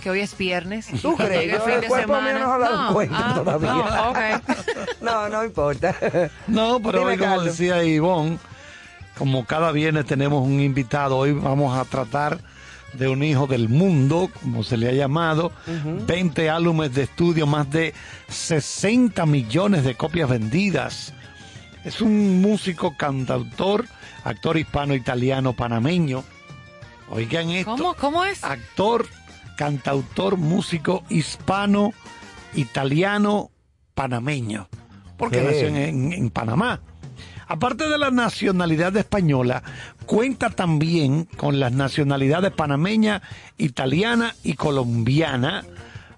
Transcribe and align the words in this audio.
que 0.00 0.08
hoy 0.08 0.20
es 0.20 0.36
viernes. 0.38 0.88
¿Tú 1.02 1.14
crees? 1.14 1.52
El 1.52 1.60
fin 1.60 1.74
el 1.74 1.80
de 1.82 1.86
cuerpo 1.88 2.14
mío 2.14 2.22
semana. 2.22 2.38
no 2.38 2.46
se 2.46 2.52
ha 2.54 2.58
dado 2.58 2.82
No, 2.84 2.92
cuenta 2.94 3.16
ah, 3.18 3.34
todavía. 3.34 3.70
no. 3.70 4.14
No, 5.02 5.28
no 5.28 5.44
importa. 5.44 5.94
No, 6.46 6.80
pero 6.80 7.00
Dime, 7.00 7.10
hoy, 7.12 7.18
como 7.18 7.30
Carlos. 7.36 7.44
decía 7.44 7.84
Ivonne, 7.84 8.38
como 9.18 9.44
cada 9.44 9.72
viernes 9.72 10.06
tenemos 10.06 10.42
un 10.42 10.58
invitado, 10.60 11.18
hoy 11.18 11.32
vamos 11.32 11.76
a 11.78 11.84
tratar 11.84 12.38
de 12.94 13.08
un 13.08 13.22
hijo 13.22 13.46
del 13.46 13.68
mundo, 13.68 14.30
como 14.40 14.62
se 14.64 14.78
le 14.78 14.88
ha 14.88 14.92
llamado, 14.92 15.52
20 15.66 16.48
álbumes 16.48 16.94
de 16.94 17.02
estudio, 17.02 17.46
más 17.46 17.68
de 17.70 17.92
60 18.28 19.26
millones 19.26 19.84
de 19.84 19.94
copias 19.96 20.30
vendidas. 20.30 21.12
Es 21.84 22.00
un 22.00 22.40
músico, 22.40 22.96
cantautor, 22.96 23.84
actor 24.24 24.56
hispano-italiano 24.56 25.52
panameño. 25.52 26.24
Oigan 27.10 27.50
esto. 27.50 27.72
¿Cómo, 27.72 27.94
¿Cómo 27.94 28.24
es? 28.24 28.42
Actor, 28.42 29.06
cantautor, 29.56 30.36
músico 30.36 31.04
hispano, 31.08 31.92
italiano, 32.54 33.50
panameño. 33.94 34.68
Porque 35.16 35.38
¿Qué? 35.40 35.44
nació 35.44 35.68
en, 35.68 35.76
en- 35.76 36.12
en 36.12 36.30
Panamá. 36.30 36.80
Aparte 37.46 37.88
de 37.88 37.98
la 37.98 38.10
nacionalidad 38.10 38.96
española, 38.96 39.62
cuenta 40.06 40.48
también 40.50 41.24
con 41.36 41.60
las 41.60 41.72
nacionalidades 41.72 42.52
panameña, 42.52 43.22
italiana 43.58 44.34
y 44.42 44.54
colombiana, 44.54 45.64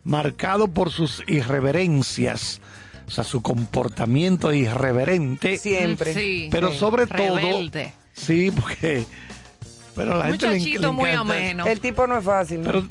marcado 0.05 0.69
por 0.69 0.91
sus 0.93 1.25
irreverencias, 1.27 2.61
o 3.09 3.11
sea, 3.11 3.25
su 3.25 3.43
comportamiento 3.43 4.53
irreverente. 4.53 5.59
Siempre. 5.59 6.15
Sí, 6.15 6.49
pero 6.51 6.71
sí. 6.71 6.79
sobre 6.79 7.07
Rebelde. 7.07 7.83
todo, 7.87 7.93
sí, 8.13 8.53
porque, 8.53 9.05
pero 9.97 10.17
la 10.19 10.27
gente 10.27 10.47
le, 10.47 10.53
le 10.53 10.59
Muchachito 10.61 10.93
muy 10.93 11.11
encanta- 11.11 11.21
ameno. 11.35 11.67
El 11.67 11.81
tipo 11.81 12.07
no 12.07 12.19
es 12.19 12.25
fácil. 12.25 12.61
¿no? 12.63 12.67
pero 12.67 12.87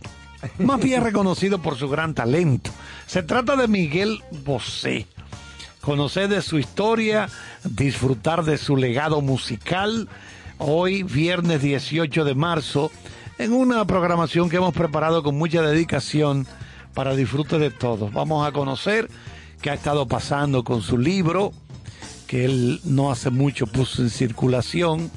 más 0.58 0.80
bien 0.80 1.04
reconocido 1.04 1.60
por 1.60 1.78
su 1.78 1.90
gran 1.90 2.14
talento. 2.14 2.72
Se 3.08 3.24
trata 3.24 3.56
de 3.56 3.68
Miguel 3.68 4.24
Bosé. 4.44 5.08
Conocer 5.82 6.30
de 6.30 6.42
su 6.42 6.58
historia, 6.58 7.30
disfrutar 7.64 8.44
de 8.44 8.58
su 8.58 8.76
legado 8.76 9.22
musical. 9.22 10.10
Hoy, 10.58 11.04
viernes 11.04 11.62
18 11.62 12.24
de 12.24 12.34
marzo, 12.34 12.92
en 13.38 13.54
una 13.54 13.86
programación 13.86 14.50
que 14.50 14.56
hemos 14.58 14.74
preparado 14.74 15.22
con 15.22 15.38
mucha 15.38 15.62
dedicación 15.62 16.48
para 16.94 17.16
disfrute 17.16 17.60
de 17.60 17.70
todos. 17.70 18.12
Vamos 18.14 18.48
a 18.48 18.52
conocer 18.52 19.10
qué 19.62 19.70
ha 19.70 19.74
estado 19.76 20.08
pasando 20.08 20.64
con 20.64 20.82
su 20.82 20.98
libro, 20.98 21.52
que 22.28 22.46
él 22.46 22.82
no 22.84 23.12
hace 23.12 23.30
mucho 23.30 23.68
puso 23.68 24.02
en 24.02 24.10
circulación. 24.10 25.12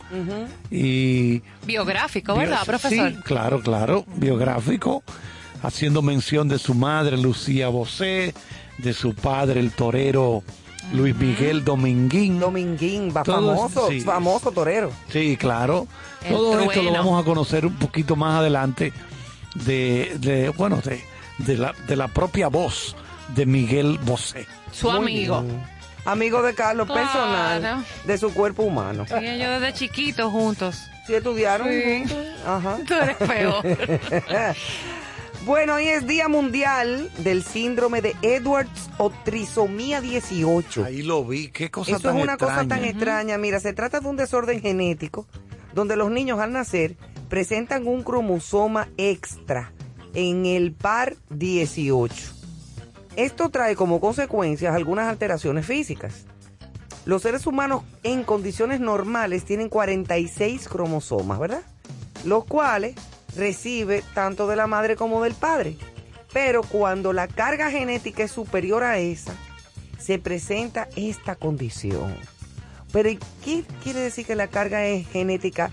Y 0.70 1.42
Biográfico, 1.66 2.34
¿verdad, 2.36 2.64
profesor? 2.66 3.10
Sí, 3.10 3.16
claro, 3.24 3.60
claro, 3.60 4.04
biográfico, 4.16 5.02
haciendo 5.62 6.02
mención 6.02 6.48
de 6.48 6.58
su 6.58 6.74
madre 6.74 7.16
Lucía 7.16 7.68
Bosé, 7.68 8.34
de 8.78 8.92
su 8.92 9.14
padre 9.14 9.60
el 9.60 9.72
torero 9.72 10.42
Luis 10.92 11.16
Miguel 11.16 11.64
Dominguín. 11.64 12.38
Dominguín, 12.40 13.12
va 13.16 13.22
Todo 13.22 13.54
famoso, 13.56 13.88
sí. 13.90 14.00
famoso 14.00 14.52
torero. 14.52 14.90
Sí, 15.10 15.36
claro. 15.36 15.86
El 16.24 16.32
Todo 16.32 16.60
esto 16.60 16.82
lo 16.82 16.92
vamos 16.92 17.20
a 17.20 17.24
conocer 17.24 17.64
un 17.66 17.74
poquito 17.74 18.16
más 18.16 18.40
adelante 18.40 18.92
de, 19.64 20.16
de 20.20 20.50
bueno, 20.50 20.80
de, 20.84 21.00
de 21.38 21.56
la, 21.56 21.74
de 21.86 21.96
la 21.96 22.08
propia 22.08 22.48
voz 22.48 22.94
de 23.34 23.46
Miguel 23.46 23.98
Bosé. 24.04 24.46
Su 24.72 24.88
Muy 24.90 24.96
amigo. 24.98 25.42
bien. 25.42 25.77
Amigo 26.10 26.42
de 26.42 26.54
Carlos, 26.54 26.86
Claro. 26.86 27.02
personal, 27.06 27.84
de 28.04 28.18
su 28.18 28.32
cuerpo 28.32 28.62
humano. 28.62 29.04
Sí, 29.06 29.14
ellos 29.26 29.60
desde 29.60 29.74
chiquitos 29.74 30.30
juntos. 30.32 30.88
¿Sí 31.06 31.14
estudiaron? 31.14 31.68
Sí. 31.68 31.82
juntos? 32.00 32.18
Ajá. 32.46 32.78
Tú 32.86 32.94
eres 32.94 33.16
peor. 33.16 33.64
Bueno, 35.44 35.74
hoy 35.76 35.86
es 35.86 36.06
Día 36.06 36.28
Mundial 36.28 37.10
del 37.18 37.42
Síndrome 37.44 38.02
de 38.02 38.14
Edwards 38.22 38.90
o 38.98 39.08
Trisomía 39.10 40.00
18. 40.00 40.84
Ahí 40.84 41.00
lo 41.02 41.24
vi, 41.24 41.48
qué 41.48 41.70
cosa 41.70 41.92
Eso 41.92 42.00
tan 42.00 42.18
es 42.18 42.22
una 42.24 42.36
cosa 42.36 42.62
extraña. 42.62 42.68
tan 42.68 42.84
extraña. 42.84 43.38
Mira, 43.38 43.60
se 43.60 43.72
trata 43.72 44.00
de 44.00 44.08
un 44.08 44.16
desorden 44.16 44.60
genético 44.60 45.26
donde 45.74 45.96
los 45.96 46.10
niños 46.10 46.38
al 46.40 46.52
nacer 46.52 46.96
presentan 47.30 47.86
un 47.86 48.02
cromosoma 48.02 48.88
extra 48.98 49.72
en 50.12 50.44
el 50.44 50.72
par 50.72 51.16
18. 51.30 52.14
Esto 53.18 53.48
trae 53.48 53.74
como 53.74 53.98
consecuencias 53.98 54.72
algunas 54.76 55.08
alteraciones 55.08 55.66
físicas. 55.66 56.24
Los 57.04 57.22
seres 57.22 57.48
humanos 57.48 57.82
en 58.04 58.22
condiciones 58.22 58.78
normales 58.78 59.44
tienen 59.44 59.68
46 59.68 60.68
cromosomas, 60.68 61.40
¿verdad? 61.40 61.62
Los 62.24 62.44
cuales 62.44 62.94
recibe 63.34 64.04
tanto 64.14 64.46
de 64.46 64.54
la 64.54 64.68
madre 64.68 64.94
como 64.94 65.20
del 65.24 65.34
padre. 65.34 65.76
Pero 66.32 66.62
cuando 66.62 67.12
la 67.12 67.26
carga 67.26 67.72
genética 67.72 68.22
es 68.22 68.30
superior 68.30 68.84
a 68.84 68.98
esa, 68.98 69.32
se 69.98 70.20
presenta 70.20 70.88
esta 70.94 71.34
condición. 71.34 72.14
Pero 72.92 73.08
¿y 73.08 73.18
¿qué 73.44 73.64
quiere 73.82 73.98
decir 73.98 74.26
que 74.26 74.36
la 74.36 74.46
carga 74.46 74.86
es 74.86 75.08
genética 75.08 75.72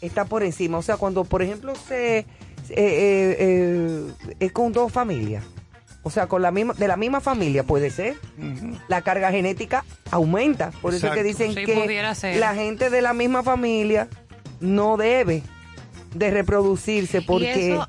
está 0.00 0.24
por 0.24 0.42
encima? 0.42 0.78
O 0.78 0.82
sea, 0.82 0.96
cuando 0.96 1.22
por 1.22 1.40
ejemplo 1.40 1.72
se 1.76 2.18
eh, 2.18 2.26
eh, 2.68 3.36
eh, 3.38 4.12
es 4.40 4.50
con 4.50 4.72
dos 4.72 4.90
familias, 4.90 5.44
o 6.02 6.10
sea, 6.10 6.26
con 6.28 6.40
la 6.42 6.50
misma 6.50 6.74
de 6.74 6.88
la 6.88 6.96
misma 6.96 7.20
familia 7.20 7.62
puede 7.64 7.90
ser, 7.90 8.16
la 8.88 9.02
carga 9.02 9.30
genética 9.30 9.84
aumenta. 10.10 10.70
Por 10.82 10.94
eso 10.94 11.06
es 11.08 11.12
que 11.12 11.22
dicen 11.22 11.48
Sí, 11.54 11.64
que 11.66 11.74
la 12.38 12.54
gente 12.54 12.90
de 12.90 13.02
la 13.02 13.12
misma 13.12 13.42
familia 13.42 14.08
no 14.60 14.96
debe 14.96 15.42
de 16.14 16.30
reproducirse 16.30 17.22
porque 17.22 17.72
eso- 17.74 17.88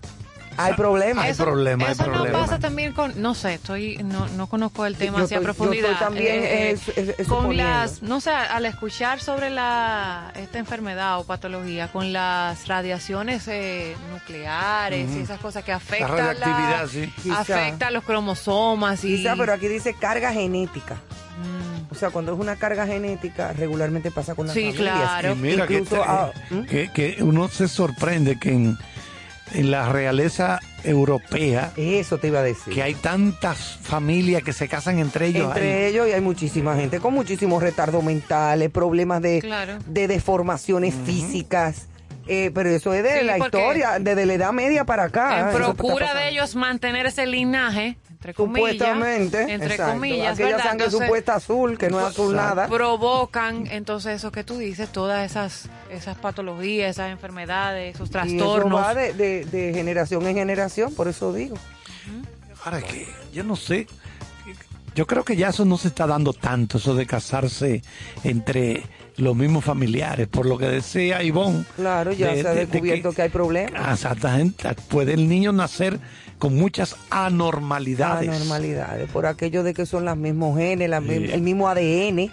hay 0.57 0.73
problemas. 0.73 1.25
Hay 1.25 1.34
problema, 1.34 1.85
hay 1.85 1.91
eso 1.94 2.06
no 2.07 2.13
problema. 2.13 2.39
pasa 2.39 2.59
también 2.59 2.94
con, 2.94 3.19
no 3.22 3.34
sé, 3.34 3.56
estoy, 3.56 3.97
no, 4.03 4.28
no 4.29 4.47
conozco 4.47 4.85
el 4.85 4.95
tema 4.95 5.22
así 5.23 5.34
a 5.34 5.38
estoy- 5.38 5.38
yo 5.38 5.44
profundidad. 5.44 5.91
estoy 5.91 6.06
también, 6.07 6.44
Eh, 6.44 6.72
es- 6.72 6.88
es- 6.89 7.09
es 7.19 7.28
con 7.28 7.39
suponiendo. 7.41 7.63
las, 7.72 8.01
no 8.01 8.19
sé, 8.22 8.31
al 8.31 8.66
escuchar 8.66 9.19
sobre 9.19 9.50
la 9.50 10.31
esta 10.35 10.59
enfermedad 10.59 11.19
o 11.19 11.23
patología, 11.23 11.88
con 11.91 12.11
las 12.13 12.67
radiaciones 12.67 13.47
eh, 13.47 13.95
nucleares 14.11 15.09
y 15.16 15.19
esas 15.22 15.40
cosas 15.40 15.63
que 15.63 15.72
afectan 15.72 16.09
la, 16.17 16.34
radioactividad, 16.34 16.88
sí. 16.88 17.31
Afecta 17.31 17.91
los 17.91 18.03
cromosomas 18.03 19.03
y 19.03 19.17
Quizá, 19.17 19.35
pero 19.38 19.53
aquí 19.53 19.67
dice 19.67 19.94
carga 19.94 20.31
genética. 20.34 20.95
Mm. 20.95 21.91
O 21.91 21.95
sea, 21.95 22.09
cuando 22.09 22.34
es 22.34 22.40
una 22.40 22.56
carga 22.56 22.85
genética, 22.85 23.51
regularmente 23.53 24.11
pasa 24.11 24.35
con 24.35 24.47
las 24.47 24.53
Sí, 24.53 24.72
familias. 24.72 24.94
claro. 24.95 25.31
Y 25.34 25.35
mira 25.35 25.67
que, 25.67 25.73
Incluso, 25.79 25.95
te- 25.95 26.07
ah, 26.07 26.31
¿hmm? 26.50 26.61
que, 26.63 26.91
que 26.91 27.17
uno 27.22 27.47
se 27.50 27.67
sorprende 27.67 28.40
que 28.40 28.51
en, 28.53 28.78
en 29.53 29.72
la 29.72 29.89
realeza 29.91 30.59
europea 30.84 31.72
Eso 31.78 32.17
te 32.17 32.28
iba 32.28 32.39
a 32.39 32.44
decir. 32.44 32.73
que 32.73 32.81
hay 32.84 32.95
tantas 32.95 33.78
familias 33.81 34.44
que 34.44 34.53
se 34.53 34.67
casan 34.67 35.00
entre 35.00 35.28
ellos. 35.28 35.47
Entre 35.47 35.73
ahí. 35.85 35.91
ellos 35.91 36.07
y 36.07 36.12
hay 36.13 36.22
muchísima 36.22 36.75
gente 36.75 37.00
con 37.00 37.13
muchísimos 37.13 37.61
retardos 37.61 38.03
mentales, 38.03 38.69
problemas 38.69 39.22
de, 39.22 39.40
Claro. 39.41 39.78
de 39.85 40.07
deformaciones 40.07 40.94
físicas. 41.06 41.88
Eh, 42.28 42.51
pero 42.53 42.69
eso 42.69 42.94
es 42.94 43.01
de 43.03 43.19
Sí, 43.22 43.25
la 43.25 43.38
historia, 43.40 43.97
desde 44.00 44.25
la 44.28 44.34
edad 44.35 44.51
media 44.53 44.85
para 44.85 45.03
acá. 45.06 45.50
en 45.51 45.56
procura 45.57 46.13
de 46.13 46.29
ellos 46.29 46.56
mantener 46.56 47.07
ese 47.07 47.25
linaje, 47.25 47.97
entre 48.11 48.34
comillas, 48.35 48.72
Supuestamente. 48.73 49.41
entre 49.51 49.72
exacto. 49.73 49.94
comillas, 49.94 50.34
Aquella 50.35 50.50
¿verdad? 50.50 50.63
sangre 50.63 50.85
Entonces, 50.85 51.07
supuesta 51.07 51.35
azul, 51.35 51.78
que 51.79 51.90
no 51.90 52.00
es 52.00 52.06
azul 52.06 52.35
nada. 52.35 52.67
provocan 52.67 53.66
entonces 53.72 54.16
eso 54.17 54.31
que 54.31 54.44
tú 54.44 54.59
dices, 54.59 54.90
todas 54.91 55.29
esas 55.29 55.67
esas 55.91 56.18
patologías, 56.18 56.90
esas 56.91 57.12
enfermedades, 57.12 57.96
esos 57.96 58.09
Y 58.09 58.12
eso 58.12 58.12
trastornos. 58.12 58.81
va 58.81 58.94
de, 58.96 59.13
de- 59.13 59.46
de 59.46 59.74
generación 59.74 60.25
en 60.28 60.35
generación, 60.35 60.94
por 60.94 61.07
eso 61.07 61.34
digo. 61.34 61.56
Ahora 62.63 62.81
que 62.81 63.07
yo 63.34 63.44
no 63.44 63.56
sé, 63.56 63.88
yo 64.96 65.07
creo 65.07 65.24
que 65.24 65.35
ya 65.35 65.50
eso 65.50 65.66
no 65.66 65.78
se 65.78 65.88
está 65.88 66.06
dando 66.07 66.34
tanto, 66.34 66.78
eso 66.78 66.96
de 66.96 67.06
casarse 67.06 67.81
entre 68.24 68.84
los 69.18 69.35
mismos 69.35 69.63
familiares, 69.66 70.28
por 70.28 70.46
lo 70.46 70.57
que 70.57 70.66
decía 70.68 71.22
Ivonne. 71.24 71.66
Claro, 71.75 72.12
ya 72.13 72.31
de- 72.34 72.41
se 72.41 72.47
ha 72.47 72.52
de- 72.52 72.59
de 72.62 72.66
descubierto 72.68 73.12
que, 73.13 73.22
hay 73.23 73.29
problemas. 73.29 73.94
Exactamente, 73.94 74.69
puede 74.90 75.13
el 75.13 75.28
niño 75.28 75.52
nacer 75.52 76.00
con 76.40 76.56
muchas 76.56 76.96
anormalidades. 77.09 78.29
Anormalidades, 78.29 79.09
por 79.11 79.26
aquello 79.26 79.64
de 79.64 79.73
que 79.73 79.85
son 79.85 80.05
los 80.05 80.17
mismos 80.17 80.58
genes, 80.58 80.90
la 80.90 80.99
Sí. 81.02 81.08
el 81.32 81.41
mismo 81.41 81.67
ADN. 81.70 82.32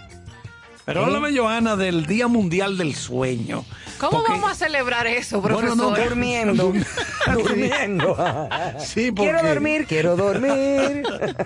Pero 0.89 1.01
¿Eh? 1.01 1.05
háblame, 1.05 1.37
Johanna, 1.37 1.75
del 1.75 2.07
Día 2.07 2.27
Mundial 2.27 2.75
del 2.75 2.95
Sueño. 2.95 3.63
¿Cómo 3.99 4.11
Porque- 4.23 4.31
vamos 4.31 4.49
a 4.49 4.55
celebrar 4.55 5.05
eso, 5.05 5.39
Bueno, 5.39 5.59
profesor? 5.59 5.77
no, 5.99 6.03
Durmiendo. 6.03 6.73
durmiendo. 7.31 8.17
Sí, 8.79 9.11
porque- 9.11 9.29
Quiero 9.31 9.47
dormir, 9.47 9.85
quiero 9.87 10.15
dormir. 10.15 11.03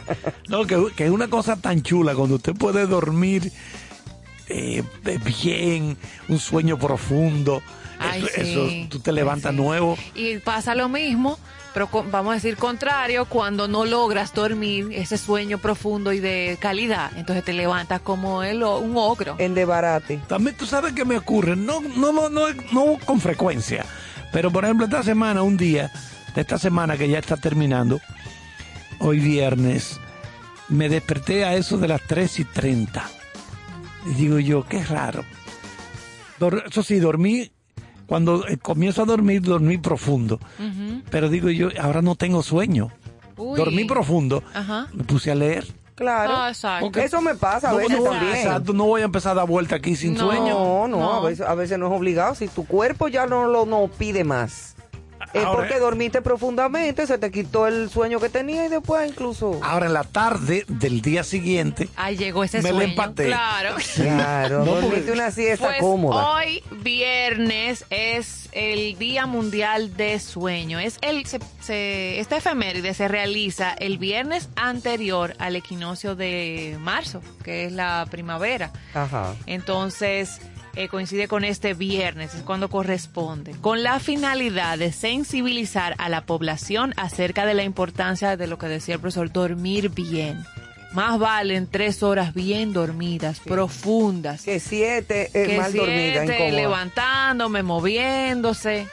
No, 0.47 0.65
que, 0.65 0.81
que 0.95 1.03
es 1.07 1.11
una 1.11 1.27
cosa 1.27 1.57
tan 1.57 1.81
chula 1.83 2.15
cuando 2.15 2.35
usted 2.37 2.53
puede 2.55 2.87
dormir 2.87 3.51
eh, 4.47 4.81
bien, 5.43 5.97
un 6.29 6.39
sueño 6.39 6.79
profundo. 6.79 7.61
Ay, 8.11 8.19
eso, 8.23 8.27
sí. 8.35 8.41
eso, 8.41 8.89
tú 8.89 8.99
te 8.99 9.11
levantas 9.11 9.51
Ay, 9.51 9.57
sí. 9.57 9.63
nuevo. 9.63 9.97
Y 10.15 10.37
pasa 10.39 10.75
lo 10.75 10.89
mismo, 10.89 11.37
pero 11.73 11.87
con- 11.87 12.11
vamos 12.11 12.31
a 12.31 12.35
decir 12.35 12.55
contrario, 12.57 13.25
cuando 13.25 13.67
no 13.67 13.85
logras 13.85 14.33
dormir 14.33 14.89
ese 14.91 15.17
sueño 15.17 15.57
profundo 15.57 16.13
y 16.13 16.19
de 16.19 16.57
calidad, 16.59 17.11
entonces 17.17 17.43
te 17.43 17.53
levantas 17.53 18.01
como 18.01 18.43
el, 18.43 18.63
o- 18.63 18.79
un 18.79 18.95
ogro. 18.97 19.35
En 19.39 19.53
debarate. 19.55 20.19
También 20.27 20.55
tú 20.57 20.65
sabes 20.65 20.93
que 20.93 21.05
me 21.05 21.17
ocurre, 21.17 21.55
no, 21.55 21.81
no, 21.81 22.11
no, 22.11 22.29
no, 22.29 22.45
no 22.71 22.97
con 23.05 23.19
frecuencia, 23.21 23.85
pero 24.31 24.51
por 24.51 24.63
ejemplo 24.65 24.85
esta 24.85 25.03
semana, 25.03 25.41
un 25.43 25.57
día, 25.57 25.91
de 26.35 26.41
esta 26.41 26.57
semana 26.57 26.97
que 26.97 27.07
ya 27.09 27.19
está 27.19 27.37
terminando, 27.37 27.99
hoy 28.99 29.19
viernes, 29.19 29.99
me 30.69 30.89
desperté 30.89 31.43
a 31.45 31.55
eso 31.55 31.77
de 31.77 31.87
las 31.87 32.01
3 32.07 32.39
y 32.39 32.45
30. 32.45 33.07
Y 34.07 34.13
digo 34.15 34.39
yo, 34.39 34.65
qué 34.67 34.83
raro. 34.83 35.23
Eso 36.67 36.83
sí, 36.83 36.99
dormí, 36.99 37.51
cuando 38.07 38.47
eh, 38.47 38.57
comienzo 38.57 39.01
a 39.03 39.05
dormir, 39.05 39.41
dormí 39.41 39.77
profundo. 39.77 40.39
Pero 41.09 41.29
digo 41.29 41.49
yo, 41.49 41.69
ahora 41.81 42.01
no 42.01 42.15
tengo 42.15 42.43
sueño. 42.43 42.91
Uy. 43.37 43.57
Dormí 43.57 43.85
profundo. 43.85 44.43
Ajá. 44.53 44.87
Me 44.93 45.03
puse 45.03 45.31
a 45.31 45.35
leer. 45.35 45.65
Claro. 45.95 46.33
Ah, 46.35 46.49
exacto. 46.49 46.85
Porque- 46.87 47.03
Eso 47.03 47.21
me 47.21 47.35
pasa 47.35 47.69
a 47.69 47.71
No, 47.71 47.77
veces 47.77 47.97
no, 47.99 48.03
también. 48.05 48.35
exacto, 48.35 48.73
no 48.73 48.85
voy 48.85 49.01
a 49.01 49.05
empezar 49.05 49.33
a 49.33 49.35
dar 49.35 49.47
vuelta 49.47 49.75
aquí 49.75 49.95
sin 49.95 50.15
No. 50.15 50.21
sueño. 50.25 50.49
No, 50.49 50.87
no, 50.87 50.97
No. 50.99 51.13
A, 51.13 51.21
veces, 51.21 51.45
a 51.47 51.53
veces 51.55 51.77
no 51.77 51.87
es 51.87 51.93
obligado. 51.93 52.33
Si 52.35 52.47
tu 52.47 52.65
cuerpo 52.65 53.07
ya 53.07 53.25
no 53.27 53.45
lo 53.45 53.65
no 53.65 53.87
pide 53.95 54.23
más. 54.23 54.72
Es 55.33 55.43
Ahora- 55.43 55.61
porque 55.63 55.79
dormiste 55.79 56.21
profundamente, 56.21 57.07
se 57.07 57.17
te 57.17 57.31
quitó 57.31 57.65
el 57.67 57.89
sueño 57.89 58.19
que 58.19 58.29
tenía 58.29 58.65
y 58.65 58.69
después 58.69 59.09
incluso... 59.09 59.59
Ahora 59.63 59.87
en 59.87 59.93
la 59.93 60.03
tarde 60.03 60.63
del 60.67 61.01
día 61.01 61.23
siguiente, 61.23 61.89
Ahí 61.95 62.17
llegó 62.17 62.43
ese 62.43 62.57
Me 62.61 62.69
la 62.71 62.75
sueño. 62.77 62.89
empaté. 62.91 63.25
Claro. 63.25 63.75
Claro, 63.95 64.59
No, 64.59 64.65
dormiste 64.75 64.97
porque- 64.97 65.11
una 65.11 65.31
siesta 65.31 65.65
Pues 65.67 65.79
cómoda. 65.79 66.29
hoy 66.35 66.61
viernes 66.81 67.85
es 67.89 68.49
el 68.51 68.97
Día 68.97 69.25
Mundial 69.25 69.95
de 69.97 70.19
Sueño. 70.19 70.79
Es 70.79 70.97
el 71.01 71.25
se, 71.25 71.39
se- 71.61 72.19
esta 72.19 72.37
efeméride 72.37 72.93
se 72.93 73.07
realiza 73.07 73.73
el 73.73 73.97
viernes 73.97 74.49
anterior 74.55 75.33
al 75.39 75.55
equinoccio 75.55 76.15
de 76.15 76.77
marzo, 76.79 77.21
que 77.43 77.65
es 77.65 77.71
la 77.71 78.05
primavera. 78.11 78.71
Ajá. 78.93 79.33
Entonces 79.47 80.39
eh, 80.75 80.87
coincide 80.87 81.27
con 81.27 81.43
este 81.43 81.73
viernes, 81.73 82.33
es 82.33 82.41
cuando 82.41 82.69
corresponde, 82.69 83.51
con 83.61 83.83
la 83.83 83.99
finalidad 83.99 84.77
de 84.79 84.91
sensibilizar 84.91 85.93
a 85.99 86.09
la 86.09 86.25
población 86.25 86.93
acerca 86.97 87.45
de 87.45 87.53
la 87.53 87.63
importancia 87.63 88.37
de 88.37 88.47
lo 88.47 88.57
que 88.57 88.67
decía 88.67 88.95
el 88.95 89.01
profesor, 89.01 89.31
dormir 89.31 89.89
bien. 89.89 90.43
Más 90.93 91.17
valen 91.19 91.67
tres 91.67 92.03
horas 92.03 92.33
bien 92.33 92.71
dormidas, 92.73 93.39
profundas, 93.39 94.43
Que 94.43 94.59
siete 94.59 95.29
eh, 95.33 95.47
que 95.47 95.57
mal 95.57 95.71
siete 95.71 96.51
levantándome, 96.51 97.63
moviéndose. 97.63 98.81
Eso 98.81 98.87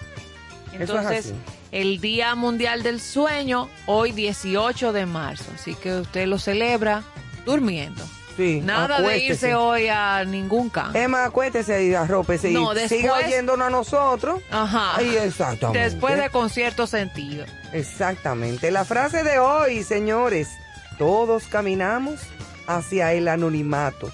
es 0.74 0.80
Entonces, 0.80 1.26
así. 1.26 1.34
el 1.72 2.00
Día 2.00 2.34
Mundial 2.34 2.82
del 2.82 3.00
Sueño, 3.00 3.68
hoy 3.86 4.12
18 4.12 4.92
de 4.92 5.06
marzo, 5.06 5.44
así 5.54 5.74
que 5.74 6.00
usted 6.00 6.26
lo 6.26 6.38
celebra 6.38 7.04
durmiendo. 7.44 8.02
Sí, 8.36 8.60
Nada 8.62 8.86
de 8.88 8.94
acuéstese. 8.94 9.26
irse 9.32 9.54
hoy 9.54 9.88
a 9.88 10.24
ningún 10.24 10.70
campo. 10.70 10.96
Emma, 10.98 11.24
acuéstese 11.24 11.84
y 11.84 11.94
arrópese 11.94 12.50
No, 12.50 12.72
y 12.72 12.76
después- 12.76 13.00
siga 13.00 13.14
oyéndonos 13.14 13.66
a 13.66 13.70
nosotros. 13.70 14.40
Ajá. 14.50 14.96
Ay, 14.96 15.16
exactamente. 15.16 15.78
Después 15.80 16.16
de 16.18 16.30
con 16.30 16.48
cierto 16.48 16.86
sentido. 16.86 17.44
Exactamente. 17.72 18.70
La 18.70 18.84
frase 18.84 19.22
de 19.22 19.38
hoy, 19.38 19.82
señores. 19.82 20.48
Todos 20.98 21.44
caminamos 21.44 22.20
hacia 22.66 23.12
el 23.14 23.28
anonimato. 23.28 24.10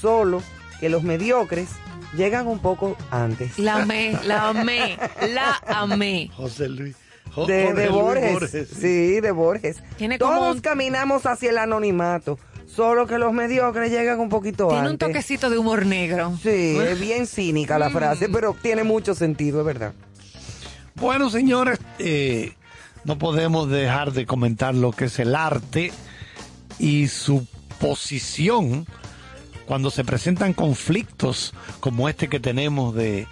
Solo 0.00 0.42
que 0.80 0.88
los 0.88 1.02
mediocres 1.02 1.68
llegan 2.14 2.46
un 2.46 2.58
poco 2.60 2.96
antes. 3.10 3.58
La 3.58 3.76
amé, 3.82 4.18
la 4.24 4.48
amé, 4.48 4.98
la 5.28 5.60
amé. 5.66 6.30
José 6.36 6.68
Luis. 6.68 6.96
Jo- 7.34 7.46
De, 7.46 7.64
Jorge 7.66 7.80
de 7.80 7.86
Luis 7.88 8.02
Borges. 8.02 8.68
Sí, 8.80 9.20
de 9.20 9.30
Borges. 9.32 9.82
Tiene 9.96 10.18
como 10.18 10.34
Todos 10.38 10.54
un- 10.56 10.60
caminamos 10.62 11.26
hacia 11.26 11.50
el 11.50 11.58
anonimato. 11.58 12.38
Solo 12.76 13.06
que 13.06 13.16
los 13.18 13.32
mediocres 13.32 13.90
llegan 13.90 14.20
un 14.20 14.28
poquito 14.28 14.68
Tiene 14.68 14.82
un 14.82 14.88
antes. 14.92 15.08
toquecito 15.08 15.48
de 15.48 15.56
humor 15.58 15.86
negro. 15.86 16.38
Sí, 16.42 16.76
es 16.78 17.00
bien 17.00 17.26
cínica 17.26 17.76
Mm. 17.76 17.80
la 17.80 17.90
frase, 17.90 18.28
pero 18.28 18.54
tiene 18.60 18.84
mucho 18.84 19.14
sentido, 19.14 19.60
es 19.60 19.66
verdad. 19.66 19.94
Bueno, 20.94 21.30
señores, 21.30 21.78
eh, 21.98 22.52
no 23.04 23.16
podemos 23.18 23.70
dejar 23.70 24.12
de 24.12 24.26
comentar 24.26 24.74
lo 24.74 24.92
que 24.92 25.06
es 25.06 25.18
el 25.18 25.34
arte 25.34 25.90
y 26.78 27.08
su 27.08 27.46
posición 27.80 28.86
cuando 29.66 29.90
se 29.90 30.04
presentan 30.04 30.52
conflictos 30.52 31.54
como 31.80 32.08
este 32.08 32.28
que 32.28 32.40
tenemos 32.40 32.94
de 32.94 33.26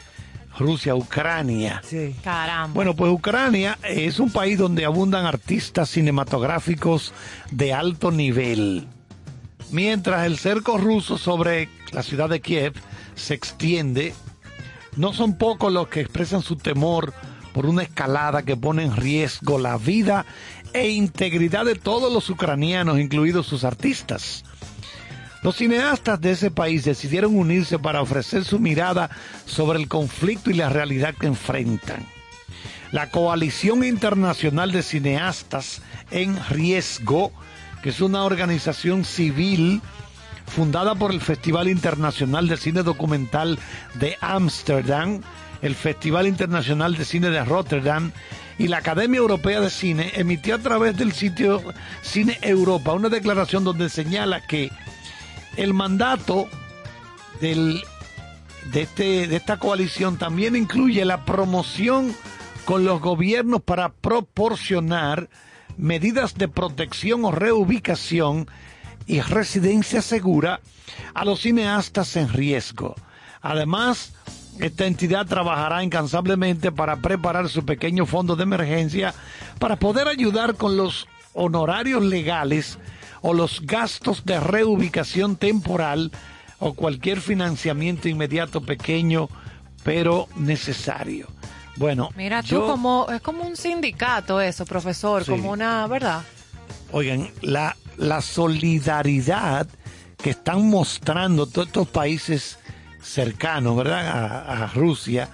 Rusia-Ucrania. 0.59 1.83
Sí. 1.89 2.15
Caramba. 2.23 2.73
Bueno, 2.75 2.95
pues 2.95 3.11
Ucrania 3.13 3.79
es 3.83 4.19
un 4.21 4.31
país 4.31 4.59
donde 4.59 4.85
abundan 4.85 5.27
artistas 5.27 5.91
cinematográficos 5.91 7.13
de 7.51 7.73
alto 7.73 8.11
nivel. 8.11 8.87
Mientras 9.71 10.27
el 10.27 10.39
cerco 10.39 10.79
ruso 10.79 11.19
sobre 11.19 11.69
la 11.93 12.03
ciudad 12.03 12.29
de 12.29 12.41
Kiev 12.41 12.75
se 13.15 13.35
extiende, 13.35 14.15
no 14.97 15.13
son 15.13 15.37
pocos 15.37 15.73
los 15.73 15.89
que 15.89 16.01
expresan 16.01 16.43
su 16.43 16.57
temor 16.57 17.13
por 17.53 17.67
una 17.67 17.83
escalada 17.83 18.43
que 18.43 18.57
pone 18.57 18.83
en 18.83 18.97
riesgo 18.97 19.59
la 19.59 19.79
vida 19.79 20.27
e 20.73 20.89
integridad 20.89 21.65
de 21.65 21.77
todos 21.77 22.13
los 22.13 22.29
ucranianos, 22.31 22.99
incluidos 22.99 23.47
sus 23.47 23.65
artistas. 23.65 24.45
Los 25.43 25.57
cineastas 25.57 26.21
de 26.21 26.33
ese 26.33 26.51
país 26.51 26.85
decidieron 26.85 27.37
unirse 27.37 27.79
para 27.79 28.01
ofrecer 28.01 28.45
su 28.45 28.59
mirada 28.59 29.11
sobre 29.47 29.79
el 29.79 29.89
conflicto 29.89 30.51
y 30.51 30.55
la 30.55 30.69
realidad 30.69 31.15
que 31.15 31.27
enfrentan. 31.27 32.05
La 32.93 33.11
Coalición 33.11 33.85
Internacional 33.85 34.73
de 34.73 34.83
Cineastas 34.83 35.83
en 36.11 36.39
Riesgo, 36.49 37.31
que 37.85 37.91
es 37.91 38.01
una 38.01 38.25
organización 38.25 39.05
civil 39.05 39.83
fundada 40.47 40.95
por 40.95 41.11
el 41.13 41.21
Festival 41.21 41.69
Internacional 41.69 42.49
de 42.49 42.57
Cine 42.57 42.83
Documental 42.83 43.59
de 43.93 44.17
Ámsterdam, 44.23 45.21
el 45.61 45.75
Festival 45.75 46.27
Internacional 46.27 46.97
de 46.97 47.05
Cine 47.05 47.29
de 47.29 47.45
Rotterdam 47.45 48.11
y 48.59 48.69
la 48.69 48.79
Academia 48.79 49.19
Europea 49.19 49.61
de 49.61 49.69
Cine, 49.69 50.13
emitió 50.15 50.55
a 50.55 50.61
través 50.61 50.97
del 50.97 51.13
sitio 51.13 51.63
Cine 52.01 52.39
Europa 52.41 52.95
una 52.95 53.11
declaración 53.11 53.65
donde 53.65 53.91
señala 53.91 54.41
que 54.47 54.71
el 55.59 55.75
mandato 55.75 56.49
del, 57.43 57.83
de, 58.73 58.81
este, 58.81 59.27
de 59.27 59.37
esta 59.37 59.59
coalición 59.59 60.17
también 60.17 60.57
incluye 60.57 61.05
la 61.05 61.27
promoción 61.27 62.17
con 62.65 62.87
los 62.87 63.03
gobiernos 63.03 63.61
para 63.61 63.91
proporcionar 63.93 65.29
medidas 65.77 66.35
de 66.35 66.49
protección 66.49 67.25
o 67.25 67.33
reubicación 67.33 68.47
y 69.07 69.21
residencia 69.21 70.03
segura 70.03 70.61
a 71.15 71.25
los 71.25 71.41
cineastas 71.41 72.17
en 72.17 72.29
riesgo. 72.29 72.95
Además, 73.43 74.15
esta 74.59 74.87
entidad 74.87 75.27
trabajará 75.27 75.83
incansablemente 75.83 76.71
para 76.71 76.97
preparar 76.97 77.49
su 77.49 77.65
pequeño 77.65 78.07
fondo 78.07 78.37
de 78.37 78.45
emergencia 78.45 79.15
para 79.59 79.77
poder 79.77 80.09
ayudar 80.09 80.55
con 80.55 80.77
los 80.77 81.09
honorarios 81.33 82.03
legales 82.05 82.79
o 83.21 83.35
los 83.35 83.61
gastos 83.63 84.25
de 84.25 84.39
reubicación 84.39 85.37
temporal 85.37 86.13
o 86.61 86.75
cualquier 86.75 87.21
financiamiento 87.21 88.09
inmediato 88.09 88.61
pequeño 88.61 89.29
pero 89.83 90.29
necesario. 90.37 91.34
Bueno, 91.77 92.11
Mira, 92.17 92.43
tú 92.43 92.49
yo- 92.51 92.67
como, 92.67 93.07
es 93.13 93.21
como 93.21 93.45
un 93.45 93.57
sindicato 93.57 94.41
eso, 94.41 94.65
profesor, 94.65 95.25
Sí. 95.25 95.31
como 95.33 95.51
una, 95.51 95.87
¿verdad? 95.87 96.23
Oigan, 96.93 97.29
la, 97.43 97.77
la 97.97 98.21
solidaridad 98.21 99.67
que 100.23 100.31
están 100.31 100.69
mostrando 100.69 101.47
todos 101.47 101.67
estos 101.69 101.89
países 101.89 102.59
cercanos, 103.03 103.77
¿verdad? 103.77 104.07
A, 104.07 104.65
a 104.65 104.67
Rusia, 104.69 105.29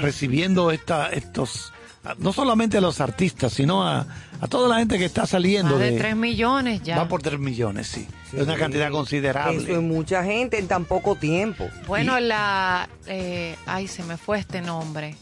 recibiendo 0.00 0.70
esta, 0.70 1.08
estos, 1.10 1.72
no 2.18 2.32
solamente 2.32 2.76
a 2.78 2.80
los 2.80 3.00
artistas, 3.00 3.52
sino 3.54 3.86
a, 3.86 4.04
a 4.40 4.48
toda 4.48 4.68
la 4.68 4.78
gente 4.80 4.98
que 4.98 5.04
está 5.06 5.26
saliendo 5.26 5.72
Más 5.72 5.80
de 5.80 5.92
de... 5.92 5.98
3 5.98 6.16
millones 6.16 6.82
ya. 6.82 6.98
Va 6.98 7.08
por 7.08 7.22
3 7.22 7.38
millones, 7.38 7.86
sí. 7.86 8.06
Sí. 8.30 8.36
Es 8.36 8.42
una 8.42 8.56
cantidad 8.56 8.90
considerable. 8.90 9.62
Eso 9.62 9.72
es 9.72 9.82
mucha 9.82 10.22
gente 10.24 10.58
en 10.58 10.66
tan 10.68 10.84
poco 10.84 11.14
tiempo. 11.14 11.68
Bueno, 11.86 12.18
Y- 12.18 12.24
la... 12.24 12.88
eh, 13.06 13.56
ay, 13.66 13.86
se 13.88 14.02
me 14.02 14.16
fue 14.18 14.38
este 14.40 14.60
nombre. 14.60 15.14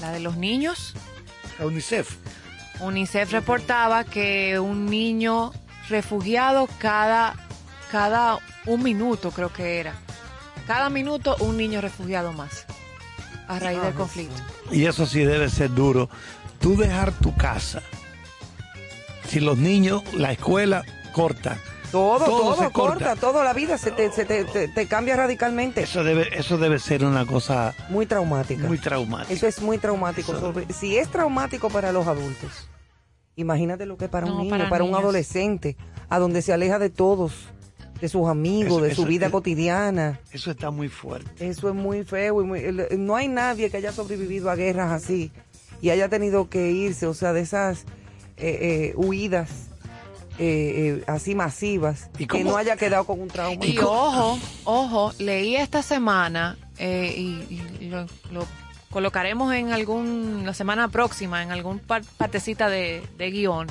La 0.00 0.12
de 0.12 0.20
los 0.20 0.36
niños. 0.36 0.94
La 1.58 1.66
UNICEF. 1.66 2.16
UNICEF 2.80 3.32
reportaba 3.32 4.04
que 4.04 4.58
un 4.58 4.86
niño 4.86 5.52
refugiado 5.88 6.68
cada, 6.78 7.34
cada 7.90 8.38
un 8.66 8.82
minuto, 8.82 9.30
creo 9.30 9.52
que 9.52 9.80
era. 9.80 9.94
Cada 10.66 10.88
minuto 10.88 11.36
un 11.40 11.56
niño 11.56 11.80
refugiado 11.80 12.32
más. 12.32 12.64
A 13.48 13.58
raíz 13.58 13.78
Ah, 13.82 13.86
del 13.86 13.94
conflicto. 13.94 14.40
Y 14.70 14.86
eso 14.86 15.04
sí 15.06 15.20
debe 15.24 15.50
ser 15.50 15.74
duro. 15.74 16.08
Tú 16.60 16.76
dejar 16.76 17.12
tu 17.12 17.36
casa. 17.36 17.82
Si 19.28 19.40
los 19.40 19.58
niños, 19.58 20.02
la 20.14 20.32
escuela, 20.32 20.84
corta. 21.12 21.58
Todo, 21.90 22.24
Todo 22.24 22.38
todo, 22.38 22.54
se 22.56 22.70
corta. 22.70 22.94
corta, 23.06 23.16
toda 23.16 23.44
la 23.44 23.52
vida 23.52 23.76
se 23.78 23.90
te, 23.90 24.12
se 24.12 24.24
te, 24.24 24.44
te- 24.44 24.68
te 24.68 24.86
cambia 24.86 25.16
radicalmente. 25.16 25.82
Eso 25.82 26.04
debe, 26.04 26.28
eso 26.38 26.56
debe 26.56 26.78
ser 26.78 27.04
una 27.04 27.26
cosa 27.26 27.74
Muy 27.88 28.06
traumática. 28.06 28.66
muy 28.66 28.78
traumática. 28.78 29.32
Eso 29.34 29.46
es 29.46 29.60
muy 29.60 29.78
traumático. 29.78 30.32
Eso- 30.32 30.40
sobre- 30.40 30.72
si 30.72 30.96
es 30.96 31.08
traumático 31.08 31.68
para 31.68 31.90
los 31.92 32.06
adultos, 32.06 32.68
imagínate 33.36 33.86
lo 33.86 33.96
que 33.96 34.04
es 34.04 34.10
para 34.10 34.26
No, 34.26 34.34
un 34.34 34.38
niño, 34.42 34.50
para 34.50 34.68
para, 34.70 34.84
un 34.84 34.94
adolescente, 34.94 35.76
a 36.08 36.18
donde 36.18 36.42
se 36.42 36.52
aleja 36.52 36.78
de 36.78 36.90
todos, 36.90 37.32
de 38.00 38.08
sus 38.08 38.28
amigos, 38.28 38.74
Eso- 38.78 38.80
de 38.82 38.94
su 38.94 39.00
eso- 39.02 39.08
vida 39.08 39.30
cotidiana. 39.30 40.20
Eso 40.32 40.50
está 40.52 40.70
muy 40.70 40.88
fuerte. 40.88 41.48
Eso 41.48 41.68
es 41.68 41.74
muy 41.74 42.04
feo 42.04 42.40
y 42.42 42.44
muy- 42.46 42.62
no 42.98 43.16
hay 43.16 43.28
nadie 43.28 43.68
que 43.70 43.76
haya 43.78 43.92
sobrevivido 43.92 44.48
a 44.50 44.54
guerras 44.54 44.90
así 44.92 45.32
y 45.82 45.90
haya 45.90 46.08
tenido 46.08 46.48
que 46.48 46.70
irse, 46.70 47.06
o 47.06 47.14
sea, 47.14 47.32
de 47.32 47.40
esas 47.40 47.84
eh, 48.42 48.92
eh, 48.92 48.94
huidas 48.96 49.50
eh, 50.40 51.00
eh, 51.00 51.04
así 51.06 51.34
masivas, 51.34 52.08
¿Y 52.18 52.26
que 52.26 52.42
no 52.42 52.56
haya 52.56 52.76
quedado 52.76 53.04
con 53.04 53.20
un 53.20 53.28
trauma. 53.28 53.64
Y 53.64 53.76
ojo, 53.78 54.38
ojo, 54.64 55.12
leí 55.18 55.54
esta 55.56 55.82
semana 55.82 56.56
eh, 56.78 57.14
y, 57.16 57.82
y 57.84 57.88
lo, 57.90 58.06
lo 58.32 58.46
colocaremos 58.90 59.52
en 59.54 59.70
algún, 59.72 60.42
la 60.44 60.54
semana 60.54 60.88
próxima, 60.88 61.42
en 61.42 61.52
algún 61.52 61.78
par- 61.78 62.02
partecita 62.16 62.68
de, 62.68 63.02
de 63.18 63.30
guion, 63.30 63.68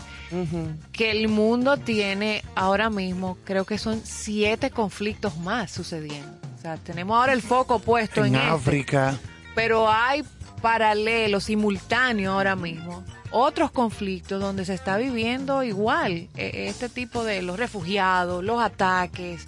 que 0.93 1.11
el 1.11 1.27
mundo 1.27 1.75
tiene 1.77 2.43
ahora 2.55 2.89
mismo, 2.89 3.37
creo 3.43 3.65
que 3.65 3.77
son 3.77 3.99
siete 4.05 4.69
conflictos 4.69 5.37
más 5.37 5.71
sucediendo. 5.71 6.31
O 6.57 6.61
sea, 6.61 6.77
tenemos 6.77 7.17
ahora 7.17 7.33
el 7.33 7.41
foco 7.41 7.79
puesto 7.79 8.23
en, 8.23 8.35
en 8.35 8.41
este, 8.41 8.53
África. 8.53 9.17
pero 9.55 9.89
hay 9.89 10.23
paralelos, 10.61 11.45
simultáneos 11.45 12.33
ahora 12.33 12.55
mismo, 12.55 13.03
otros 13.31 13.71
conflictos 13.71 14.41
donde 14.41 14.65
se 14.65 14.73
está 14.73 14.97
viviendo 14.97 15.63
igual 15.63 16.27
eh, 16.35 16.65
este 16.67 16.89
tipo 16.89 17.23
de 17.23 17.41
los 17.41 17.57
refugiados, 17.57 18.43
los 18.43 18.61
ataques. 18.61 19.45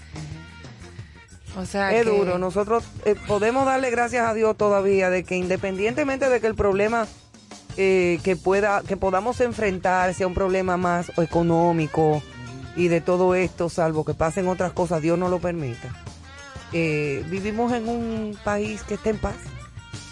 O 1.57 1.65
sea, 1.65 1.91
Es 1.93 2.05
que- 2.05 2.09
duro, 2.09 2.37
nosotros 2.37 2.83
eh, 3.05 3.15
podemos 3.27 3.65
darle 3.65 3.89
gracias 3.89 4.25
a 4.27 4.33
Dios 4.33 4.55
todavía 4.57 5.09
de 5.09 5.23
que 5.23 5.35
independientemente 5.35 6.29
de 6.29 6.39
que 6.39 6.47
el 6.47 6.55
problema 6.55 7.07
eh, 7.77 8.19
que 8.23 8.35
pueda 8.35 8.81
que 8.87 8.97
podamos 8.97 9.39
enfrentar 9.41 10.13
sea 10.13 10.27
un 10.27 10.33
problema 10.33 10.77
más 10.77 11.11
económico 11.17 12.21
y 12.75 12.87
de 12.87 13.01
todo 13.01 13.35
esto, 13.35 13.67
salvo 13.69 14.05
que 14.05 14.13
pasen 14.13 14.47
otras 14.47 14.71
cosas, 14.71 15.01
Dios 15.01 15.17
no 15.17 15.27
lo 15.27 15.39
permita. 15.39 15.93
Eh, 16.73 17.25
vivimos 17.29 17.73
en 17.73 17.89
un 17.89 18.37
país 18.45 18.83
que 18.83 18.93
está 18.93 19.09
en 19.09 19.17
paz. 19.17 19.35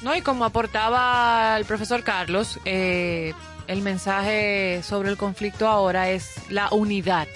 No, 0.02 0.14
y 0.16 0.22
como 0.22 0.44
aportaba 0.44 1.56
el 1.58 1.64
profesor 1.66 2.04
Carlos, 2.04 2.60
eh, 2.66 3.34
el 3.70 3.84
mensaje 3.84 4.82
sobre 4.84 5.10
el 5.10 5.18
conflicto 5.18 5.68
ahora 5.68 6.10
es 6.10 6.34
la 6.50 6.70
unidad 6.72 7.28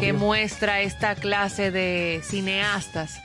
que 0.00 0.12
muestra 0.12 0.80
esta 0.82 1.14
clase 1.14 1.70
de 1.70 2.20
cineastas 2.24 3.20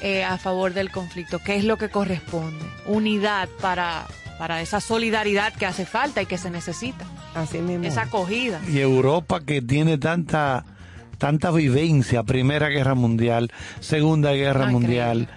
eh, 0.00 0.22
a 0.22 0.38
favor 0.38 0.74
del 0.74 0.90
conflicto, 0.90 1.38
que 1.38 1.56
es 1.56 1.64
lo 1.64 1.76
que 1.78 1.88
corresponde. 1.88 2.64
Unidad 2.86 3.48
para, 3.60 4.06
para 4.38 4.62
esa 4.62 4.80
solidaridad 4.80 5.52
que 5.54 5.66
hace 5.66 5.84
falta 5.84 6.22
y 6.22 6.26
que 6.26 6.38
se 6.38 6.50
necesita. 6.50 7.04
Así 7.34 7.58
mismo. 7.58 7.84
Esa 7.84 8.02
acogida. 8.02 8.60
Y 8.70 8.78
Europa 8.78 9.40
que 9.40 9.60
tiene 9.60 9.98
tanta 9.98 10.64
tanta 11.18 11.50
vivencia, 11.50 12.22
Primera 12.22 12.68
Guerra 12.68 12.94
Mundial, 12.94 13.50
Segunda 13.80 14.32
Guerra 14.32 14.66
Ah, 14.66 14.70
Mundial, 14.70 15.28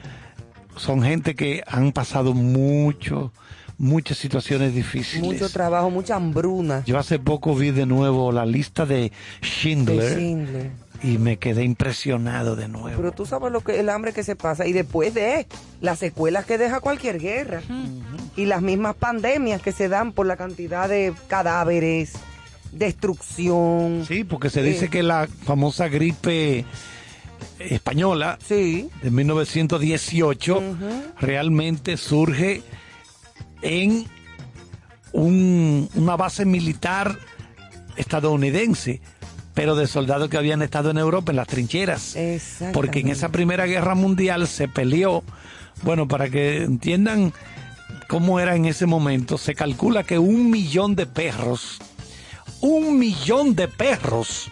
son 0.75 1.01
gente 1.01 1.35
que 1.35 1.63
han 1.65 1.91
pasado 1.91 2.33
mucho, 2.33 3.31
muchas 3.77 4.17
situaciones 4.17 4.73
difíciles. 4.73 5.23
Mucho 5.25 5.49
trabajo, 5.49 5.89
mucha 5.89 6.15
hambruna. 6.15 6.83
Yo 6.85 6.97
hace 6.97 7.19
poco 7.19 7.55
vi 7.55 7.71
de 7.71 7.85
nuevo 7.85 8.31
la 8.31 8.45
lista 8.45 8.85
de 8.85 8.95
de 8.95 9.11
Schindler 9.41 10.71
y 11.03 11.17
me 11.17 11.37
quedé 11.37 11.63
impresionado 11.63 12.55
de 12.55 12.67
nuevo. 12.67 12.95
Pero 12.97 13.11
tú 13.11 13.25
sabes 13.25 13.51
lo 13.51 13.61
que 13.61 13.79
el 13.79 13.89
hambre 13.89 14.13
que 14.13 14.23
se 14.23 14.35
pasa 14.35 14.65
y 14.65 14.73
después 14.73 15.13
de 15.13 15.45
las 15.81 15.99
secuelas 15.99 16.45
que 16.45 16.57
deja 16.57 16.79
cualquier 16.79 17.19
guerra 17.19 17.61
y 18.37 18.45
las 18.45 18.61
mismas 18.61 18.95
pandemias 18.95 19.61
que 19.61 19.71
se 19.71 19.89
dan 19.89 20.13
por 20.13 20.25
la 20.25 20.37
cantidad 20.37 20.87
de 20.89 21.13
cadáveres, 21.27 22.13
destrucción. 22.71 24.05
Sí, 24.07 24.23
porque 24.23 24.49
se 24.49 24.63
dice 24.63 24.85
Eh. 24.85 24.89
que 24.89 25.03
la 25.03 25.27
famosa 25.43 25.87
gripe 25.89 26.65
española 27.59 28.37
Sí. 28.45 28.89
de 29.01 29.11
1918 29.11 30.57
Ujú. 30.57 31.03
realmente 31.19 31.97
surge 31.97 32.63
en 33.61 34.05
un- 35.11 35.89
una 35.95 36.15
base 36.15 36.45
militar 36.45 37.17
estadounidense, 37.97 39.01
pero 39.53 39.75
de 39.75 39.87
soldados 39.87 40.29
que 40.29 40.37
habían 40.37 40.61
estado 40.61 40.91
en 40.91 40.97
Europa 40.97 41.31
en 41.31 41.37
las 41.37 41.47
trincheras. 41.47 42.15
Porque 42.73 42.99
en 42.99 43.09
esa 43.09 43.29
Primera 43.29 43.65
Guerra 43.65 43.95
Mundial 43.95 44.47
se 44.47 44.67
peleó, 44.67 45.23
bueno, 45.83 46.07
para 46.07 46.29
que 46.29 46.63
entiendan 46.63 47.33
cómo 48.09 48.39
era 48.39 48.55
en 48.55 48.65
ese 48.65 48.85
momento, 48.85 49.37
se 49.37 49.55
calcula 49.55 50.03
que 50.03 50.19
un 50.19 50.49
millón 50.51 50.95
de 50.95 51.05
perros, 51.05 51.79
un 52.61 52.99
millón 52.99 53.55
de 53.55 53.67
perros 53.67 54.51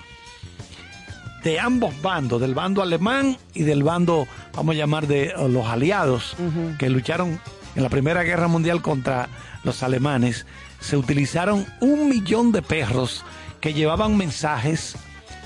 de 1.44 1.60
ambos 1.60 1.94
bandos, 2.02 2.40
del 2.40 2.54
bando 2.54 2.82
alemán 2.82 3.38
y 3.54 3.64
del 3.64 3.84
bando, 3.84 4.26
vamos 4.56 4.76
a 4.76 4.78
llamar, 4.78 5.08
de 5.08 5.34
los 5.50 5.66
aliados, 5.68 6.38
que 6.80 6.90
lucharon 6.90 7.38
en 7.76 7.84
la 7.84 7.90
Primera 7.90 8.24
Guerra 8.24 8.48
Mundial 8.48 8.82
contra 8.82 9.30
los 9.64 9.84
alemanes, 9.84 10.46
se 10.80 10.98
utilizaron 10.98 11.66
un 11.80 12.10
millón 12.10 12.52
de 12.52 12.62
perros 12.62 13.24
que 13.62 13.74
llevaban 13.74 14.18
mensajes, 14.18 14.96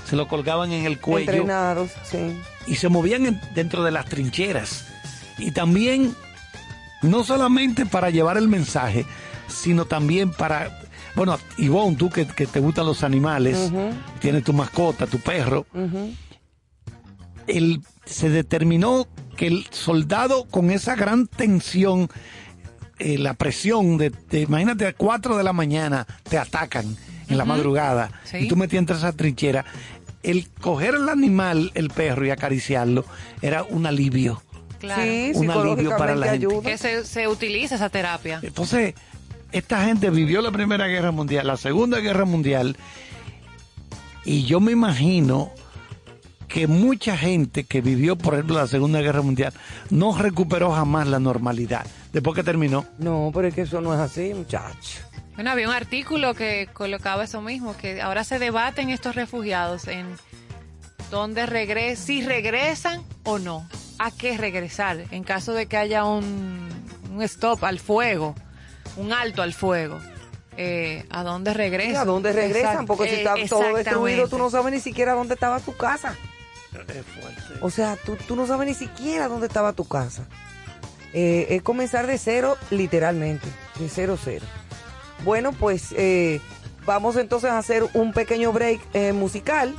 se 0.06 0.16
lo 0.16 0.28
colgaban 0.28 0.72
en 0.72 0.86
el 0.86 1.00
cuello 1.00 1.32
Entrenados, 1.32 1.92
sí. 2.04 2.36
y 2.66 2.76
se 2.76 2.90
movían 2.90 3.26
en- 3.28 3.42
dentro 3.54 3.84
de 3.84 3.92
las 3.92 4.06
trincheras. 4.06 4.86
Y 5.38 5.52
también, 5.52 6.16
no 7.04 7.24
solamente 7.24 7.86
para 7.86 8.10
llevar 8.10 8.38
el 8.38 8.48
mensaje, 8.48 9.06
sino 9.48 9.86
también 9.86 10.32
para, 10.32 10.82
bueno, 11.16 11.38
Ivonne, 11.58 11.96
tú 11.96 12.10
que, 12.10 12.26
que 12.26 12.48
te 12.48 12.60
gustan 12.60 12.88
los 12.88 13.04
animales, 13.04 13.72
tienes 14.20 14.44
tu 14.44 14.54
mascota, 14.54 15.06
tu 15.06 15.20
perro, 15.20 15.66
el, 17.48 17.82
se 18.06 18.30
determinó 18.30 19.08
que 19.38 19.48
el 19.48 19.66
soldado 19.72 20.46
con 20.46 20.70
esa 20.72 20.96
gran 20.96 21.28
tensión, 21.28 22.10
eh, 23.00 23.18
la 23.18 23.34
presión 23.36 23.98
de, 23.98 24.10
de- 24.30 24.42
imagínate 24.42 24.86
a 24.88 24.94
4 24.94 25.38
de 25.38 25.44
la 25.44 25.54
mañana 25.54 26.06
te 26.30 26.38
atacan 26.38 26.98
en 27.30 27.38
la 27.38 27.46
madrugada 27.46 28.12
Sí. 28.26 28.38
y 28.40 28.48
tú 28.50 28.56
metías 28.58 28.80
entre 28.80 28.98
esa 28.98 29.14
trinchera, 29.14 29.64
el 30.24 30.50
coger 30.60 30.96
el 30.96 31.08
animal, 31.08 31.72
el 31.76 31.90
perro 31.90 32.26
y 32.26 32.32
acariciarlo 32.32 33.06
era 33.42 33.64
un 33.64 33.86
alivio. 33.86 34.42
Claro. 34.80 35.02
Sí, 35.02 35.32
Un 35.36 35.50
alivio 35.50 35.96
para 35.98 36.16
la 36.16 36.32
gente. 36.32 36.48
ayuda. 36.48 36.62
Que 36.70 36.78
se, 36.78 37.04
se 37.06 37.28
utiliza 37.28 37.76
esa 37.76 37.90
terapia. 37.90 38.40
Entonces, 38.44 38.94
esta 39.52 39.84
gente 39.86 40.10
vivió 40.10 40.42
la 40.42 40.52
Primera 40.52 40.88
Guerra 40.88 41.12
Mundial, 41.12 41.48
la 41.48 41.58
Segunda 41.58 42.00
Guerra 42.00 42.26
Mundial, 42.26 42.76
y 44.26 44.44
yo 44.46 44.60
me 44.60 44.72
imagino 44.72 45.52
que 46.48 46.68
mucha 46.68 47.18
gente 47.18 47.66
que 47.66 47.82
vivió, 47.82 48.16
por 48.18 48.34
ejemplo, 48.34 48.56
la 48.56 48.68
Segunda 48.68 49.02
Guerra 49.02 49.22
Mundial, 49.22 49.54
no 49.90 50.18
recuperó 50.18 50.72
jamás 50.72 51.08
la 51.08 51.20
normalidad 51.20 51.86
después 52.14 52.36
que 52.36 52.44
terminó. 52.44 52.86
No, 52.98 53.32
pero 53.34 53.48
es 53.48 53.54
que 53.54 53.62
eso 53.62 53.82
no 53.82 53.94
es 53.94 54.00
así, 54.00 54.34
muchacho. 54.34 55.02
Bueno, 55.36 55.52
había 55.52 55.68
un 55.68 55.74
artículo 55.74 56.34
que 56.34 56.68
colocaba 56.74 57.26
eso 57.26 57.42
mismo, 57.42 57.78
que 57.78 58.02
ahora 58.02 58.24
se 58.24 58.40
debaten 58.40 58.90
estos 58.90 59.16
refugiados 59.16 59.88
en 59.88 60.08
dónde 61.12 61.46
regresan, 61.46 62.06
si 62.06 62.22
regresan 62.22 63.04
o 63.24 63.38
no, 63.38 63.68
a 64.00 64.10
qué 64.12 64.38
regresar, 64.38 65.04
en 65.12 65.24
caso 65.24 65.54
de 65.54 65.68
que 65.68 65.78
haya 65.78 66.06
un, 66.06 66.68
un 67.14 67.22
stop 67.22 67.64
al 67.64 67.80
fuego, 67.80 68.34
un 68.96 69.14
alto 69.14 69.42
al 69.44 69.54
fuego, 69.54 70.00
eh, 70.58 71.06
a 71.12 71.24
dónde 71.24 71.52
¿Y 71.52 71.54
regresan. 71.54 72.02
a 72.02 72.06
dónde 72.06 72.34
regresan? 72.34 72.86
Porque 72.88 73.08
si 73.08 73.16
eh, 73.16 73.18
está 73.20 73.36
todo 73.48 73.76
destruido, 73.76 74.28
tú 74.28 74.40
no 74.40 74.50
sabes 74.50 74.74
ni 74.74 74.80
siquiera 74.80 75.14
dónde 75.14 75.36
estaba 75.36 75.60
tu 75.60 75.76
casa. 75.78 76.16
O 77.62 77.70
sea, 77.70 77.98
tú, 77.98 78.18
tú 78.28 78.36
no 78.36 78.48
sabes 78.48 78.68
ni 78.68 78.74
siquiera 78.74 79.28
dónde 79.28 79.48
estaba 79.48 79.74
tu 79.74 79.86
casa. 79.86 80.26
Eh, 81.14 81.56
es 81.56 81.62
comenzar 81.62 82.06
de 82.08 82.18
cero, 82.18 82.58
literalmente, 82.70 83.48
de 83.80 83.90
cero, 83.90 84.18
cero. 84.22 84.46
Bueno, 85.24 85.52
pues 85.52 85.94
eh, 85.98 86.42
vamos 86.86 87.16
entonces 87.16 87.50
a 87.50 87.58
hacer 87.58 87.84
un 87.94 88.14
pequeño 88.14 88.52
break 88.52 88.80
eh, 88.94 89.14
musical. 89.14 89.76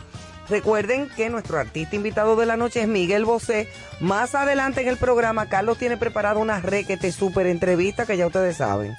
Recuerden 0.48 1.08
que 1.14 1.28
nuestro 1.28 1.58
artista 1.58 1.94
invitado 1.94 2.34
de 2.34 2.46
la 2.46 2.56
noche 2.56 2.80
es 2.80 2.88
Miguel 2.88 3.26
Bosé. 3.26 3.68
Más 4.00 4.34
adelante 4.34 4.80
en 4.80 4.88
el 4.88 4.96
programa, 4.96 5.48
Carlos 5.48 5.78
tiene 5.78 5.98
preparado 5.98 6.40
una 6.40 6.60
requete 6.60 7.12
super 7.12 7.46
entrevista 7.46 8.06
que 8.06 8.16
ya 8.16 8.26
ustedes 8.26 8.56
saben. 8.56 8.96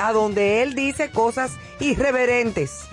A 0.00 0.12
donde 0.12 0.62
él 0.62 0.74
dice 0.74 1.10
cosas 1.10 1.52
irreverentes. 1.80 2.82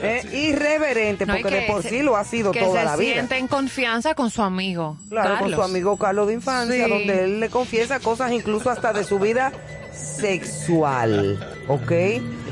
Eh, 0.00 0.22
Irreverentes, 0.32 1.26
No, 1.26 1.34
porque 1.42 1.56
de 1.56 1.62
por 1.66 1.82
se- 1.82 1.88
sí 1.88 2.02
lo 2.02 2.16
ha 2.16 2.22
sido 2.22 2.52
que 2.52 2.60
toda 2.60 2.78
se 2.78 2.84
la 2.84 2.96
vida. 2.96 3.14
siente 3.14 3.36
en 3.36 3.48
confianza 3.48 4.14
con 4.14 4.30
su 4.30 4.42
amigo. 4.42 4.96
Claro, 5.08 5.30
con 5.30 5.38
Carlos. 5.50 5.56
su 5.58 5.62
amigo 5.64 5.96
Carlos 5.96 6.28
de 6.28 6.34
infancia, 6.34 6.84
Sí. 6.84 6.88
donde 6.88 7.24
él 7.24 7.40
le 7.40 7.48
confiesa 7.50 7.98
cosas 7.98 8.30
incluso 8.30 8.70
hasta 8.70 8.92
de 8.92 9.02
su 9.02 9.18
vida 9.18 9.50
sexual, 9.92 11.38
¿ok? 11.66 11.92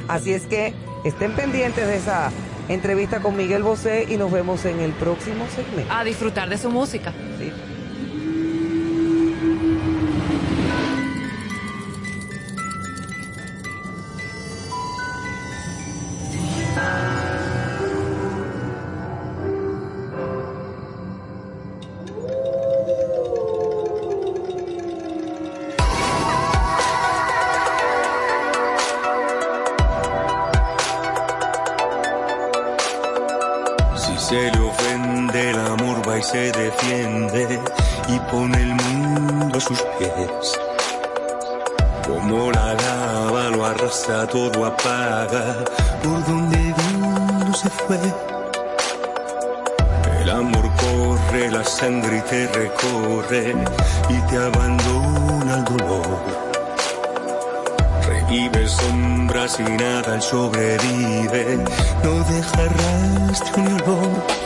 Así 0.08 0.32
es 0.32 0.42
que 0.46 0.74
estén 1.04 1.32
pendientes 1.36 1.86
de 1.86 1.96
esa 1.98 2.30
entrevista 2.68 3.20
con 3.20 3.36
Miguel 3.36 3.62
Bosé 3.62 4.06
y 4.08 4.16
nos 4.16 4.32
vemos 4.32 4.64
en 4.64 4.80
el 4.80 4.90
próximo 4.92 5.46
segmento. 5.54 5.92
A 5.92 6.02
disfrutar 6.02 6.48
de 6.48 6.58
su 6.58 6.68
música. 6.70 7.12
Sí. 7.38 7.52
Y 53.44 54.20
te 54.28 54.36
abandona 54.36 55.58
el 55.58 55.64
dolor. 55.64 56.18
Revive 58.06 58.68
sombras 58.68 59.58
y 59.60 59.62
nada, 59.62 60.20
sobrevive, 60.20 61.58
no 62.02 62.24
deja 62.24 62.64
rastro 62.64 63.62
ni 63.62 63.72
olor. 63.82 64.45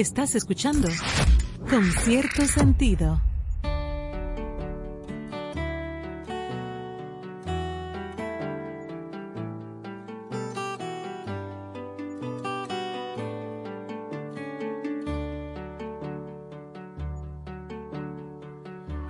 Estás 0.00 0.34
escuchando 0.34 0.88
con 1.68 1.84
cierto 1.84 2.46
sentido. 2.46 3.20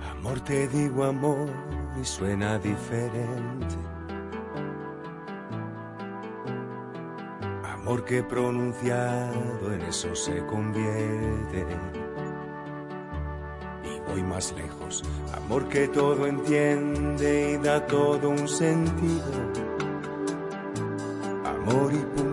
Amor 0.09 0.41
te 0.41 0.67
digo 0.67 1.05
amor 1.05 1.47
y 2.01 2.03
suena 2.03 2.59
diferente 2.59 3.30
porque 7.91 8.23
pronunciado 8.23 9.73
en 9.73 9.81
eso 9.81 10.15
se 10.15 10.45
convierte. 10.45 11.65
Y 13.83 13.99
voy 14.09 14.23
más 14.23 14.53
lejos, 14.53 15.03
amor 15.35 15.67
que 15.67 15.89
todo 15.89 16.25
entiende 16.25 17.51
y 17.51 17.57
da 17.57 17.85
todo 17.85 18.29
un 18.29 18.47
sentido. 18.47 19.25
Amor 21.43 21.91
y 21.91 21.97
punto, 22.15 22.30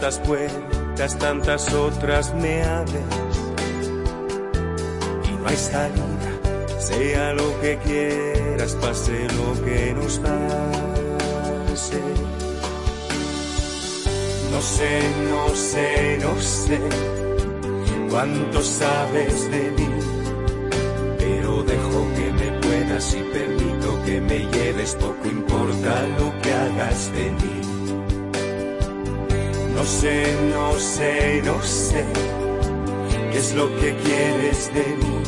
tantas 0.00 0.20
puertas, 0.20 1.18
tantas 1.18 1.74
otras 1.74 2.32
me 2.34 2.62
abres. 2.62 3.02
Y 5.28 5.32
no 5.32 5.48
hay 5.48 5.56
salida, 5.56 6.78
sea 6.78 7.32
lo 7.32 7.60
que 7.60 7.78
quieras, 7.78 8.76
pase 8.80 9.26
lo 9.36 9.64
que 9.64 9.92
nos 9.94 10.18
pase. 10.18 12.00
No 14.52 14.60
sé, 14.62 15.00
no 15.30 15.48
sé, 15.56 16.18
no 16.20 16.40
sé 16.40 16.80
cuánto 18.08 18.62
sabes 18.62 19.50
de 19.50 19.70
mí, 19.72 19.88
sé, 30.00 30.32
no 30.54 30.78
sé, 30.78 31.42
no 31.44 31.60
sé 31.62 32.04
qué 33.32 33.38
es 33.38 33.54
lo 33.54 33.68
que 33.80 33.96
quieres 33.96 34.72
de 34.72 34.84
mí. 34.96 35.22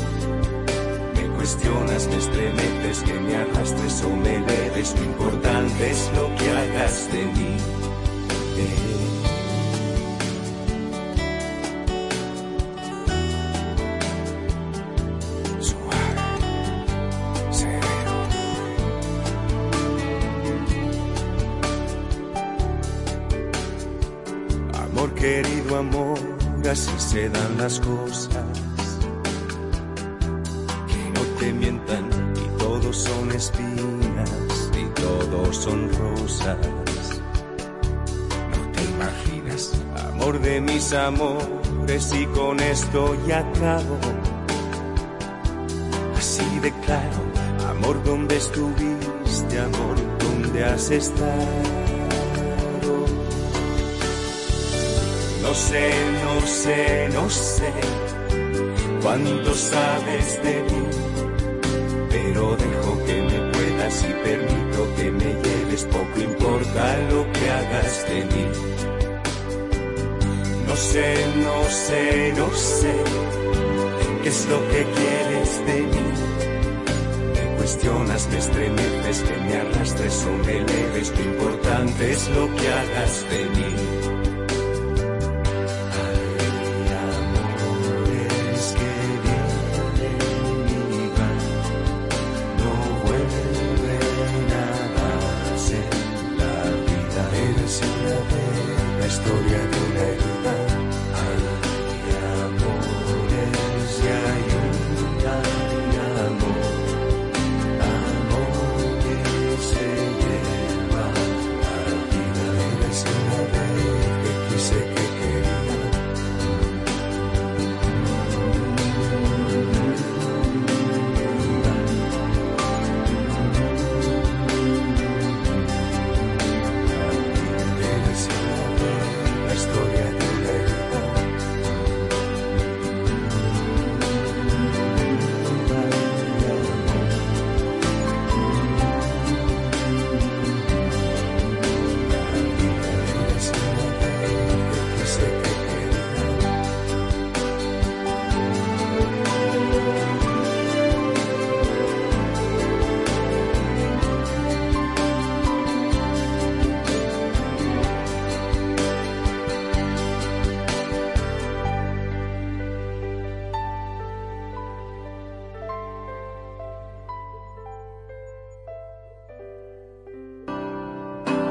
Me 1.14 1.36
cuestionas, 1.36 2.06
me 2.06 2.16
estremeces, 2.16 3.02
que 3.02 3.14
me 3.14 3.34
arrastres 3.36 4.04
o 4.04 4.10
me 4.10 4.38
leves, 4.38 4.94
lo 4.96 5.04
importante 5.04 5.90
es 5.90 6.10
lo 6.14 6.34
que 6.36 6.50
hagas 6.50 7.12
de 7.12 7.22
mí. 7.24 7.56
Eh. 8.58 9.09
Se 27.10 27.28
dan 27.28 27.58
las 27.58 27.80
cosas. 27.80 28.44
Que 30.86 31.10
no 31.12 31.22
te 31.40 31.52
mientan 31.52 32.08
y 32.36 32.58
todos 32.58 32.96
son 32.96 33.32
espinas 33.32 34.70
y 34.80 34.84
todos 35.00 35.56
son 35.56 35.90
rosas. 35.92 36.56
No 38.52 38.60
te 38.72 38.82
imaginas, 38.94 39.72
amor 40.12 40.40
de 40.40 40.60
mis 40.60 40.92
amores 40.92 42.14
y 42.14 42.26
con 42.26 42.60
esto 42.60 43.16
ya 43.26 43.40
acabo. 43.40 43.98
Así 46.16 46.60
de 46.60 46.70
claro, 46.84 47.22
amor 47.70 48.04
donde 48.04 48.36
estuviste, 48.36 49.58
amor 49.58 49.96
donde 50.20 50.64
has 50.64 50.88
estado. 50.92 51.89
Sé, 55.60 55.90
no 56.24 56.46
sé, 56.46 57.08
no 57.12 57.30
sé 57.30 57.72
cuánto 59.02 59.54
sabes 59.54 60.42
de 60.42 60.54
mí, 60.68 60.84
pero 62.10 62.56
dejo 62.56 62.92
que 63.06 63.16
me 63.30 63.38
puedas 63.52 64.04
y 64.08 64.12
permito 64.24 64.80
que 64.96 65.10
me 65.10 65.30
lleves, 65.44 65.84
poco 65.84 66.20
importa 66.20 66.96
lo 67.12 67.20
que 67.32 67.50
hagas 67.50 68.08
de 68.08 68.18
mí. 68.32 68.46
No 70.66 70.76
sé, 70.76 71.08
no 71.46 71.56
sé, 71.86 72.32
no 72.36 72.50
sé 72.54 72.94
qué 74.22 74.28
es 74.28 74.46
lo 74.46 74.58
que 74.70 74.82
quieres 74.96 75.50
de 75.66 75.78
mí. 75.92 76.06
Me 77.34 77.56
cuestionas, 77.56 78.28
me 78.30 78.38
estremeces, 78.38 79.20
que 79.26 79.36
me 79.46 79.54
arrastres 79.56 80.26
o 80.26 80.32
me 80.46 80.54
leves, 80.70 81.12
lo 81.16 81.22
importante 81.32 82.12
es 82.12 82.28
lo 82.30 82.44
que 82.56 82.68
hagas 82.68 83.14
de 83.30 83.44
mí. 83.56 83.79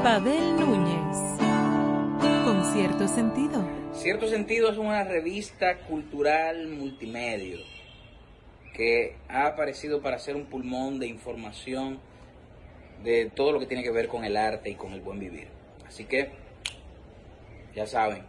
Pavel 0.02 0.56
Núñez. 0.56 1.18
Con 2.42 2.64
cierto 2.72 3.06
sentido. 3.06 3.62
Cierto 3.92 4.28
sentido 4.28 4.70
es 4.70 4.78
una 4.78 5.04
revista 5.04 5.76
cultural 5.80 6.68
multimedia 6.68 7.58
que 8.72 9.16
ha 9.28 9.46
aparecido 9.46 10.00
para 10.00 10.18
ser 10.18 10.36
un 10.36 10.46
pulmón 10.46 11.00
de 11.00 11.06
información 11.06 12.00
de 13.04 13.30
todo 13.34 13.52
lo 13.52 13.60
que 13.60 13.66
tiene 13.66 13.82
que 13.82 13.90
ver 13.90 14.08
con 14.08 14.24
el 14.24 14.38
arte 14.38 14.70
y 14.70 14.74
con 14.74 14.94
el 14.94 15.02
buen 15.02 15.20
vivir. 15.20 15.48
Así 15.86 16.06
que, 16.06 16.30
ya 17.74 17.86
saben, 17.86 18.24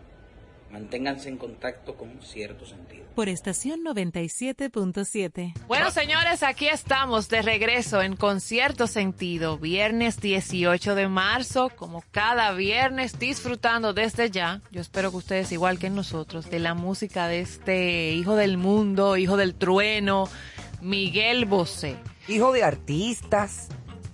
manténganse 0.72 1.30
en 1.30 1.38
contacto 1.38 1.96
con 1.96 2.22
cierto 2.22 2.66
sentido. 2.66 3.06
Por 3.16 3.28
estación 3.28 3.82
97.7. 3.84 5.54
Bueno, 5.68 5.92
señores, 5.92 6.44
aquí 6.44 6.68
estamos 6.68 7.28
de 7.28 7.42
regreso 7.42 8.02
en 8.02 8.16
Concierto 8.16 8.88
Sentido, 8.88 9.58
viernes 9.58 10.22
18 10.22 10.96
de 10.96 11.08
marzo, 11.10 11.70
como 11.76 12.04
cada 12.12 12.54
viernes, 12.54 13.20
disfrutando 13.20 13.94
desde 13.94 14.32
ya. 14.32 14.62
Yo 14.72 14.80
espero 14.80 15.12
que 15.12 15.18
ustedes, 15.18 15.52
igual 15.52 15.78
que 15.78 15.90
nosotros, 15.90 16.50
de 16.50 16.60
la 16.60 16.74
música 16.74 17.28
de 17.28 17.42
este 17.42 18.12
hijo 18.14 18.36
del 18.36 18.58
mundo, 18.58 19.18
hijo 19.18 19.36
del 19.36 19.56
trueno, 19.56 20.30
Miguel 20.82 21.46
Bosé. 21.46 21.98
Hijo 22.28 22.54
de 22.54 22.64
artistas, 22.64 23.68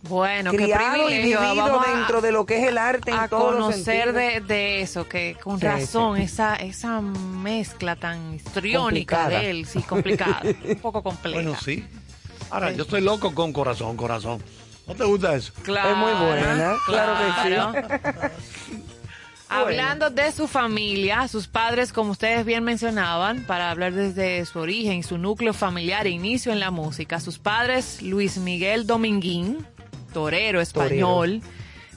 Bueno, 0.08 0.52
qué 0.52 0.58
criado 0.58 0.96
y 0.98 1.06
privilegio. 1.06 1.40
vivido 1.42 1.56
Vamos 1.66 1.88
a- 1.88 1.92
dentro 1.92 2.22
de 2.22 2.32
lo 2.32 2.46
que 2.46 2.60
es 2.62 2.68
el 2.68 2.78
arte 2.78 3.12
en 3.12 3.18
a 3.18 3.28
todos 3.28 3.54
conocer 3.54 4.14
de, 4.14 4.42
de 4.42 4.82
eso, 4.82 5.08
que 5.08 5.38
con 5.44 5.60
Sí, 5.60 5.66
razón, 5.66 6.18
sí. 6.18 6.24
esa 6.24 6.56
esa 6.56 7.02
mezcla 7.02 7.96
tan 7.96 8.34
histriónica 8.36 9.16
Complicada. 9.18 9.30
de 9.42 9.50
él, 9.52 9.66
sí, 9.66 9.82
complicada, 9.84 10.42
un 10.68 10.80
poco 10.80 11.04
compleja. 11.04 11.36
Bueno, 11.42 11.56
sí. 11.64 11.86
Ahora, 12.50 12.72
yo 12.72 12.84
estoy 12.84 13.02
loco 13.02 13.34
con 13.36 13.52
corazón, 13.54 13.98
corazón. 13.98 14.42
¿No 14.88 14.96
te 14.96 15.04
gusta 15.04 15.36
eso? 15.36 15.52
Claro, 15.64 15.90
Es 15.92 15.98
muy 15.98 16.12
buena, 16.14 16.76
claro 16.86 17.14
que 17.18 17.50
sí. 17.50 18.28
Hablando 19.50 20.10
de 20.10 20.32
su 20.34 20.46
familia, 20.48 21.26
sus 21.30 21.48
padres, 21.48 21.94
como 21.94 22.12
ustedes 22.12 22.46
bien 22.46 22.66
mencionaban, 22.66 23.46
para 23.46 23.72
hablar 23.72 23.94
desde 23.94 24.46
su 24.46 24.60
origen, 24.60 25.04
su 25.04 25.18
núcleo 25.18 25.54
familiar 25.54 26.06
e 26.06 26.10
inicio 26.10 26.52
en 26.52 26.60
la 26.60 26.70
música. 26.70 27.22
Sus 27.22 27.38
padres, 27.40 28.02
Luis 28.02 28.38
Miguel 28.38 28.86
Dominguín, 28.86 29.66
torero 30.14 30.62
español, 30.62 31.42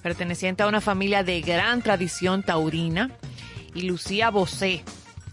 perteneciente 0.03 0.63
a 0.63 0.67
una 0.67 0.81
familia 0.81 1.23
de 1.23 1.41
gran 1.41 1.83
tradición 1.83 2.43
taurina, 2.43 3.11
y 3.75 3.83
Lucía 3.83 4.31
Bosé, 4.31 4.83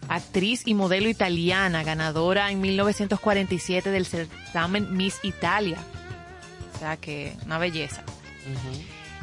actriz 0.07 0.63
y 0.65 0.73
modelo 0.73 1.09
italiana, 1.09 1.83
ganadora 1.83 2.51
en 2.51 2.61
1947 2.61 3.89
del 3.89 4.05
certamen 4.05 4.95
Miss 4.95 5.19
Italia. 5.23 5.77
O 6.75 6.79
sea 6.79 6.97
que 6.97 7.35
una 7.45 7.57
belleza. 7.57 8.03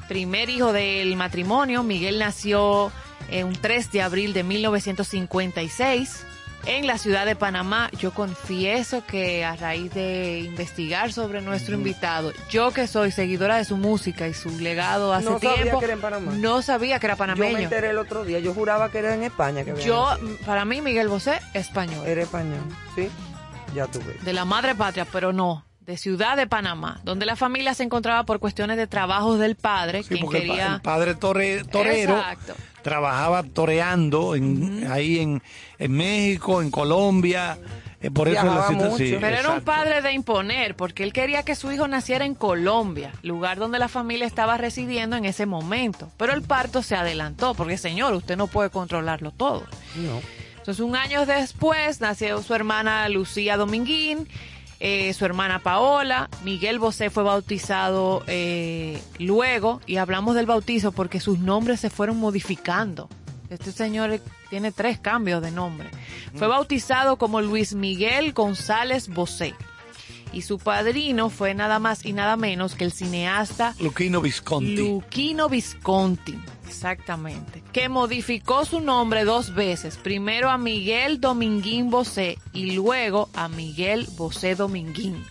Primer 0.09 0.51
hijo 0.51 0.73
del 0.73 1.17
matrimonio, 1.17 1.83
Miguel 1.83 2.19
nació 2.19 2.93
eh, 3.31 3.45
un 3.45 3.55
3 3.55 3.91
de 3.93 4.03
abril 4.03 4.33
de 4.35 4.43
1956 4.43 6.27
en 6.67 6.87
la 6.87 6.99
ciudad 6.99 7.27
de 7.27 7.37
Panamá. 7.37 7.91
Yo 7.99 8.13
confieso 8.13 9.05
que 9.07 9.45
a 9.45 9.57
raíz 9.57 9.93
de 9.95 10.41
investigar 10.41 11.13
sobre 11.13 11.41
nuestro 11.41 11.75
invitado, 11.75 12.33
yo 12.51 12.73
que 12.73 12.87
soy 12.87 13.11
seguidora 13.11 13.57
de 13.57 13.65
su 13.65 13.77
música 13.77 14.29
y 14.29 14.35
su 14.35 14.59
legado 14.59 15.13
hace 15.13 15.25
No 15.27 15.39
sabía 15.39 15.55
tiempo, 15.63 15.79
que 15.79 15.85
era 15.85 15.95
en 15.95 16.01
Panamá. 16.01 16.33
no 16.37 16.63
sabía 16.63 16.99
que 16.99 17.07
era 17.07 17.15
Yo 17.15 17.19
panameño. 17.19 17.57
me 17.59 17.63
enteré 17.65 17.91
el 17.91 17.99
otro 17.99 18.25
día, 18.25 18.39
yo 18.39 18.55
juraba 18.55 18.91
que 18.91 18.99
era 18.99 19.15
en 19.15 19.23
España 19.25 19.65
que 19.65 19.75
Yo, 19.83 20.11
nacido. 20.11 20.37
para 20.47 20.65
mí, 20.65 20.81
Miguel 20.81 21.09
Bosé, 21.09 21.41
español. 21.55 22.07
Era 22.07 22.23
español, 22.23 22.61
¿sí? 22.95 23.09
Ya 23.75 23.87
tuve. 23.87 24.15
de 24.23 24.33
la 24.33 24.45
madre 24.45 24.75
patria, 24.75 25.05
pero 25.11 25.33
no, 25.33 25.65
de 25.81 25.97
Ciudad 25.99 26.37
de 26.37 26.47
Panamá, 26.47 27.01
donde 27.05 27.27
la 27.27 27.35
familia 27.37 27.75
se 27.75 27.83
encontraba 27.83 28.23
por 28.25 28.39
cuestiones 28.39 28.77
de 28.77 28.87
trabajos 28.87 29.39
del 29.39 29.57
padre, 29.57 30.03
Sí, 30.03 30.11
quien 30.11 30.21
porque 30.25 30.39
el 30.39 30.49
pa- 30.49 30.55
quería... 30.55 30.75
el 30.77 30.81
padre 30.81 31.15
torre- 31.17 31.65
torero 31.65 32.17
Exacto. 32.17 32.55
Trabajaba 32.85 33.43
toreando 33.43 34.37
en, 34.37 34.87
ahí 34.89 35.19
en, 35.19 35.43
en 35.81 35.93
México, 35.93 36.63
en 36.63 36.71
Colombia. 36.71 37.59
eh, 38.01 38.11
por 38.11 38.29
eso 38.29 38.45
la 38.45 38.69
cita- 38.69 38.85
mucho. 38.85 38.99
sí, 38.99 39.17
Pero 39.21 39.37
era 39.39 39.51
un 39.51 39.63
padre 39.63 40.03
de 40.03 40.13
imponer, 40.13 40.77
porque 40.77 41.03
él 41.03 41.13
quería 41.13 41.43
que 41.43 41.55
su 41.57 41.73
hijo 41.73 41.89
naciera 41.89 42.25
en 42.27 42.35
Colombia, 42.35 43.11
lugar 43.23 43.59
donde 43.59 43.79
la 43.79 43.89
familia 43.89 44.27
estaba 44.27 44.57
residiendo 44.59 45.17
en 45.17 45.25
ese 45.25 45.47
momento. 45.47 46.11
Pero 46.19 46.35
el 46.35 46.43
parto 46.43 46.83
se 46.83 46.95
adelantó, 46.95 47.55
porque 47.55 47.79
señor, 47.79 48.13
usted 48.13 48.37
no 48.37 48.47
puede 48.47 48.69
controlarlo 48.71 49.31
todo. 49.33 49.65
No. 49.97 50.21
Entonces, 50.59 50.81
un 50.85 50.95
año 50.97 51.27
después 51.27 52.01
nació 52.01 52.43
su 52.43 52.55
hermana 52.55 53.09
Lucía 53.09 53.57
Dominguín, 53.57 54.29
eh, 54.81 55.13
su 55.15 55.25
hermana 55.25 55.61
Paola, 55.61 56.29
Miguel 56.45 56.79
Bosé 56.79 57.11
fue 57.11 57.23
bautizado 57.23 58.23
eh, 58.27 59.01
luego, 59.19 59.81
y 59.87 59.97
hablamos 59.97 60.35
del 60.35 60.47
bautizo 60.47 60.93
porque 60.93 61.21
sus 61.21 61.39
nombres 61.39 61.81
se 61.81 61.91
fueron 61.91 62.19
modificando. 62.19 63.09
Este 63.51 63.73
señor 63.73 64.21
tiene 64.51 64.73
tres 64.73 64.99
cambios 64.99 65.43
de 65.43 65.51
nombre. 65.51 65.91
Fue 66.35 66.49
bautizado 66.49 67.17
como 67.17 67.41
Luis 67.41 67.75
Miguel 67.75 68.33
González 68.33 69.09
Bosé. 69.09 69.55
Y 70.33 70.43
su 70.43 70.59
padrino 70.59 71.31
fue 71.31 71.55
nada 71.55 71.79
más 71.79 72.05
y 72.05 72.13
nada 72.13 72.37
menos 72.37 72.75
que 72.75 72.85
el 72.85 72.91
cineasta 72.91 73.75
Luquino 73.79 74.21
Visconti. 74.21 74.77
Luquino 74.77 75.49
Visconti, 75.49 76.37
exactamente, 76.67 77.63
que 77.73 77.89
modificó 77.89 78.65
su 78.65 78.81
nombre 78.81 79.25
dos 79.25 79.55
veces, 79.55 79.97
primero 79.97 80.51
a 80.51 80.59
Miguel 80.59 81.21
Dominguín 81.21 81.91
Bosé 81.91 82.39
y 82.53 82.73
luego 82.73 83.29
a 83.35 83.49
Miguel 83.49 84.07
Bosé 84.17 84.55
Dominguín. 84.55 85.25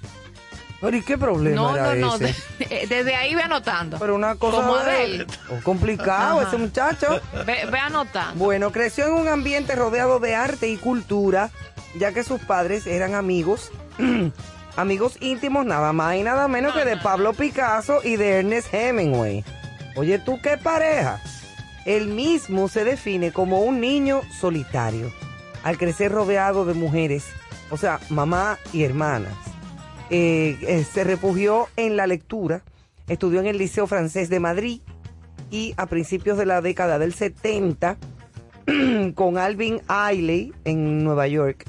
Pero 0.82 0.98
¿y 0.98 1.02
qué 1.02 1.18
problema 1.18 1.56
No, 1.56 1.76
era 1.76 1.96
no, 1.96 2.18
no, 2.18 2.26
ese? 2.26 2.36
de- 2.60 2.88
desde 2.88 3.16
ahí 3.16 3.34
ve 3.36 3.42
anotando. 3.42 3.98
Pero 4.00 4.16
una 4.16 4.36
cosa 4.36 4.58
Como 4.58 4.78
de 4.80 5.26
complicado 5.64 6.40
Ajá. 6.42 6.50
ese 6.50 6.58
muchacho. 6.58 7.22
Ve, 7.46 7.66
ve 7.72 7.78
anotando. 7.80 8.44
Bueno, 8.44 8.72
creció 8.74 9.08
en 9.08 9.14
un 9.14 9.30
ambiente 9.30 9.76
rodeado 9.76 10.20
de 10.20 10.36
arte 10.36 10.68
y 10.68 10.76
cultura, 10.76 11.52
ya 11.98 12.12
que 12.12 12.26
sus 12.26 12.42
padres 12.42 12.86
eran 12.86 13.16
amigos, 13.16 13.72
amigos 14.76 15.16
íntimos 15.22 15.66
nada 15.66 15.94
más 15.94 16.16
y 16.18 16.24
nada 16.24 16.50
menos 16.50 16.74
que 16.74 16.84
de 16.84 16.98
Pablo 16.98 17.32
Picasso 17.34 18.02
y 18.04 18.18
de 18.18 18.40
Ernest 18.40 18.74
Hemingway. 18.74 19.46
Oye, 19.96 20.20
¿tú 20.20 20.40
qué 20.42 20.58
pareja? 20.58 21.22
Él 21.86 22.08
mismo 22.08 22.68
se 22.68 22.84
define 22.84 23.32
como 23.32 23.62
un 23.62 23.80
niño 23.80 24.22
solitario, 24.40 25.12
al 25.64 25.78
crecer 25.78 26.12
rodeado 26.12 26.66
de 26.66 26.74
mujeres, 26.74 27.26
o 27.70 27.78
sea, 27.78 28.00
mamá 28.10 28.58
y 28.72 28.84
hermanas. 28.84 29.34
Eh, 30.10 30.58
eh, 30.62 30.84
se 30.84 31.04
refugió 31.04 31.68
en 31.76 31.98
la 31.98 32.08
lectura, 32.08 32.64
estudió 33.08 33.40
en 33.40 33.48
el 33.48 33.58
Liceo 33.58 33.88
Francés 33.88 34.30
de 34.30 34.40
Madrid 34.40 34.82
y 35.52 35.74
a 35.78 35.86
principios 35.86 36.38
de 36.38 36.46
la 36.46 36.62
década 36.62 37.00
del 37.00 37.14
70 37.14 37.98
con 39.16 39.38
Alvin 39.38 39.82
Ailey 39.88 40.54
en 40.66 41.04
Nueva 41.04 41.28
York. 41.28 41.66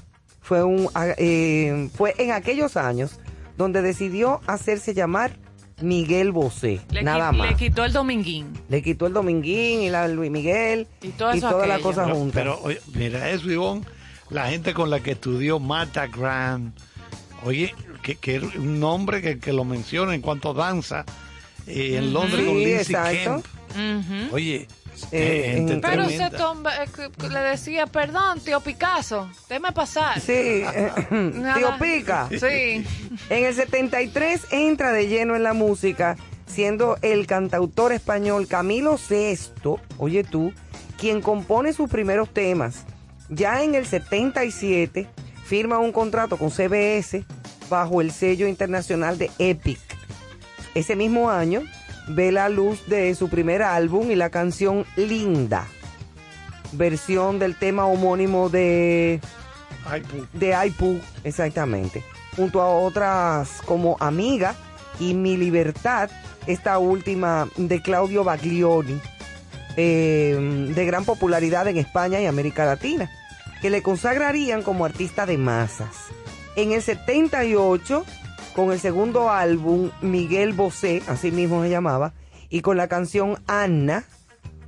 Eh, 1.17 1.89
fue 1.95 2.15
en 2.19 2.33
aquellos 2.33 2.77
años 2.77 3.19
donde 3.57 3.83
decidió 3.83 4.41
hacerse 4.47 4.95
llamar 4.95 5.33
Miguel 5.81 6.31
Bosé, 6.33 6.81
Le, 6.91 7.03
nada 7.03 7.33
más. 7.33 7.51
le 7.51 7.57
quitó 7.57 7.85
el 7.85 7.93
Dominguín. 7.93 8.47
Le 8.69 8.83
quitó 8.83 9.07
el 9.07 9.13
Dominguín 9.13 9.83
y 9.83 9.91
la 9.91 10.07
Luis 10.09 10.31
Miguel 10.31 10.87
Y 11.03 11.09
todo 11.09 11.33
eso 11.33 11.51
toda 11.51 11.67
la 11.67 11.79
cosa 11.81 12.05
Pero, 12.05 12.15
junta. 12.17 12.35
pero, 12.35 12.61
oye, 12.63 12.81
mira 12.95 13.31
eso, 13.31 13.51
Ivonne, 13.51 13.83
la 14.31 14.49
gente 14.49 14.73
con 14.73 14.89
la 14.91 15.01
que 15.01 15.13
estudió 15.13 15.59
Martha 15.59 16.07
Grant, 16.07 16.75
oye, 17.45 17.75
que, 18.03 18.17
que 18.17 18.39
un 18.39 18.79
nombre 18.81 19.21
que, 19.21 19.39
que 19.39 19.53
lo 19.53 19.65
menciona 19.65 20.15
en 20.15 20.21
cuanto 20.21 20.51
a 20.51 20.55
danza 20.55 21.05
eh, 21.67 21.97
en 21.99 22.13
Londres 22.13 22.45
con 22.47 22.57
Lindsay 22.59 22.95
exacto. 22.95 23.43
Kemp. 23.75 24.33
Oye, 24.33 24.69
Eh, 25.13 25.55
en- 25.59 25.81
Pero 25.81 26.05
ese 26.05 26.31
tombe 26.31 26.71
eh, 26.83 27.29
le 27.31 27.41
decía, 27.41 27.87
perdón, 27.87 28.41
tío 28.41 28.61
Picasso, 28.61 29.31
déjeme 29.49 29.73
pasar. 29.73 30.21
Sí, 30.21 30.33
eh, 30.33 30.91
tío 31.57 31.75
Pica. 31.81 32.29
Sí. 32.31 32.85
En 33.31 33.45
el 33.45 33.55
73 33.55 34.41
entra 34.51 34.93
de 34.93 35.09
lleno 35.09 35.37
en 35.37 35.43
la 35.43 35.53
música, 35.53 36.17
siendo 36.47 36.97
el 37.03 37.27
cantautor 37.27 37.93
español 37.93 38.47
Camilo 38.49 38.99
VI, 39.09 39.37
oye 39.99 40.25
tú, 40.25 40.53
quien 40.99 41.21
compone 41.23 41.73
sus 41.73 41.91
primeros 41.91 42.33
temas. 42.33 42.85
Ya 43.29 43.63
en 43.63 43.75
el 43.75 43.87
77 43.87 45.07
firma 45.45 45.79
un 45.79 45.93
contrato 45.93 46.37
con 46.37 46.51
CBS 46.51 47.25
bajo 47.69 48.01
el 48.01 48.11
sello 48.13 48.47
internacional 48.47 49.19
de 49.19 49.31
Epic. 49.39 49.79
Ese 50.75 50.97
mismo 50.97 51.31
año 51.31 51.63
ve 52.09 52.33
la 52.33 52.49
luz 52.49 52.87
de 52.87 53.15
su 53.15 53.29
primer 53.29 53.63
álbum 53.63 54.11
y 54.11 54.15
la 54.17 54.31
canción 54.31 54.85
Linda, 54.97 55.67
versión 56.73 57.39
del 57.39 57.57
tema 57.57 57.87
homónimo 57.87 58.49
de 58.49 59.21
Ay, 59.87 60.03
pu- 60.03 60.27
de 60.33 60.55
Aipu, 60.55 61.01
exactamente. 61.25 62.03
Junto 62.37 62.61
a 62.63 62.69
otras 62.69 63.61
como 63.65 63.97
Amiga 64.01 64.55
y 64.99 65.15
Mi 65.15 65.37
Libertad, 65.37 66.11
esta 66.47 66.79
última 66.79 67.49
de 67.57 67.81
Claudio 67.81 68.25
Baglioni, 68.25 69.01
eh, 69.77 70.71
de 70.75 70.85
gran 70.85 71.05
popularidad 71.05 71.67
en 71.69 71.77
España 71.79 72.21
y 72.21 72.27
América 72.27 72.65
Latina, 72.65 73.11
que 73.63 73.71
le 73.71 73.83
consagrarían 73.83 74.63
como 74.63 74.85
artista 74.85 75.27
de 75.27 75.39
masas. 75.39 75.97
En 76.57 76.73
el 76.73 76.83
78, 76.83 78.05
con 78.55 78.73
el 78.73 78.81
segundo 78.81 79.31
álbum, 79.31 79.91
Miguel 80.01 80.53
Bosé, 80.53 81.03
así 81.09 81.31
mismo 81.31 81.63
se 81.63 81.71
llamaba, 81.71 82.15
y 82.49 82.61
con 82.61 82.77
la 82.77 82.89
canción 82.89 83.39
Anna, 83.47 84.05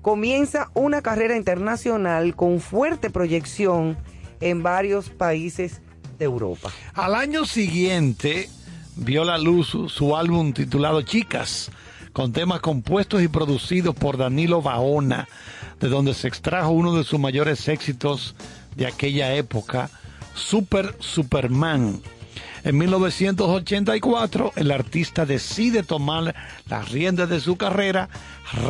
comienza 0.03 0.71
una 0.75 1.03
carrera 1.03 1.37
internacional 1.37 2.35
con 2.35 2.61
fuerte 2.61 3.11
proyección 3.11 3.97
en 4.41 4.63
varios 4.63 5.09
países 5.09 5.81
de 6.19 6.25
Europa. 6.25 6.71
Al 6.95 7.15
año 7.15 7.45
siguiente 7.45 8.49
vio 8.97 9.25
la 9.25 9.39
luz 9.39 9.77
su, 9.89 10.17
álbum 10.17 10.53
titulado 10.53 11.03
Chicas, 11.03 11.71
con 12.13 12.33
temas 12.33 12.61
compuestos 12.61 13.23
y 13.23 13.29
producidos 13.29 13.95
por 13.95 14.17
Danilo 14.17 14.63
Baona, 14.63 15.29
de 15.81 15.89
donde 15.89 16.15
se 16.15 16.29
extrajo 16.29 16.71
uno 16.71 16.95
de 16.95 17.05
sus 17.05 17.21
mayores 17.21 17.69
éxitos 17.69 18.35
de 18.75 18.87
aquella 18.87 19.35
época, 19.35 19.91
Super 20.35 20.95
Superman. 20.99 22.01
En 22.67 22.77
1984, 22.79 24.55
el 24.57 24.73
artista 24.73 25.25
decide 25.25 25.85
tomar 25.85 26.35
las 26.69 26.91
riendas 26.91 27.29
de 27.29 27.39
su 27.39 27.57
carrera, 27.57 28.09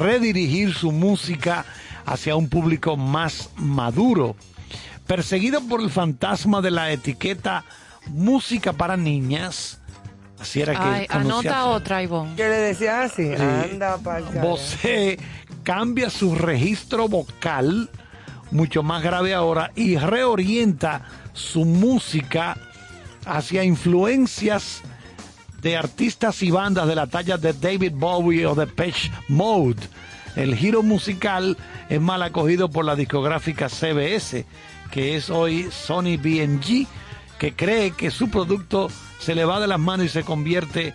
redirigir 0.03 0.75
su 0.75 0.93
música 0.93 1.65
hacia 2.05 2.37
un 2.37 2.51
público 2.51 2.99
más 2.99 3.49
maduro. 3.57 4.37
Perseguido 5.07 5.63
por 5.63 5.81
el 5.81 5.89
fantasma 5.89 6.61
de 6.61 6.73
la 6.73 6.93
etiqueta 6.93 7.65
música 8.09 8.75
para 8.75 8.99
niñas, 8.99 9.81
así 10.39 10.61
era 10.61 10.75
que 10.75 10.79
Ay, 10.83 11.07
conocía 11.07 11.53
anota 11.53 11.65
otra, 11.65 12.03
Ivonne. 12.03 12.37
¿Qué 12.37 12.51
le 12.51 12.57
decía 12.57 13.01
así? 13.01 13.33
Anda 13.33 13.99
carajo. 14.05 14.41
Bosé 14.43 15.19
cambia 15.63 16.11
su 16.11 16.35
registro 16.35 17.09
vocal, 17.09 17.89
mucho 18.51 18.83
más 18.83 19.03
grave 19.03 19.33
ahora, 19.33 19.73
y 19.75 19.97
reorienta 19.97 21.01
su 21.33 21.65
música 21.65 22.59
hacia 23.27 23.65
influencias 23.65 24.83
de 25.61 25.77
artistas 25.77 26.43
y 26.43 26.51
bandas 26.51 26.87
de 26.87 26.95
la 26.95 27.07
talla 27.07 27.37
de 27.37 27.53
David 27.53 27.93
Bowie 27.95 28.47
o 28.47 28.55
de 28.55 28.67
Page 28.67 29.11
Mode. 29.29 29.83
El 30.37 30.55
giro 30.55 30.83
musical 30.83 31.57
es 31.89 32.01
mal 32.01 32.23
acogido 32.23 32.71
por 32.71 32.85
la 32.85 32.95
discográfica 32.95 33.69
CBS, 33.69 34.45
que 34.91 35.17
es 35.17 35.31
hoy 35.31 35.69
Sony 35.71 36.17
BMG, 36.19 36.87
que 37.39 37.55
cree 37.55 37.91
que 37.93 38.11
su 38.11 38.31
producto 38.31 38.89
se 39.19 39.35
le 39.35 39.45
va 39.45 39.61
de 39.61 39.67
las 39.67 39.81
manos 39.81 40.07
y 40.07 40.09
se 40.11 40.23
convierte 40.23 40.95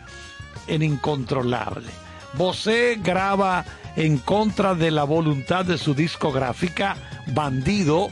en 0.67 0.83
incontrolable. 0.83 1.89
Bosé 2.33 2.99
graba 3.03 3.65
en 3.95 4.17
contra 4.17 4.73
de 4.73 4.91
la 4.91 5.03
voluntad 5.03 5.65
de 5.65 5.77
su 5.77 5.93
discográfica 5.93 6.95
Bandido, 7.27 8.09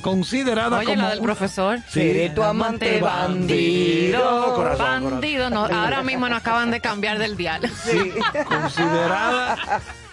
considerada 0.00 0.78
Oye, 0.78 0.86
como 0.86 1.02
la 1.02 1.10
del 1.10 1.18
una- 1.18 1.26
profesor. 1.26 1.78
Sí. 1.88 2.00
Seré 2.00 2.30
tu 2.30 2.42
amante 2.42 3.00
bandido. 3.00 4.54
Corazón, 4.54 5.10
bandido. 5.10 5.50
No, 5.50 5.64
ahora 5.66 6.02
mismo 6.02 6.28
nos 6.28 6.38
acaban 6.38 6.70
de 6.70 6.80
cambiar 6.80 7.18
del 7.18 7.36
dial. 7.36 7.62
Sí. 7.84 8.12
considerada 8.44 9.56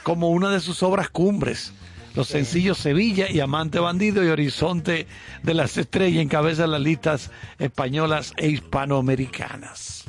como 0.03 0.29
una 0.29 0.49
de 0.49 0.59
sus 0.59 0.83
obras 0.83 1.09
cumbres. 1.09 1.73
Los 2.15 2.27
sencillos 2.27 2.77
Sevilla 2.77 3.27
y 3.29 3.39
Amante 3.39 3.79
Bandido 3.79 4.23
y 4.23 4.27
Horizonte 4.27 5.07
de 5.41 5.53
las 5.55 5.77
Estrellas 5.77 6.21
encabezan 6.21 6.69
las 6.69 6.81
listas 6.81 7.31
españolas 7.57 8.33
e 8.37 8.49
hispanoamericanas. 8.49 10.02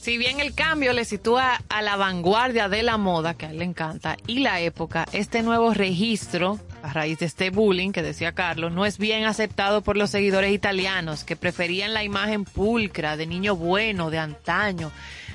Si 0.00 0.18
bien 0.18 0.40
el 0.40 0.54
cambio 0.54 0.92
le 0.92 1.04
sitúa 1.04 1.60
a 1.68 1.80
la 1.82 1.96
vanguardia 1.96 2.68
de 2.68 2.82
la 2.82 2.96
moda, 2.96 3.34
que 3.34 3.46
a 3.46 3.50
él 3.50 3.58
le 3.58 3.64
encanta, 3.64 4.16
y 4.26 4.40
la 4.40 4.60
época, 4.60 5.06
este 5.12 5.42
nuevo 5.42 5.72
registro, 5.74 6.58
a 6.82 6.92
raíz 6.92 7.20
de 7.20 7.26
este 7.26 7.50
bullying 7.50 7.92
que 7.92 8.02
decía 8.02 8.32
Carlos, 8.32 8.72
no 8.72 8.84
es 8.84 8.98
bien 8.98 9.24
aceptado 9.24 9.82
por 9.82 9.96
los 9.96 10.10
seguidores 10.10 10.52
italianos, 10.52 11.22
que 11.22 11.36
preferían 11.36 11.94
la 11.94 12.02
imagen 12.02 12.44
pulcra 12.44 13.16
de 13.16 13.26
niño 13.26 13.54
bueno 13.54 14.10
de 14.10 14.18
antaño, 14.18 14.90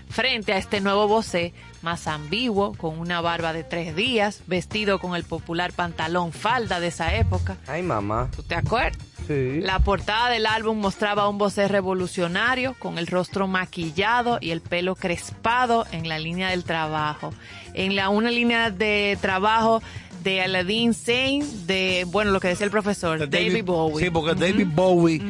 frente 0.09 0.53
a 0.53 0.57
este 0.57 0.81
nuevo 0.81 1.07
Bosé 1.07 1.53
más 1.81 2.07
ambiguo, 2.07 2.73
con 2.73 2.99
una 2.99 3.21
barba 3.21 3.53
de 3.53 3.63
tres 3.63 3.95
días, 3.95 4.41
vestido 4.47 4.99
con 4.99 5.15
el 5.15 5.23
popular 5.23 5.73
pantalón 5.73 6.31
falda 6.31 6.79
de 6.79 6.87
esa 6.87 7.15
época. 7.15 7.57
Ay, 7.67 7.83
mamá. 7.83 8.29
¿Tú 8.35 8.43
te 8.43 8.55
acuerdas? 8.55 8.97
Sí. 9.27 9.59
La 9.61 9.79
portada 9.79 10.29
del 10.29 10.45
álbum 10.45 10.79
mostraba 10.79 11.27
un 11.27 11.37
Bosé 11.37 11.67
revolucionario 11.67 12.75
con 12.79 12.97
el 12.97 13.07
rostro 13.07 13.47
maquillado 13.47 14.37
y 14.41 14.51
el 14.51 14.61
pelo 14.61 14.95
crespado 14.95 15.85
en 15.91 16.07
la 16.07 16.17
línea 16.17 16.49
del 16.49 16.63
trabajo. 16.63 17.33
En 17.73 17.95
la 17.95 18.09
una 18.09 18.31
línea 18.31 18.71
de 18.71 19.17
trabajo 19.21 19.81
de 20.27 20.41
Aladdin 20.41 20.93
Sane, 20.93 21.45
de, 21.67 22.05
bueno, 22.09 22.31
lo 22.31 22.41
que 22.41 22.49
decía 22.49 22.65
el 22.65 22.71
profesor, 22.71 23.17
De 23.17 23.27
David, 23.27 23.63
Bowie. 23.63 24.03
Sí, 24.03 24.09
porque 24.11 24.35
David 24.35 24.67
Bowie, 24.75 25.21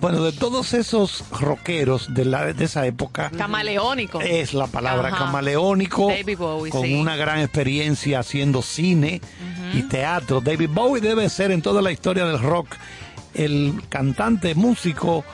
bueno, 0.00 0.22
de 0.22 0.30
todos 0.30 0.72
esos 0.72 1.24
rockeros 1.40 2.14
de, 2.14 2.24
la, 2.26 2.52
de 2.52 2.64
esa 2.64 2.86
época, 2.86 3.30
Camaleónico. 3.36 4.20
es 4.20 4.54
la 4.54 4.68
palabra 4.68 5.08
Ajá. 5.08 5.18
camaleónico, 5.18 6.10
David 6.10 6.38
Bowie, 6.38 6.70
con 6.70 6.82
sí. 6.84 6.94
una 6.94 7.16
gran 7.16 7.40
experiencia 7.40 8.20
haciendo 8.20 8.62
cine 8.62 9.20
y 9.74 9.82
teatro. 9.82 10.40
David 10.40 10.70
Bowie 10.72 11.00
debe 11.02 11.28
ser 11.28 11.50
en 11.50 11.60
toda 11.60 11.82
la 11.82 11.90
historia 11.90 12.24
del 12.24 12.38
rock 12.40 12.68
el 13.34 13.74
cantante, 13.88 14.54
músico 14.54 15.24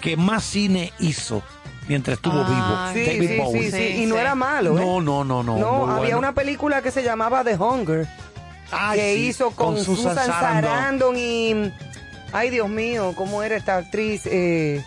que 0.00 0.16
más 0.16 0.42
cine 0.42 0.92
hizo 0.98 1.42
mientras 1.88 2.16
estuvo 2.18 2.44
Ah, 2.44 2.92
vivo. 2.92 3.04
Sí, 3.06 3.10
David 3.12 3.28
sí, 3.28 3.38
Bowie. 3.38 3.62
sí, 3.62 3.70
sí, 3.70 3.92
Sí, 3.96 4.02
Y 4.02 4.06
no 4.06 4.16
sí. 4.16 4.20
era 4.20 4.34
malo, 4.34 4.76
¿eh? 4.76 4.80
No, 4.84 5.00
no, 5.00 5.24
no, 5.24 5.42
no. 5.42 5.54
Había 5.86 5.96
bueno. 5.98 6.18
una 6.18 6.32
película 6.34 6.82
que 6.82 6.90
se 6.90 7.02
llamaba 7.02 7.42
The 7.44 7.56
Hunger, 7.56 8.06
Ay, 8.70 8.98
que 9.00 9.14
sí, 9.14 9.26
hizo 9.28 9.50
con, 9.52 9.76
Susan, 9.82 10.14
Sarandon. 10.16 11.16
y... 11.16 11.72
Ay, 12.32 12.50
Dios 12.50 12.68
mío, 12.68 13.14
¿cómo 13.16 13.42
era 13.42 13.56
esta 13.56 13.76
actriz 13.78 14.26
eh, 14.26 14.84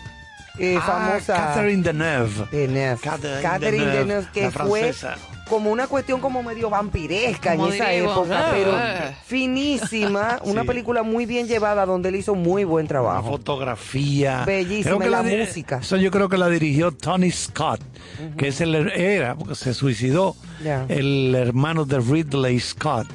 eh, 0.58 0.76
Ah, 0.80 0.82
famosa? 0.82 1.34
Catherine 1.34 1.82
Deneuve. 1.82 2.46
Deneuve. 2.52 3.00
Catherine 3.02 3.42
Catherine 3.42 3.84
Deneuve, 3.86 3.98
Deneuve, 4.04 4.26
que 4.32 4.42
la 4.42 4.50
fue 4.52 4.94
como 5.48 5.70
una 5.72 5.86
cuestión 5.88 6.20
como 6.20 6.42
medio 6.42 6.70
vampiresca 6.70 7.56
Como 7.56 7.66
en 7.66 7.74
esa 7.74 7.92
época, 7.92 8.48
pero 8.52 8.78
Eh. 8.78 9.14
finísima, 9.26 10.38
una 10.44 10.62
Sí. 10.62 10.66
película 10.68 11.02
muy 11.02 11.26
bien 11.26 11.46
llevada 11.48 11.84
donde 11.84 12.08
él 12.10 12.16
hizo 12.16 12.34
muy 12.36 12.62
buen 12.64 12.84
La 12.84 12.88
trabajo. 12.90 13.28
fotografía. 13.30 14.44
Bellísima, 14.46 14.84
Creo 14.84 14.98
que 15.00 15.06
y 15.08 15.10
la 15.10 15.22
música. 15.22 15.78
Eso 15.82 15.96
yo 15.96 16.10
creo 16.10 16.28
que 16.28 16.38
la 16.38 16.48
dirigió 16.48 16.92
Tony 16.92 17.30
Scott, 17.32 17.80
que 18.38 18.48
es 18.48 18.60
el 18.60 18.74
era, 18.92 19.34
porque 19.34 19.56
se 19.56 19.74
suicidó, 19.74 20.36
el 20.88 21.34
hermano 21.34 21.84
de 21.84 21.98
Ridley 21.98 22.60
Scott. 22.60 23.08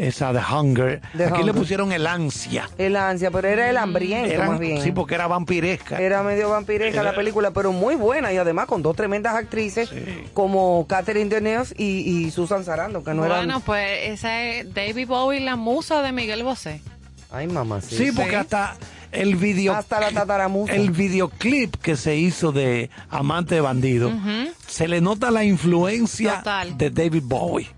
Esa 0.00 0.32
de 0.32 0.40
Hunger. 0.40 1.00
The 1.16 1.24
Aquí 1.24 1.34
le 1.34 1.40
Hunger. 1.50 1.54
pusieron 1.54 1.92
el 1.92 2.06
ansia. 2.06 2.68
El 2.78 2.96
ansia, 2.96 3.30
pero 3.30 3.48
era 3.48 3.68
el 3.68 3.76
hambriento 3.76 4.32
Eran- 4.32 4.48
más 4.52 4.58
bien. 4.58 4.80
Sí, 4.82 4.92
porque 4.92 5.14
era 5.14 5.26
vampiresca. 5.26 5.98
Era 6.00 6.22
medio 6.22 6.48
vampiresca 6.50 7.02
la 7.02 7.14
película, 7.14 7.50
pero 7.50 7.72
muy 7.72 7.96
buena 7.96 8.32
y 8.32 8.36
además 8.38 8.66
con 8.66 8.82
dos 8.82 8.96
tremendas 8.96 9.34
actrices 9.34 9.88
Sí. 9.90 9.96
como 10.32 10.86
Catherine 10.88 11.28
Deneuve 11.28 11.68
y, 11.76 11.84
y 12.26 12.30
Susan 12.30 12.64
Sarandon, 12.64 13.04
que 13.04 13.12
no 13.12 13.20
bueno, 13.20 13.34
eran... 13.42 13.60
pues 13.62 13.86
esa 14.04 14.42
es 14.42 14.72
David 14.72 15.06
Bowie, 15.06 15.40
la 15.40 15.56
musa 15.56 16.00
de 16.02 16.12
Miguel 16.12 16.42
Bosé. 16.44 16.80
Ay, 17.30 17.46
mamá, 17.46 17.80
sí. 17.80 17.96
sí, 17.96 18.12
porque 18.12 18.30
Sí. 18.30 18.36
hasta 18.36 18.76
el 19.12 19.36
video 19.36 19.74
Hasta 19.74 20.00
la 20.00 20.10
tataramusa. 20.12 20.72
el 20.74 20.90
videoclip 20.92 21.76
que 21.76 21.96
se 21.96 22.16
hizo 22.16 22.52
de 22.52 22.90
Amante 23.10 23.56
de 23.56 23.60
Bandido, 23.60 24.10
se 24.66 24.88
le 24.88 25.00
nota 25.00 25.30
la 25.30 25.44
influencia 25.44 26.38
Total. 26.38 26.78
de 26.78 26.90
David 26.90 27.22
Bowie. 27.24 27.68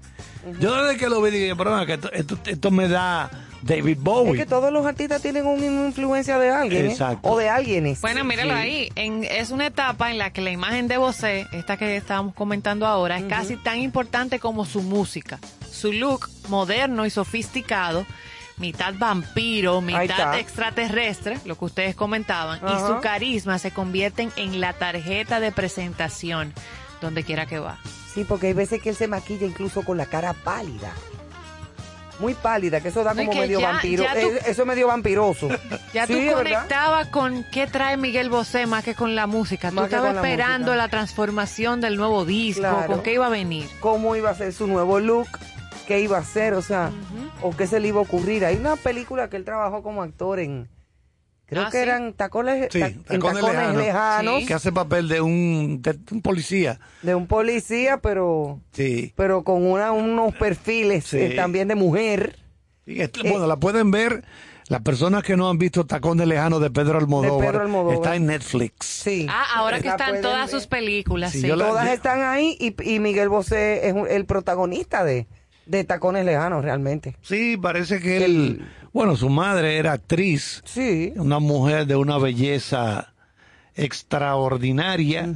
Yo 0.60 0.82
desde 0.82 0.98
que 0.98 1.08
lo 1.08 1.22
vi 1.22 1.30
dije, 1.30 1.54
pero 1.56 1.86
que 1.86 1.94
esto, 1.94 2.12
esto, 2.12 2.38
esto 2.46 2.70
me 2.70 2.88
da 2.88 3.30
David 3.62 3.98
Bowie. 4.00 4.32
Es 4.32 4.38
que 4.38 4.46
todos 4.46 4.72
los 4.72 4.84
artistas 4.84 5.22
tienen 5.22 5.46
una 5.46 5.64
influencia 5.64 6.38
de 6.38 6.50
alguien, 6.50 6.86
¿eh? 6.86 6.96
O 7.22 7.38
de 7.38 7.48
alguienes. 7.48 8.00
Bueno, 8.00 8.24
míralo 8.24 8.54
ahí. 8.54 8.90
En- 8.96 9.22
es 9.24 9.50
una 9.50 9.66
etapa 9.66 10.10
en 10.10 10.18
la 10.18 10.30
que 10.32 10.40
la 10.40 10.50
imagen 10.50 10.88
de 10.88 10.96
Bosé, 10.96 11.46
esta 11.52 11.76
que 11.76 11.96
estábamos 11.96 12.34
comentando 12.34 12.86
ahora, 12.86 13.18
es 13.18 13.24
casi 13.24 13.56
tan 13.56 13.78
importante 13.78 14.40
como 14.40 14.64
su 14.64 14.82
música. 14.82 15.38
Su 15.70 15.92
look 15.92 16.28
moderno 16.48 17.06
y 17.06 17.10
sofisticado, 17.10 18.04
mitad 18.58 18.94
vampiro, 18.98 19.80
mitad 19.80 20.38
extraterrestre, 20.40 21.38
lo 21.44 21.56
que 21.56 21.64
ustedes 21.64 21.94
comentaban, 21.94 22.58
y 22.66 22.78
su 22.86 23.00
carisma 23.00 23.58
se 23.58 23.70
convierten 23.70 24.30
en 24.36 24.60
la 24.60 24.72
tarjeta 24.72 25.38
de 25.40 25.52
presentación 25.52 26.52
donde 27.00 27.22
quiera 27.24 27.46
que 27.46 27.58
va. 27.60 27.78
Sí, 28.14 28.24
porque 28.24 28.48
hay 28.48 28.52
veces 28.52 28.80
que 28.82 28.90
él 28.90 28.96
se 28.96 29.08
maquilla 29.08 29.46
incluso 29.46 29.82
con 29.84 29.96
la 29.96 30.06
cara 30.06 30.32
pálida. 30.34 30.92
Muy 32.18 32.34
pálida, 32.34 32.80
que 32.80 32.88
eso 32.88 33.02
da 33.02 33.14
como 33.14 33.32
medio 33.32 33.58
ya- 33.58 33.72
vampiro. 33.72 34.04
ya 34.04 34.12
tú- 34.12 34.18
Eh, 34.28 34.38
Eso 34.46 34.62
es 34.62 34.68
medio 34.68 34.86
vampiroso. 34.86 35.48
Ya 35.94 36.06
Sí, 36.06 36.28
tú 36.28 36.34
conectabas 36.36 37.08
con 37.08 37.44
qué 37.50 37.66
trae 37.66 37.96
Miguel 37.96 38.28
Bosé 38.30 38.66
más 38.66 38.84
que 38.84 38.94
con 38.94 39.14
la 39.16 39.26
música. 39.26 39.70
Tú 39.70 39.76
Más 39.76 39.88
que 39.88 39.96
estabas 39.96 40.14
la 40.14 40.20
esperando 40.20 40.74
la 40.74 40.88
transformación 40.88 41.80
del 41.80 41.96
nuevo 41.96 42.24
disco, 42.24 42.60
Claro. 42.60 42.86
con 42.86 43.02
qué 43.02 43.14
iba 43.14 43.26
a 43.26 43.30
venir. 43.30 43.68
Cómo 43.80 44.14
iba 44.14 44.30
a 44.30 44.34
ser 44.34 44.52
su 44.52 44.66
nuevo 44.66 45.00
look, 45.00 45.26
qué 45.88 46.00
iba 46.00 46.18
a 46.18 46.20
hacer, 46.20 46.54
o 46.54 46.62
sea, 46.62 46.90
o 47.40 47.56
qué 47.56 47.66
se 47.66 47.80
le 47.80 47.88
iba 47.88 47.98
a 47.98 48.02
ocurrir. 48.02 48.44
Hay 48.44 48.56
una 48.56 48.76
película 48.76 49.28
que 49.28 49.36
él 49.36 49.44
trabajó 49.44 49.82
como 49.82 50.02
actor 50.02 50.38
en... 50.38 50.68
Creo 51.52 51.64
Ah, 51.64 51.70
que 51.70 51.76
¿sí? 51.78 51.82
eran 51.82 52.14
tacones, 52.14 52.68
Sí, 52.72 52.80
Tacones 52.80 53.04
tacones 53.06 53.42
Lejanos. 53.44 53.76
lejanos 53.76 54.40
Sí. 54.40 54.46
que 54.46 54.54
hace 54.54 54.72
papel 54.72 55.06
de 55.08 55.20
un, 55.20 55.82
de 55.82 55.98
un 56.10 56.22
policía. 56.22 56.80
de 57.02 57.14
un 57.14 57.26
policía, 57.26 57.98
pero 57.98 58.58
Sí. 58.72 59.12
pero 59.16 59.44
con 59.44 59.66
una, 59.66 59.92
unos 59.92 60.34
perfiles 60.34 61.04
Sí. 61.04 61.18
eh, 61.18 61.30
también 61.36 61.68
de 61.68 61.74
mujer. 61.74 62.36
Eh, 62.86 63.08
bueno, 63.30 63.46
la 63.46 63.56
pueden 63.58 63.90
ver. 63.90 64.24
Las 64.68 64.80
personas 64.80 65.22
que 65.22 65.36
no 65.36 65.50
han 65.50 65.58
visto 65.58 65.84
Tacones 65.84 66.26
Lejanos 66.26 66.60
de 66.62 66.70
Pedro 66.70 66.96
Almodóvar, 66.98 67.46
Pedro 67.50 67.62
Almodóvar. 67.64 67.94
está 67.96 68.16
en 68.16 68.26
Netflix. 68.26 68.86
Sí. 68.86 69.26
Ah, 69.28 69.44
ahora 69.56 69.80
que 69.80 69.88
están 69.88 70.22
todas 70.22 70.46
ver. 70.46 70.48
sus 70.48 70.66
películas, 70.66 71.32
Sí, 71.32 71.42
sí. 71.42 71.48
yo 71.48 71.56
la- 71.56 71.68
Todas 71.68 71.88
están 71.88 72.22
ahí 72.22 72.56
y, 72.58 72.74
y 72.94 72.98
Miguel 72.98 73.28
Bosé 73.28 73.86
es 73.88 73.92
un- 73.92 74.08
el 74.08 74.24
protagonista 74.24 75.04
de, 75.04 75.26
de 75.66 75.84
Tacones 75.84 76.24
Lejanos, 76.24 76.64
realmente. 76.64 77.16
Sí, 77.22 77.56
parece 77.56 78.00
que 78.00 78.24
él, 78.24 78.66
bueno, 78.92 79.16
su 79.16 79.28
madre 79.28 79.76
era 79.78 79.92
actriz, 79.92 80.62
Sí. 80.64 81.12
una 81.16 81.38
mujer 81.38 81.86
de 81.86 81.96
una 81.96 82.18
belleza 82.18 83.12
extraordinaria. 83.74 85.28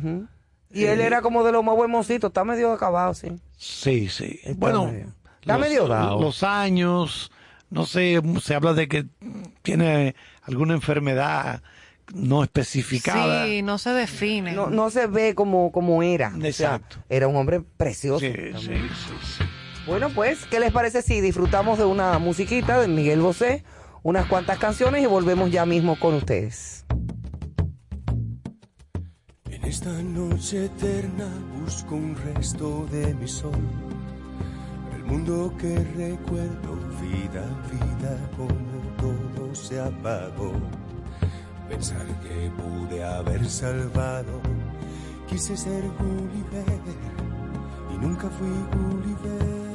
Y 0.73 0.85
él 0.85 1.01
era 1.01 1.23
como 1.23 1.45
de 1.45 1.53
los 1.53 1.65
más 1.65 1.75
buenos 1.77 2.07
está 2.29 2.45
medio 2.45 2.73
acabado, 2.73 3.15
sí. 3.15 3.29
Sí, 3.57 4.09
sí. 4.09 4.41
Está 4.43 4.55
bueno, 4.59 4.87
medio- 4.87 5.13
está 5.41 5.59
medio 5.59 5.87
dado. 5.89 6.21
los 6.21 6.43
años, 6.43 7.31
no 7.71 7.87
sé, 7.87 8.21
se 8.43 8.55
habla 8.55 8.75
de 8.75 8.89
que 8.89 9.07
tiene 9.63 10.15
alguna 10.43 10.75
enfermedad 10.75 11.63
no 12.15 12.43
especificada. 12.45 13.47
Sí, 13.47 13.63
no 13.63 13.79
se 13.79 13.91
define. 13.91 14.53
No, 14.53 14.69
no 14.71 14.91
se 14.91 15.07
ve 15.07 15.35
como, 15.35 15.73
como 15.73 16.03
era. 16.03 16.29
O 16.37 16.41
sea, 16.41 16.49
Exacto. 16.49 16.99
era 17.09 17.27
un 17.27 17.37
hombre 17.37 17.63
precioso. 17.77 18.21
Sí, 18.21 18.33
sí, 18.59 18.67
sí. 18.69 19.45
Bueno, 19.87 20.09
pues, 20.13 20.47
¿qué 20.47 20.59
les 20.59 20.73
parece 20.73 21.01
si 21.01 21.21
disfrutamos 21.21 21.79
de 21.79 21.85
una 21.85 22.19
musiquita 22.19 22.81
de 22.81 22.89
Miguel 22.89 23.21
Bosé, 23.21 23.63
unas 24.03 24.27
cuantas 24.27 24.59
canciones 24.59 25.01
y 25.01 25.07
volvemos 25.07 25.53
ya 25.53 25.65
mismo 25.65 25.97
con 26.01 26.15
ustedes? 26.15 26.85
En 29.49 29.65
esta 29.65 29.93
noche 30.03 30.65
eterna 30.65 31.29
busco 31.61 31.95
un 31.95 32.17
resto 32.17 32.85
de 32.91 33.15
mi 33.15 33.29
sol. 33.29 33.53
El 34.97 35.05
mundo 35.05 35.55
que 35.57 35.77
recuerdo, 35.77 36.75
vida, 37.01 37.45
vida, 37.71 38.19
como 38.37 38.81
todo 38.99 39.55
se 39.55 39.81
apagó. 39.81 40.53
Pensar 41.69 42.07
que 42.23 42.51
pude 42.61 43.05
haber 43.05 43.49
salvado. 43.49 44.41
Quise 45.29 45.57
ser 45.57 45.85
Gulliver 45.97 46.81
y 47.95 47.99
nunca 47.99 48.29
fui 48.31 48.49
Gulliver. 48.73 49.66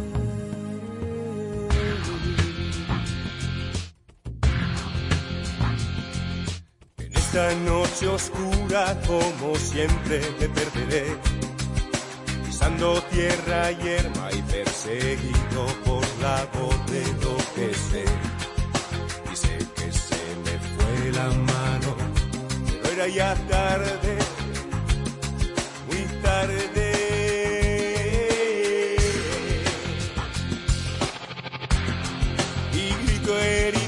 En 6.98 7.14
esta 7.14 7.56
noche 7.56 8.08
oscura, 8.08 8.96
como 9.08 9.56
siempre, 9.56 10.20
te 10.40 10.50
perderé. 10.50 11.06
Pisando 12.46 13.02
tierra 13.04 13.72
y 13.72 13.88
herma 13.88 14.30
y 14.32 14.42
perseguido 14.44 15.66
por 15.86 16.04
la 16.22 16.46
voz 16.54 16.92
de 16.92 17.04
lo 17.24 17.36
que 17.56 17.74
sé. 17.74 18.06
Dice 19.30 19.58
que 19.76 19.92
se 19.92 20.22
me 20.44 20.56
fue 20.72 21.12
la 21.14 21.28
mano, 21.30 21.96
pero 22.84 22.94
era 22.94 23.08
ya 23.08 23.34
tarde, 23.48 24.18
muy 25.88 26.22
tarde 26.22 26.81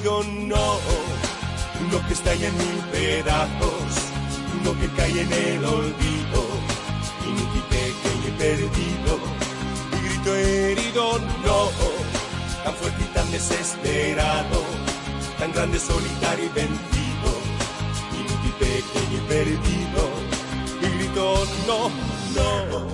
no. 0.04 0.80
Lo 1.92 2.08
que 2.08 2.14
estalla 2.14 2.48
en 2.48 2.58
mil 2.58 2.80
pedazos, 2.92 3.92
lo 4.66 4.78
que 4.80 4.88
cae 4.98 5.22
en 5.22 5.32
el 5.32 5.66
olvido, 5.66 6.42
y 7.26 7.32
ni 7.32 7.46
quité 7.54 7.94
que 8.24 8.32
perdido, 8.32 9.18
mi 9.92 10.10
grito 10.10 10.36
herido 10.36 11.20
no, 11.46 11.70
tan 12.64 12.74
fuerte 12.76 13.04
y 13.04 13.14
tan 13.14 13.32
desesperado, 13.32 14.64
tan 15.40 15.52
grande, 15.54 15.80
solitario 15.80 16.46
y 16.46 16.50
vencido, 16.50 17.32
y 18.14 18.20
ni 18.28 18.36
quité 18.44 18.84
que 19.10 19.18
perdido, 19.34 20.04
mi 20.82 20.98
grito 20.98 21.46
no, 21.68 21.90
no. 22.36 22.93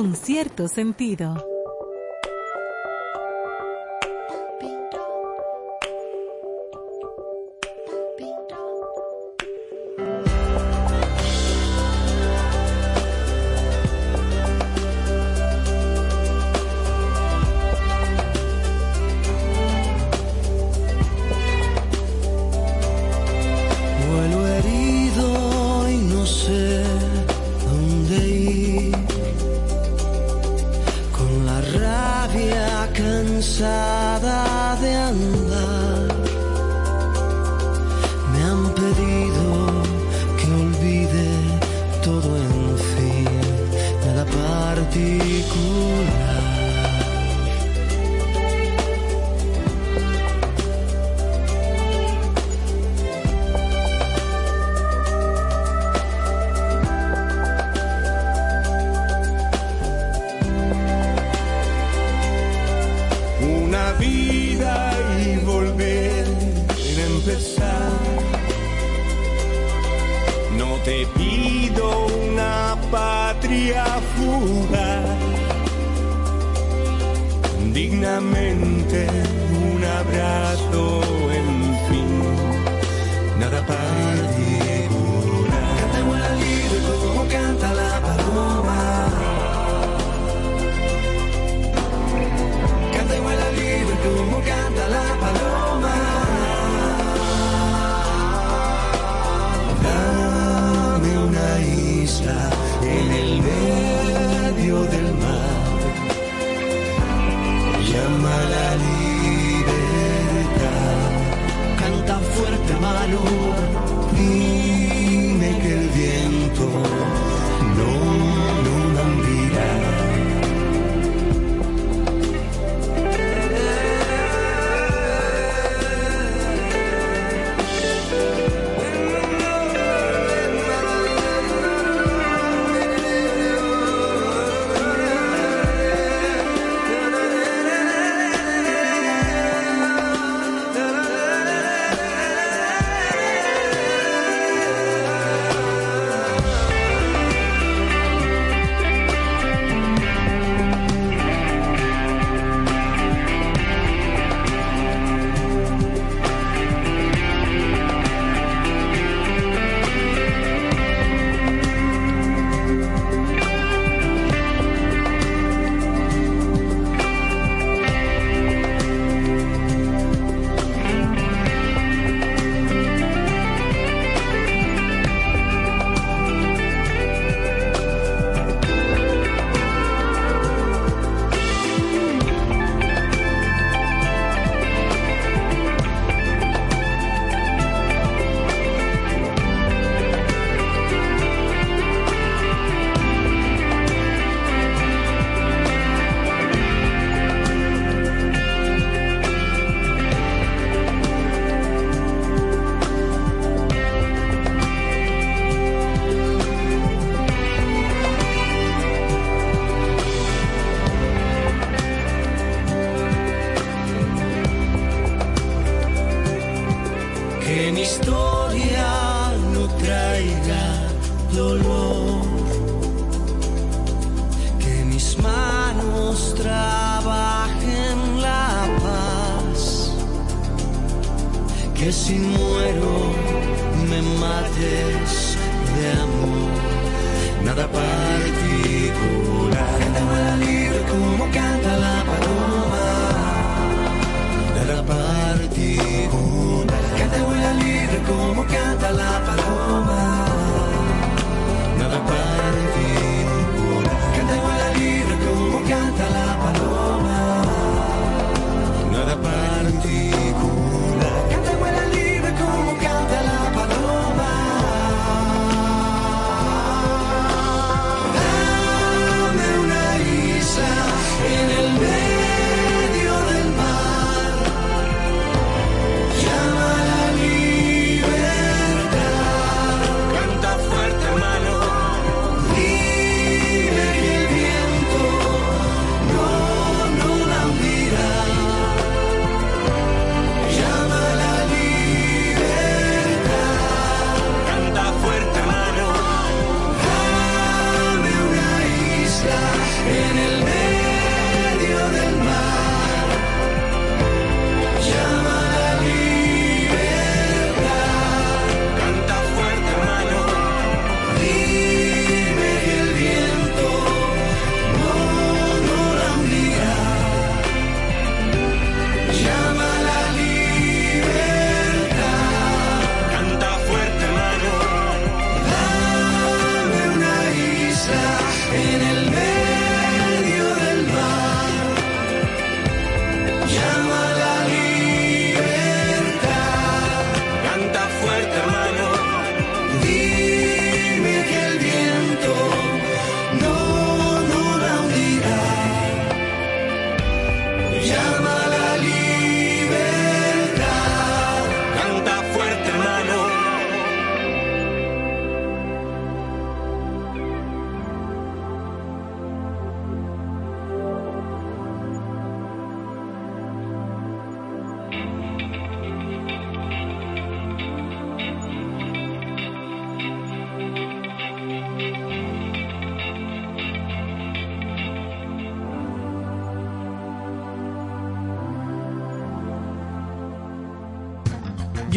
con 0.00 0.16
cierto 0.16 0.66
sentido. 0.66 1.49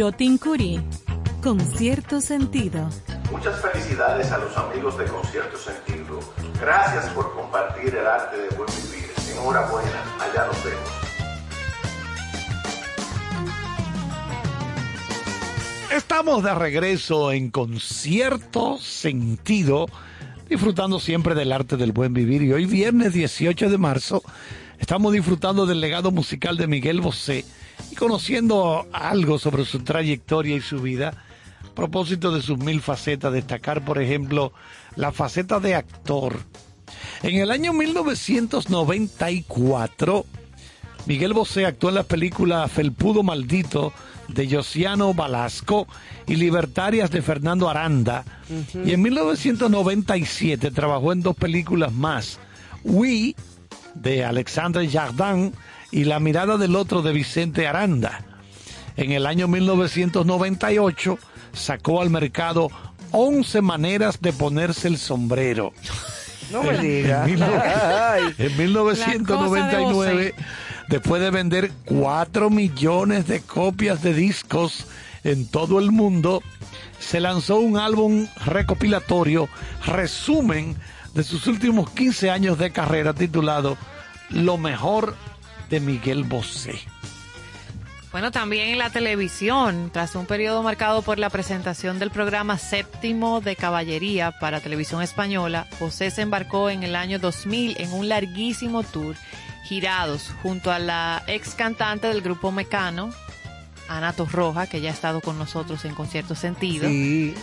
Yotin 0.03 0.37
Curí, 0.37 0.81
sentido. 2.19 2.89
Muchas 3.31 3.61
felicidades 3.61 4.29
a 4.33 4.37
los 4.37 4.57
amigos 4.57 4.97
de 4.97 5.05
Concierto 5.05 5.57
Sentido. 5.57 6.19
Gracias 6.59 7.07
por 7.11 7.33
compartir 7.33 7.95
el 7.95 8.05
arte 8.05 8.35
de 8.35 8.49
buen 8.49 8.67
vivir. 8.67 9.09
Enhorabuena, 9.31 10.03
allá 10.19 10.47
nos 10.47 10.61
vemos. 10.61 10.89
Estamos 15.95 16.43
de 16.43 16.53
regreso 16.53 17.31
en 17.31 17.49
Concierto 17.49 18.79
Sentido, 18.79 19.85
disfrutando 20.49 20.99
siempre 20.99 21.33
del 21.33 21.53
arte 21.53 21.77
del 21.77 21.93
buen 21.93 22.13
vivir. 22.13 22.41
Y 22.41 22.51
hoy, 22.51 22.65
viernes 22.65 23.13
18 23.13 23.69
de 23.69 23.77
marzo, 23.77 24.21
estamos 24.79 25.13
disfrutando 25.13 25.65
del 25.65 25.79
legado 25.79 26.11
musical 26.11 26.57
de 26.57 26.67
Miguel 26.67 26.99
Bosé 26.99 27.45
y 27.91 27.95
conociendo 27.95 28.88
algo 28.91 29.39
sobre 29.39 29.65
su 29.65 29.80
trayectoria 29.80 30.55
y 30.55 30.61
su 30.61 30.80
vida. 30.82 31.26
A 31.63 31.69
propósito 31.76 32.32
de 32.32 32.41
sus 32.41 32.57
mil 32.57 32.80
facetas, 32.82 33.34
destacar, 33.34 33.84
por 33.84 34.01
ejemplo, 34.01 34.53
la 34.95 35.11
faceta 35.11 35.59
de 35.59 35.76
actor. 35.76 36.39
En 37.24 37.36
el 37.36 37.51
año 37.51 37.74
1994, 37.74 40.26
Miguel 41.05 41.34
Bosé 41.34 41.65
actuó 41.65 41.89
en 41.89 41.95
la 41.95 42.03
película 42.03 42.65
Felpudo 42.67 43.24
Maldito 43.24 43.93
de 44.28 44.49
Josiano 44.49 45.13
Balasco 45.13 45.88
y 46.28 46.36
Libertarias 46.36 47.11
de 47.11 47.21
Fernando 47.21 47.69
Aranda. 47.69 48.24
Y 48.86 48.93
en 48.93 49.01
1997 49.01 50.71
trabajó 50.71 51.11
en 51.11 51.21
dos 51.21 51.36
películas 51.36 51.91
más, 51.91 52.39
We 52.84 53.36
de 53.95 54.24
Alexandre 54.24 54.89
Jardin 54.89 55.53
y 55.93 56.05
La 56.05 56.19
mirada 56.19 56.57
del 56.57 56.75
otro 56.75 57.01
de 57.03 57.13
Vicente 57.13 57.67
Aranda. 57.67 58.21
En 58.97 59.11
el 59.11 59.25
año 59.27 59.47
1998 59.47 61.17
sacó 61.53 62.01
al 62.01 62.09
mercado 62.09 62.69
11 63.11 63.61
maneras 63.61 64.19
de 64.19 64.33
ponerse 64.33 64.87
el 64.87 64.97
sombrero. 64.97 65.71
No 66.51 66.63
me 66.63 66.75
En- 66.75 66.81
digas. 66.81 67.27
En, 67.29 67.33
mil- 67.35 67.43
Ay. 67.43 68.23
en 68.39 68.57
1999, 68.57 70.33
después 70.89 71.21
de 71.21 71.29
vender 71.31 71.71
4 71.85 72.49
millones 72.49 73.27
de 73.27 73.41
copias 73.41 74.01
de 74.01 74.13
discos 74.13 74.87
en 75.23 75.47
todo 75.47 75.79
el 75.79 75.91
mundo, 75.91 76.41
se 76.99 77.19
lanzó 77.19 77.57
un 77.57 77.77
álbum 77.77 78.27
recopilatorio, 78.45 79.47
resumen 79.85 80.75
de 81.13 81.23
sus 81.23 81.45
últimos 81.47 81.89
15 81.91 82.31
años 82.31 82.57
de 82.57 82.71
carrera 82.71 83.13
titulado 83.13 83.77
Lo 84.29 84.57
mejor 84.57 85.15
de 85.74 85.80
Miguel 85.80 86.24
Bosé. 86.24 86.80
Bueno, 88.11 88.30
también 88.30 88.69
en 88.69 88.78
la 88.78 88.91
televisión, 88.91 89.89
tras 89.91 90.13
un 90.13 90.28
periodo 90.28 90.61
marcado 90.61 91.01
por 91.01 91.17
la 91.17 91.32
presentación 91.32 91.97
del 91.97 92.11
programa 92.11 92.59
séptimo 92.59 93.41
de 93.41 93.55
caballería 93.55 94.32
para 94.39 94.59
televisión 94.59 95.01
española, 95.01 95.65
José 95.80 96.11
se 96.11 96.21
embarcó 96.21 96.69
en 96.69 96.84
el 96.84 96.95
año 96.95 97.17
2000 97.17 97.78
en 97.80 97.91
un 97.91 98.07
larguísimo 98.07 98.84
tour, 98.84 99.15
girados 99.63 100.30
junto 100.43 100.71
a 100.71 100.78
la 100.78 101.24
ex 101.26 101.55
cantante 101.55 102.05
del 102.05 102.21
grupo 102.21 102.51
Mecano, 102.51 103.09
Ana 103.89 104.13
Torroja, 104.13 104.67
que 104.67 104.80
ya 104.80 104.91
ha 104.91 104.93
estado 104.93 105.21
con 105.21 105.39
nosotros 105.39 105.84
en 105.86 105.95
Concierto 105.95 106.36
Sentido. 106.36 106.88
Sí. 106.88 107.34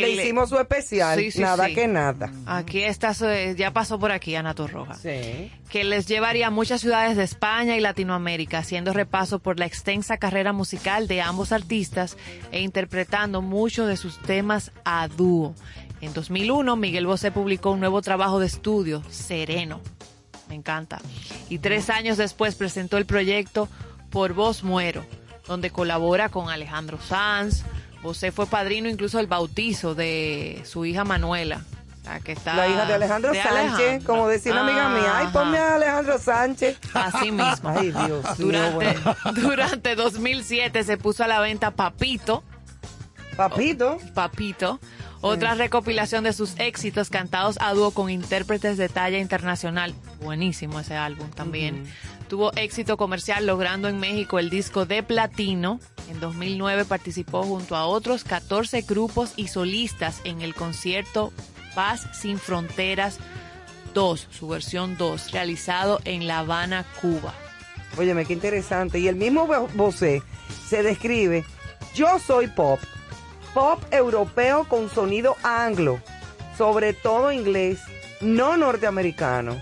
Le 0.00 0.10
hicimos 0.22 0.48
su 0.48 0.58
especial, 0.58 1.18
Sí, 1.18 1.30
sí, 1.30 1.40
nada 1.40 1.66
sí. 1.66 1.74
que 1.74 1.86
nada. 1.86 2.30
Aquí 2.46 2.82
está, 2.82 3.14
su- 3.14 3.26
ya 3.56 3.70
pasó 3.72 3.98
por 3.98 4.12
aquí 4.12 4.34
Ana 4.34 4.54
Torroja. 4.54 4.94
Sí. 4.94 5.50
que 5.70 5.84
les 5.84 6.06
llevaría 6.06 6.48
a 6.48 6.50
muchas 6.50 6.80
ciudades 6.82 7.16
de 7.16 7.24
España 7.24 7.76
y 7.76 7.80
Latinoamérica, 7.80 8.58
haciendo 8.58 8.92
repaso 8.92 9.38
por 9.40 9.58
la 9.58 9.66
extensa 9.66 10.18
carrera 10.18 10.52
musical 10.52 11.08
de 11.08 11.20
ambos 11.20 11.50
artistas 11.52 12.16
e 12.52 12.60
interpretando 12.60 13.42
muchos 13.42 13.88
de 13.88 13.96
sus 13.96 14.18
temas 14.20 14.70
a 14.84 15.08
dúo. 15.08 15.54
En 16.00 16.12
2001, 16.12 16.76
Miguel 16.76 17.06
Bosé 17.06 17.30
publicó 17.32 17.70
un 17.70 17.80
nuevo 17.80 18.02
trabajo 18.02 18.38
de 18.38 18.46
estudio, 18.46 19.02
Sereno. 19.10 19.80
Me 20.48 20.54
encanta. 20.54 21.00
Y 21.48 21.58
tres 21.58 21.88
años 21.90 22.16
después 22.18 22.54
presentó 22.54 22.98
el 22.98 23.06
proyecto 23.06 23.68
Por 24.10 24.34
Vos 24.34 24.62
Muero, 24.62 25.04
donde 25.48 25.70
colabora 25.70 26.28
con 26.28 26.50
Alejandro 26.50 26.98
Sanz. 27.00 27.64
Bosé 28.04 28.32
fue 28.32 28.44
padrino 28.46 28.90
incluso 28.90 29.16
del 29.16 29.26
bautizo 29.26 29.94
de 29.94 30.60
su 30.66 30.84
hija 30.84 31.04
Manuela. 31.04 31.62
Que 32.22 32.32
está 32.32 32.54
La 32.54 32.68
hija 32.68 32.84
de 32.84 32.92
Alejandro 32.92 33.32
de 33.32 33.42
Sánchez, 33.42 33.58
Alejandro. 33.80 34.06
como 34.06 34.28
decía 34.28 34.52
una 34.52 34.60
amiga 34.60 34.88
mía, 34.90 35.12
ay, 35.16 35.28
ponme 35.32 35.56
a 35.56 35.76
Alejandro 35.76 36.18
Sánchez. 36.18 36.78
Así 36.92 37.32
mismo. 37.32 37.70
Ay, 37.70 37.92
Dios 37.92 38.36
Durante, 38.36 38.74
bueno. 38.74 39.16
durante 39.34 39.94
2007 39.94 40.84
se 40.84 40.98
puso 40.98 41.24
a 41.24 41.28
la 41.28 41.40
venta 41.40 41.70
Papito, 41.70 42.44
Papito. 43.38 43.98
Papito, 44.12 44.80
otra 45.22 45.54
recopilación 45.54 46.24
de 46.24 46.34
sus 46.34 46.52
éxitos 46.58 47.08
cantados 47.08 47.56
a 47.62 47.72
dúo 47.72 47.92
con 47.92 48.10
intérpretes 48.10 48.76
de 48.76 48.90
talla 48.90 49.18
internacional. 49.18 49.94
Buenísimo 50.20 50.80
ese 50.80 50.96
álbum 50.96 51.30
también. 51.30 51.86
Tuvo 52.28 52.52
éxito 52.56 52.96
comercial 52.96 53.46
logrando 53.46 53.88
en 53.88 53.98
México 54.00 54.38
el 54.38 54.50
disco 54.50 54.86
de 54.86 55.02
platino. 55.02 55.78
En 56.10 56.20
2009 56.20 56.84
participó 56.84 57.42
junto 57.44 57.76
a 57.76 57.86
otros 57.86 58.24
14 58.24 58.82
grupos 58.82 59.32
y 59.36 59.48
solistas 59.48 60.20
en 60.24 60.40
el 60.42 60.54
concierto 60.54 61.32
Paz 61.74 62.06
sin 62.12 62.38
Fronteras 62.38 63.18
2, 63.94 64.28
su 64.30 64.48
versión 64.48 64.96
2, 64.96 65.32
realizado 65.32 66.00
en 66.04 66.26
La 66.26 66.40
Habana, 66.40 66.84
Cuba. 67.00 67.32
Óyeme, 67.96 68.24
qué 68.24 68.32
interesante. 68.32 68.98
Y 68.98 69.06
el 69.08 69.16
mismo 69.16 69.46
Bo- 69.46 69.68
Bosé 69.74 70.22
se 70.68 70.82
describe, 70.82 71.44
yo 71.94 72.18
soy 72.18 72.48
pop, 72.48 72.80
pop 73.54 73.80
europeo 73.92 74.64
con 74.68 74.90
sonido 74.90 75.36
anglo, 75.44 76.00
sobre 76.58 76.92
todo 76.92 77.30
inglés, 77.32 77.78
no 78.20 78.56
norteamericano, 78.56 79.60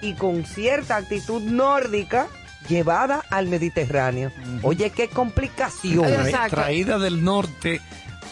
y 0.00 0.14
con 0.14 0.44
cierta 0.44 0.96
actitud 0.96 1.42
nórdica 1.42 2.28
llevada 2.68 3.24
al 3.30 3.48
Mediterráneo. 3.48 4.30
Oye, 4.62 4.90
qué 4.90 5.08
complicación. 5.08 6.06
Exacto. 6.06 6.56
Traída 6.56 6.98
del 6.98 7.24
norte 7.24 7.80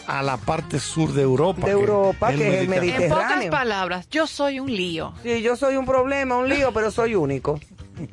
a 0.07 0.23
la 0.23 0.37
parte 0.37 0.79
sur 0.79 1.13
de 1.13 1.21
Europa. 1.21 1.65
De 1.65 1.71
Europa, 1.71 2.29
que 2.29 2.35
es 2.35 2.41
el 2.41 2.59
En 2.61 2.67
pocas 2.67 2.81
Mediterráneo. 2.81 3.51
palabras, 3.51 4.09
yo 4.09 4.25
soy 4.25 4.59
un 4.59 4.73
lío. 4.75 5.13
Sí, 5.23 5.41
yo 5.41 5.55
soy 5.55 5.75
un 5.75 5.85
problema, 5.85 6.37
un 6.37 6.49
lío, 6.49 6.73
pero 6.73 6.89
soy 6.89 7.15
único. 7.15 7.59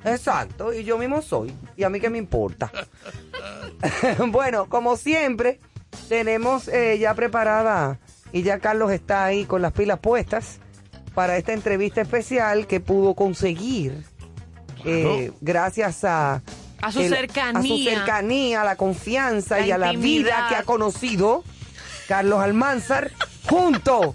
Exacto, 0.04 0.74
y 0.74 0.84
yo 0.84 0.98
mismo 0.98 1.22
soy. 1.22 1.52
Y 1.76 1.84
a 1.84 1.88
mí 1.88 2.00
qué 2.00 2.10
me 2.10 2.18
importa. 2.18 2.70
bueno, 4.28 4.66
como 4.68 4.96
siempre, 4.96 5.60
tenemos 6.08 6.68
eh, 6.68 6.98
ya 6.98 7.14
preparada, 7.14 7.98
y 8.32 8.42
ya 8.42 8.58
Carlos 8.58 8.90
está 8.90 9.24
ahí 9.24 9.44
con 9.44 9.62
las 9.62 9.72
pilas 9.72 10.00
puestas 10.00 10.60
para 11.16 11.36
esta 11.38 11.52
entrevista 11.54 12.02
especial 12.02 12.66
que 12.66 12.78
pudo 12.78 13.14
conseguir 13.14 14.04
eh, 14.84 15.32
gracias 15.40 16.04
a... 16.04 16.42
A 16.82 16.92
su 16.92 17.00
A 17.00 17.02
su 17.04 17.08
cercanía. 17.08 17.96
cercanía, 17.96 18.60
a 18.60 18.64
la 18.66 18.76
confianza 18.76 19.58
La 19.58 19.66
y 19.66 19.70
a 19.72 19.78
la 19.78 19.92
vida 19.92 20.46
que 20.50 20.56
ha 20.56 20.62
conocido 20.62 21.42
Carlos 22.06 22.40
Almanzar 22.40 23.10
junto 23.48 24.14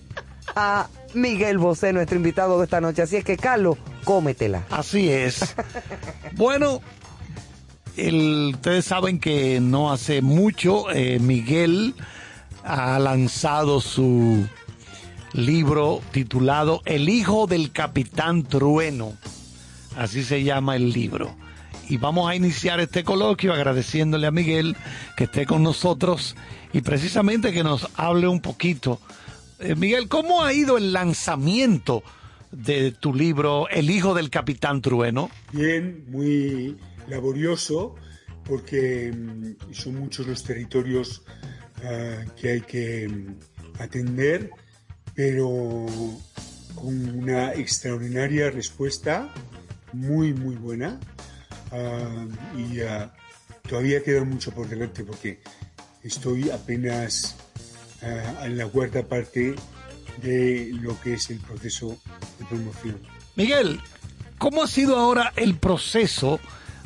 a 0.56 0.88
Miguel 1.16 1.58
Bosé, 1.58 1.92
nuestro 1.92 2.18
invitado 2.18 2.60
de 2.60 2.66
esta 2.66 2.80
noche. 2.80 3.02
Así 3.02 3.16
es 3.18 3.26
que, 3.26 3.36
Carlos, 3.36 3.78
cómetela. 4.04 4.64
Así 4.70 5.10
es. 5.10 5.56
Bueno, 6.34 6.82
el- 7.98 8.52
ustedes 8.54 8.86
saben 8.86 9.20
que 9.20 9.60
no 9.60 9.92
hace 9.92 10.22
mucho 10.22 10.90
eh, 10.92 11.18
Miguel 11.20 11.96
ha 12.64 13.00
lanzado 13.00 13.82
su 13.82 14.48
libro 15.34 16.02
titulado 16.12 16.82
El 16.86 17.10
hijo 17.10 17.48
del 17.48 17.72
capitán 17.72 18.44
Trueno. 18.44 19.14
Así 19.96 20.24
se 20.24 20.44
llama 20.44 20.76
el 20.76 20.92
libro. 20.92 21.36
Y 21.88 21.98
vamos 21.98 22.30
a 22.30 22.36
iniciar 22.36 22.80
este 22.80 23.04
coloquio 23.04 23.54
agradeciéndole 23.54 24.28
a 24.28 24.32
Miguel 24.32 24.76
que 25.18 25.26
esté 25.26 25.46
con 25.46 25.64
nosotros 25.64 26.36
y 26.74 26.82
precisamente 26.82 27.52
que 27.52 27.64
nos 27.64 27.88
hable 27.96 28.28
un 28.28 28.42
poquito. 28.42 29.02
Eh, 29.60 29.76
Miguel, 29.76 30.08
¿cómo 30.08 30.44
ha 30.44 30.54
ido 30.54 30.78
el 30.78 30.94
lanzamiento 30.94 32.04
de 32.52 32.92
tu 32.92 33.14
libro 33.14 33.68
El 33.70 33.90
hijo 33.90 34.14
del 34.14 34.30
capitán 34.30 34.82
Trueno? 34.82 35.30
Bien, 35.52 36.06
muy 36.10 36.78
laborioso, 37.08 37.96
porque 38.46 39.12
mm, 39.14 39.74
son 39.74 39.96
muchos 39.96 40.28
los 40.28 40.44
territorios 40.44 41.24
ah, 41.84 42.24
que 42.40 42.52
hay 42.52 42.62
que 42.62 43.08
mm, 43.08 43.82
atender, 43.82 44.50
pero 45.16 45.86
con 46.76 47.20
una 47.20 47.54
extraordinaria 47.54 48.50
respuesta, 48.50 49.30
muy, 49.94 50.34
muy 50.34 50.56
buena. 50.56 51.00
Ah, 51.72 52.26
y 52.58 52.82
ah, 52.82 53.14
todavía 53.68 54.04
queda 54.04 54.24
mucho 54.24 54.52
por 54.52 54.68
delante 54.68 55.04
porque 55.04 55.42
estoy 56.04 56.50
apenas 56.50 57.36
ah, 58.02 58.46
en 58.46 58.58
la 58.58 58.68
cuarta 58.68 59.04
parte 59.04 59.56
de 60.22 60.72
lo 60.74 61.00
que 61.02 61.14
es 61.14 61.30
el 61.30 61.40
proceso 61.40 61.98
de 62.40 62.46
promoción. 62.46 63.00
Miguel, 63.36 63.80
¿cómo 64.38 64.64
ha 64.64 64.68
sido 64.68 64.98
ahora 64.98 65.32
el 65.36 65.56
proceso 65.56 66.40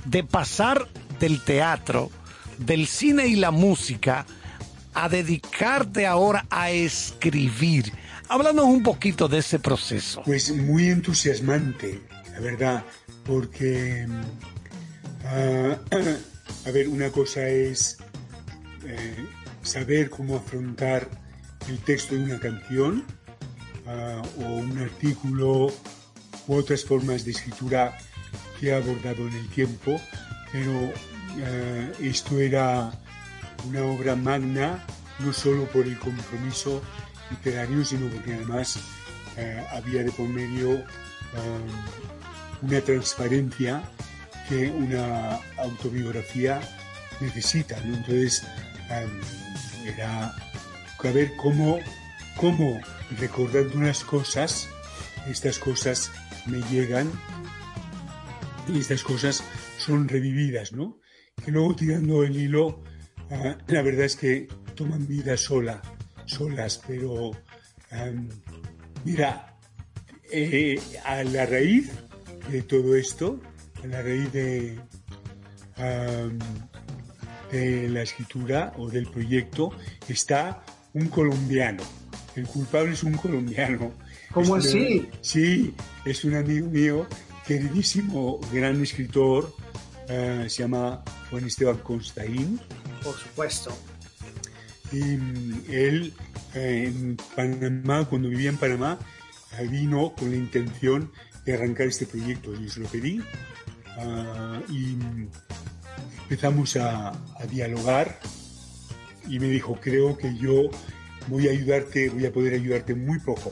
de 0.05 0.23
pasar 0.23 0.87
del 1.19 1.41
teatro, 1.41 2.11
del 2.59 2.87
cine 2.87 3.27
y 3.27 3.35
la 3.35 3.51
música 3.51 4.25
a 4.93 5.09
dedicarte 5.09 6.05
ahora 6.05 6.45
a 6.49 6.69
escribir? 6.69 7.91
Háblanos 8.27 8.65
un 8.65 8.81
poquito 8.81 9.27
de 9.27 9.39
ese 9.39 9.59
proceso. 9.59 10.23
Pues 10.23 10.51
muy 10.51 10.89
entusiasmante, 10.89 12.01
la 12.31 12.39
verdad, 12.39 12.85
porque, 13.23 14.07
ah, 15.25 15.77
a 16.65 16.71
ver, 16.71 16.87
una 16.87 17.11
cosa 17.11 17.47
es 17.47 17.97
eh, 18.85 19.25
saber 19.61 20.09
cómo 20.09 20.37
afrontar 20.37 21.07
el 21.69 21.77
texto 21.79 22.15
de 22.15 22.23
una 22.23 22.39
canción 22.39 23.05
ah, 23.87 24.21
o 24.39 24.43
un 24.43 24.77
artículo 24.79 25.67
u 26.47 26.55
otras 26.55 26.83
formas 26.83 27.25
de 27.25 27.31
escritura 27.31 27.95
que 28.59 28.67
he 28.67 28.73
abordado 28.73 29.27
en 29.27 29.33
el 29.33 29.47
tiempo, 29.49 30.01
pero 30.51 30.91
ah, 31.43 31.91
esto 32.01 32.39
era 32.39 32.91
una 33.67 33.83
obra 33.83 34.15
magna 34.15 34.83
no 35.19 35.31
solo 35.31 35.65
por 35.65 35.85
el 35.85 35.97
compromiso 35.97 36.81
literario, 37.29 37.83
sino 37.83 38.07
porque 38.09 38.33
además 38.33 38.79
eh, 39.37 39.65
había 39.71 40.03
de 40.03 40.11
por 40.11 40.27
medio 40.27 40.69
um, 40.71 42.67
una 42.69 42.81
transparencia 42.81 43.83
que 44.49 44.67
una 44.67 45.39
autobiografía 45.57 46.61
necesita. 47.19 47.79
¿no? 47.81 47.95
Entonces, 47.95 48.43
um, 48.89 49.87
era 49.87 50.33
a 51.07 51.11
ver 51.11 51.35
cómo, 51.35 51.79
cómo 52.35 52.79
recordando 53.19 53.77
unas 53.77 54.03
cosas, 54.03 54.67
estas 55.27 55.59
cosas 55.59 56.11
me 56.47 56.61
llegan 56.69 57.11
y 58.67 58.79
estas 58.79 59.03
cosas 59.03 59.43
son 59.77 60.07
revividas, 60.07 60.73
¿no? 60.73 60.99
Que 61.43 61.51
luego 61.51 61.75
tirando 61.75 62.23
el 62.23 62.35
hilo, 62.35 62.83
ah, 63.29 63.57
la 63.67 63.81
verdad 63.83 64.05
es 64.05 64.15
que 64.15 64.47
toman 64.75 65.07
vida 65.07 65.37
sola, 65.37 65.81
solas, 66.25 66.81
pero 66.85 67.31
mira, 69.03 69.55
eh, 70.31 70.79
a 71.05 71.23
la 71.23 71.45
raíz 71.45 71.91
de 72.49 72.61
todo 72.61 72.95
esto, 72.95 73.39
a 73.83 73.87
la 73.87 74.01
raíz 74.01 74.31
de, 74.31 74.79
la 77.89 78.01
escritura 78.01 78.73
o 78.77 78.89
del 78.89 79.07
proyecto, 79.07 79.71
está 80.09 80.63
un 80.93 81.07
colombiano. 81.07 81.83
El 82.35 82.47
culpable 82.47 82.93
es 82.93 83.03
un 83.03 83.13
colombiano. 83.13 83.93
¿Cómo 84.33 84.57
Es 84.57 84.65
así? 84.65 85.07
sí, 85.21 85.73
es 86.03 86.25
un 86.25 86.35
amigo 86.35 86.67
mío, 86.67 87.07
queridísimo, 87.47 88.41
gran 88.51 88.81
escritor, 88.81 89.53
eh, 90.09 90.45
se 90.49 90.63
llama 90.63 91.01
Juan 91.29 91.45
Esteban 91.45 91.77
Constaín. 91.77 92.59
Por 93.01 93.15
supuesto. 93.15 93.71
Él 94.91 96.13
en 96.53 97.17
Panamá, 97.35 98.05
cuando 98.05 98.29
vivía 98.29 98.49
en 98.49 98.57
Panamá, 98.57 98.99
vino 99.69 100.13
con 100.15 100.31
la 100.31 100.37
intención 100.37 101.11
de 101.45 101.53
arrancar 101.53 101.87
este 101.87 102.05
proyecto. 102.05 102.53
Yo 102.59 102.69
se 102.69 102.79
lo 102.79 102.87
pedí 102.87 103.21
ah, 103.97 104.61
y 104.69 104.97
empezamos 106.23 106.75
a, 106.77 107.09
a 107.09 107.45
dialogar 107.49 108.19
y 109.27 109.39
me 109.39 109.47
dijo, 109.47 109.79
creo 109.81 110.17
que 110.17 110.35
yo 110.37 110.69
voy 111.27 111.47
a 111.47 111.51
ayudarte, 111.51 112.09
voy 112.09 112.25
a 112.25 112.33
poder 112.33 112.53
ayudarte 112.53 112.95
muy 112.95 113.19
poco 113.19 113.51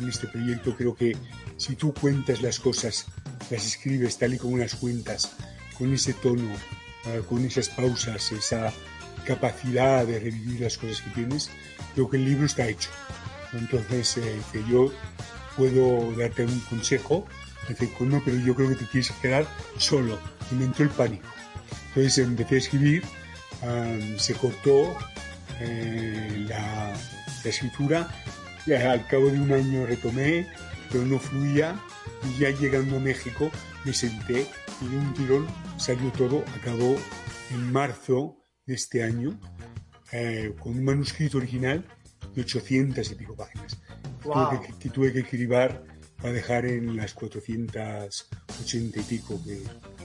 en 0.00 0.08
este 0.08 0.26
proyecto. 0.26 0.76
Creo 0.76 0.94
que 0.94 1.16
si 1.56 1.76
tú 1.76 1.92
cuentas 1.94 2.42
las 2.42 2.58
cosas, 2.58 3.06
las 3.50 3.66
escribes 3.66 4.18
tal 4.18 4.34
y 4.34 4.38
como 4.38 4.58
las 4.58 4.74
cuentas, 4.74 5.36
con 5.78 5.92
ese 5.92 6.14
tono, 6.14 6.50
ah, 7.06 7.20
con 7.28 7.44
esas 7.44 7.68
pausas, 7.68 8.32
esa 8.32 8.72
capacidad 9.24 10.06
de 10.06 10.18
revivir 10.18 10.60
las 10.60 10.78
cosas 10.78 11.00
que 11.00 11.10
tienes, 11.10 11.50
creo 11.94 12.08
que 12.08 12.16
el 12.16 12.24
libro 12.24 12.46
está 12.46 12.66
hecho. 12.66 12.90
Entonces, 13.52 14.16
eh, 14.16 14.40
que 14.52 14.64
yo 14.64 14.92
puedo 15.56 16.12
darte 16.16 16.44
un 16.44 16.60
consejo, 16.60 17.26
dice, 17.68 17.90
no, 18.00 18.22
pero 18.24 18.38
yo 18.38 18.54
creo 18.54 18.68
que 18.70 18.76
te 18.76 18.86
que 18.86 19.02
quedar 19.20 19.46
solo. 19.78 20.18
Y 20.50 20.54
me 20.54 20.64
entró 20.64 20.84
el 20.84 20.90
pánico. 20.90 21.26
Entonces 21.88 22.18
empecé 22.18 22.54
a 22.54 22.58
escribir, 22.58 23.04
ah, 23.62 23.96
se 24.16 24.34
cortó 24.34 24.96
eh, 25.60 26.46
la, 26.48 26.92
la 27.44 27.50
escritura, 27.50 28.08
y 28.66 28.72
al 28.72 29.06
cabo 29.06 29.26
de 29.26 29.40
un 29.40 29.52
año 29.52 29.86
retomé, 29.86 30.46
pero 30.90 31.04
no 31.04 31.18
fluía, 31.18 31.78
y 32.24 32.38
ya 32.40 32.50
llegando 32.50 32.96
a 32.96 33.00
México 33.00 33.50
me 33.84 33.92
senté 33.92 34.46
y 34.80 34.88
de 34.88 34.96
un 34.96 35.14
tirón 35.14 35.46
salió 35.76 36.10
todo, 36.12 36.44
acabó 36.56 36.96
en 37.50 37.72
marzo 37.72 38.41
este 38.66 39.02
año, 39.02 39.38
eh, 40.12 40.54
con 40.58 40.72
un 40.72 40.84
manuscrito 40.84 41.38
original 41.38 41.84
de 42.34 42.42
800 42.42 43.10
y 43.10 43.14
pico 43.14 43.34
páginas. 43.36 43.78
Wow. 44.24 44.50
Tuve 44.50 44.66
que, 44.66 44.78
que 44.78 44.90
tuve 44.90 45.12
que 45.12 45.20
escribir 45.20 45.48
para 46.20 46.32
dejar 46.32 46.66
en 46.66 46.96
las 46.96 47.14
480 47.14 49.00
y 49.00 49.02
pico 49.02 49.40
que, 49.44 49.62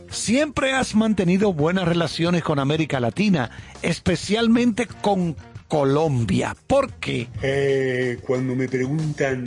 Siempre 0.09 0.71
has 0.71 0.95
mantenido 0.95 1.53
buenas 1.53 1.87
relaciones 1.87 2.43
con 2.43 2.59
América 2.59 2.99
Latina, 2.99 3.51
especialmente 3.81 4.87
con 4.87 5.35
Colombia. 5.67 6.55
¿Por 6.65 6.93
qué? 6.93 7.27
Eh, 7.41 8.17
cuando 8.25 8.55
me 8.55 8.69
preguntan 8.69 9.45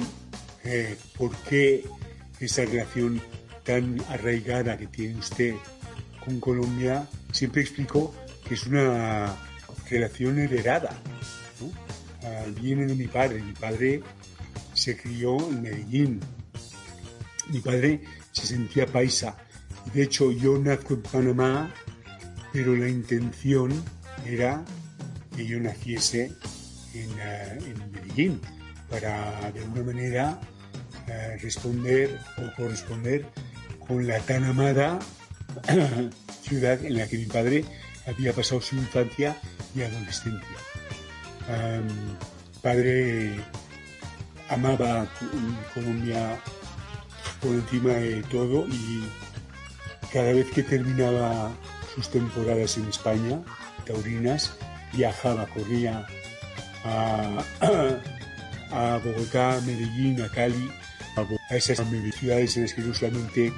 eh, 0.65 0.97
por 1.17 1.35
qué 1.49 1.85
esa 2.41 2.65
relación 2.67 3.21
tan 3.65 3.97
arraigada 4.11 4.77
que 4.77 4.87
tiene 4.87 5.19
usted 5.19 5.55
con 6.25 6.41
Colombia, 6.41 7.09
siempre 7.33 7.63
explico 7.63 8.15
que 8.51 8.55
es 8.55 8.67
una 8.67 9.37
relación 9.89 10.37
heredada. 10.41 10.91
¿no? 11.61 11.71
Ah, 12.25 12.47
viene 12.61 12.85
de 12.85 12.97
mi 12.97 13.07
padre. 13.07 13.41
Mi 13.41 13.53
padre 13.53 14.03
se 14.75 14.97
crió 14.97 15.39
en 15.51 15.63
Medellín. 15.63 16.21
Mi 17.51 17.61
padre 17.61 18.03
se 18.33 18.49
sentía 18.49 18.87
paisa. 18.87 19.37
De 19.95 20.03
hecho, 20.03 20.33
yo 20.33 20.59
nazco 20.59 20.95
en 20.95 21.03
Panamá, 21.03 21.73
pero 22.53 22.75
la 22.75 22.89
intención 22.89 23.71
era 24.27 24.65
que 25.37 25.47
yo 25.47 25.61
naciese 25.61 26.33
en, 26.93 27.11
eh, 27.21 27.75
Medellín 27.93 28.41
para 28.89 29.53
de 29.53 29.61
alguna 29.61 29.85
manera 29.85 30.41
eh, 31.07 31.39
responder 31.41 32.19
o 32.37 32.57
corresponder 32.57 33.27
con 33.87 34.09
la 34.09 34.19
tan 34.19 34.43
amada 34.43 34.99
ciudad 36.43 36.85
en 36.85 36.97
la 36.97 37.07
que 37.07 37.17
mi 37.17 37.27
padre 37.27 37.65
había 38.11 38.33
pasado 38.33 38.61
su 38.61 38.77
infancia 38.77 39.37
y 39.75 39.83
adolescencia. 39.83 40.57
Am, 41.49 41.87
padre 42.63 43.41
amaba 44.49 45.07
Co- 45.19 45.27
Colombia 45.75 46.39
por 47.41 47.53
encima 47.53 47.93
de 47.95 48.23
todo 48.25 48.67
y 48.69 49.05
cada 50.13 50.33
vez 50.33 50.47
que 50.51 50.63
terminaba 50.63 51.51
sus 51.95 52.09
temporadas 52.11 52.77
en 52.77 52.89
España, 52.89 53.41
taurinas, 53.87 54.55
viajaba, 54.93 55.47
corría 55.47 56.07
a, 56.85 57.43
a 58.73 58.99
Bogotá, 59.05 59.61
Medellín, 59.67 60.21
a 60.23 60.29
Cali, 60.29 60.71
a 61.51 61.55
esas 61.57 61.81
ciudades 62.19 62.57
en 62.57 62.63
las 62.65 62.75
que 62.75 62.83
no 62.83 62.95
solamente 62.95 63.53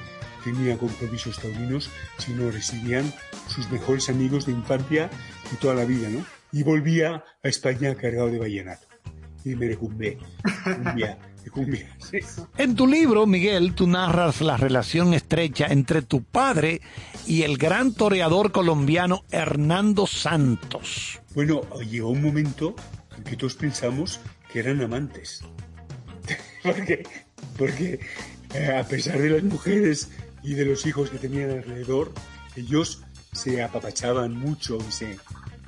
tenía 0.44 0.76
compromisos 0.78 1.38
taurinos, 1.38 1.90
sino 2.18 2.50
residían 2.50 3.12
sus 3.48 3.70
mejores 3.70 4.08
amigos 4.08 4.46
de 4.46 4.52
infancia 4.52 5.10
y 5.52 5.56
toda 5.56 5.74
la 5.74 5.84
vida, 5.84 6.08
¿no? 6.08 6.24
Y 6.52 6.62
volvía 6.62 7.24
a 7.42 7.48
España 7.48 7.94
cargado 7.94 8.28
de 8.28 8.38
vallenato. 8.38 8.86
Y 9.44 9.56
me 9.56 9.68
recumbé. 9.68 10.18
Cumbia, 10.64 11.18
de 11.42 11.50
cumbia. 11.50 11.96
sí. 11.98 12.18
En 12.56 12.76
tu 12.76 12.86
libro, 12.86 13.26
Miguel, 13.26 13.74
tú 13.74 13.86
narras 13.86 14.40
la 14.40 14.56
relación 14.56 15.14
estrecha 15.14 15.66
entre 15.66 16.02
tu 16.02 16.22
padre 16.22 16.80
y 17.26 17.42
el 17.42 17.56
gran 17.56 17.94
toreador 17.94 18.52
colombiano 18.52 19.24
Hernando 19.30 20.06
Santos. 20.06 21.20
Bueno, 21.34 21.62
llegó 21.80 22.10
un 22.10 22.22
momento 22.22 22.76
en 23.16 23.24
que 23.24 23.36
todos 23.36 23.54
pensamos 23.54 24.20
que 24.52 24.60
eran 24.60 24.80
amantes. 24.82 25.42
porque 26.62 27.04
porque 27.56 28.00
eh, 28.54 28.76
a 28.78 28.84
pesar 28.84 29.18
de 29.18 29.30
las 29.30 29.42
mujeres 29.42 30.10
y 30.42 30.54
de 30.54 30.64
los 30.64 30.84
hijos 30.86 31.10
que 31.10 31.18
tenían 31.18 31.50
alrededor, 31.50 32.12
ellos 32.56 33.02
se 33.32 33.62
apapachaban 33.62 34.32
mucho 34.36 34.78
y 34.88 34.92
se, 34.92 35.18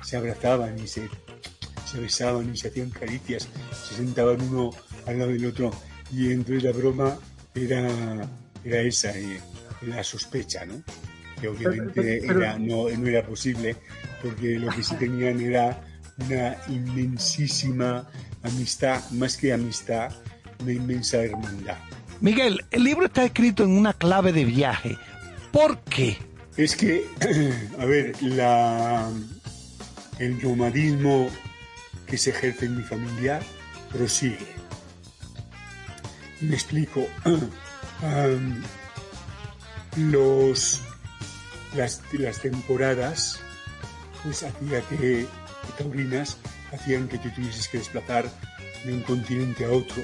se 0.03 0.17
abrazaban 0.17 0.77
y 0.79 0.87
se, 0.87 1.09
se 1.89 1.99
besaban 1.99 2.53
y 2.53 2.57
se 2.57 2.67
hacían 2.67 2.89
caricias, 2.89 3.47
se 3.87 3.95
sentaban 3.95 4.41
uno 4.41 4.71
al 5.07 5.19
lado 5.19 5.31
del 5.31 5.45
otro. 5.45 5.71
Y 6.11 6.31
entonces 6.31 6.63
la 6.63 6.71
broma 6.71 7.17
era, 7.55 7.89
era 8.63 8.81
esa, 8.81 9.11
eh, 9.17 9.39
la 9.87 10.03
sospecha, 10.03 10.65
¿no? 10.65 10.83
Que 11.41 11.47
obviamente 11.47 11.91
Pero- 12.01 12.27
pero- 12.27 12.39
era, 12.41 12.59
no, 12.59 12.89
no 12.89 13.07
era 13.07 13.25
posible, 13.25 13.75
porque 14.21 14.59
lo 14.59 14.69
que 14.69 14.83
sí 14.83 14.95
tenían 14.95 15.41
era 15.41 15.81
una 16.17 16.55
inmensísima 16.67 18.07
amistad, 18.43 19.01
más 19.11 19.37
que 19.37 19.51
amistad, 19.53 20.11
una 20.61 20.71
inmensa 20.71 21.17
hermandad. 21.23 21.77
Miguel, 22.21 22.65
el 22.71 22.83
libro 22.83 23.05
está 23.05 23.23
escrito 23.23 23.63
en 23.63 23.77
una 23.77 23.93
clave 23.93 24.31
de 24.31 24.45
viaje. 24.45 24.97
¿Por 25.51 25.79
qué? 25.79 26.17
Es 26.57 26.75
que, 26.75 27.05
a 27.79 27.85
ver, 27.85 28.15
la, 28.21 29.09
el 30.19 30.41
nomadismo 30.41 31.29
que 32.07 32.17
se 32.17 32.29
ejerce 32.29 32.65
en 32.65 32.77
mi 32.77 32.83
familia 32.83 33.41
prosigue. 33.91 34.47
Me 36.41 36.55
explico. 36.55 37.05
Am, 38.03 38.61
los, 39.95 40.81
las, 41.75 42.01
las 42.11 42.41
temporadas, 42.41 43.39
pues 44.23 44.43
hacía 44.43 44.81
que, 44.81 44.97
que 44.97 45.27
Taurinas 45.77 46.37
hacían 46.73 47.07
que 47.07 47.17
te 47.17 47.29
tuvieses 47.29 47.67
que 47.69 47.77
desplazar 47.77 48.29
de 48.83 48.93
un 48.93 49.01
continente 49.01 49.65
a 49.65 49.69
otro, 49.69 50.03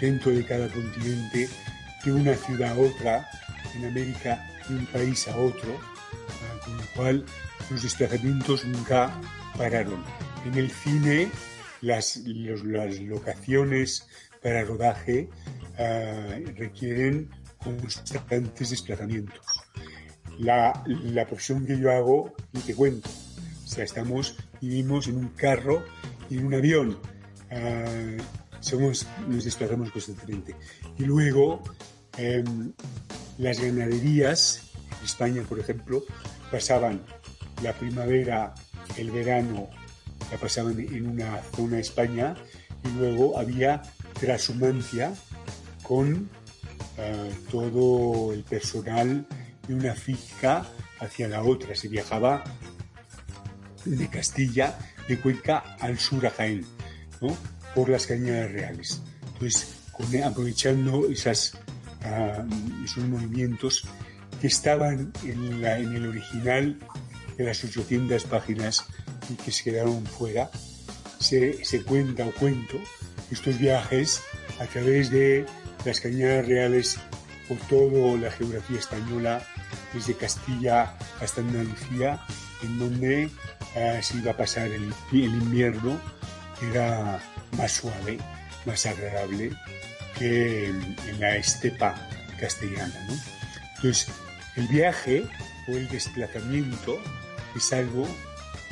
dentro 0.00 0.30
de 0.32 0.44
cada 0.44 0.68
continente, 0.68 1.48
de 2.04 2.12
una 2.12 2.34
ciudad 2.34 2.72
a 2.72 2.78
otra, 2.78 3.28
en 3.74 3.84
América 3.86 4.46
de 4.68 4.76
un 4.76 4.86
país 4.86 5.26
a 5.28 5.36
otro, 5.36 5.78
ah, 5.80 6.60
con 6.64 6.76
lo 6.76 6.82
cual 6.94 7.24
los 7.70 7.82
desplazamientos 7.82 8.64
nunca 8.64 9.12
pararon. 9.56 10.02
En 10.46 10.54
el 10.54 10.70
cine, 10.70 11.30
las, 11.80 12.16
los- 12.24 12.64
las 12.64 12.98
locaciones 13.00 14.06
para 14.42 14.62
rodaje 14.64 15.28
ah, 15.78 16.36
requieren 16.56 17.28
constantes 17.58 18.70
desplazamientos. 18.70 19.44
La, 20.38 20.84
la 20.86 21.26
profesión 21.26 21.66
que 21.66 21.78
yo 21.78 21.90
hago, 21.90 22.32
ni 22.52 22.60
te 22.60 22.74
cuento. 22.74 23.08
O 23.64 23.66
sea, 23.66 23.84
estamos, 23.84 24.36
vivimos 24.60 25.08
en 25.08 25.16
un 25.16 25.28
carro 25.30 25.84
y 26.30 26.38
en 26.38 26.46
un 26.46 26.54
avión. 26.54 26.98
Ah, 27.50 27.84
somos, 28.60 29.06
nos 29.28 29.44
desplazamos 29.44 29.90
constantemente. 29.90 30.54
Y 30.98 31.04
luego, 31.04 31.62
em, 32.16 32.72
las 33.38 33.60
ganaderías, 33.60 34.62
en 34.98 35.04
España, 35.04 35.42
por 35.48 35.58
ejemplo, 35.58 36.02
pasaban 36.50 37.00
la 37.62 37.72
primavera, 37.72 38.54
el 38.96 39.10
verano, 39.10 39.68
la 40.30 40.38
pasaban 40.38 40.78
en 40.78 41.08
una 41.08 41.42
zona 41.54 41.76
de 41.76 41.82
España 41.82 42.36
y 42.84 42.88
luego 42.98 43.38
había 43.38 43.82
transhumancia 44.18 45.12
con 45.82 46.28
eh, 46.98 47.32
todo 47.50 48.32
el 48.32 48.42
personal 48.44 49.26
de 49.66 49.74
una 49.74 49.94
finca 49.94 50.66
hacia 51.00 51.28
la 51.28 51.42
otra. 51.42 51.74
Se 51.74 51.88
viajaba 51.88 52.44
de 53.84 54.08
Castilla, 54.08 54.76
de 55.08 55.18
Cuenca 55.20 55.76
al 55.80 55.98
sur 55.98 56.26
a 56.26 56.30
Jaén, 56.30 56.66
¿no? 57.20 57.36
Por 57.78 57.88
las 57.90 58.06
cañadas 58.08 58.50
reales. 58.50 59.00
Entonces, 59.34 59.68
con- 59.92 60.22
aprovechando 60.24 61.06
esas, 61.08 61.52
ah, 62.02 62.44
esos 62.84 63.04
movimientos 63.04 63.84
que 64.40 64.48
estaban 64.48 65.12
en, 65.24 65.62
la- 65.62 65.78
en 65.78 65.94
el 65.94 66.06
original 66.08 66.76
de 67.36 67.44
las 67.44 67.62
800 67.62 68.24
páginas 68.24 68.84
y 69.30 69.34
que 69.34 69.52
se 69.52 69.62
quedaron 69.62 70.04
fuera, 70.06 70.50
se, 71.20 71.64
se 71.64 71.82
cuenta 71.82 72.24
o 72.26 72.32
cuento 72.32 72.78
estos 73.30 73.58
viajes 73.58 74.22
a 74.58 74.64
través 74.66 75.10
de 75.10 75.46
las 75.84 76.00
cañadas 76.00 76.46
reales 76.48 76.96
por 77.46 77.58
toda 77.68 78.16
la 78.18 78.30
geografía 78.32 78.78
española, 78.80 79.46
desde 79.94 80.14
Castilla 80.16 80.96
hasta 81.20 81.40
Andalucía, 81.42 82.20
en 82.64 82.78
donde 82.80 83.30
ah, 83.76 84.02
se 84.02 84.16
iba 84.18 84.32
a 84.32 84.36
pasar 84.36 84.66
el, 84.66 84.92
el 85.12 85.24
invierno, 85.42 85.96
era 86.72 87.20
más 87.56 87.72
suave, 87.72 88.18
más 88.64 88.86
agradable 88.86 89.50
que 90.18 90.66
en, 90.66 91.20
la 91.20 91.36
estepa 91.36 92.08
castellana. 92.38 93.06
¿no? 93.08 93.14
Entonces, 93.76 94.08
el 94.56 94.66
viaje 94.68 95.24
o 95.68 95.72
el 95.72 95.88
desplazamiento 95.88 96.98
es 97.56 97.72
algo 97.72 98.06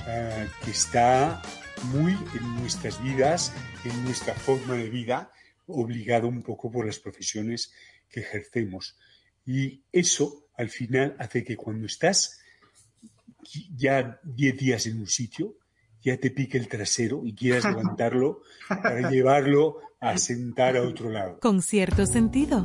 ah, 0.07 0.47
que 0.64 0.70
está 0.70 1.43
muy 1.85 2.12
en 2.12 2.57
nuestras 2.57 3.03
vidas, 3.03 3.53
en 3.85 4.05
nuestra 4.05 4.35
forma 4.35 4.74
de 4.74 4.89
vida, 4.89 5.31
obligado 5.66 6.29
un 6.29 6.43
poco 6.43 6.70
por 6.70 6.87
las 6.87 6.99
profesiones 6.99 7.72
que 8.09 8.20
ejercemos. 8.20 8.97
Y 9.45 9.83
eso, 9.93 10.49
al 10.57 10.70
final, 10.70 11.16
hace 11.18 11.45
que 11.45 11.57
cuando 11.57 11.87
estás 11.87 12.41
ya 13.77 14.20
10 14.24 14.57
días 14.57 14.87
en 14.87 14.99
un 14.99 15.07
sitio, 15.07 15.57
ya 16.07 16.17
te 16.19 16.31
pique 16.31 16.57
el 16.57 16.69
trasero 16.69 17.23
y 17.25 17.35
quieras 17.35 17.65
levantarlo 17.69 18.43
para 18.69 19.11
llevarlo 19.11 19.81
a 20.01 20.17
sentar 20.19 20.77
a 20.77 20.83
otro 20.83 21.11
lado. 21.11 21.41
Con 21.41 21.63
cierto 21.63 22.07
sentido. 22.07 22.65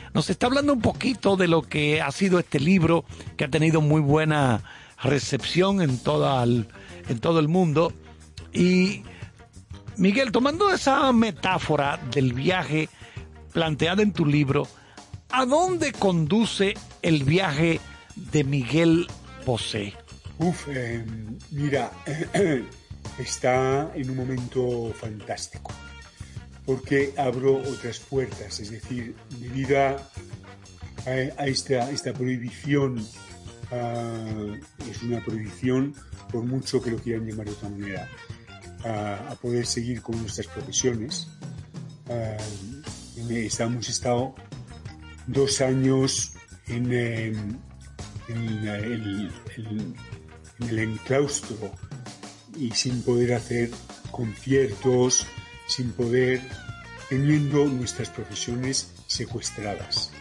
nos 0.13 0.29
está 0.29 0.47
hablando 0.47 0.73
un 0.73 0.81
poquito 0.81 1.37
de 1.37 1.47
lo 1.47 1.61
que 1.61 2.01
ha 2.01 2.11
sido 2.11 2.39
este 2.39 2.59
libro, 2.59 3.05
que 3.37 3.45
ha 3.45 3.49
tenido 3.49 3.81
muy 3.81 4.01
buena 4.01 4.63
recepción 5.01 5.81
en, 5.81 5.97
toda 5.97 6.43
el, 6.43 6.67
en 7.07 7.19
todo 7.19 7.39
el 7.39 7.47
mundo. 7.47 7.93
Y 8.53 9.03
Miguel, 9.97 10.31
tomando 10.31 10.73
esa 10.73 11.11
metáfora 11.13 11.99
del 12.11 12.33
viaje 12.33 12.89
planteada 13.53 14.01
en 14.01 14.11
tu 14.11 14.25
libro, 14.25 14.67
¿a 15.29 15.45
dónde 15.45 15.91
conduce 15.91 16.73
el 17.01 17.23
viaje 17.23 17.79
de 18.15 18.43
Miguel 18.43 19.07
Bosé? 19.45 19.93
Uf, 20.39 20.67
eh, 20.69 21.05
mira, 21.51 21.91
está 23.19 23.91
en 23.93 24.09
un 24.09 24.17
momento 24.17 24.91
fantástico, 24.99 25.71
porque 26.65 27.13
abro 27.17 27.57
otras 27.57 27.99
puertas, 27.99 28.59
es 28.59 28.71
decir, 28.71 29.15
debido 29.39 29.79
a, 29.79 30.09
a 31.05 31.47
esta, 31.47 31.89
esta 31.91 32.13
prohibición, 32.13 33.05
ah, 33.71 34.55
es 34.89 35.01
una 35.03 35.23
prohibición, 35.23 35.93
por 36.31 36.43
mucho 36.45 36.81
que 36.81 36.91
lo 36.91 36.97
quieran 36.97 37.25
llamar 37.27 37.47
de 37.47 37.51
otra 37.53 37.69
manera, 37.69 38.09
a, 38.83 39.35
poder 39.41 39.65
seguir 39.65 40.01
con 40.01 40.19
nuestras 40.21 40.47
profesiones. 40.47 41.27
Ah, 42.09 42.37
estamos 43.29 43.87
estado 43.89 44.33
dos 45.27 45.61
años 45.61 46.33
en, 46.67 46.91
em, 46.93 47.57
el- 48.29 49.31
en 49.55 50.69
el 50.69 50.79
enclaustro 50.79 51.71
y 52.57 52.71
sin 52.71 53.01
poder 53.03 53.33
hacer 53.33 53.69
conciertos, 54.11 55.25
sin 55.71 55.91
poder, 55.93 56.41
teniendo 57.09 57.65
nuestras 57.65 58.09
profesiones 58.09 58.91
secuestradas. 59.07 60.11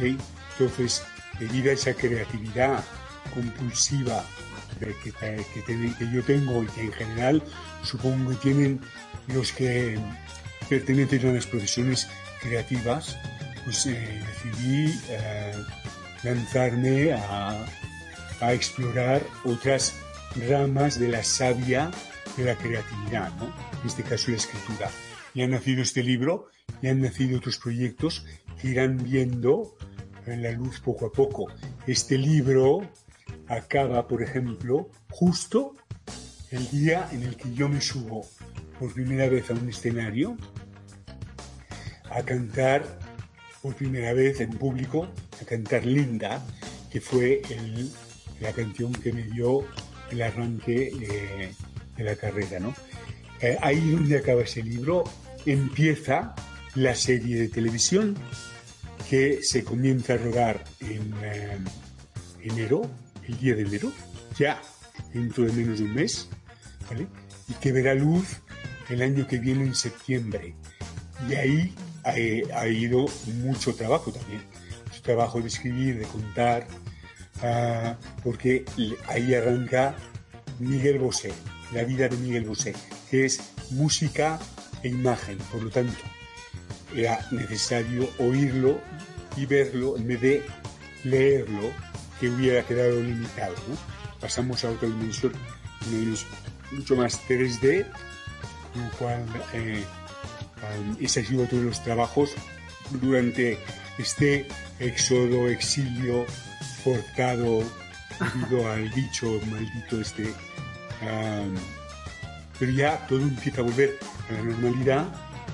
Entonces, 0.00 1.02
debido 1.38 1.70
a 1.70 1.74
esa 1.74 1.94
creatividad 1.94 2.82
compulsiva 3.34 4.24
que, 4.80 4.94
que- 5.12 6.10
yo 6.12 6.22
tengo 6.24 6.62
y 6.62 6.66
que 6.66 6.82
en 6.82 6.92
general 6.92 7.42
supongo 7.82 8.30
que 8.30 8.36
tienen 8.36 8.80
los 9.28 9.52
que 9.52 9.98
pertenecen 10.68 11.28
a 11.28 11.32
las 11.32 11.46
profesiones 11.46 12.08
creativas, 12.40 13.16
pues 13.64 13.86
eh, 13.86 14.22
decidí 14.44 15.00
eh, 15.08 15.54
lanzarme 16.22 17.12
a, 17.12 17.64
a 18.40 18.52
explorar 18.52 19.22
otras 19.44 19.94
ramas 20.48 20.98
de 20.98 21.08
la 21.08 21.22
savia 21.22 21.90
de 22.36 22.44
la 22.44 22.56
creatividad, 22.56 23.32
¿no? 23.36 23.63
En 23.84 23.90
este 23.90 24.02
caso 24.02 24.30
la 24.30 24.38
escritura. 24.38 24.90
Y 25.34 25.42
ha 25.42 25.46
nacido 25.46 25.82
este 25.82 26.02
libro 26.02 26.48
y 26.80 26.88
han 26.88 27.02
nacido 27.02 27.36
otros 27.36 27.58
proyectos 27.58 28.24
que 28.58 28.68
irán 28.68 28.96
viendo 28.96 29.76
en 30.26 30.42
la 30.42 30.52
luz 30.52 30.80
poco 30.80 31.06
a 31.06 31.12
poco. 31.12 31.52
Este 31.86 32.16
libro 32.16 32.80
acaba, 33.46 34.08
por 34.08 34.22
ejemplo, 34.22 34.88
justo 35.10 35.76
el 36.50 36.66
día 36.70 37.08
en 37.12 37.24
el 37.24 37.36
que 37.36 37.52
yo 37.52 37.68
me 37.68 37.82
subo 37.82 38.26
por 38.78 38.94
primera 38.94 39.28
vez 39.28 39.50
a 39.50 39.52
un 39.52 39.68
escenario 39.68 40.36
a 42.10 42.22
cantar 42.22 42.98
por 43.60 43.74
primera 43.74 44.14
vez 44.14 44.40
en 44.40 44.50
público, 44.50 45.08
a 45.42 45.44
cantar 45.44 45.84
Linda, 45.84 46.42
que 46.90 47.02
fue 47.02 47.42
la 48.40 48.52
canción 48.52 48.92
que 48.92 49.12
me 49.12 49.24
dio 49.24 49.66
el 50.10 50.22
arranque 50.22 50.90
eh, 51.00 51.52
de 51.96 52.04
la 52.04 52.16
carrera. 52.16 52.60
¿no? 52.60 52.74
Eh, 53.40 53.56
ahí 53.60 53.90
donde 53.90 54.18
acaba 54.18 54.42
ese 54.42 54.62
libro 54.62 55.04
empieza 55.44 56.34
la 56.74 56.94
serie 56.94 57.38
de 57.38 57.48
televisión 57.48 58.16
que 59.08 59.42
se 59.42 59.64
comienza 59.64 60.14
a 60.14 60.16
rodar 60.16 60.64
en 60.80 61.14
eh, 61.22 61.58
enero, 62.42 62.90
el 63.26 63.38
día 63.38 63.54
de 63.54 63.62
enero, 63.62 63.92
ya 64.36 64.60
dentro 65.12 65.44
de 65.44 65.52
menos 65.52 65.78
de 65.78 65.84
un 65.84 65.94
mes, 65.94 66.28
y 67.48 67.54
que 67.54 67.72
verá 67.72 67.94
luz 67.94 68.40
el 68.88 69.02
año 69.02 69.26
que 69.26 69.38
viene 69.38 69.64
en 69.64 69.74
septiembre. 69.74 70.54
Y 71.28 71.34
ahí 71.34 71.74
ha, 72.04 72.10
ha 72.58 72.68
ido 72.68 73.06
mucho 73.42 73.74
trabajo 73.74 74.12
también, 74.12 74.42
mucho 74.86 75.02
trabajo 75.02 75.40
de 75.40 75.48
escribir, 75.48 75.98
de 75.98 76.06
contar, 76.06 76.66
ah, 77.42 77.96
porque 78.22 78.64
ahí 79.08 79.34
arranca 79.34 79.94
Miguel 80.58 80.98
Bosé, 80.98 81.32
la 81.72 81.84
vida 81.84 82.08
de 82.08 82.16
Miguel 82.16 82.44
Bosé, 82.44 82.74
que 83.14 83.26
es 83.26 83.38
música 83.70 84.40
e 84.82 84.88
imagen, 84.88 85.38
por 85.52 85.62
lo 85.62 85.70
tanto, 85.70 86.02
era 86.96 87.24
necesario 87.30 88.10
oírlo 88.18 88.80
y 89.36 89.46
verlo 89.46 89.96
en 89.96 90.08
vez 90.08 90.20
de 90.20 90.42
leerlo, 91.04 91.70
que 92.18 92.28
hubiera 92.28 92.66
quedado 92.66 93.00
limitado. 93.00 93.54
Pasamos 94.20 94.64
a 94.64 94.70
otra 94.70 94.88
dimensión, 94.88 95.32
mucho 96.72 96.96
más 96.96 97.20
3D, 97.28 97.86
con 98.72 98.82
lo 98.82 98.90
cual 98.98 99.24
eh, 99.52 99.84
ese 100.98 101.20
ha 101.20 101.24
sido 101.24 101.44
otro 101.44 101.58
de 101.58 101.66
los 101.66 101.84
trabajos 101.84 102.32
durante 103.00 103.60
este 103.96 104.48
éxodo, 104.80 105.48
exilio, 105.48 106.26
forzado 106.82 107.62
debido 108.18 108.72
al 108.72 108.88
bicho 108.88 109.40
maldito 109.52 110.00
este. 110.00 110.34
Pero 112.58 112.72
ya 112.72 113.06
todo 113.06 113.20
empieza 113.20 113.60
a 113.60 113.64
volver 113.64 113.98
a 114.28 114.32
la 114.32 114.42
normalidad, 114.42 115.06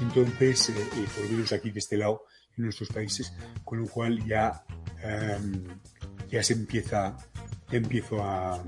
entonces, 0.03 0.70
eh, 0.70 0.74
eh, 0.78 1.07
por 1.14 1.24
lo 1.26 1.30
menos 1.32 1.53
aquí 1.53 1.70
de 1.70 1.78
este 1.78 1.96
lado, 1.96 2.24
en 2.57 2.64
nuestros 2.64 2.88
países, 2.90 3.32
con 3.64 3.80
lo 3.80 3.86
cual 3.86 4.24
ya, 4.26 4.64
um, 5.05 5.62
ya 6.30 6.42
se 6.42 6.55
empieza, 6.55 7.16
ya 7.70 7.76
empiezo 7.78 8.22
a, 8.22 8.55
a 8.55 8.62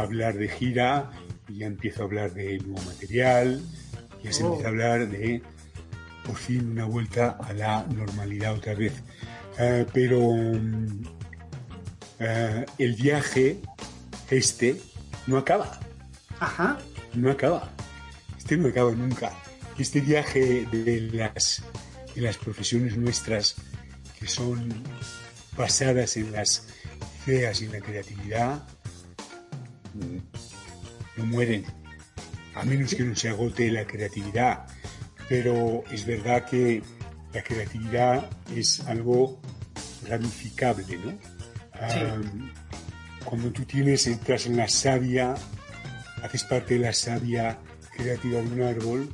hablar 0.00 0.34
de 0.36 0.48
gira, 0.48 1.10
ya 1.48 1.66
empiezo 1.66 2.02
a 2.02 2.04
hablar 2.06 2.32
de 2.34 2.58
nuevo 2.58 2.82
material, 2.86 3.62
ya 4.22 4.32
se 4.32 4.42
Oh. 4.44 4.48
empieza 4.48 4.68
a 4.68 4.70
hablar 4.70 5.08
de 5.08 5.42
por 6.24 6.36
fin 6.36 6.70
una 6.72 6.84
vuelta 6.84 7.38
a 7.42 7.52
la 7.54 7.84
normalidad 7.94 8.54
otra 8.54 8.74
vez. 8.74 8.92
Eh, 9.58 9.86
pero 9.92 10.34
eh, 12.18 12.66
el 12.78 12.94
viaje 12.94 13.60
este 14.30 14.80
no 15.26 15.38
acaba. 15.38 15.78
Ajá. 16.40 16.78
No 17.14 17.30
acaba. 17.30 17.70
Este 18.36 18.56
no 18.56 18.68
acaba 18.68 18.92
nunca. 18.92 19.32
Este 19.78 20.00
viaje 20.00 20.66
de 20.66 21.00
las, 21.12 21.62
de 22.14 22.20
las 22.20 22.36
profesiones 22.36 22.96
nuestras 22.96 23.56
que 24.18 24.26
son 24.26 24.72
basadas 25.56 26.16
en 26.16 26.32
las 26.32 26.66
ideas 27.26 27.60
y 27.60 27.66
en 27.66 27.72
la 27.72 27.80
creatividad 27.80 28.66
mm, 29.94 31.18
no 31.18 31.26
mueren, 31.26 31.64
a 32.54 32.64
menos 32.64 32.94
que 32.94 33.04
no 33.04 33.14
se 33.14 33.28
agote 33.28 33.70
la 33.70 33.86
creatividad. 33.86 34.66
Pero 35.28 35.84
es 35.90 36.06
verdad 36.06 36.46
que 36.46 36.82
la 37.32 37.42
creatividad 37.42 38.30
es 38.54 38.80
algo 38.80 39.40
ramificable, 40.08 40.96
¿no? 40.96 41.18
Ah, 41.74 42.16
cuando 43.24 43.52
tú 43.52 43.64
tienes, 43.64 44.06
entras 44.06 44.46
en 44.46 44.56
la 44.56 44.68
savia, 44.68 45.34
haces 46.22 46.44
parte 46.44 46.74
de 46.74 46.80
la 46.80 46.92
savia 46.92 47.58
creativa 47.96 48.40
de 48.40 48.46
un 48.46 48.62
árbol, 48.62 49.08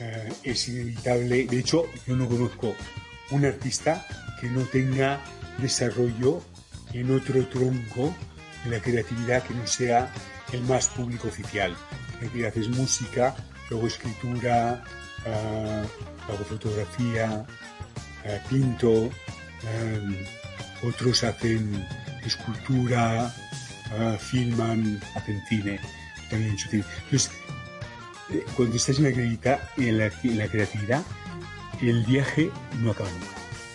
eh, 0.00 0.32
es 0.44 0.68
inevitable. 0.68 1.46
De 1.46 1.58
hecho, 1.58 1.84
yo 2.06 2.16
no 2.16 2.28
conozco 2.28 2.74
un 3.30 3.44
artista 3.44 4.06
que 4.40 4.48
no 4.48 4.62
tenga 4.62 5.20
desarrollo 5.58 6.42
en 6.92 7.14
otro 7.14 7.46
tronco 7.48 8.14
de 8.64 8.70
la 8.70 8.80
creatividad 8.80 9.42
que 9.42 9.54
no 9.54 9.66
sea 9.66 10.12
el 10.52 10.62
más 10.62 10.88
público 10.88 11.28
oficial. 11.28 11.76
Aquí 12.24 12.44
haces 12.44 12.68
música, 12.68 13.34
luego 13.68 13.86
escritura, 13.86 14.82
ah, 15.26 15.82
hago 16.28 16.44
fotografía, 16.44 17.44
ah, 18.24 18.48
pinto, 18.48 19.10
ah, 19.64 20.86
otros 20.86 21.24
hacen 21.24 21.86
escultura, 22.24 23.34
filman, 24.18 25.00
hacen 25.16 25.42
cine, 25.48 25.80
también. 26.30 26.56
Entonces, 26.72 27.30
eh, 28.30 28.44
cuando 28.56 28.76
estás 28.76 28.98
en 28.98 29.04
la, 29.04 29.12
creatividad, 29.12 29.60
en 29.76 29.98
la, 29.98 30.10
en 30.22 30.38
la 30.38 30.48
creatividad, 30.48 31.02
el 31.82 32.04
viaje 32.04 32.50
no 32.80 32.92
acaba 32.92 33.10
nunca. 33.10 33.26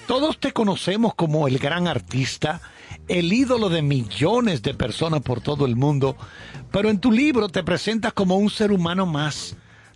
Todos 0.07 0.39
te 0.39 0.53
conocemos 0.53 1.15
como 1.15 1.47
el 1.47 1.57
gran 1.57 1.87
artista, 1.87 2.61
el 3.07 3.33
ídolo 3.33 3.69
de 3.69 3.81
millones 3.81 4.61
de 4.61 4.73
personas 4.73 5.21
por 5.21 5.41
todo 5.41 5.65
el 5.65 5.75
mundo, 5.75 6.15
pero 6.71 6.89
en 6.89 6.99
tu 6.99 7.11
libro 7.11 7.49
te 7.49 7.63
presentas 7.63 8.13
como 8.13 8.37
un 8.37 8.49
ser 8.49 8.71
humano 8.71 9.05
más, 9.05 9.55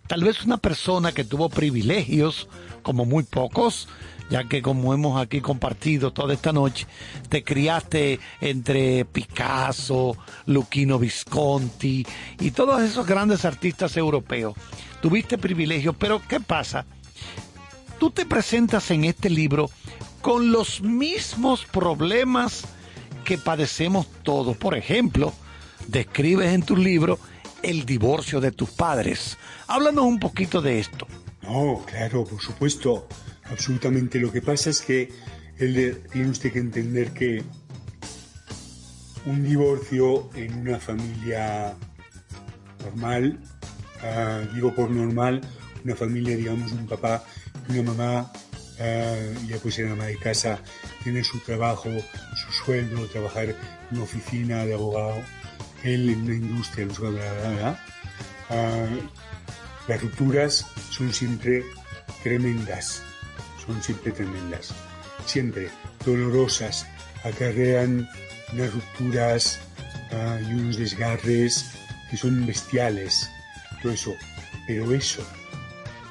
tal 0.09 0.23
vez 0.23 0.43
una 0.43 0.57
persona 0.57 1.11
que 1.11 1.23
tuvo 1.23 1.49
privilegios, 1.49 2.47
como 2.81 3.05
muy 3.05 3.23
pocos, 3.23 3.87
ya 4.31 4.43
que 4.45 4.63
como 4.63 4.91
hemos 4.91 5.21
aquí 5.21 5.39
compartido 5.39 6.11
toda 6.11 6.33
esta 6.33 6.51
noche, 6.51 6.87
te 7.29 7.43
criaste 7.43 8.19
entre 8.41 9.05
Picasso, 9.05 10.17
Luchino 10.47 10.97
Visconti 10.97 12.07
y 12.39 12.49
todos 12.49 12.81
esos 12.81 13.05
grandes 13.05 13.45
artistas 13.45 13.95
europeos. 13.97 14.55
Tuviste 14.99 15.37
privilegios, 15.37 15.95
pero 15.99 16.23
¿qué 16.27 16.39
pasa? 16.39 16.87
Tú 17.99 18.09
te 18.09 18.25
presentas 18.25 18.89
en 18.89 19.03
este 19.03 19.29
libro 19.29 19.69
con 20.21 20.51
los 20.51 20.81
mismos 20.81 21.65
problemas 21.65 22.63
que 23.25 23.37
padecemos 23.37 24.07
todos. 24.23 24.57
Por 24.57 24.75
ejemplo, 24.75 25.33
describes 25.87 26.51
en 26.51 26.63
tu 26.63 26.75
libro 26.75 27.19
el 27.63 27.85
divorcio 27.85 28.39
de 28.39 28.51
tus 28.51 28.69
padres. 28.71 29.37
Háblanos 29.67 30.05
un 30.05 30.19
poquito 30.19 30.61
de 30.61 30.79
esto. 30.79 31.07
No, 31.41 31.83
claro, 31.85 32.25
por 32.25 32.41
supuesto, 32.41 33.07
absolutamente. 33.45 34.19
Lo 34.19 34.31
que 34.31 34.41
pasa 34.41 34.69
es 34.69 34.81
que 34.81 35.09
él, 35.57 36.01
tiene 36.11 36.29
usted 36.29 36.51
que 36.51 36.59
entender 36.59 37.11
que 37.11 37.43
un 39.25 39.43
divorcio 39.43 40.29
en 40.35 40.59
una 40.59 40.79
familia 40.79 41.75
normal, 42.83 43.39
ah, 44.01 44.41
digo 44.53 44.73
por 44.73 44.89
normal, 44.89 45.41
una 45.83 45.95
familia, 45.95 46.37
digamos, 46.37 46.71
un 46.71 46.87
papá 46.87 47.23
y 47.67 47.73
una 47.73 47.91
mamá, 47.93 48.31
ah, 48.79 49.15
ya 49.47 49.57
pues 49.57 49.75
ser 49.75 49.87
ama 49.87 50.05
de 50.05 50.17
casa, 50.17 50.59
tiene 51.03 51.23
su 51.23 51.39
trabajo, 51.39 51.89
su 52.35 52.51
sueldo, 52.51 53.05
trabajar 53.07 53.49
en 53.49 53.55
una 53.91 54.03
oficina 54.03 54.65
de 54.65 54.73
abogado, 54.73 55.21
él 55.83 56.09
en 56.09 56.21
una 56.23 56.35
industria, 56.35 56.85
bla. 56.85 57.79
Ah, 58.49 58.87
las 59.87 60.01
rupturas 60.01 60.65
son 60.89 61.13
siempre 61.13 61.63
tremendas, 62.23 63.01
son 63.65 63.81
siempre 63.81 64.11
tremendas, 64.11 64.73
siempre 65.25 65.69
dolorosas, 66.05 66.85
acarrean 67.23 68.07
unas 68.53 68.73
rupturas 68.73 69.59
ah, 70.11 70.39
y 70.41 70.53
unos 70.53 70.77
desgarres 70.77 71.65
que 72.09 72.17
son 72.17 72.45
bestiales, 72.45 73.29
todo 73.81 73.91
eso, 73.91 74.15
pero 74.67 74.91
eso, 74.93 75.23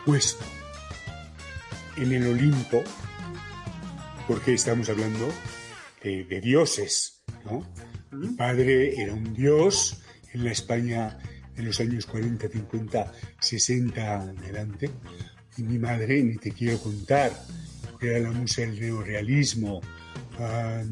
puesto 0.04 0.44
en 1.96 2.12
el 2.12 2.26
Olimpo, 2.28 2.82
porque 4.26 4.54
estamos 4.54 4.88
hablando 4.88 5.32
de, 6.03 6.24
de 6.24 6.40
dioses, 6.40 7.20
¿no? 7.45 7.66
Mi 8.13 8.29
padre 8.29 9.01
era 9.01 9.13
un 9.13 9.35
dios 9.35 10.01
en 10.33 10.45
la 10.45 10.53
España 10.53 11.18
en 11.57 11.64
los 11.67 11.80
años 11.80 12.07
40, 12.07 12.49
50, 12.49 13.13
60 13.41 14.21
adelante, 14.21 14.91
y 15.57 15.63
mi 15.63 15.79
madre, 15.79 16.22
ni 16.22 16.37
te 16.37 16.53
quiero 16.53 16.79
contar, 16.79 17.33
era 18.01 18.21
la 18.21 18.30
musa 18.30 18.63
del 18.63 18.79
neorealismo. 18.80 19.80
ah, 20.39 20.83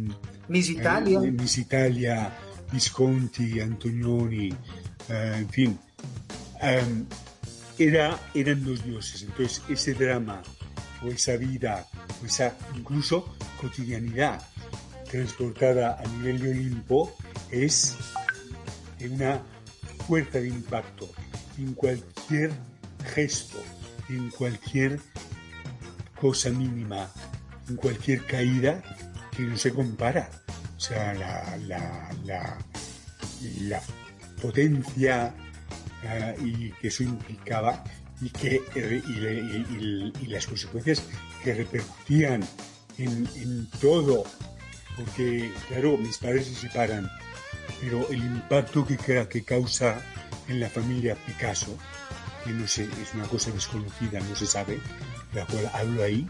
Miss 0.49 0.69
Italia. 0.71 1.21
eh, 1.23 1.31
Miss 1.31 1.59
Italia, 1.59 2.37
Visconti, 2.73 3.61
Antonioni, 3.61 4.49
eh, 5.09 5.35
en 5.39 5.49
fin. 5.49 5.79
Em, 6.61 7.05
era, 7.79 8.19
eran 8.35 8.65
dos 8.65 8.85
dioses. 8.85 9.23
Entonces, 9.23 9.63
ese 9.69 9.95
drama, 9.95 10.43
o 11.05 11.09
esa 11.09 11.37
vida, 11.37 11.87
o 12.23 12.27
esa 12.27 12.57
incluso 12.75 13.37
cotidianidad 13.61 14.43
transportada 15.21 15.99
a 15.99 16.07
nivel 16.09 16.39
de 16.41 16.51
Olimpo, 16.51 17.17
es 17.51 17.97
una 19.01 19.41
fuerza 20.07 20.39
de 20.41 20.49
impacto 20.49 21.09
en 21.59 21.73
cualquier 21.75 22.51
gesto, 23.15 23.59
en 24.11 24.31
cualquier 24.31 25.01
cosa 26.21 26.51
mínima, 26.51 27.11
en 27.69 27.77
cualquier 27.77 28.25
caída 28.27 28.83
que 29.35 29.43
no 29.45 29.57
se 29.57 29.73
compara. 29.73 30.29
O 30.77 30.81
sea, 30.81 31.15
la, 31.15 31.57
la, 31.67 32.11
la, 32.25 32.59
la 33.61 33.83
potencia 34.43 35.35
ah, 36.07 36.33
y 36.45 36.73
que 36.73 36.89
eso 36.89 37.03
implicaba 37.05 37.83
y, 38.21 38.29
que, 38.31 38.61
y- 38.77 40.13
y 40.23 40.27
las 40.27 40.47
consecuencias 40.47 41.03
que 41.43 41.55
repercutían 41.55 42.45
en, 42.99 43.27
en 43.37 43.67
todo. 43.81 44.25
Porque, 44.97 45.53
claro, 45.69 45.97
mis 45.99 46.19
padres 46.19 46.47
se 46.47 46.55
separan, 46.55 47.11
pero 47.81 48.09
el 48.09 48.19
impacto 48.19 48.87
que, 48.87 48.97
que 49.29 49.45
causa 49.45 50.01
en 50.49 50.61
la 50.61 50.71
familia 50.71 51.17
Picasso, 51.27 51.77
que 52.45 52.51
no 52.51 52.67
sé, 52.67 52.85
es 53.03 53.15
una 53.15 53.27
cosa 53.27 53.51
desconocida, 53.51 54.21
no 54.21 54.35
se 54.35 54.47
sabe, 54.47 54.81
de 55.33 55.41
la 55.41 55.47
cual 55.47 55.71
hablo 55.75 56.03
ahí, 56.03 56.27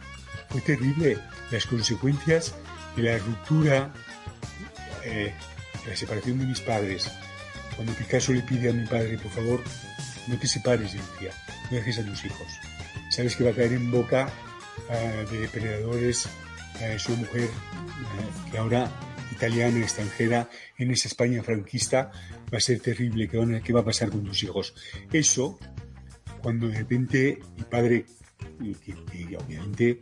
fue 0.48 0.60
terrible. 0.60 1.18
Las 1.50 1.66
consecuencias 1.66 2.54
de 2.96 3.02
la 3.02 3.18
ruptura, 3.18 3.92
eh, 5.04 5.32
de 5.84 5.90
la 5.90 5.96
separación 5.96 6.38
de 6.38 6.46
mis 6.46 6.60
padres. 6.60 7.10
Cuando 7.76 7.92
Picasso 7.92 8.32
le 8.32 8.42
pide 8.42 8.70
a 8.70 8.72
mi 8.72 8.86
padre, 8.86 9.18
por 9.18 9.30
favor, 9.30 9.62
no 10.26 10.38
te 10.38 10.46
separes, 10.46 10.92
decía, 10.92 11.32
no 11.70 11.76
dejes 11.76 11.98
a 11.98 12.04
tus 12.04 12.24
hijos. 12.24 12.48
Sabes 13.10 13.36
que 13.36 13.44
va 13.44 13.50
a 13.50 13.54
caer 13.54 13.74
en 13.74 13.90
boca 13.90 14.28
ah, 14.90 15.30
de 15.30 15.40
depredadores 15.40 16.28
eh, 16.80 16.98
su 16.98 17.16
mujer, 17.16 17.44
eh, 17.44 18.50
que 18.50 18.58
ahora 18.58 18.90
italiana, 19.32 19.78
extranjera, 19.80 20.48
en 20.78 20.90
esa 20.90 21.08
España 21.08 21.42
franquista, 21.42 22.10
va 22.52 22.58
a 22.58 22.60
ser 22.60 22.80
terrible. 22.80 23.28
¿Qué, 23.28 23.72
va 23.72 23.80
a 23.80 23.84
pasar 23.84 24.10
con 24.10 24.24
tus 24.24 24.42
hijos? 24.42 24.74
Eso, 25.12 25.58
cuando 26.42 26.68
de 26.68 26.78
repente 26.78 27.40
mi 27.56 27.62
padre, 27.64 28.06
que- 28.84 28.94
que 29.04 29.36
obviamente 29.36 30.00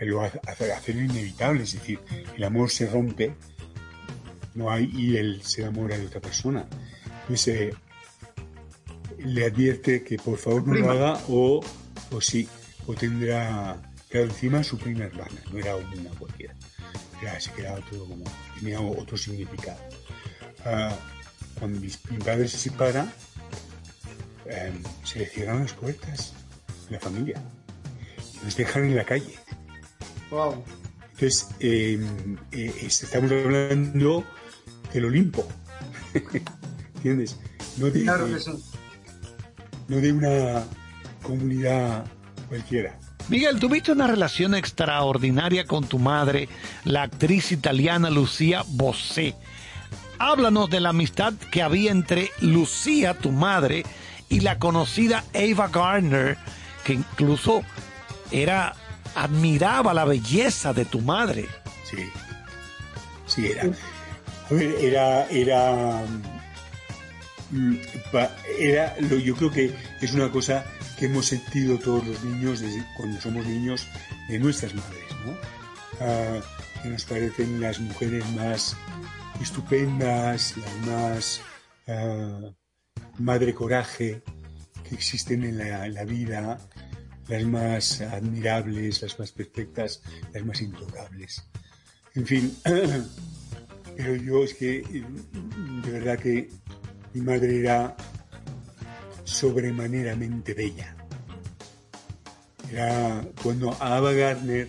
lo 0.00 0.20
hace, 0.22 0.40
hace- 0.46 0.72
hace 0.72 0.92
lo 0.94 1.00
inevitable, 1.00 1.62
es 1.62 1.72
decir, 1.72 2.00
el 2.36 2.44
amor 2.44 2.70
se 2.70 2.86
rompe, 2.86 3.34
no 4.54 4.70
hay, 4.70 4.90
y 4.94 5.16
él 5.16 5.40
se 5.42 5.62
enamora 5.62 5.96
de 5.96 6.06
otra 6.06 6.20
persona. 6.20 6.66
Entonces, 7.22 7.48
eh, 7.48 7.74
le 9.18 9.44
advierte 9.46 10.02
que 10.02 10.16
por 10.18 10.38
favor 10.38 10.66
no 10.66 10.74
lo 10.74 10.90
haga 10.90 11.20
o, 11.28 11.64
o 12.10 12.20
sí, 12.20 12.48
o 12.86 12.94
tendrá, 12.94 13.80
claro, 14.08 14.26
encima 14.26 14.62
su 14.62 14.78
prima 14.78 15.04
hermana, 15.04 15.40
no 15.52 15.58
era 15.58 15.76
una 15.76 16.10
cualquiera. 16.18 16.54
Ya 17.22 17.40
se 17.40 17.50
quedaba 17.52 17.80
todo 17.90 18.06
como, 18.06 18.24
tenía 18.58 18.80
otro 18.80 19.16
significado. 19.16 19.78
Ah, 20.64 20.94
cuando 21.58 21.80
mi, 21.80 21.88
mi 22.10 22.18
padre 22.18 22.48
se 22.48 22.58
separa, 22.58 23.12
eh, 24.46 24.72
se 25.04 25.20
le 25.20 25.26
cierran 25.26 25.60
las 25.60 25.72
puertas 25.72 26.32
de 26.88 26.96
la 26.96 27.00
familia. 27.00 27.42
Nos 28.42 28.56
dejan 28.56 28.84
en 28.84 28.96
la 28.96 29.04
calle. 29.04 29.34
Wow. 30.30 30.62
Entonces, 31.12 31.48
eh, 31.60 31.98
eh, 32.52 32.74
estamos 32.82 33.30
hablando 33.32 34.24
del 34.92 35.04
Olimpo. 35.06 35.46
entiendes? 36.96 37.36
No 37.78 37.86
de, 37.86 38.02
Claro 38.02 38.26
que 38.26 38.38
sí. 38.38 38.50
no 39.88 39.96
de 39.96 40.12
una 40.12 40.64
comunidad 41.22 42.06
cualquiera. 42.48 42.98
Miguel, 43.28 43.58
tuviste 43.58 43.90
una 43.90 44.06
relación 44.06 44.54
extraordinaria 44.54 45.64
con 45.64 45.84
tu 45.84 45.98
madre, 45.98 46.48
la 46.84 47.02
actriz 47.02 47.50
italiana 47.50 48.08
Lucía 48.08 48.62
Bosé. 48.68 49.34
Háblanos 50.18 50.70
de 50.70 50.80
la 50.80 50.90
amistad 50.90 51.34
que 51.50 51.60
había 51.60 51.90
entre 51.90 52.30
Lucía, 52.40 53.14
tu 53.14 53.32
madre, 53.32 53.84
y 54.28 54.40
la 54.40 54.60
conocida 54.60 55.24
Ava 55.34 55.66
Gardner, 55.68 56.38
que 56.84 56.92
incluso 56.94 57.64
era 58.30 58.74
admiraba 59.16 59.92
la 59.92 60.04
belleza 60.04 60.72
de 60.72 60.84
tu 60.84 61.00
madre. 61.00 61.46
Sí, 61.82 62.08
sí 63.26 63.46
era. 63.46 63.64
A 63.64 64.54
ver, 64.54 64.72
era, 64.80 65.26
era, 65.30 66.04
mm, 67.50 67.74
era, 68.60 68.96
yo 69.00 69.34
creo 69.34 69.50
que 69.50 69.74
es 70.00 70.12
una 70.12 70.30
cosa 70.30 70.64
que 70.98 71.06
hemos 71.06 71.26
sentido 71.26 71.78
todos 71.78 72.06
los 72.06 72.24
niños 72.24 72.60
desde 72.60 72.84
cuando 72.96 73.20
somos 73.20 73.46
niños 73.46 73.86
de 74.28 74.38
nuestras 74.38 74.74
madres, 74.74 75.04
¿no? 75.24 75.36
Ah, 76.00 76.40
que 76.82 76.88
nos 76.88 77.04
parecen 77.04 77.60
las 77.60 77.80
mujeres 77.80 78.28
más 78.30 78.76
estupendas, 79.40 80.54
las 80.56 80.86
más 80.86 81.40
ah, 81.88 82.50
madre 83.18 83.54
coraje 83.54 84.22
que 84.88 84.94
existen 84.94 85.44
en 85.44 85.58
la, 85.58 85.88
la 85.88 86.04
vida, 86.04 86.58
las 87.28 87.44
más 87.44 88.00
admirables, 88.00 89.02
las 89.02 89.18
más 89.18 89.32
perfectas, 89.32 90.02
las 90.32 90.44
más 90.44 90.60
intocables. 90.60 91.44
En 92.14 92.26
fin, 92.26 92.56
pero 93.96 94.16
yo 94.16 94.44
es 94.44 94.54
que 94.54 94.82
de 95.84 95.90
verdad 95.90 96.18
que 96.18 96.48
mi 97.12 97.20
madre 97.20 97.60
era 97.60 97.96
sobremaneramente 99.26 100.54
bella. 100.54 100.96
Era 102.70 103.22
cuando 103.42 103.72
a 103.72 103.96
Ava 103.96 104.12
Gardner 104.12 104.68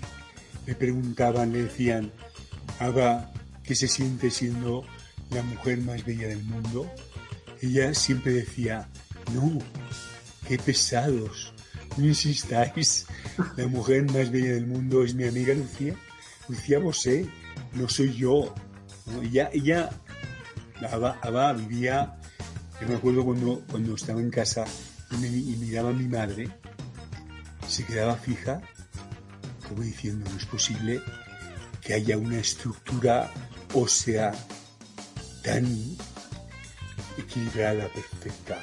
le 0.66 0.76
preguntaban, 0.76 1.54
le 1.54 1.64
decían, 1.64 2.12
Ava, 2.80 3.32
¿qué 3.64 3.76
se 3.76 3.88
siente 3.88 4.30
siendo 4.30 4.84
la 5.30 5.42
mujer 5.44 5.80
más 5.80 6.04
bella 6.04 6.28
del 6.28 6.44
mundo? 6.44 6.92
Ella 7.62 7.94
siempre 7.94 8.34
decía, 8.34 8.90
no, 9.34 9.60
qué 10.48 10.58
pesados, 10.58 11.54
no 11.96 12.06
insistáis, 12.06 13.06
la 13.56 13.68
mujer 13.68 14.04
más 14.12 14.32
bella 14.32 14.54
del 14.54 14.68
mundo 14.68 15.04
es 15.04 15.16
mi 15.16 15.26
amiga 15.26 15.54
Lucía, 15.54 15.96
Lucía 16.48 16.80
Bosé, 16.80 17.28
no 17.74 17.88
soy 17.90 18.14
yo. 18.14 18.54
Ella, 19.24 19.50
ella, 19.54 19.90
Ava, 20.92 21.18
Ava 21.22 21.54
vivía, 21.54 22.17
yo 22.82 22.88
me 22.88 22.96
acuerdo 22.96 23.24
cuando, 23.26 23.62
cuando 23.70 23.96
estaba 23.96 24.20
en 24.22 24.30
casa 24.30 24.66
y, 25.12 25.18
me- 25.18 25.28
y 25.28 25.56
miraba 25.60 25.90
a 25.90 25.94
mi 25.94 26.08
madre, 26.08 26.50
se 27.68 27.84
quedaba 27.86 28.16
fija, 28.16 28.62
como 29.68 29.82
diciendo, 29.84 30.30
no 30.30 30.38
es 30.38 30.46
posible 30.46 31.02
que 31.82 31.94
haya 31.94 32.18
una 32.18 32.38
estructura 32.40 33.32
ósea 33.74 34.32
tan 35.44 35.66
equilibrada, 37.18 37.88
perfecta. 37.90 38.60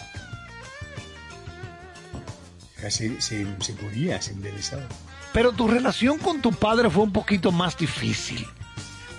Se, 2.91 3.21
se, 3.21 3.47
se 3.61 4.21
se 4.21 4.33
embelesaba. 4.33 4.87
Pero 5.33 5.53
tu 5.53 5.67
relación 5.67 6.19
con 6.19 6.43
tu 6.43 6.53
padre 6.53 6.91
fue 6.91 7.03
un 7.03 7.13
poquito 7.13 7.51
más 7.51 7.77
difícil. 7.79 8.47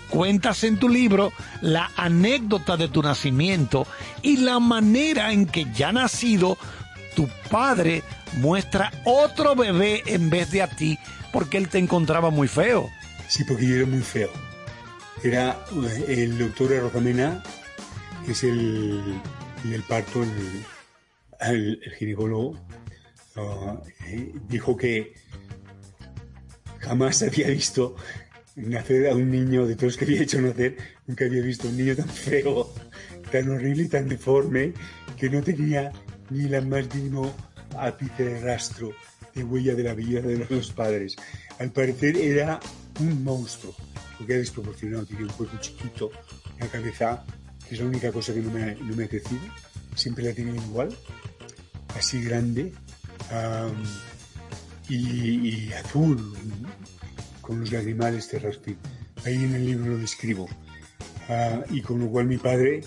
Cuentas 0.10 0.64
en 0.64 0.77
tu 0.77 0.88
libro 0.90 1.32
la 1.61 1.91
anécdota 1.98 2.77
de 2.77 2.88
tu 2.88 3.02
nacimiento 3.02 3.88
y 4.22 4.38
la 4.38 4.60
manera 4.60 5.32
en 5.34 5.45
que 5.45 5.65
ya 5.73 5.91
nacido 5.91 6.57
tu 7.15 7.27
padre 7.49 8.03
muestra 8.38 8.91
otro 9.06 9.56
bebé 9.56 10.03
en 10.06 10.30
vez 10.30 10.52
de 10.52 10.61
a 10.61 10.68
ti 10.68 10.98
porque 11.34 11.57
él 11.57 11.69
te 11.69 11.80
encontraba 11.80 12.30
muy 12.30 12.48
feo. 12.48 12.90
Sí, 13.27 13.44
porque 13.44 13.68
yo 13.68 13.76
era 13.77 13.86
muy 13.86 14.02
feo. 14.02 14.30
Era 15.23 15.57
el 16.07 16.38
doctor 16.38 16.73
Arrozamena, 16.73 17.41
que 18.26 18.34
es 18.34 18.44
el, 18.44 19.19
el 19.65 19.82
parto, 19.84 20.23
el, 20.23 20.65
el- 21.41 21.82
ginecólogo, 21.98 22.57
eh, 24.07 24.34
dijo 24.48 24.77
que 24.77 25.14
jamás 26.80 27.22
había 27.23 27.48
visto 27.48 27.95
nacer 28.56 29.07
a 29.10 29.15
un 29.15 29.30
niño, 29.30 29.65
de 29.65 29.76
todos 29.76 29.94
los 29.94 29.98
que 29.98 30.06
había 30.06 30.22
hecho 30.23 30.41
nacer, 30.41 30.77
nunca 31.07 31.26
había 31.26 31.41
visto 31.41 31.68
un 31.68 31.77
niño 31.77 31.95
tan 31.95 32.10
feo, 32.10 32.73
tan 33.32 33.49
horrible 33.49 33.84
y 33.84 33.88
tan 33.88 34.07
deforme, 34.07 34.73
que 35.18 35.30
no 35.30 35.41
tenía 35.41 35.91
ni 36.30 36.48
la 36.48 36.61
más 36.61 36.94
mínimo 36.94 37.34
ápice 37.77 38.23
de 38.23 38.40
rastro 38.40 38.94
de 39.34 39.44
huella 39.44 39.76
de 39.76 39.84
la 39.84 39.94
vida 39.94 40.22
de 40.22 40.38
dos 40.45 40.72
padres. 40.72 41.15
Al 41.60 41.72
parecer 41.72 42.18
era 42.18 42.60
un 42.99 43.23
monstruo, 43.23 43.76
porque 44.18 44.34
era 44.34 44.40
desproporcionado, 44.40 45.06
tenía 45.06 45.23
un 45.26 45.34
cuerpo 45.34 45.57
chiquito, 45.60 46.11
una 46.57 46.68
cabeza, 46.68 47.26
que 47.68 47.76
es 47.76 47.82
la 47.82 47.88
única 47.88 48.11
cosa 48.11 48.34
que 48.34 48.40
no 48.40 48.52
me 48.52 48.64
ha, 48.64 48.73
no 48.76 48.95
me 48.95 49.03
ha 49.03 49.07
crecido, 49.10 49.41
siempre 49.95 50.23
la 50.23 50.34
tenía 50.34 50.56
igual, 50.56 50.95
así 51.98 52.23
grande, 52.23 52.73
y, 54.88 55.49
y 55.49 55.73
azul, 55.73 56.34
con 57.46 57.60
los 57.60 57.72
lagrimales 57.72 58.28
terraspi. 58.28 58.76
Ahí 59.24 59.36
en 59.36 59.54
el 59.54 59.66
libro 59.66 59.92
lo 59.92 59.98
describo. 59.98 60.50
Ah, 61.30 61.62
y 61.70 61.82
con 61.82 62.00
lo 62.00 62.08
cual 62.08 62.26
mi 62.26 62.38
padre 62.38 62.84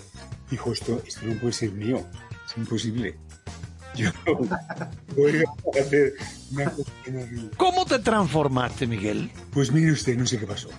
dijo, 0.51 0.73
esto, 0.73 1.01
esto 1.05 1.25
no 1.25 1.33
puede 1.35 1.53
ser 1.53 1.71
mío, 1.71 2.05
es 2.45 2.57
imposible. 2.57 3.15
Yo 3.95 4.11
voy 5.15 5.43
a 5.77 5.81
hacer 5.81 6.13
una 6.51 6.65
cosa 6.65 6.91
horrible. 7.07 7.49
¿Cómo 7.57 7.85
te 7.85 7.99
transformaste, 7.99 8.85
Miguel? 8.85 9.31
Pues 9.51 9.71
mire 9.71 9.91
usted, 9.91 10.17
no 10.17 10.25
sé 10.25 10.37
qué 10.37 10.45
pasó. 10.45 10.69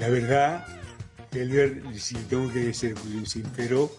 La 0.00 0.08
verdad, 0.08 0.66
Elber, 1.32 1.82
si 1.96 2.14
tengo 2.14 2.50
que 2.52 2.72
ser 2.72 2.94
sincero, 3.26 3.90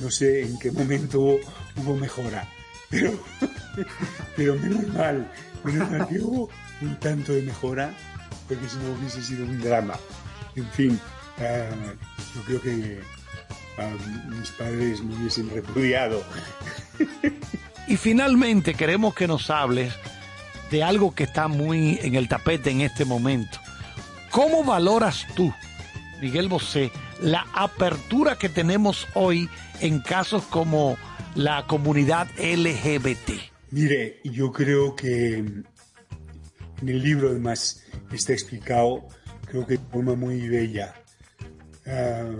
no 0.00 0.10
sé 0.10 0.42
en 0.42 0.58
qué 0.58 0.72
momento 0.72 1.20
hubo, 1.20 1.38
hubo 1.76 1.96
mejora. 1.96 2.48
Pero, 2.88 3.12
pero 4.36 4.56
menos 4.56 4.88
mal, 4.94 5.30
menos 5.64 5.90
mal 5.90 6.08
que 6.08 6.18
hubo 6.18 6.48
un 6.80 6.98
tanto 6.98 7.32
de 7.32 7.42
mejora, 7.42 7.94
porque 8.48 8.68
si 8.68 8.76
no 8.78 8.92
hubiese 8.92 9.22
sido 9.22 9.44
un 9.44 9.60
drama. 9.60 9.94
En 10.56 10.68
fin, 10.70 11.00
ah, 11.38 11.70
yo 12.34 12.42
creo 12.42 12.60
que 12.62 13.00
ah, 13.78 13.92
mis 14.28 14.50
padres 14.50 15.02
me 15.02 15.14
hubiesen 15.16 15.50
repudiado. 15.50 16.22
Y 17.86 17.96
finalmente 17.96 18.74
queremos 18.74 19.14
que 19.14 19.26
nos 19.26 19.50
hables 19.50 19.92
de 20.70 20.84
algo 20.84 21.14
que 21.14 21.24
está 21.24 21.48
muy 21.48 21.98
en 22.02 22.14
el 22.14 22.28
tapete 22.28 22.70
en 22.70 22.82
este 22.82 23.04
momento. 23.04 23.58
¿Cómo 24.30 24.62
valoras 24.62 25.26
tú, 25.34 25.52
Miguel 26.20 26.48
Bosé, 26.48 26.92
la 27.20 27.46
apertura 27.52 28.36
que 28.36 28.48
tenemos 28.48 29.08
hoy 29.14 29.48
en 29.80 30.00
casos 30.00 30.44
como 30.44 30.96
la 31.34 31.66
comunidad 31.66 32.28
LGBT? 32.38 33.30
Mire, 33.72 34.20
yo 34.24 34.52
creo 34.52 34.94
que 34.94 35.44
en 36.82 36.88
el 36.88 37.02
libro 37.02 37.30
además 37.30 37.82
está 38.12 38.32
explicado, 38.32 39.06
creo 39.46 39.66
que 39.66 39.76
de 39.76 39.84
forma 39.90 40.14
muy 40.14 40.48
bella. 40.48 40.94
Ah, 41.86 42.30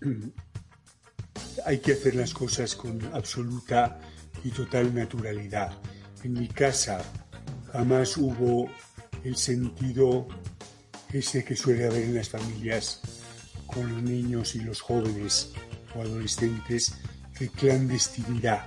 hay 1.66 1.78
que 1.78 1.92
hacer 1.92 2.14
las 2.14 2.32
cosas 2.32 2.74
con 2.76 3.00
absoluta 3.14 3.98
y 4.44 4.50
total 4.50 4.94
naturalidad. 4.94 5.72
En 6.22 6.34
mi 6.34 6.48
casa 6.48 7.02
jamás 7.72 8.16
hubo 8.16 8.70
el 9.24 9.36
sentido 9.36 10.28
ese 11.12 11.44
que 11.44 11.56
suele 11.56 11.86
haber 11.86 12.04
en 12.04 12.14
las 12.14 12.28
familias 12.28 13.00
con 13.66 13.92
los 13.92 14.02
niños 14.02 14.54
y 14.54 14.60
los 14.60 14.80
jóvenes 14.80 15.52
o 15.94 16.02
adolescentes 16.02 16.94
de 17.38 17.48
clandestinidad. 17.48 18.66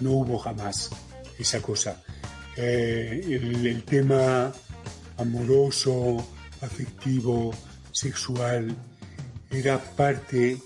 No 0.00 0.12
hubo 0.12 0.38
jamás 0.38 0.90
esa 1.38 1.60
cosa. 1.60 2.02
Eh, 2.56 3.20
el, 3.26 3.82
tema 3.82 4.52
amoroso, 5.18 6.24
afectivo, 6.60 7.52
sexual, 7.90 8.74
era 9.50 9.78
parte 9.78 10.58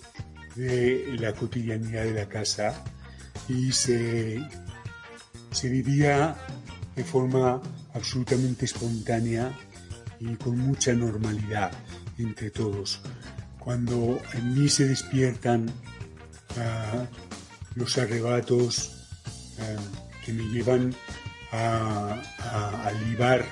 de 0.55 1.17
la 1.19 1.33
cotidianidad 1.33 2.05
de 2.05 2.13
la 2.13 2.29
casa 2.29 2.85
y 3.49 3.73
se, 3.73 4.41
se 5.51 5.69
vivía 5.69 6.37
de 6.95 7.05
forma 7.05 7.63
absolutamente 7.95 8.65
espontánea 8.65 9.53
y 10.21 10.35
con 10.37 10.59
mucha 10.59 10.93
normalidad 10.93 11.71
entre 12.19 12.51
todos. 12.51 13.01
Cuando 13.59 14.21
en 14.35 14.55
mí 14.55 14.69
se 14.69 14.89
despiertan 14.89 15.71
ah, 16.59 17.07
los 17.75 17.97
arrebatos 17.99 19.07
ah, 19.61 19.77
que 20.25 20.33
me 20.33 20.45
llevan 20.45 20.95
a, 21.53 22.21
a, 22.39 22.87
a 22.87 22.93
libar 22.93 23.45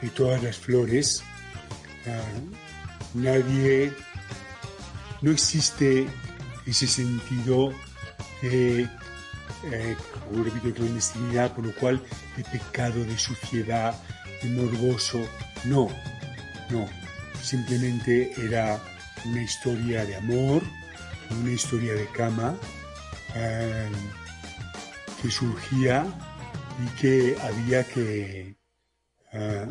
de 0.00 0.10
todas 0.10 0.42
las 0.42 0.56
flores, 0.58 1.22
ah, 2.06 2.20
nadie, 3.14 3.92
no 5.22 5.30
existe 5.30 6.06
ese 6.66 6.86
sentido 6.86 7.72
de, 8.42 8.82
eh, 9.70 9.96
de 10.62 10.72
clandestinidad, 10.72 11.52
por 11.54 11.66
lo 11.66 11.74
cual 11.74 12.02
de 12.36 12.44
pecado, 12.44 13.04
de 13.04 13.18
suciedad, 13.18 13.94
de 14.42 14.50
morboso. 14.50 15.20
No, 15.64 15.88
no. 16.70 16.86
Simplemente 17.42 18.32
era 18.42 18.80
una 19.24 19.42
historia 19.42 20.04
de 20.04 20.16
amor, 20.16 20.62
una 21.30 21.52
historia 21.52 21.94
de 21.94 22.06
cama 22.08 22.56
eh, 23.34 23.90
que 25.20 25.30
surgía 25.30 26.06
y 26.82 27.00
que 27.00 27.36
había 27.40 27.84
que 27.84 28.56
eh, 29.32 29.66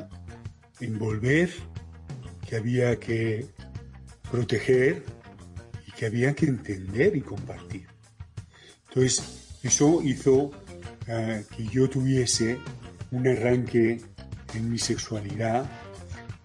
envolver, 0.80 1.50
que 2.48 2.56
había 2.56 3.00
que 3.00 3.46
proteger 4.30 5.04
y 5.88 5.92
que 5.92 6.06
había 6.06 6.34
que 6.34 6.46
entender 6.46 7.16
y 7.16 7.22
compartir. 7.22 7.88
Entonces, 8.88 9.58
eso 9.64 10.02
hizo 10.04 10.52
eh, 11.08 11.44
que 11.56 11.68
yo 11.68 11.90
tuviese 11.90 12.60
un 13.12 13.28
arranque 13.28 14.02
en 14.54 14.72
mi 14.72 14.78
sexualidad 14.78 15.70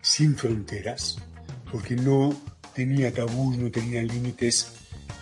sin 0.02 0.36
fronteras, 0.36 1.18
porque 1.70 1.94
no 1.94 2.34
tenía 2.74 3.12
tabús, 3.12 3.58
no 3.58 3.70
tenía 3.70 4.02
límites, 4.02 4.72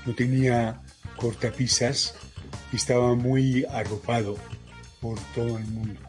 no 0.04 0.14
tenía 0.14 0.82
cortapisas 1.16 2.14
y 2.72 2.76
estaba 2.76 3.14
muy 3.14 3.64
arropado 3.64 4.36
por 5.00 5.18
todo 5.34 5.58
el 5.58 5.66
mundo. 5.66 6.00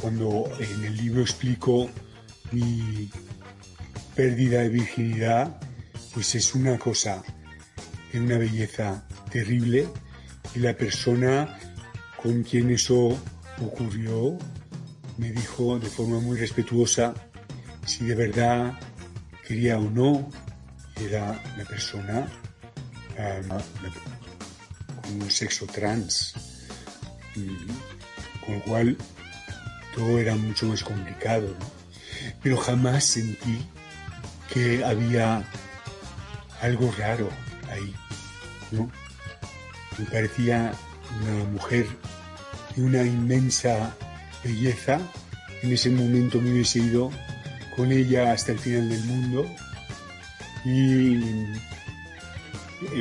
cuando 0.00 0.50
en 0.58 0.84
el 0.84 0.96
libro 0.96 1.22
explico 1.22 1.88
mi 2.50 3.08
pérdida 4.14 4.60
de 4.60 4.68
virginidad, 4.68 5.60
pues 6.12 6.34
es 6.34 6.54
una 6.54 6.78
cosa 6.78 7.22
de 8.12 8.20
una 8.20 8.36
belleza 8.36 9.04
terrible 9.30 9.88
y 10.54 10.58
la 10.58 10.76
persona 10.76 11.58
con 12.22 12.42
quien 12.42 12.70
eso 12.70 13.16
ocurrió 13.60 14.36
me 15.16 15.30
dijo 15.30 15.78
de 15.78 15.88
forma 15.88 16.20
muy 16.20 16.38
respetuosa 16.38 17.14
si 17.86 18.04
de 18.04 18.14
verdad 18.14 18.78
quería 19.46 19.78
o 19.78 19.90
no 19.90 20.28
era 21.00 21.40
la 21.56 21.64
persona 21.64 22.26
un 25.20 25.30
sexo 25.30 25.66
trans. 25.66 26.34
Con 28.44 28.54
lo 28.54 28.62
cual 28.62 28.96
todo 29.94 30.18
era 30.18 30.34
mucho 30.34 30.66
más 30.66 30.82
complicado 30.82 31.54
pero 32.42 32.56
jamás 32.56 33.04
sentí 33.04 33.66
que 34.52 34.84
había 34.84 35.44
algo 36.60 36.92
raro 36.98 37.28
ahí 37.70 37.94
me 39.98 40.04
parecía 40.06 40.72
una 41.20 41.44
mujer 41.44 41.86
de 42.74 42.82
una 42.82 43.02
inmensa 43.02 43.94
belleza. 44.42 44.98
En 45.62 45.72
ese 45.72 45.90
momento 45.90 46.40
me 46.40 46.52
hubiese 46.52 46.78
ido 46.78 47.10
con 47.76 47.92
ella 47.92 48.32
hasta 48.32 48.52
el 48.52 48.58
final 48.58 48.88
del 48.88 49.04
mundo. 49.04 49.46
Y 50.64 51.18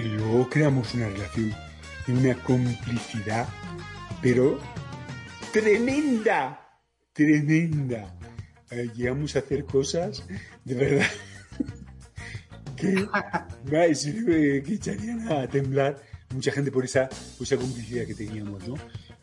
luego 0.04 0.50
creamos 0.50 0.94
una 0.94 1.08
relación 1.08 1.56
de 2.08 2.14
una 2.14 2.36
complicidad, 2.44 3.48
pero 4.22 4.60
tremenda, 5.52 6.80
tremenda. 7.14 8.16
Eh, 8.72 8.90
llegamos 8.96 9.36
a 9.36 9.40
hacer 9.40 9.66
cosas 9.66 10.24
de 10.64 10.76
verdad 10.76 11.08
que, 12.76 13.06
que 14.66 14.74
echarían 14.74 15.30
a 15.30 15.48
temblar 15.48 16.02
mucha 16.34 16.52
gente 16.52 16.72
por 16.72 16.86
esa, 16.86 17.10
por 17.38 17.46
esa 17.46 17.58
complicidad 17.58 18.06
que 18.06 18.16
teníamos, 18.16 18.68
¿no? 18.68 18.76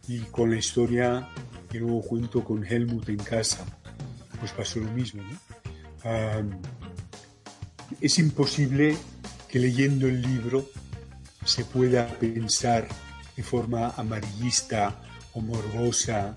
Y 0.06 0.20
con 0.20 0.50
la 0.50 0.56
historia 0.56 1.28
que 1.70 1.78
luego 1.78 2.02
cuento 2.02 2.44
con 2.44 2.64
Helmut 2.64 3.08
en 3.08 3.18
casa, 3.18 3.64
pues 4.38 4.52
pasó 4.52 4.80
lo 4.80 4.90
mismo, 4.92 5.22
¿no? 5.22 5.38
Ah, 6.04 6.42
es 8.00 8.18
imposible 8.18 8.96
que 9.48 9.58
leyendo 9.58 10.06
el 10.06 10.20
libro 10.22 10.68
se 11.48 11.64
pueda 11.64 12.06
pensar 12.18 12.86
de 13.34 13.42
forma 13.42 13.94
amarillista 13.96 15.00
o 15.32 15.40
morbosa. 15.40 16.36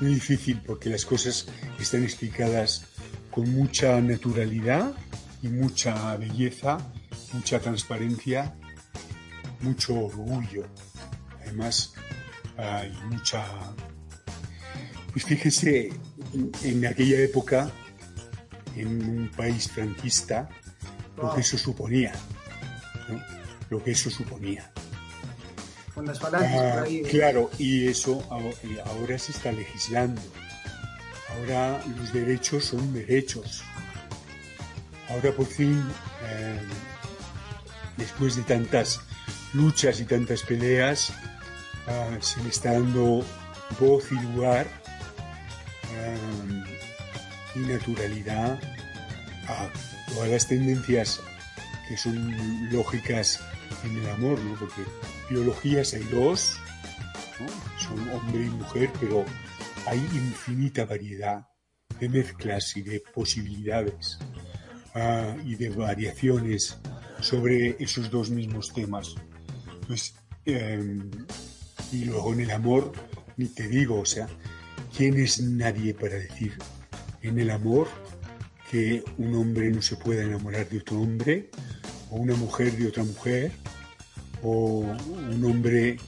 Muy 0.00 0.14
difícil 0.14 0.60
porque 0.66 0.90
las 0.90 1.04
cosas 1.04 1.46
están 1.78 2.02
explicadas 2.02 2.86
con 3.30 3.48
mucha 3.54 4.00
naturalidad 4.00 4.92
y 5.42 5.48
mucha 5.48 6.16
belleza, 6.16 6.78
mucha 7.32 7.60
transparencia, 7.60 8.52
mucho 9.60 9.94
orgullo. 9.94 10.66
Además, 11.40 11.94
hay 12.56 12.92
mucha... 13.10 13.46
Pues 15.12 15.24
fíjese, 15.24 15.92
en, 16.32 16.50
en 16.64 16.86
aquella 16.86 17.20
época, 17.20 17.70
en 18.74 18.88
un 19.08 19.30
país 19.36 19.68
franquista, 19.70 20.48
lo 21.16 21.32
que 21.32 21.42
eso 21.42 21.56
suponía. 21.56 22.12
¿No? 23.08 23.22
Lo 23.70 23.82
que 23.82 23.92
eso 23.92 24.10
suponía. 24.10 24.70
Con 25.94 26.06
las 26.06 26.18
falanges 26.18 26.50
Ah, 26.60 26.74
por 26.74 26.82
ahí. 26.84 27.02
claro, 27.02 27.50
y 27.58 27.86
eso 27.88 28.20
aho- 28.30 28.54
eh, 28.64 28.78
ahora 28.86 29.18
se 29.18 29.32
está 29.32 29.52
legislando. 29.52 30.20
Ahora 31.36 31.80
los 31.98 32.12
derechos 32.12 32.64
son 32.66 32.92
derechos. 32.92 33.62
Ahora 35.08 35.32
por 35.32 35.46
fin, 35.46 35.82
eh, 36.28 36.58
después 37.96 38.36
de 38.36 38.42
tantas 38.42 39.00
luchas 39.52 40.00
y 40.00 40.04
tantas 40.04 40.42
peleas, 40.42 41.12
ah, 41.86 42.16
se 42.20 42.42
le 42.42 42.48
está 42.48 42.72
dando 42.72 43.24
voz 43.78 44.04
y 44.10 44.14
lugar 44.14 44.66
y 47.54 47.58
naturalidad 47.60 48.58
a 49.48 49.68
todas 50.12 50.28
las 50.30 50.48
tendencias 50.48 51.20
que 51.88 51.96
son 51.96 52.70
lógicas 52.70 53.40
en 53.84 53.96
el 53.96 54.10
amor, 54.10 54.40
¿no? 54.40 54.54
Porque 54.58 54.82
biologías 55.28 55.94
hay 55.94 56.04
dos, 56.04 56.58
son 57.78 57.98
hombre 58.10 58.44
y 58.44 58.50
mujer, 58.50 58.90
pero 59.00 59.24
hay 59.86 59.98
infinita 59.98 60.84
variedad 60.84 61.46
de 62.00 62.08
mezclas 62.08 62.76
y 62.76 62.82
de 62.82 63.00
posibilidades 63.00 64.18
ah, 64.94 65.36
y 65.44 65.54
de 65.54 65.70
variaciones 65.70 66.78
sobre 67.20 67.76
esos 67.82 68.10
dos 68.10 68.30
mismos 68.30 68.72
temas. 68.72 69.14
Pues, 69.86 70.14
eh, 70.46 71.00
y 71.92 72.04
luego 72.04 72.32
en 72.32 72.40
el 72.40 72.50
amor, 72.50 72.92
ni 73.36 73.46
te 73.46 73.68
digo, 73.68 74.00
o 74.00 74.06
sea, 74.06 74.28
¿quién 74.96 75.18
es 75.18 75.40
nadie 75.40 75.94
para 75.94 76.14
decir 76.14 76.54
en 77.22 77.38
el 77.38 77.50
amor 77.50 77.88
que 78.70 79.04
un 79.18 79.34
hombre 79.34 79.70
no 79.70 79.80
se 79.82 79.96
pueda 79.96 80.22
enamorar 80.22 80.68
de 80.68 80.78
otro 80.78 81.00
hombre, 81.00 81.50
o 82.10 82.16
una 82.16 82.34
mujer 82.34 82.76
de 82.76 82.88
otra 82.88 83.04
mujer, 83.04 83.52
o 84.42 84.84
un 85.30 85.44
hombre 85.44 85.98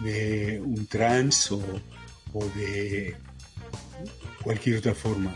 de 0.00 0.60
un 0.64 0.86
trans, 0.86 1.50
o, 1.52 1.62
de 2.56 3.16
cualquier 4.42 4.78
otra 4.78 4.94
forma? 4.94 5.34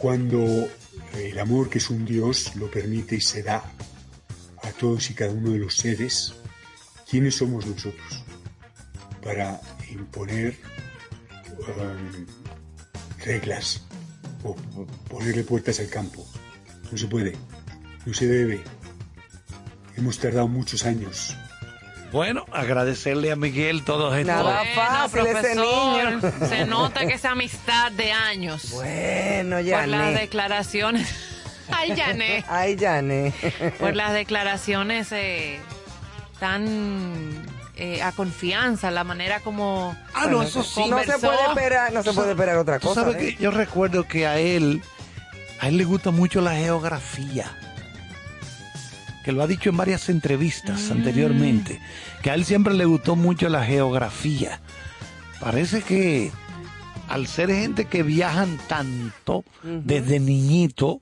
Cuando 0.00 0.68
el 1.14 1.38
amor, 1.38 1.70
que 1.70 1.78
es 1.78 1.90
un 1.90 2.04
Dios, 2.04 2.54
lo 2.56 2.70
permite 2.70 3.16
y 3.16 3.20
se 3.20 3.42
da 3.42 3.64
a 4.62 4.72
todos 4.72 5.10
y 5.10 5.14
cada 5.14 5.32
uno 5.32 5.50
de 5.50 5.58
los 5.58 5.76
seres, 5.76 6.34
¿quiénes 7.08 7.36
somos 7.36 7.66
nosotros 7.66 8.24
para 9.22 9.60
imponer 9.90 10.56
um, 11.58 12.26
reglas 13.24 13.82
o 14.42 14.54
ponerle 15.08 15.44
puertas 15.44 15.80
al 15.80 15.88
campo? 15.88 16.26
No 16.90 16.98
se 16.98 17.06
puede, 17.06 17.34
no 18.04 18.14
se 18.14 18.26
debe. 18.26 18.75
Hemos 19.96 20.18
tardado 20.18 20.48
muchos 20.48 20.84
años. 20.84 21.36
Bueno, 22.12 22.44
agradecerle 22.52 23.32
a 23.32 23.36
Miguel 23.36 23.84
todos 23.84 24.16
estos. 24.16 24.34
Nada 24.34 24.62
Bueno, 24.62 24.74
fácil 24.74 25.20
ese 25.26 25.32
profesor, 25.32 26.12
niño. 26.12 26.32
Se 26.48 26.66
nota 26.66 27.06
que 27.06 27.14
esa 27.14 27.32
amistad 27.32 27.92
de 27.92 28.12
años. 28.12 28.70
Bueno, 28.72 29.56
Por 29.58 29.88
las 29.88 30.14
declaraciones. 30.14 31.08
Ay, 31.70 31.94
Yané. 31.96 32.44
Ay, 32.48 32.76
Yané. 32.76 33.32
Por 33.80 33.96
las 33.96 34.12
declaraciones 34.12 35.10
eh, 35.10 35.58
tan 36.38 37.44
eh, 37.74 38.02
a 38.02 38.12
confianza, 38.12 38.90
la 38.90 39.02
manera 39.02 39.40
como. 39.40 39.96
Ah, 40.14 40.26
no, 40.30 40.42
eso 40.42 40.62
sí. 40.62 40.84
No 40.88 41.02
se 41.02 41.18
puede 41.18 41.44
esperar, 41.48 41.92
no 41.92 42.02
se 42.02 42.12
puede 42.12 42.30
esperar 42.30 42.56
otra 42.56 42.78
Tú 42.78 42.88
cosa. 42.88 43.02
sabes 43.02 43.16
¿eh? 43.16 43.18
que 43.36 43.42
yo 43.42 43.50
recuerdo 43.50 44.06
que 44.06 44.26
a 44.26 44.38
él, 44.38 44.80
a 45.60 45.68
él 45.68 45.76
le 45.76 45.84
gusta 45.84 46.12
mucho 46.12 46.40
la 46.40 46.54
geografía. 46.54 47.52
Que 49.26 49.32
lo 49.32 49.42
ha 49.42 49.46
dicho 49.48 49.68
en 49.70 49.76
varias 49.76 50.08
entrevistas 50.08 50.88
anteriormente. 50.90 51.80
Que 52.22 52.30
a 52.30 52.34
él 52.34 52.44
siempre 52.44 52.72
le 52.74 52.84
gustó 52.84 53.16
mucho 53.16 53.48
la 53.48 53.64
geografía. 53.64 54.60
Parece 55.40 55.82
que 55.82 56.30
al 57.08 57.26
ser 57.26 57.50
gente 57.50 57.86
que 57.86 58.02
viajan 58.04 58.56
tanto 58.68 59.44
desde 59.62 60.20
niñito, 60.20 61.00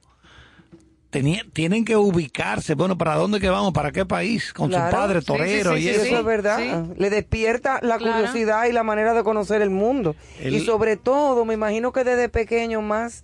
tenía- 1.10 1.44
tienen 1.52 1.84
que 1.84 1.96
ubicarse. 1.96 2.74
Bueno, 2.74 2.96
¿para 2.98 3.14
dónde 3.16 3.40
que 3.40 3.48
vamos? 3.50 3.72
¿Para 3.74 3.92
qué 3.92 4.04
país? 4.06 4.52
Con 4.54 4.70
Claro. 4.70 4.90
su 4.90 4.96
padre 4.96 5.20
torero 5.22 5.74
sí, 5.76 5.82
sí, 5.82 5.88
y 5.88 5.90
sí, 5.90 5.94
eso. 5.96 6.04
eso 6.06 6.18
es 6.20 6.24
verdad. 6.24 6.86
Le 6.96 7.10
despierta 7.10 7.78
la 7.82 7.98
Claro. 7.98 8.14
curiosidad 8.26 8.64
y 8.66 8.72
la 8.72 8.82
manera 8.82 9.12
de 9.14 9.22
conocer 9.22 9.60
el 9.62 9.70
mundo. 9.70 10.16
El- 10.40 10.54
Y 10.54 10.60
sobre 10.64 10.96
todo, 10.96 11.44
me 11.44 11.54
imagino 11.54 11.92
que 11.92 12.04
desde 12.04 12.28
pequeño 12.30 12.80
más 12.80 13.22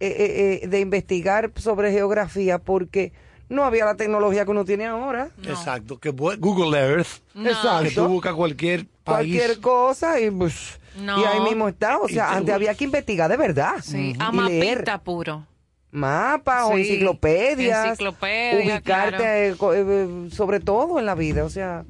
eh, 0.00 0.06
eh, 0.16 0.60
eh, 0.62 0.68
de 0.68 0.78
investigar 0.78 1.50
sobre 1.56 1.90
geografía 1.90 2.58
porque 2.60 3.12
no 3.48 3.64
había 3.64 3.84
la 3.84 3.94
tecnología 3.96 4.44
que 4.44 4.50
uno 4.50 4.64
tiene 4.64 4.86
ahora. 4.86 5.30
Exacto, 5.44 5.98
que 5.98 6.10
Google 6.10 6.78
Earth. 6.78 7.08
No. 7.34 7.48
Exacto. 7.48 7.84
Que 7.84 7.90
tú 7.94 8.08
buscas 8.08 8.34
cualquier 8.34 8.80
país. 9.04 9.36
Cualquier 9.38 9.60
cosa 9.60 10.20
y, 10.20 10.30
pues, 10.30 10.78
No. 11.00 11.20
y 11.20 11.24
ahí 11.24 11.40
mismo 11.40 11.68
está. 11.68 11.98
O 11.98 12.08
sea, 12.08 12.28
te- 12.30 12.36
antes 12.36 12.54
había 12.54 12.74
que 12.74 12.84
investigar 12.84 13.30
de 13.30 13.36
verdad. 13.36 13.74
Sí, 13.82 14.14
Ujú. 14.16 14.22
a 14.40 14.46
y 14.46 14.48
leer 14.50 14.78
mapita 14.78 14.98
puro. 15.02 15.46
mapas 15.90 16.64
o 16.66 16.72
enciclopedias. 16.76 17.86
enciclopedia, 17.86 18.74
ubicarte 18.74 19.16
claro. 19.16 19.24
eh, 19.24 19.54
co- 19.56 19.74
eh, 19.74 20.28
sobre 20.30 20.60
todo 20.60 20.98
en 20.98 21.06
la 21.06 21.14
vida. 21.14 21.44
O 21.44 21.50
sea, 21.50 21.84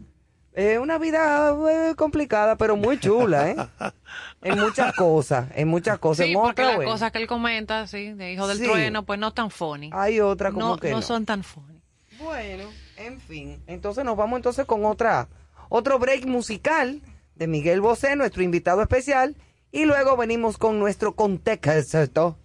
es 0.52 0.78
una 0.78 0.98
vida 0.98 1.54
eh, 1.70 1.94
complicada, 1.96 2.56
pero 2.56 2.76
muy 2.76 2.98
chula, 3.00 3.50
¿eh? 3.50 3.56
en 4.42 4.58
muchas 4.58 4.94
cosas, 4.94 5.48
en 5.54 5.68
muchas 5.68 5.98
cosas. 5.98 6.26
Sí, 6.26 6.32
En 6.32 6.38
porque 6.38 6.52
otra, 6.62 6.64
las 6.66 6.76
bueno. 6.76 6.90
cosas 6.92 7.12
que 7.12 7.18
él 7.18 7.26
comenta, 7.26 7.86
sí, 7.86 8.12
de 8.12 8.32
Hijo 8.32 8.46
del 8.46 8.58
Sí. 8.58 8.64
Trueno, 8.64 9.04
pues 9.04 9.18
no 9.18 9.32
tan 9.32 9.50
funny. 9.50 9.90
Hay 9.92 10.20
otra 10.20 10.52
como 10.52 10.66
no, 10.68 10.76
que 10.78 10.90
no 10.90 10.96
no. 10.96 11.02
son 11.02 11.26
tan 11.26 11.42
funny. 11.42 11.82
Bueno, 12.22 12.64
en 12.96 13.20
fin. 13.20 13.62
Entonces 13.66 14.04
nos 14.04 14.16
vamos 14.16 14.38
entonces 14.38 14.66
con 14.66 14.84
otra, 14.84 15.28
otro 15.68 15.98
break 15.98 16.26
musical 16.26 17.00
de 17.36 17.46
Miguel 17.46 17.80
Bosé, 17.80 18.16
nuestro 18.16 18.42
invitado 18.42 18.82
especial, 18.82 19.36
y 19.70 19.84
luego 19.84 20.16
venimos 20.16 20.58
con 20.58 20.78
nuestro 20.80 21.14
contexto, 21.14 22.36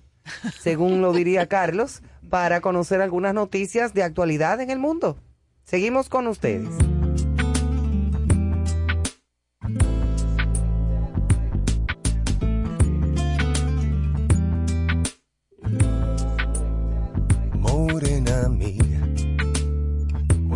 según 0.59 1.01
lo 1.01 1.13
diría 1.13 1.47
Carlos, 1.49 2.01
para 2.29 2.61
conocer 2.61 3.01
algunas 3.01 3.33
noticias 3.33 3.93
de 3.93 4.03
actualidad 4.03 4.61
en 4.61 4.69
el 4.69 4.79
mundo. 4.79 5.17
Seguimos 5.63 6.09
con 6.09 6.27
ustedes. 6.27 6.69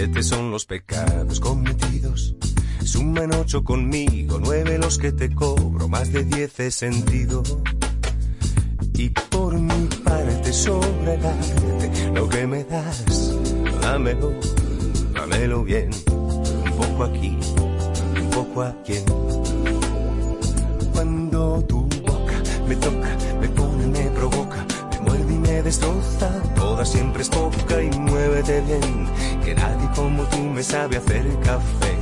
Siete 0.00 0.22
son 0.22 0.50
los 0.50 0.64
pecados 0.64 1.40
cometidos. 1.40 2.34
Suman 2.82 3.34
ocho 3.34 3.62
conmigo, 3.62 4.38
nueve 4.40 4.78
los 4.78 4.96
que 4.96 5.12
te 5.12 5.28
cobro, 5.34 5.88
más 5.88 6.10
de 6.10 6.24
diez 6.24 6.58
he 6.58 6.70
sentido. 6.70 7.42
Y 8.94 9.10
por 9.10 9.52
mi 9.60 9.88
parte 10.02 10.52
arte, 10.52 12.10
lo 12.14 12.26
que 12.30 12.46
me 12.46 12.64
das, 12.64 13.34
dámelo, 13.82 14.32
dámelo 15.12 15.64
bien. 15.64 15.90
Un 16.10 16.72
poco 16.78 17.04
aquí, 17.04 17.36
un 18.22 18.30
poco 18.30 18.62
aquí. 18.62 18.94
Cuando 20.94 21.62
tu 21.68 21.82
boca 22.06 22.42
me 22.66 22.76
toca, 22.76 23.18
me 23.38 23.48
pone, 23.48 23.86
me 23.86 24.10
provoca, 24.18 24.66
muerde 25.00 25.34
y 25.34 25.38
me 25.38 25.62
destroza. 25.62 26.30
Toda 26.54 26.84
siempre 26.84 27.22
es 27.22 27.28
poca 27.28 27.82
y 27.82 27.90
muévete 27.98 28.60
bien, 28.62 29.08
que 29.44 29.54
nadie 29.54 29.88
como 29.94 30.22
tú 30.24 30.38
me 30.38 30.62
sabe 30.62 30.96
hacer 30.96 31.26
café. 31.40 31.94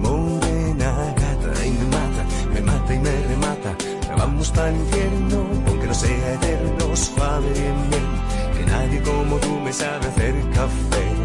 Morena 0.00 1.14
gata 1.16 1.66
y 1.66 1.70
me 1.70 1.84
mata, 1.96 2.24
me 2.54 2.60
mata 2.60 2.94
y 2.94 2.98
me 2.98 3.10
remata. 3.28 3.76
Vamos 4.16 4.50
para 4.50 4.70
el 4.70 4.76
infierno, 4.76 5.46
aunque 5.66 5.86
no 5.86 5.94
sea 5.94 6.34
eterno, 6.34 6.96
suave 6.96 7.48
bien, 7.52 7.90
bien, 7.90 8.06
que 8.56 8.66
nadie 8.70 9.02
como 9.02 9.36
tú 9.36 9.60
me 9.60 9.72
sabe 9.72 10.06
hacer 10.06 10.34
café. 10.54 11.19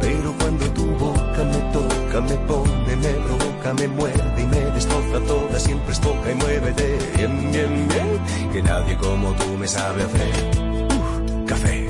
Pero 0.00 0.34
cuando 0.38 0.64
tu 0.72 0.86
boca 0.96 1.44
me 1.44 1.58
toca, 1.72 2.20
me 2.20 2.34
pone, 2.46 2.96
me 2.96 3.12
provoca, 3.26 3.74
me 3.74 3.88
muerde 3.88 4.42
y 4.42 4.46
me 4.46 4.60
destroza 4.72 5.20
toda, 5.26 5.58
siempre 5.58 5.92
es 5.92 6.00
poca 6.00 6.30
y 6.30 6.34
muévete 6.34 6.98
bien, 7.16 7.52
bien, 7.52 7.88
bien, 7.88 8.52
que 8.52 8.62
nadie 8.62 8.96
como 8.96 9.32
tú 9.32 9.48
me 9.58 9.66
sabe 9.66 10.02
hacer 10.02 10.86
Uf, 10.90 11.46
café. 11.46 11.87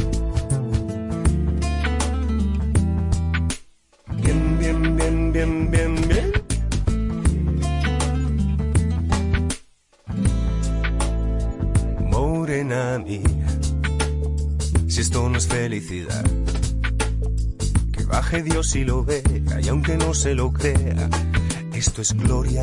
Se 20.19 20.35
lo 20.35 20.53
crea, 20.53 21.09
esto 21.73 22.03
es 22.03 22.13
gloria. 22.13 22.63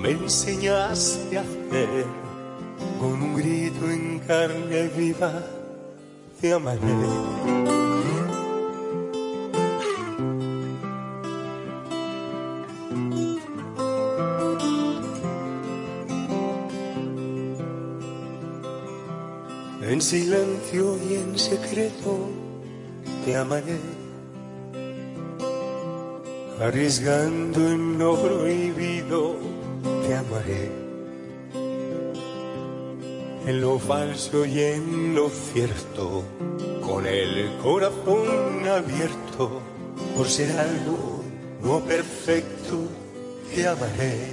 Me 0.00 0.10
enseñaste 0.10 1.38
a 1.38 1.42
hacer. 1.42 2.06
Con 2.98 3.22
un 3.22 3.34
grito 3.36 3.90
en 3.90 4.18
carne 4.20 4.88
viva 4.96 5.42
te 6.40 6.52
amaré. 6.52 6.80
En 19.82 20.00
silencio 20.00 20.96
y 21.08 21.14
en 21.14 21.38
secreto 21.38 22.28
te 23.24 23.36
amaré, 23.36 23.80
arriesgando 26.60 27.68
en 27.68 27.98
lo 27.98 28.16
prohibido 28.16 29.59
te 30.10 30.16
amaré, 30.16 30.68
en 33.46 33.60
lo 33.60 33.78
falso 33.78 34.44
y 34.44 34.58
en 34.58 35.14
lo 35.14 35.28
cierto, 35.28 36.24
con 36.84 37.06
el 37.06 37.56
corazón 37.62 38.66
abierto, 38.68 39.60
por 40.16 40.26
ser 40.26 40.50
algo 40.58 41.22
no 41.62 41.78
perfecto, 41.78 42.88
te 43.54 43.68
amaré, 43.68 44.32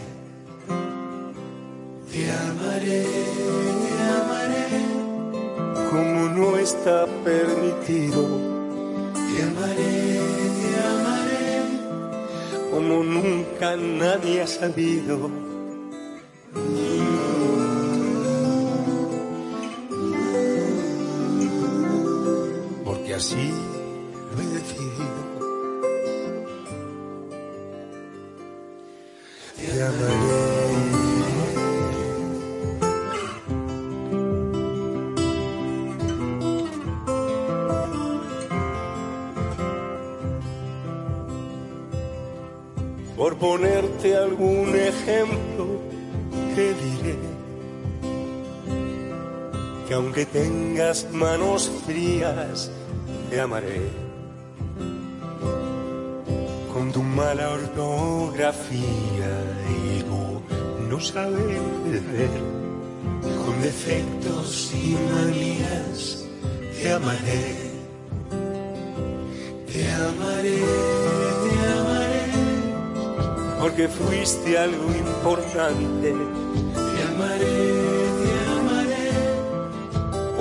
te 2.11 2.31
amaré, 2.31 3.03
te 3.83 3.93
amaré 4.17 4.67
como 5.91 6.21
no 6.29 6.57
está 6.57 7.05
permitido. 7.23 8.25
Te 9.13 9.43
amaré, 9.43 10.21
te 10.59 10.69
amaré, 10.95 12.71
como 12.71 13.03
nunca 13.03 13.75
nadie 13.75 14.41
ha 14.41 14.47
sabido. 14.47 15.46
Tengas 51.03 51.13
manos 51.13 51.71
frías, 51.85 52.71
te 53.29 53.39
amaré. 53.39 53.89
Con 56.73 56.91
tu 56.91 57.03
mala 57.03 57.49
ortografía 57.51 59.31
y 59.69 60.03
tu 60.03 60.41
no 60.89 60.99
saber 60.99 61.61
ver, 61.83 62.29
con 63.45 63.61
defectos 63.61 64.71
y 64.73 64.95
manías, 65.13 66.25
te 66.79 66.91
amaré. 66.91 67.67
Te 69.71 69.91
amaré, 69.91 70.59
te 71.43 71.53
amaré 71.79 72.27
porque 73.59 73.87
fuiste 73.87 74.57
algo 74.57 74.91
importante. 74.91 76.13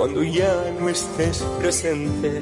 Cuando 0.07 0.23
ya 0.23 0.73
no 0.79 0.89
estés 0.89 1.43
presente. 1.59 2.41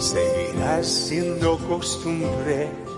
Seguirás 0.00 0.86
siendo 0.88 1.58
costumbre. 1.68 2.89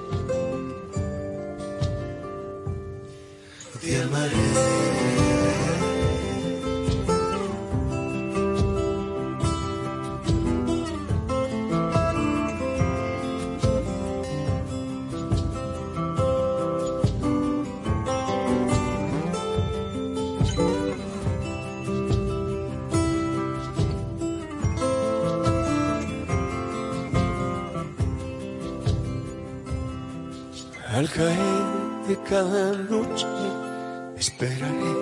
Noche 32.45 33.27
esperaré 34.17 34.95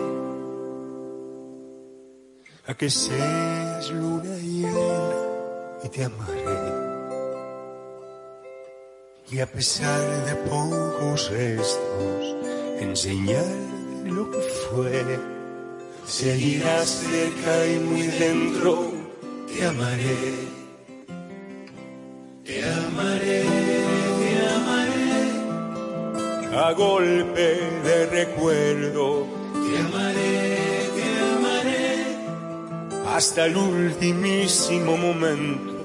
a 2.66 2.74
que 2.74 2.88
seas 2.88 3.90
luna 3.90 4.36
llena 4.36 5.20
y 5.84 5.88
te 5.88 6.04
amaré. 6.04 6.90
Y 9.32 9.40
a 9.40 9.46
pesar 9.46 10.00
de 10.26 10.34
pocos 10.48 11.30
restos, 11.30 12.36
enseñar 12.80 13.44
lo 14.04 14.30
que 14.30 14.40
fue, 14.40 15.18
seguirás 16.06 16.88
cerca 16.88 17.66
y 17.66 17.78
muy 17.80 18.06
dentro, 18.06 18.92
te 19.48 19.66
amaré. 19.66 20.39
A 26.70 26.72
golpe 26.72 27.58
de 27.84 28.06
recuerdo. 28.06 29.26
Te 29.52 29.78
amaré, 29.78 30.58
te 30.96 31.06
amaré, 31.36 32.16
hasta 33.08 33.46
el 33.46 33.56
ultimísimo 33.56 34.96
momento. 34.96 35.79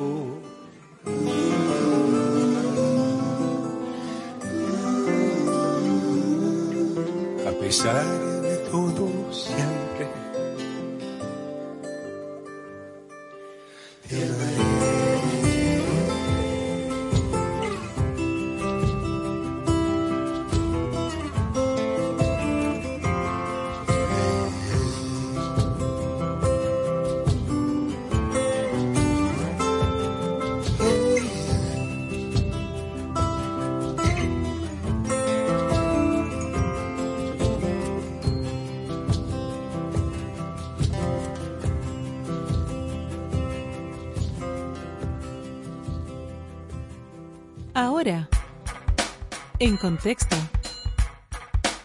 Ahora, 47.76 48.30
en 49.60 49.76
contexto, 49.76 50.38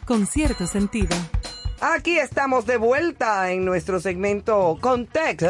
con 0.05 0.25
cierto 0.25 0.69
sentido. 0.69 1.17
Aquí 1.81 2.17
estamos 2.17 2.65
de 2.65 2.77
vuelta 2.77 3.51
en 3.51 3.65
nuestro 3.65 3.99
segmento 3.99 4.79
Contexto. 4.81 5.49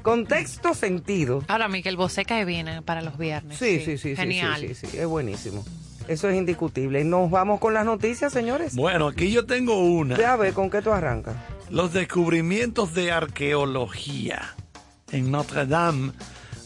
Contexto 0.00 0.72
sentido. 0.72 1.42
Ahora, 1.48 1.68
Miguel 1.68 1.98
Bosé 1.98 2.24
cae 2.24 2.46
bien 2.46 2.82
para 2.86 3.02
los 3.02 3.18
viernes. 3.18 3.58
Sí, 3.58 3.80
sí, 3.80 3.98
sí, 3.98 4.14
sí, 4.14 4.16
Genial. 4.16 4.58
sí, 4.62 4.74
sí, 4.74 4.86
sí, 4.86 4.96
es 4.96 5.06
buenísimo. 5.06 5.62
Eso 6.08 6.30
es 6.30 6.36
indiscutible. 6.36 7.04
Nos 7.04 7.30
vamos 7.30 7.60
con 7.60 7.74
las 7.74 7.84
noticias, 7.84 8.32
señores. 8.32 8.74
Bueno, 8.74 9.08
aquí 9.08 9.30
yo 9.30 9.44
tengo 9.44 9.80
una. 9.84 10.16
Ya 10.16 10.36
ve 10.36 10.54
con 10.54 10.70
qué 10.70 10.80
tú 10.80 10.92
arrancas. 10.92 11.36
Los 11.68 11.92
descubrimientos 11.92 12.94
de 12.94 13.12
arqueología 13.12 14.54
en 15.12 15.30
Notre 15.30 15.66
Dame 15.66 16.12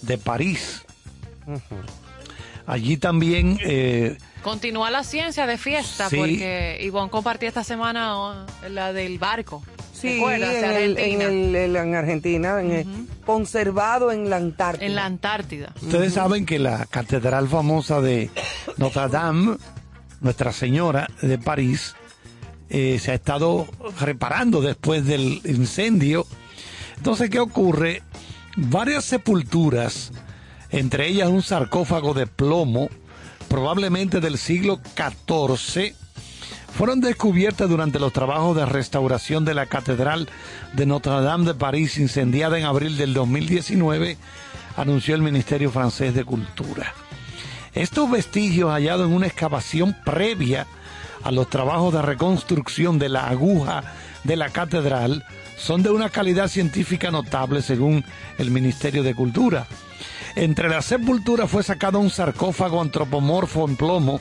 de 0.03 0.19
París. 0.19 0.85
Allí 2.69 2.99
también 2.99 3.59
eh, 3.65 4.19
Continúa 4.43 4.91
la 4.91 5.03
ciencia 5.03 5.47
de 5.47 5.57
fiesta 5.59 6.09
Sí. 6.09 6.17
porque 6.17 6.79
Ivonne 6.83 7.11
compartió 7.11 7.49
esta 7.49 7.65
semana 7.65 8.17
oh, 8.19 8.35
la 8.71 8.93
del 8.93 9.19
barco. 9.19 9.63
¿te 9.67 9.99
Sí, 9.99 10.23
en, 10.23 10.43
el- 10.43 10.43
en, 10.45 11.23
Argentina. 11.23 11.25
el- 11.25 11.77
en 11.77 11.95
Argentina, 11.97 12.61
el- 12.61 12.87
conservado 13.27 14.13
en 14.13 14.31
la 14.31 14.37
Antártida. 14.37 14.87
En 14.87 14.95
la 14.95 15.07
Antártida. 15.07 15.73
Ustedes 15.83 16.13
saben 16.13 16.47
que 16.47 16.59
la 16.61 16.87
catedral 16.87 17.49
famosa 17.49 18.01
de 18.01 18.31
Notre 18.77 19.09
Dame, 19.09 19.57
Nuestra 20.21 20.53
Señora 20.53 21.09
de 21.23 21.39
París, 21.39 21.97
eh, 22.71 22.99
se 23.01 23.11
ha 23.11 23.15
estado 23.15 23.67
reparando 23.99 24.61
después 24.61 25.05
del 25.07 25.41
incendio. 25.47 26.27
Entonces, 26.99 27.29
¿qué 27.31 27.41
ocurre? 27.41 28.03
Varias 28.57 29.05
sepulturas, 29.05 30.13
entre 30.71 31.09
ellas 31.09 31.29
un 31.29 31.43
sarcófago 31.43 32.15
de 32.15 32.27
plomo, 32.27 32.89
probablemente 33.49 34.21
del 34.21 34.39
siglo 34.39 34.81
XIV, 34.97 35.95
fueron 36.73 37.01
descubiertas 37.01 37.69
durante 37.69 37.99
los 37.99 38.13
trabajos 38.13 38.57
de 38.57 38.67
restauración 38.67 39.45
de 39.45 39.55
la 39.55 39.67
Catedral 39.67 40.29
de 40.75 40.87
Notre 40.87 41.21
Dame 41.23 41.47
de 41.47 41.55
París, 41.55 41.99
incendiada 41.99 42.59
en 42.59 42.65
abril 42.65 42.97
del 42.97 43.15
2019, 43.15 44.17
anunció 44.77 45.15
el 45.15 45.23
Ministerio 45.23 45.71
francés 45.71 46.15
de 46.15 46.25
Cultura. 46.25 46.95
Estos 47.75 48.11
vestigios 48.11 48.71
hallados 48.71 49.07
en 49.07 49.15
una 49.15 49.27
excavación 49.27 49.97
previa 50.05 50.67
a 51.23 51.31
los 51.33 51.51
trabajos 51.51 51.93
de 51.93 52.03
reconstrucción 52.03 52.99
de 52.99 53.09
la 53.09 53.29
aguja 53.29 53.83
de 54.25 54.37
la 54.37 54.51
catedral 54.51 55.25
son 55.57 55.83
de 55.83 55.91
una 55.91 56.11
calidad 56.11 56.49
científica 56.49 57.11
notable 57.11 57.63
según 57.63 58.05
el 58.39 58.51
Ministerio 58.51 59.03
de 59.03 59.15
Cultura. 59.15 59.67
Entre 60.35 60.69
las 60.69 60.87
sepulturas 60.87 61.51
fue 61.51 61.63
sacado 61.63 61.99
un 61.99 62.11
sarcófago 62.11 62.81
antropomorfo 62.81 63.69
en 63.69 63.77
plomo 63.77 64.21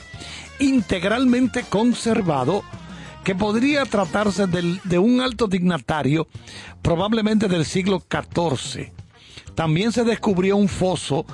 integralmente 0.58 1.62
conservado 1.62 2.64
que 3.24 3.34
podría 3.34 3.84
tratarse 3.84 4.46
de 4.46 4.98
un 4.98 5.20
alto 5.20 5.46
dignatario 5.46 6.26
probablemente 6.82 7.48
del 7.48 7.64
siglo 7.64 8.02
XIV. 8.10 8.90
También 9.54 9.92
se 9.92 10.04
descubrió 10.04 10.56
un 10.56 10.68
foso 10.68 11.26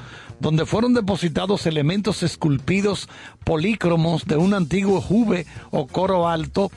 donde 0.45 0.67
fueron 0.67 0.93
depositados 0.93 1.65
elementos 1.65 2.23
esculpidos 2.23 3.09
polícromos 3.45 4.27
de 4.27 4.37
un 4.37 4.53
antiguo 4.53 5.01
jube 5.01 5.47
o 5.71 5.87
coro 5.87 6.29
alto, 6.29 6.71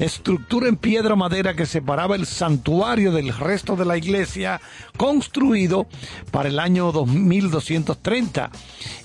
estructura 0.00 0.66
en 0.66 0.74
piedra 0.74 1.14
madera 1.14 1.54
que 1.54 1.64
separaba 1.64 2.16
el 2.16 2.26
santuario 2.26 3.12
del 3.12 3.32
resto 3.32 3.76
de 3.76 3.84
la 3.84 3.96
iglesia, 3.96 4.60
construido 4.96 5.86
para 6.32 6.48
el 6.48 6.58
año 6.58 6.90
2230 6.90 8.50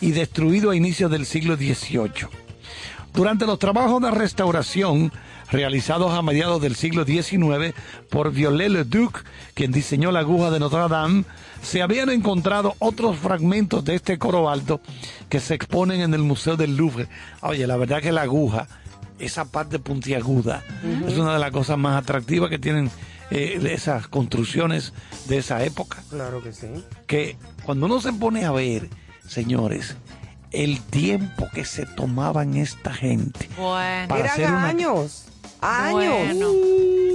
y 0.02 0.10
destruido 0.14 0.72
a 0.72 0.76
inicios 0.76 1.12
del 1.12 1.28
siglo 1.28 1.56
XVIII. 1.56 2.28
Durante 3.14 3.46
los 3.46 3.60
trabajos 3.60 4.02
de 4.02 4.10
restauración 4.10 5.12
realizados 5.52 6.14
a 6.14 6.22
mediados 6.22 6.62
del 6.62 6.76
siglo 6.76 7.06
XIX 7.06 7.74
por 8.10 8.32
Viollet-le-Duc, 8.32 9.24
quien 9.54 9.72
diseñó 9.72 10.12
la 10.12 10.20
aguja 10.20 10.52
de 10.52 10.60
Notre 10.60 10.88
Dame, 10.90 11.24
se 11.62 11.82
habían 11.82 12.10
encontrado 12.10 12.76
otros 12.80 13.18
fragmentos 13.18 13.84
de 13.84 13.96
este 13.96 14.18
coro 14.18 14.50
alto 14.50 14.82
que 15.30 15.40
se 15.40 15.56
exponen 15.56 16.02
en 16.02 16.14
el 16.14 16.22
Museo 16.22 16.56
del 16.58 16.78
Louvre. 16.78 17.08
Oye, 17.42 17.66
la 17.68 17.78
verdad 17.78 18.02
que 18.02 18.12
la 18.12 18.22
aguja, 18.24 18.68
esa 19.20 19.46
parte 19.46 19.80
puntiaguda, 19.80 20.64
es 21.08 21.18
una 21.18 21.34
de 21.34 21.40
las 21.40 21.52
cosas 21.52 21.78
más 21.78 21.98
atractivas 22.02 22.50
que 22.50 22.60
tienen 22.60 22.92
eh, 23.32 23.60
esas 23.72 24.08
construcciones 24.08 24.94
de 25.28 25.40
esa 25.40 25.62
época 25.66 26.02
Claro 26.10 26.42
que 26.42 26.54
sí. 26.54 26.68
que 27.08 27.36
cuando 27.66 27.88
uno 27.88 28.00
se 28.00 28.14
pone 28.14 28.46
a 28.46 28.52
ver, 28.52 28.88
señores, 29.28 29.98
el 30.52 30.80
tiempo 30.82 31.48
que 31.54 31.66
se 31.66 31.86
tomaban 31.86 32.56
esta 32.56 32.94
gente 32.94 33.50
Bueno. 33.58 34.08
para 34.08 34.26
hacer 34.32 34.48
una 34.50 34.68
años. 34.70 35.26
Años. 35.62 35.94
Bueno. 35.94 36.52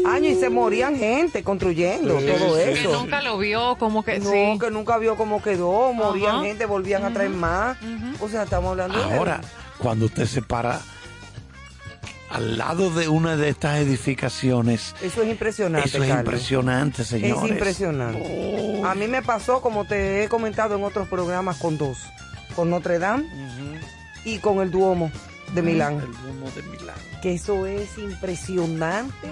Años 0.05 0.33
y 0.33 0.35
se 0.41 0.51
morían 0.51 0.97
gente 0.97 1.45
construyendo 1.45 2.19
Sí, 2.19 2.27
todo 2.27 2.57
sí. 2.57 2.65
Que 2.65 2.73
eso. 2.73 2.93
nunca 3.01 3.23
lo 3.23 3.39
vio, 3.39 3.77
como 3.79 4.03
que 4.03 4.19
No, 4.19 4.31
sí. 4.31 4.59
que 4.61 4.71
nunca 4.71 4.99
vio 4.99 5.17
cómo 5.17 5.41
quedó, 5.41 5.93
morían 5.93 6.43
gente, 6.43 6.67
volvían 6.67 7.05
a 7.05 7.13
traer 7.13 7.31
más. 7.31 7.77
O 8.21 8.29
sea, 8.29 8.43
estamos 8.43 8.71
hablando 8.73 8.99
de... 8.99 9.15
Ahora, 9.17 9.41
cuando 9.79 10.07
usted 10.07 10.27
se 10.27 10.43
para 10.43 10.81
al 12.31 12.57
lado 12.59 12.91
de 12.91 13.09
una 13.09 13.37
de 13.37 13.51
estas 13.51 13.79
edificaciones, 13.79 14.95
Eso 15.03 15.23
es 15.23 15.29
impresionante, 15.31 15.87
eso 15.89 15.99
es 16.03 16.09
Carlos. 16.09 16.25
impresionante, 16.25 17.05
señores. 17.05 17.45
Es 17.45 17.51
impresionante. 17.51 18.81
A 18.85 18.95
mí 18.95 19.07
me 19.07 19.23
pasó, 19.23 19.61
como 19.61 19.85
te 19.85 20.25
he 20.25 20.29
comentado 20.29 20.75
en 20.75 20.83
otros 20.83 21.07
programas, 21.09 21.59
con 21.59 21.77
dos. 21.79 21.99
Con 22.57 22.71
Notre 22.71 22.99
Dame 22.99 23.25
y 24.25 24.39
con 24.39 24.61
el 24.61 24.71
Duomo 24.71 25.11
de 25.55 25.63
Milán. 25.63 25.95
El 26.01 26.13
Duomo 26.13 26.51
de 26.57 26.63
Milán. 26.63 27.12
Que 27.23 27.35
eso 27.35 27.67
es 27.67 27.97
impresionante, 27.99 29.29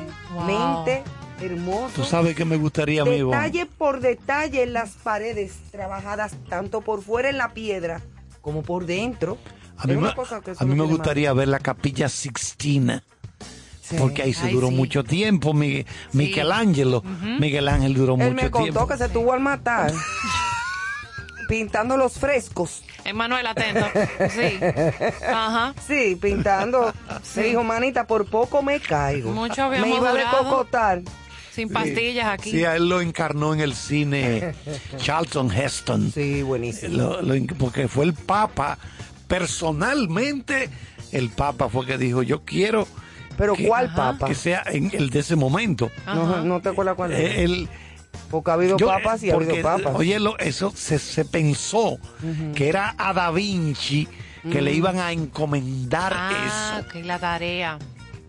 mente, 0.47 1.03
hermoso. 1.41 1.93
Tú 1.97 2.05
sabes 2.05 2.37
que 2.37 2.45
me 2.45 2.57
gustaría, 2.57 3.03
amigo. 3.03 3.33
Detalle 3.33 3.67
por 3.67 4.01
detalle 4.01 4.63
en 4.63 4.73
las 4.73 4.91
paredes 4.91 5.55
trabajadas 5.73 6.35
tanto 6.49 6.83
por 6.83 7.03
fuera 7.03 7.29
en 7.31 7.37
la 7.39 7.53
piedra 7.53 8.01
como 8.41 8.63
por 8.63 8.87
dentro. 8.87 9.39
A 9.77 9.87
mí, 9.87 9.97
me, 9.97 10.09
a 10.09 10.65
mí 10.65 10.77
gustaría 10.87 11.33
ver 11.33 11.49
la 11.49 11.59
capilla 11.59 12.09
Sixtina. 12.09 13.03
Sí. 13.83 13.97
Porque 13.99 14.23
ahí 14.23 14.35
se 14.35 14.47
Ay, 14.47 14.53
duró 14.55 14.69
sí. 14.69 14.75
mucho 14.75 15.03
tiempo. 15.03 15.53
Mi- 15.53 15.85
Michelangelo. 16.13 17.03
Miguel 17.41 17.67
Ángel 17.67 17.95
duró 17.95 18.17
más. 18.17 18.29
Él 18.29 18.35
mucho 18.35 18.45
me 18.45 18.51
contó 18.53 18.65
tiempo. 18.73 18.87
que 18.87 18.97
se 18.99 19.09
tuvo 19.09 19.33
al 19.33 19.41
matar 19.41 19.93
pintando 21.49 21.97
los 21.97 22.13
frescos. 22.19 22.85
Emanuel, 23.05 23.47
atento. 23.47 23.87
Sí. 24.31 24.59
Ajá. 25.27 25.75
Sí, 25.87 26.17
pintando. 26.21 26.93
Me 27.37 27.43
dijo, 27.45 27.65
manita, 27.65 28.07
por 28.07 28.27
poco 28.27 28.63
me 28.63 28.81
caigo. 28.81 29.33
Mucho 29.33 29.65
habíamos 29.65 29.89
Me 29.89 29.97
iba 29.97 30.11
a 30.11 30.15
recocotar. 30.15 31.03
Sin 31.53 31.69
pastillas 31.69 32.29
aquí. 32.29 32.51
Sí, 32.53 32.65
a 32.65 32.77
él 32.77 32.89
lo 32.89 33.01
encarnó 33.01 33.53
en 33.55 33.61
el 33.61 33.75
cine 33.75 34.55
Charlton 34.99 35.51
Heston. 35.53 36.13
Sí, 36.13 36.43
buenísimo. 36.43 36.97
Lo- 37.21 37.45
porque 37.59 37.89
fue 37.89 38.05
el 38.05 38.15
Papa, 38.15 38.79
personalmente, 39.27 40.71
el 41.13 41.31
Papa 41.31 41.69
fue 41.69 41.87
que 41.87 41.99
dijo, 41.99 42.23
yo 42.23 42.45
quiero 42.45 42.87
Pero 43.37 43.55
que- 43.55 43.67
¿cuál 43.67 43.93
papa? 43.95 44.27
que 44.29 44.35
sea 44.35 44.63
en 44.67 44.91
el 44.95 45.11
de 45.11 45.19
ese 45.21 45.35
momento. 45.37 45.91
No, 46.07 46.45
no 46.45 46.61
te 46.61 46.69
acuerdas 46.69 46.95
cuál 46.95 47.13
es. 47.13 47.19
Eh, 47.19 47.45
el- 47.45 47.69
Porque 48.31 48.51
ha 48.51 48.55
habido 48.55 48.77
yo- 48.79 48.87
papas 48.87 49.23
y 49.23 49.31
ha 49.31 49.35
porque, 49.35 49.51
habido 49.51 49.63
papas. 49.65 49.93
Oye, 49.97 50.21
lo- 50.21 50.39
eso 50.39 50.73
se, 50.75 50.99
se 50.99 51.25
pensó 51.25 51.99
que 52.55 52.69
era 52.69 52.95
a 52.97 53.13
Da 53.13 53.31
Vinci 53.31 54.07
que 54.51 54.63
le 54.63 54.73
iban 54.73 54.99
a 54.99 55.13
encomendar 55.13 56.13
Ah, 56.17 56.81
eso, 56.81 56.87
ok, 56.99 57.05
la 57.05 57.19
tarea. 57.19 57.79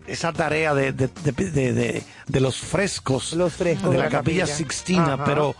esa 0.06 0.32
tarea 0.32 0.74
de, 0.74 0.92
de, 0.92 1.08
de- 1.08 1.32
de- 1.50 1.72
de- 1.72 2.02
de 2.26 2.40
los 2.40 2.56
frescos, 2.58 3.32
Los 3.34 3.52
frescos 3.54 3.90
de 3.90 3.96
de 3.96 3.98
la 3.98 4.04
la 4.04 4.10
capilla 4.10 4.40
capilla. 4.40 4.56
Sixtina, 4.56 5.14
Ajá. 5.14 5.24
pero 5.24 5.54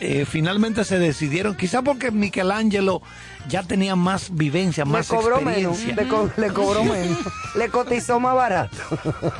eh, 0.00 0.24
finalmente 0.24 0.84
se 0.84 0.98
decidieron, 0.98 1.56
quizá 1.56 1.82
porque 1.82 2.10
Michelangelo 2.10 3.02
ya 3.48 3.62
tenía 3.62 3.96
más 3.96 4.34
vivencia, 4.36 4.84
le 4.84 4.90
más 4.90 5.08
cobró 5.08 5.40
menos. 5.40 5.76
experiencia. 5.78 5.94
Le, 6.04 6.08
co- 6.08 6.30
le 6.36 6.48
cobró 6.52 6.84
menos. 6.84 7.18
Le 7.54 7.68
cotizó 7.70 8.20
más 8.20 8.34
barato. 8.34 8.76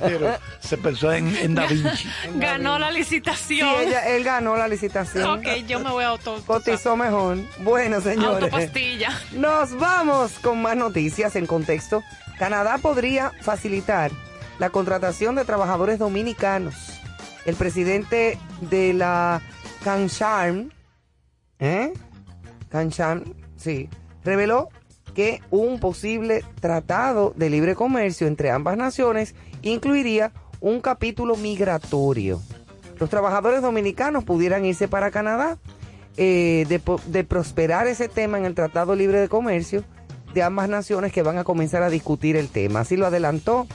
Pero 0.00 0.36
se 0.60 0.76
pensó 0.78 1.12
en, 1.12 1.34
en 1.36 1.54
Da 1.54 1.66
Vinci. 1.66 2.08
Ganó 2.36 2.78
la 2.78 2.90
Sí, 2.90 2.98
licitación. 2.98 3.68
ella, 3.80 4.08
él 4.08 4.24
ganó 4.24 4.56
la 4.56 4.66
licitación. 4.68 5.38
Ok, 5.38 5.46
yo 5.66 5.78
me 5.80 5.90
voy 5.90 6.04
a 6.04 6.08
auto. 6.08 6.42
Cotizó 6.46 6.96
mejor. 6.96 7.38
Bueno, 7.60 8.00
señores. 8.00 8.42
Autopastilla. 8.44 9.10
Nos 9.32 9.74
vamos 9.78 10.32
con 10.42 10.60
más 10.62 10.76
noticias 10.76 11.36
en 11.36 11.46
contexto. 11.46 12.02
Canadá 12.38 12.78
podría 12.78 13.32
facilitar 13.42 14.10
la 14.58 14.70
contratación 14.70 15.34
de 15.36 15.44
trabajadores 15.44 15.98
dominicanos. 15.98 16.74
El 17.44 17.54
presidente 17.56 18.38
de 18.60 18.92
la 18.92 19.40
CanCharm, 19.88 20.68
¿eh? 21.60 21.94
Sí, 23.56 23.88
reveló 24.22 24.68
que 25.14 25.40
un 25.50 25.80
posible 25.80 26.44
tratado 26.60 27.32
de 27.34 27.48
libre 27.48 27.74
comercio 27.74 28.26
entre 28.26 28.50
ambas 28.50 28.76
naciones 28.76 29.34
incluiría 29.62 30.32
un 30.60 30.82
capítulo 30.82 31.36
migratorio. 31.36 32.42
Los 33.00 33.08
trabajadores 33.08 33.62
dominicanos 33.62 34.24
pudieran 34.24 34.66
irse 34.66 34.88
para 34.88 35.10
Canadá 35.10 35.56
eh, 36.18 36.66
de, 36.68 36.82
de 37.06 37.24
prosperar 37.24 37.86
ese 37.86 38.08
tema 38.10 38.36
en 38.36 38.44
el 38.44 38.54
Tratado 38.54 38.94
Libre 38.94 39.20
de 39.20 39.30
Comercio 39.30 39.84
de 40.34 40.42
ambas 40.42 40.68
naciones 40.68 41.14
que 41.14 41.22
van 41.22 41.38
a 41.38 41.44
comenzar 41.44 41.82
a 41.82 41.88
discutir 41.88 42.36
el 42.36 42.50
tema. 42.50 42.80
Así 42.80 42.98
lo 42.98 43.06
adelantó 43.06 43.66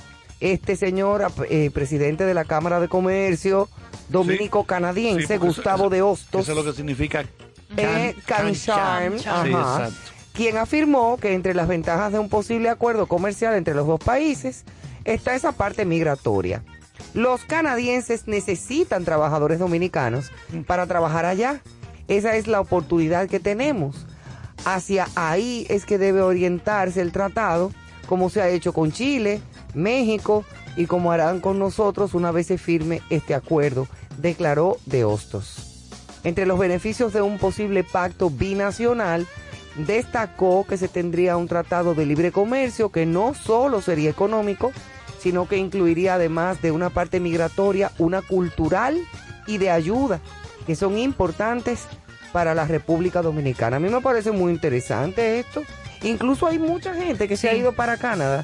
este 0.43 0.75
señor, 0.75 1.25
eh, 1.49 1.71
presidente 1.73 2.25
de 2.25 2.33
la 2.33 2.43
Cámara 2.45 2.79
de 2.79 2.89
Comercio 2.89 3.69
dominico-canadiense, 4.09 5.33
Sí, 5.35 5.37
Gustavo 5.37 5.83
eso- 5.85 5.89
de 5.89 6.01
Hostos. 6.01 6.41
Eso 6.41 6.51
es 6.51 6.57
lo 6.57 6.63
que 6.63 6.73
significa 6.75 7.23
Eh, 7.77 8.15
quien 10.33 10.57
afirmó 10.57 11.17
que 11.17 11.33
entre 11.33 11.53
las 11.53 11.67
ventajas 11.67 12.11
de 12.11 12.19
un 12.19 12.29
posible 12.29 12.69
acuerdo 12.69 13.07
comercial 13.07 13.55
entre 13.55 13.73
los 13.73 13.87
dos 13.87 13.99
países 13.99 14.63
está 15.05 15.35
esa 15.35 15.51
parte 15.53 15.85
migratoria. 15.85 16.63
Los 17.13 17.43
canadienses 17.45 18.27
necesitan 18.27 19.05
trabajadores 19.05 19.59
dominicanos 19.59 20.31
para 20.67 20.85
trabajar 20.87 21.25
allá 21.25 21.61
esa 22.07 22.35
es 22.35 22.47
la 22.47 22.59
oportunidad 22.59 23.27
que 23.29 23.39
tenemos. 23.39 24.05
Hacia 24.65 25.07
ahí 25.15 25.65
es 25.69 25.85
que 25.85 25.97
debe 25.97 26.21
orientarse 26.21 27.01
el 27.01 27.11
tratado, 27.11 27.71
como 28.07 28.29
se 28.29 28.41
ha 28.41 28.49
hecho 28.49 28.73
con 28.73 28.91
Chile, 28.91 29.41
México 29.73 30.45
y 30.75 30.85
como 30.85 31.11
harán 31.11 31.39
con 31.39 31.59
nosotros 31.59 32.13
una 32.13 32.31
vez 32.31 32.47
se 32.47 32.57
firme 32.57 33.01
este 33.09 33.35
acuerdo, 33.35 33.87
declaró 34.17 34.77
De 34.85 35.03
Hostos. 35.03 35.69
Entre 36.23 36.45
los 36.45 36.57
beneficios 36.57 37.13
de 37.13 37.21
un 37.21 37.37
posible 37.37 37.83
pacto 37.83 38.29
binacional, 38.29 39.27
destacó 39.75 40.65
que 40.67 40.77
se 40.77 40.87
tendría 40.87 41.37
un 41.37 41.47
tratado 41.47 41.95
de 41.95 42.05
libre 42.05 42.31
comercio 42.31 42.89
que 42.89 43.05
no 43.05 43.33
solo 43.33 43.81
sería 43.81 44.09
económico, 44.09 44.71
sino 45.19 45.47
que 45.47 45.57
incluiría 45.57 46.15
además 46.15 46.61
de 46.61 46.71
una 46.71 46.89
parte 46.89 47.19
migratoria, 47.19 47.91
una 47.97 48.21
cultural 48.21 48.97
y 49.47 49.57
de 49.57 49.69
ayuda, 49.69 50.19
que 50.65 50.75
son 50.75 50.97
importantes 50.97 51.87
para 52.31 52.55
la 52.55 52.65
República 52.65 53.21
Dominicana. 53.21 53.77
A 53.77 53.79
mí 53.79 53.89
me 53.89 54.01
parece 54.01 54.31
muy 54.31 54.51
interesante 54.51 55.39
esto. 55.39 55.63
Incluso 56.03 56.47
hay 56.47 56.59
mucha 56.59 56.93
gente 56.93 57.27
que 57.27 57.37
se 57.37 57.49
ha 57.49 57.55
ido 57.55 57.73
para 57.73 57.97
Canadá 57.97 58.43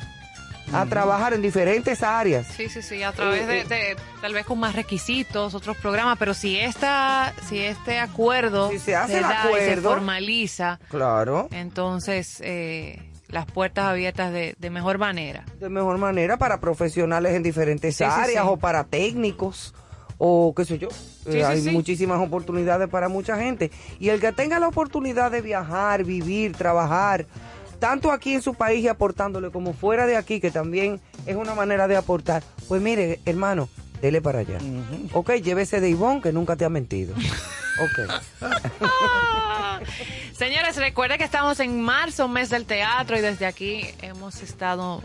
a 0.73 0.85
trabajar 0.85 1.33
en 1.33 1.41
diferentes 1.41 2.03
áreas. 2.03 2.47
Sí, 2.47 2.69
sí, 2.69 2.81
sí, 2.81 3.03
a 3.03 3.11
través 3.11 3.47
de, 3.47 3.63
de- 3.63 3.95
tal 4.21 4.33
vez 4.33 4.45
con 4.45 4.59
más 4.59 4.75
requisitos, 4.75 5.53
otros 5.55 5.77
programas, 5.77 6.17
pero 6.17 6.33
si 6.33 6.57
esta, 6.59 7.33
si 7.47 7.59
este 7.59 7.99
acuerdo 7.99 8.69
Si 8.69 8.79
se 8.79 8.95
hace 8.95 9.17
el 9.17 9.23
da 9.23 9.29
y 9.29 9.53
se 9.55 9.63
acuerdo. 9.71 9.89
formaliza, 9.89 10.79
Claro. 10.89 11.47
entonces 11.51 12.39
eh, 12.43 13.11
las 13.27 13.45
puertas 13.45 13.85
abiertas 13.85 14.31
de, 14.33 14.55
de 14.59 14.69
mejor 14.69 14.97
manera. 14.97 15.43
de 15.59 15.69
mejor 15.69 15.97
manera 15.97 16.37
para 16.37 16.59
profesionales 16.59 17.33
en 17.35 17.43
diferentes 17.43 17.95
Sí, 17.95 18.03
áreas 18.03 18.43
sí. 18.43 18.49
o 18.49 18.57
para 18.57 18.83
técnicos 18.85 19.73
o 20.17 20.53
qué 20.55 20.65
sé 20.65 20.77
yo. 20.77 20.89
Eh, 21.27 21.45
hay 21.45 21.61
muchísimas 21.61 22.19
oportunidades 22.19 22.89
para 22.89 23.07
mucha 23.07 23.37
gente. 23.37 23.71
Y 23.99 24.09
el 24.09 24.19
que 24.19 24.31
tenga 24.33 24.59
la 24.59 24.67
oportunidad 24.67 25.31
de 25.31 25.41
viajar, 25.41 26.03
vivir, 26.03 26.53
trabajar, 26.57 27.25
tanto 27.79 28.11
aquí 28.11 28.33
en 28.33 28.41
su 28.41 28.53
país 28.53 28.83
y 28.83 28.87
aportándole 28.87 29.49
como 29.51 29.73
fuera 29.73 30.05
de 30.05 30.17
aquí, 30.17 30.39
que 30.39 30.51
también 30.51 30.99
es 31.25 31.35
una 31.35 31.55
manera 31.55 31.87
de 31.87 31.95
aportar, 31.95 32.43
pues 32.67 32.81
mire, 32.81 33.19
hermano, 33.25 33.69
dele 34.01 34.21
para 34.21 34.39
allá. 34.39 34.57
Ok, 35.13 35.31
llévese 35.35 35.81
de 35.81 35.89
Ivonne, 35.89 36.21
que 36.21 36.31
nunca 36.31 36.55
te 36.55 36.65
ha 36.65 36.69
mentido. 36.69 37.15
Ok. 37.81 38.49
Señores, 40.33 40.77
recuerden 40.77 41.17
que 41.17 41.23
estamos 41.23 41.59
en 41.59 41.81
marzo, 41.81 42.27
mes 42.27 42.49
del 42.49 42.65
teatro, 42.65 43.17
y 43.17 43.21
desde 43.21 43.45
aquí 43.45 43.81
hemos 44.01 44.41
estado 44.41 45.01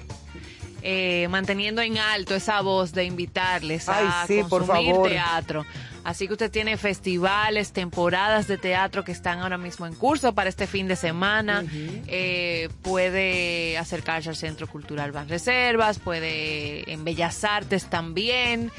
eh, 0.83 1.27
manteniendo 1.29 1.83
en 1.83 1.99
alto 1.99 2.35
esa 2.35 2.61
voz 2.61 2.93
de 2.93 3.05
invitarles 3.05 3.89
a 3.89 4.23
Ay, 4.23 4.27
sí, 4.29 4.43
por 4.49 4.67
consumir 4.67 4.93
favor. 4.93 5.09
teatro. 5.09 5.65
Así 6.05 6.27
que 6.27 6.35
usted 6.35 6.51
tiene 6.51 6.77
festivales, 6.77 7.73
temporadas 7.73 8.47
de 8.47 8.59
teatro 8.59 9.05
que 9.05 9.13
están 9.13 9.41
ahora 9.41 9.57
mismo 9.57 9.87
en 9.87 9.95
curso 9.95 10.35
para 10.35 10.51
este 10.51 10.67
fin 10.67 10.87
de 10.87 10.97
semana. 10.97 11.65
Eh, 12.07 12.69
puede 12.83 13.79
acercarse 13.79 14.29
al 14.29 14.37
Centro 14.37 14.67
Cultural 14.67 15.13
Ban 15.13 15.29
Reservas, 15.29 15.99
puede 15.99 16.93
en 16.93 17.05
Bellas 17.05 17.43
Artes 17.45 17.87
también. 17.87 18.71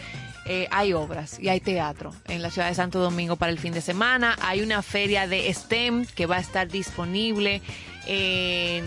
Eh, 0.47 0.67
hay 0.69 0.93
obras 0.93 1.39
y 1.39 1.49
hay 1.49 1.59
teatro 1.59 2.13
en 2.27 2.43
la 2.43 2.51
ciudad 2.51 2.67
de 2.67 2.75
Santo 2.75 2.99
Domingo 2.99 3.35
para 3.35 3.51
el 3.51 3.57
fin 3.57 3.73
de 3.73 3.81
semana. 3.81 4.35
Hay 4.41 4.61
una 4.61 4.83
feria 4.83 5.27
de 5.27 5.51
STEM 5.51 6.05
que 6.05 6.27
va 6.27 6.35
a 6.35 6.39
estar 6.39 6.67
disponible 6.67 7.63
en 8.05 8.85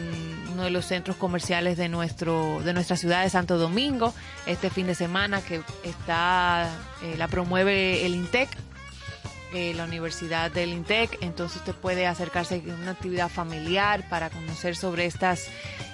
uno 0.52 0.64
de 0.64 0.70
los 0.70 0.86
centros 0.86 1.16
comerciales 1.16 1.76
de 1.76 1.88
nuestro 1.88 2.60
de 2.64 2.72
nuestra 2.72 2.96
ciudad 2.96 3.22
de 3.22 3.30
Santo 3.30 3.58
Domingo 3.58 4.14
este 4.46 4.70
fin 4.70 4.86
de 4.86 4.94
semana 4.94 5.40
que 5.40 5.60
está 5.84 6.68
eh, 7.02 7.14
la 7.16 7.28
promueve 7.28 8.06
el 8.06 8.14
INTEC 8.14 8.48
eh, 9.54 9.72
la 9.74 9.84
Universidad 9.84 10.50
del 10.50 10.74
INTEC, 10.74 11.22
entonces 11.22 11.56
usted 11.60 11.74
puede 11.74 12.06
acercarse 12.06 12.62
a 12.68 12.74
una 12.74 12.90
actividad 12.90 13.30
familiar 13.30 14.06
para 14.10 14.28
conocer 14.28 14.76
sobre 14.76 15.06
estas 15.06 15.48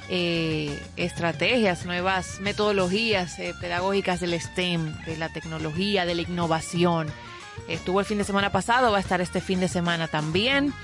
eh, 0.09 0.77
estrategias, 0.97 1.87
nuevas 1.87 2.41
metodologías 2.41 3.39
eh, 3.39 3.55
pedagógicas 3.61 4.19
del 4.19 4.41
STEM, 4.41 5.01
de 5.05 5.17
la 5.19 5.29
tecnología, 5.29 6.05
de 6.05 6.17
la 6.17 6.23
innovación. 6.23 7.07
Estuvo 7.69 8.01
el 8.01 8.07
fin 8.07 8.19
de 8.19 8.25
semana 8.25 8.51
pasado, 8.51 8.91
va 8.91 8.99
a 8.99 9.01
estar 9.01 9.21
este 9.21 9.41
fin 9.41 9.61
de 9.61 9.69
semana 9.69 10.09
también. 10.09 10.75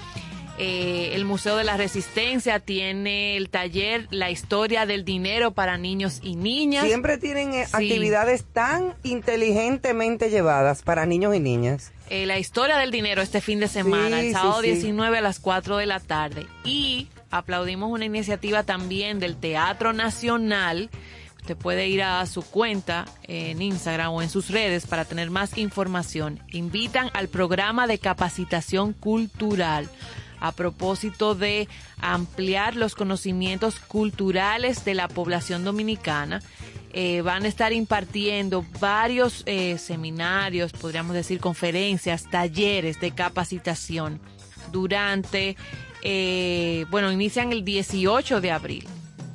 Eh, 0.63 1.13
el 1.15 1.25
Museo 1.25 1.57
de 1.57 1.65
la 1.65 1.79
Resistencia 1.79 2.61
tiene 2.61 3.39
el 3.39 3.49
taller 3.49 4.07
La 4.11 4.31
historia 4.31 4.85
del 4.85 5.07
dinero 5.07 5.53
para 5.53 5.79
niños 5.79 6.21
y 6.23 6.37
niñas. 6.37 6.85
Siempre 6.87 7.17
tienen 7.17 7.55
eh, 7.55 7.65
Sí. 7.67 7.73
actividades 7.73 8.45
tan 8.45 8.93
inteligentemente 9.03 10.29
llevadas 10.29 10.83
para 10.83 11.07
niños 11.07 11.35
y 11.35 11.41
niñas. 11.41 11.93
eh, 12.11 12.27
la 12.27 12.39
historia 12.39 12.77
del 12.77 12.91
dinero 12.91 13.23
este 13.23 13.41
fin 13.41 13.59
de 13.61 13.69
semana, 13.69 14.21
Sí, 14.21 14.27
el 14.27 14.33
sábado 14.35 14.61
sí. 14.61 14.73
19 14.73 15.17
a 15.19 15.21
las 15.23 15.39
4 15.39 15.79
de 15.79 15.87
la 15.87 15.99
tarde. 16.01 16.45
Y 16.65 17.09
aplaudimos 17.31 17.91
una 17.91 18.05
iniciativa 18.05 18.63
también 18.65 19.19
del 19.21 19.37
Teatro 19.37 19.93
Nacional. 19.95 20.91
Usted 21.41 21.57
puede 21.57 21.89
ir 21.89 22.03
a 22.03 22.27
su 22.27 22.43
cuenta 22.43 23.07
en 23.23 23.63
Instagram 23.63 24.13
o 24.13 24.21
en 24.21 24.29
sus 24.29 24.51
redes 24.51 24.87
para 24.87 25.07
tener 25.07 25.31
más 25.31 25.57
información. 25.57 26.39
Invitan 26.53 27.09
al 27.15 27.29
programa 27.29 27.87
de 27.87 27.99
capacitación 27.99 28.93
cultural 28.93 29.89
a 30.41 30.53
propósito 30.53 31.35
de 31.35 31.69
ampliar 31.99 32.77
los 32.77 32.95
conocimientos 32.95 33.79
culturales 33.79 34.85
de 34.85 34.95
la 34.95 35.09
población 35.09 35.65
dominicana. 35.65 36.41
Eh, 36.93 37.21
van 37.23 37.45
a 37.45 37.49
estar 37.49 37.73
impartiendo 37.73 38.65
varios 38.81 39.45
eh, 39.47 39.79
seminarios, 39.79 40.73
podríamos 40.73 41.15
decir 41.15 41.39
conferencias, 41.39 42.29
talleres 42.29 42.99
de 42.99 43.13
capacitación 43.13 44.21
durante, 44.73 45.57
eh, 46.03 46.87
bueno, 46.91 47.13
inician 47.13 47.53
el 47.53 47.65
18 47.65 48.41
de 48.41 48.51
abril. 48.51 48.89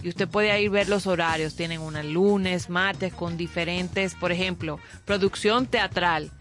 Y 0.03 0.09
usted 0.09 0.27
puede 0.27 0.51
ahí 0.51 0.67
ver 0.67 0.87
los 0.87 1.07
horarios. 1.07 1.55
Tienen 1.55 1.81
una 1.81 2.03
lunes, 2.03 2.69
martes, 2.69 3.11
con 3.11 3.37
diferentes, 3.37 4.13
por 4.13 4.31
ejemplo, 4.31 4.77
producción 5.03 5.65
teatral 5.65 6.31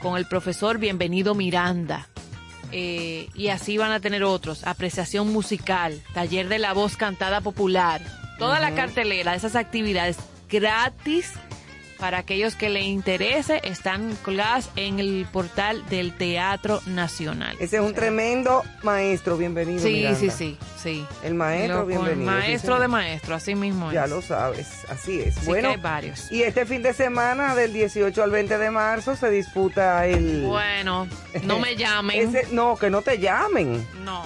con 0.00 0.16
el 0.16 0.26
profesor 0.26 0.78
Bienvenido 0.78 1.34
Miranda. 1.34 2.08
Eh, 2.72 3.28
y 3.34 3.48
así 3.48 3.78
van 3.78 3.92
a 3.92 4.00
tener 4.00 4.24
otros. 4.24 4.66
Apreciación 4.66 5.32
musical, 5.32 6.02
taller 6.14 6.48
de 6.48 6.58
la 6.58 6.72
voz 6.72 6.96
cantada 6.96 7.40
popular. 7.40 8.00
Toda 8.38 8.60
la 8.60 8.74
cartelera 8.74 9.32
de 9.32 9.38
esas 9.38 9.56
actividades 9.56 10.16
gratis 10.48 11.32
para 11.98 12.18
aquellos 12.18 12.54
que 12.54 12.68
le 12.68 12.80
interese 12.82 13.60
están 13.64 14.14
colgadas 14.22 14.70
en 14.76 14.98
el 15.00 15.26
portal 15.32 15.84
del 15.88 16.12
Teatro 16.12 16.80
Nacional. 16.86 17.56
Ese 17.60 17.76
es 17.76 17.82
un 17.82 17.92
tremendo 17.94 18.64
maestro, 18.82 19.36
bienvenido. 19.36 19.80
Sí, 19.82 19.92
Miranda. 19.94 20.18
sí, 20.20 20.30
sí, 20.30 20.58
sí. 20.80 21.06
El 21.24 21.34
maestro, 21.34 21.80
Lo- 21.80 21.86
bienvenido. 21.86 22.30
maestro 22.30 22.78
de 22.80 22.88
maestro, 22.88 23.34
así 23.34 23.54
mismo 23.54 23.92
Ya 23.92 24.04
es. 24.04 24.10
lo 24.10 24.22
sabes, 24.22 24.68
así 24.88 25.20
es. 25.20 25.34
Sí 25.34 25.46
bueno, 25.46 25.70
que 25.70 25.74
hay 25.74 25.80
varios. 25.80 26.30
y 26.30 26.42
este 26.42 26.64
fin 26.66 26.82
de 26.82 26.92
semana, 26.94 27.54
del 27.54 27.72
18 27.72 28.22
al 28.22 28.30
20 28.30 28.58
de 28.58 28.70
marzo, 28.70 29.16
se 29.16 29.30
disputa 29.30 30.06
el... 30.06 30.42
Bueno, 30.42 31.08
no 31.42 31.58
me 31.58 31.76
llamen. 31.76 32.28
Ese- 32.34 32.48
no, 32.52 32.76
que 32.76 32.90
no 32.90 33.02
te 33.02 33.18
llamen. 33.18 33.86
No. 34.04 34.22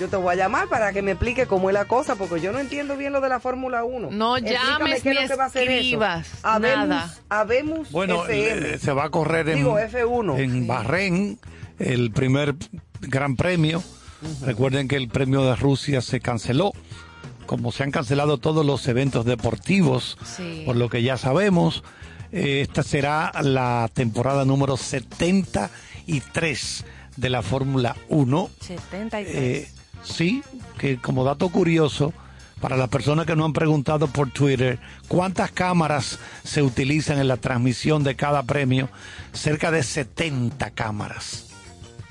Yo 0.00 0.08
te 0.08 0.16
voy 0.16 0.32
a 0.32 0.36
llamar 0.36 0.68
para 0.68 0.92
que 0.92 1.02
me 1.02 1.12
explique 1.12 1.46
cómo 1.46 1.70
es 1.70 1.74
la 1.74 1.84
cosa, 1.84 2.16
porque 2.16 2.40
yo 2.40 2.50
no 2.52 2.58
entiendo 2.58 2.96
bien 2.96 3.12
lo 3.12 3.20
de 3.20 3.28
la 3.28 3.38
Fórmula 3.38 3.84
1. 3.84 4.08
No 4.10 4.36
Explícame 4.36 4.68
llames 4.70 5.02
qué 5.02 5.10
es 5.10 5.14
ni 5.16 5.22
lo 5.22 5.28
que 5.28 5.36
va 5.36 5.44
a 5.44 5.46
hacer 5.46 5.62
eso. 5.68 5.72
escribas, 5.80 6.28
nada. 6.60 7.14
habemos 7.28 7.92
Bueno, 7.92 8.24
FM. 8.26 8.70
eh, 8.74 8.78
se 8.78 8.92
va 8.92 9.04
a 9.04 9.10
correr 9.10 9.48
en, 9.50 9.56
Digo, 9.58 9.78
F1. 9.78 10.38
en 10.40 10.66
Bahrein 10.66 11.38
el 11.78 12.10
primer 12.10 12.56
gran 13.02 13.36
premio. 13.36 13.82
Recuerden 14.44 14.88
que 14.88 14.96
el 14.96 15.08
premio 15.08 15.44
de 15.44 15.54
Rusia 15.54 16.00
se 16.00 16.18
canceló. 16.20 16.72
Como 17.46 17.70
se 17.72 17.82
han 17.82 17.90
cancelado 17.90 18.38
todos 18.38 18.64
los 18.66 18.88
eventos 18.88 19.26
deportivos, 19.26 20.16
Sí. 20.24 20.62
por 20.66 20.76
lo 20.76 20.88
que 20.88 21.02
ya 21.02 21.18
sabemos, 21.18 21.84
eh, 22.32 22.62
esta 22.62 22.82
será 22.82 23.30
la 23.42 23.90
temporada 23.92 24.44
número 24.46 24.76
73 24.78 26.84
de 27.16 27.30
la 27.30 27.42
Fórmula 27.42 27.96
1. 28.08 28.50
73. 28.60 29.36
Eh, 29.36 29.68
sí, 30.04 30.42
que 30.78 30.98
como 30.98 31.24
dato 31.24 31.48
curioso, 31.48 32.12
para 32.60 32.76
las 32.76 32.88
personas 32.88 33.26
que 33.26 33.36
no 33.36 33.44
han 33.44 33.52
preguntado 33.52 34.06
por 34.06 34.30
Twitter, 34.30 34.78
¿cuántas 35.08 35.50
cámaras 35.50 36.18
se 36.44 36.62
utilizan 36.62 37.18
en 37.18 37.28
la 37.28 37.36
transmisión 37.36 38.04
de 38.04 38.16
cada 38.16 38.42
premio? 38.42 38.88
Cerca 39.32 39.70
de 39.70 39.82
70 39.82 40.70
cámaras. 40.70 41.48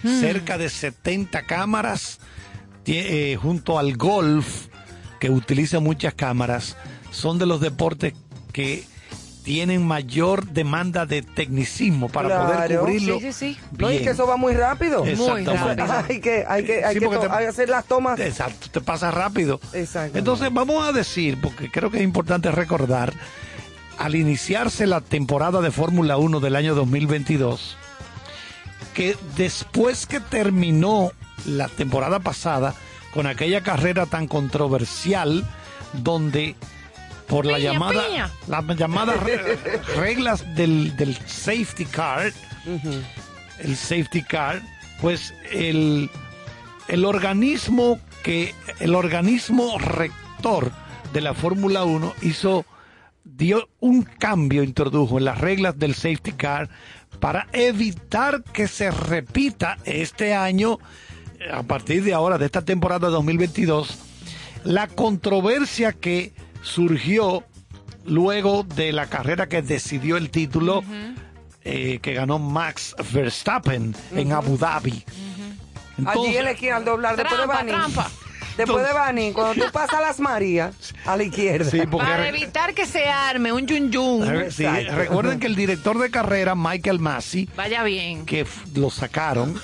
Hmm. 0.03 0.19
Cerca 0.19 0.57
de 0.57 0.69
70 0.69 1.43
cámaras 1.43 2.19
eh, 2.85 3.37
junto 3.41 3.79
al 3.79 3.95
golf, 3.95 4.67
que 5.19 5.29
utiliza 5.29 5.79
muchas 5.79 6.13
cámaras, 6.13 6.75
son 7.11 7.39
de 7.39 7.45
los 7.45 7.61
deportes 7.61 8.13
que 8.51 8.85
tienen 9.43 9.85
mayor 9.85 10.47
demanda 10.47 11.05
de 11.05 11.21
tecnicismo 11.21 12.07
para 12.09 12.45
poder 12.47 12.79
cubrirlo. 12.79 13.19
Sí, 13.19 13.31
sí, 13.31 13.53
sí. 13.53 13.59
No, 13.77 13.89
y 13.89 13.93
bien. 13.93 14.03
que 14.05 14.09
eso 14.11 14.25
va 14.25 14.37
muy 14.37 14.53
rápido. 14.53 15.05
Exactamente. 15.05 15.83
Hay 16.09 16.19
que, 16.21 16.45
hay 16.47 16.63
que, 16.63 16.83
hay 16.85 16.93
Sí, 16.93 16.99
que 17.01 17.07
te- 17.17 17.29
hay 17.29 17.43
que 17.43 17.47
hacer 17.49 17.69
las 17.69 17.85
tomas. 17.85 18.19
Exacto, 18.19 18.67
te 18.71 18.81
pasa 18.81 19.11
rápido. 19.11 19.59
Exacto. 19.73 20.17
Entonces 20.17 20.49
vamos 20.53 20.87
a 20.87 20.91
decir, 20.91 21.39
porque 21.41 21.69
creo 21.69 21.91
que 21.91 21.97
es 21.97 22.03
importante 22.03 22.51
recordar, 22.51 23.13
al 23.97 24.15
iniciarse 24.15 24.87
la 24.87 25.01
temporada 25.01 25.61
de 25.61 25.71
Fórmula 25.71 26.17
1 26.17 26.39
del 26.39 26.55
año 26.55 26.73
2022, 26.75 27.77
que 28.93 29.15
después 29.37 30.05
que 30.07 30.19
terminó 30.19 31.11
la 31.45 31.67
temporada 31.67 32.19
pasada 32.19 32.73
con 33.13 33.27
aquella 33.27 33.61
carrera 33.61 34.05
tan 34.05 34.27
controversial 34.27 35.43
donde 35.93 36.55
por 37.27 37.45
la 37.45 37.59
llamada 37.59 38.05
piña. 38.07 38.31
las 38.47 38.65
llamadas 38.77 39.21
re- 39.23 39.57
reglas 39.97 40.55
del, 40.55 40.95
del 40.97 41.15
safety 41.25 41.85
car 41.85 42.31
el 43.59 43.75
safety 43.75 44.21
car 44.23 44.61
pues 45.01 45.33
el, 45.51 46.09
el 46.87 47.05
organismo 47.05 47.99
que 48.23 48.53
el 48.79 48.95
organismo 48.95 49.77
rector 49.79 50.71
de 51.11 51.21
la 51.21 51.33
Fórmula 51.33 51.83
1 51.83 52.13
hizo 52.21 52.65
dio 53.23 53.69
un 53.79 54.03
cambio 54.03 54.63
introdujo 54.63 55.17
en 55.17 55.25
las 55.25 55.39
reglas 55.39 55.77
del 55.77 55.93
safety 55.95 56.31
car 56.33 56.69
para 57.19 57.47
evitar 57.53 58.43
que 58.43 58.67
se 58.67 58.91
repita 58.91 59.77
este 59.85 60.33
año 60.33 60.79
a 61.51 61.63
partir 61.63 62.03
de 62.03 62.13
ahora 62.13 62.37
de 62.37 62.45
esta 62.45 62.63
temporada 62.63 63.09
2022 63.09 63.97
la 64.63 64.87
controversia 64.87 65.91
que 65.91 66.31
surgió 66.63 67.43
luego 68.05 68.63
de 68.63 68.91
la 68.91 69.05
carrera 69.07 69.47
que 69.47 69.61
decidió 69.61 70.17
el 70.17 70.29
título 70.29 70.83
eh, 71.63 71.99
que 72.01 72.13
ganó 72.13 72.39
Max 72.39 72.95
Verstappen 73.11 73.95
en 74.15 74.31
Abu 74.31 74.57
Dhabi. 74.57 75.03
Allí 76.05 76.35
en 76.37 76.45
la 76.45 76.51
esquina 76.51 76.77
al 76.77 76.85
doblar, 76.85 77.15
después 77.15 77.39
de 77.39 77.45
Bani. 77.47 77.69
trampa. 77.69 78.09
Después 78.57 78.85
de 78.85 78.93
Bani, 78.93 79.31
cuando 79.31 79.65
tú 79.65 79.71
pasas 79.71 79.99
las 79.99 80.19
Marías, 80.19 80.75
a 81.05 81.17
la 81.17 81.23
izquierda. 81.23 81.69
Sí, 81.71 81.81
porque 81.89 82.05
Para 82.05 82.27
evitar 82.29 82.73
que 82.75 82.85
se 82.85 83.05
arme 83.09 83.51
un 83.51 83.65
yun 83.65 83.91
yun. 83.91 84.51
sí, 84.51 84.65
recuerden 84.65 85.39
que 85.39 85.47
el 85.47 85.55
director 85.55 85.97
de 85.97 86.11
carrera, 86.11 86.53
Michael 86.55 86.99
Massey, 86.99 87.49
Vaya 87.55 87.83
bien. 87.83 88.25
que 88.25 88.45
lo 88.75 88.89
sacaron, 88.91 89.59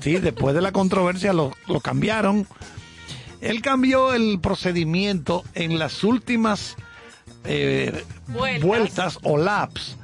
sí, 0.00 0.14
después 0.16 0.54
de 0.54 0.62
la 0.62 0.72
controversia 0.72 1.32
lo, 1.32 1.52
lo 1.68 1.80
cambiaron. 1.80 2.46
Él 3.44 3.60
cambió 3.62 4.12
el 4.14 4.38
procedimiento 4.40 5.44
en 5.54 5.78
las 5.78 6.02
últimas 6.04 6.76
eh, 7.44 8.04
Vueltas. 8.28 8.62
vueltas. 8.66 9.18
o 9.22 9.36
laps 9.36 9.96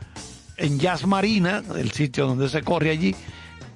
en 0.58 0.78
Jazz 0.78 1.06
Marina, 1.06 1.62
el 1.76 1.90
sitio 1.92 2.26
donde 2.26 2.48
se 2.50 2.62
corre 2.62 2.90
allí, 2.90 3.14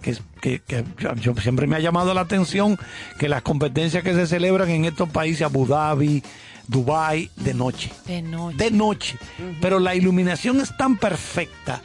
que, 0.03 0.17
que, 0.43 0.61
que 0.61 0.85
yo- 0.99 1.15
yo 1.15 1.35
siempre 1.41 1.67
me 1.67 1.77
ha 1.77 1.81
llamado 1.81 2.13
la 2.13 2.21
atención 2.21 2.79
que 3.19 3.27
las 3.29 3.41
competencias 3.43 4.03
que 4.05 4.13
se 4.13 4.27
celebran 4.27 4.69
en 4.69 4.85
estos 4.85 5.09
países, 5.09 5.43
Abu 5.43 5.67
Dhabi, 5.67 6.23
Dubai, 6.69 7.31
de 7.37 7.55
noche 7.55 7.91
De 8.07 8.21
noche. 8.23 8.57
de 8.59 8.71
noche. 8.71 9.19
Pero 9.63 9.79
la 9.79 9.95
iluminación 9.95 10.61
es 10.61 10.77
tan 10.77 10.97
perfecta 10.99 11.81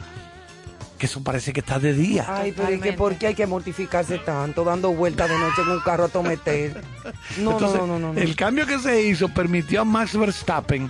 que 1.00 1.06
eso 1.06 1.22
parece 1.24 1.52
que 1.52 1.60
está 1.60 1.78
de 1.80 1.92
día. 1.94 2.24
Ay, 2.28 2.52
pero 2.56 2.72
¿y 2.72 2.78
que 2.78 2.92
por 2.92 3.16
qué 3.16 3.28
hay 3.28 3.34
que 3.34 3.46
mortificarse 3.46 4.18
tanto, 4.18 4.62
dando 4.62 4.92
vueltas 4.92 5.28
de 5.28 5.36
noche 5.38 5.62
en 5.62 5.68
un 5.70 5.80
carro 5.80 6.04
a 6.04 6.08
tometer? 6.08 6.80
No, 7.38 7.52
Entonces, 7.52 7.80
no, 7.80 7.86
no, 7.86 7.98
no, 7.98 8.12
no. 8.12 8.20
El 8.20 8.36
cambio 8.36 8.66
que 8.66 8.78
se 8.78 9.02
hizo 9.02 9.28
permitió 9.30 9.80
a 9.80 9.84
Max 9.84 10.16
Verstappen 10.16 10.88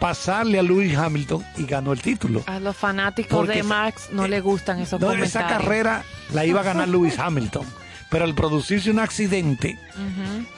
pasarle 0.00 0.58
a 0.58 0.62
Lewis 0.62 0.96
Hamilton 0.96 1.44
y 1.58 1.64
ganó 1.66 1.92
el 1.92 2.00
título. 2.00 2.42
A 2.46 2.58
los 2.58 2.76
fanáticos 2.76 3.38
Porque 3.38 3.58
de 3.58 3.62
Max 3.62 4.08
no 4.10 4.24
eh, 4.24 4.28
le 4.28 4.40
gustan 4.40 4.80
esos 4.80 5.00
No, 5.00 5.06
comentarios. 5.08 5.28
esa 5.36 5.46
carrera 5.46 6.02
la 6.32 6.44
iba 6.44 6.60
a 6.60 6.64
ganar 6.64 6.88
Lewis 6.88 7.18
Hamilton. 7.18 7.64
Pero 8.10 8.24
al 8.24 8.34
producirse 8.34 8.90
un 8.90 8.98
accidente, 8.98 9.78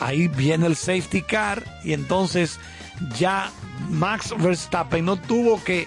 ahí 0.01 0.29
viene 0.29 0.67
el 0.67 0.77
safety 0.77 1.23
car 1.23 1.63
y 1.85 1.93
entonces 1.93 2.59
ya 3.19 3.51
Max 3.91 4.35
Verstappen 4.39 5.05
no 5.05 5.17
tuvo 5.17 5.63
que 5.63 5.87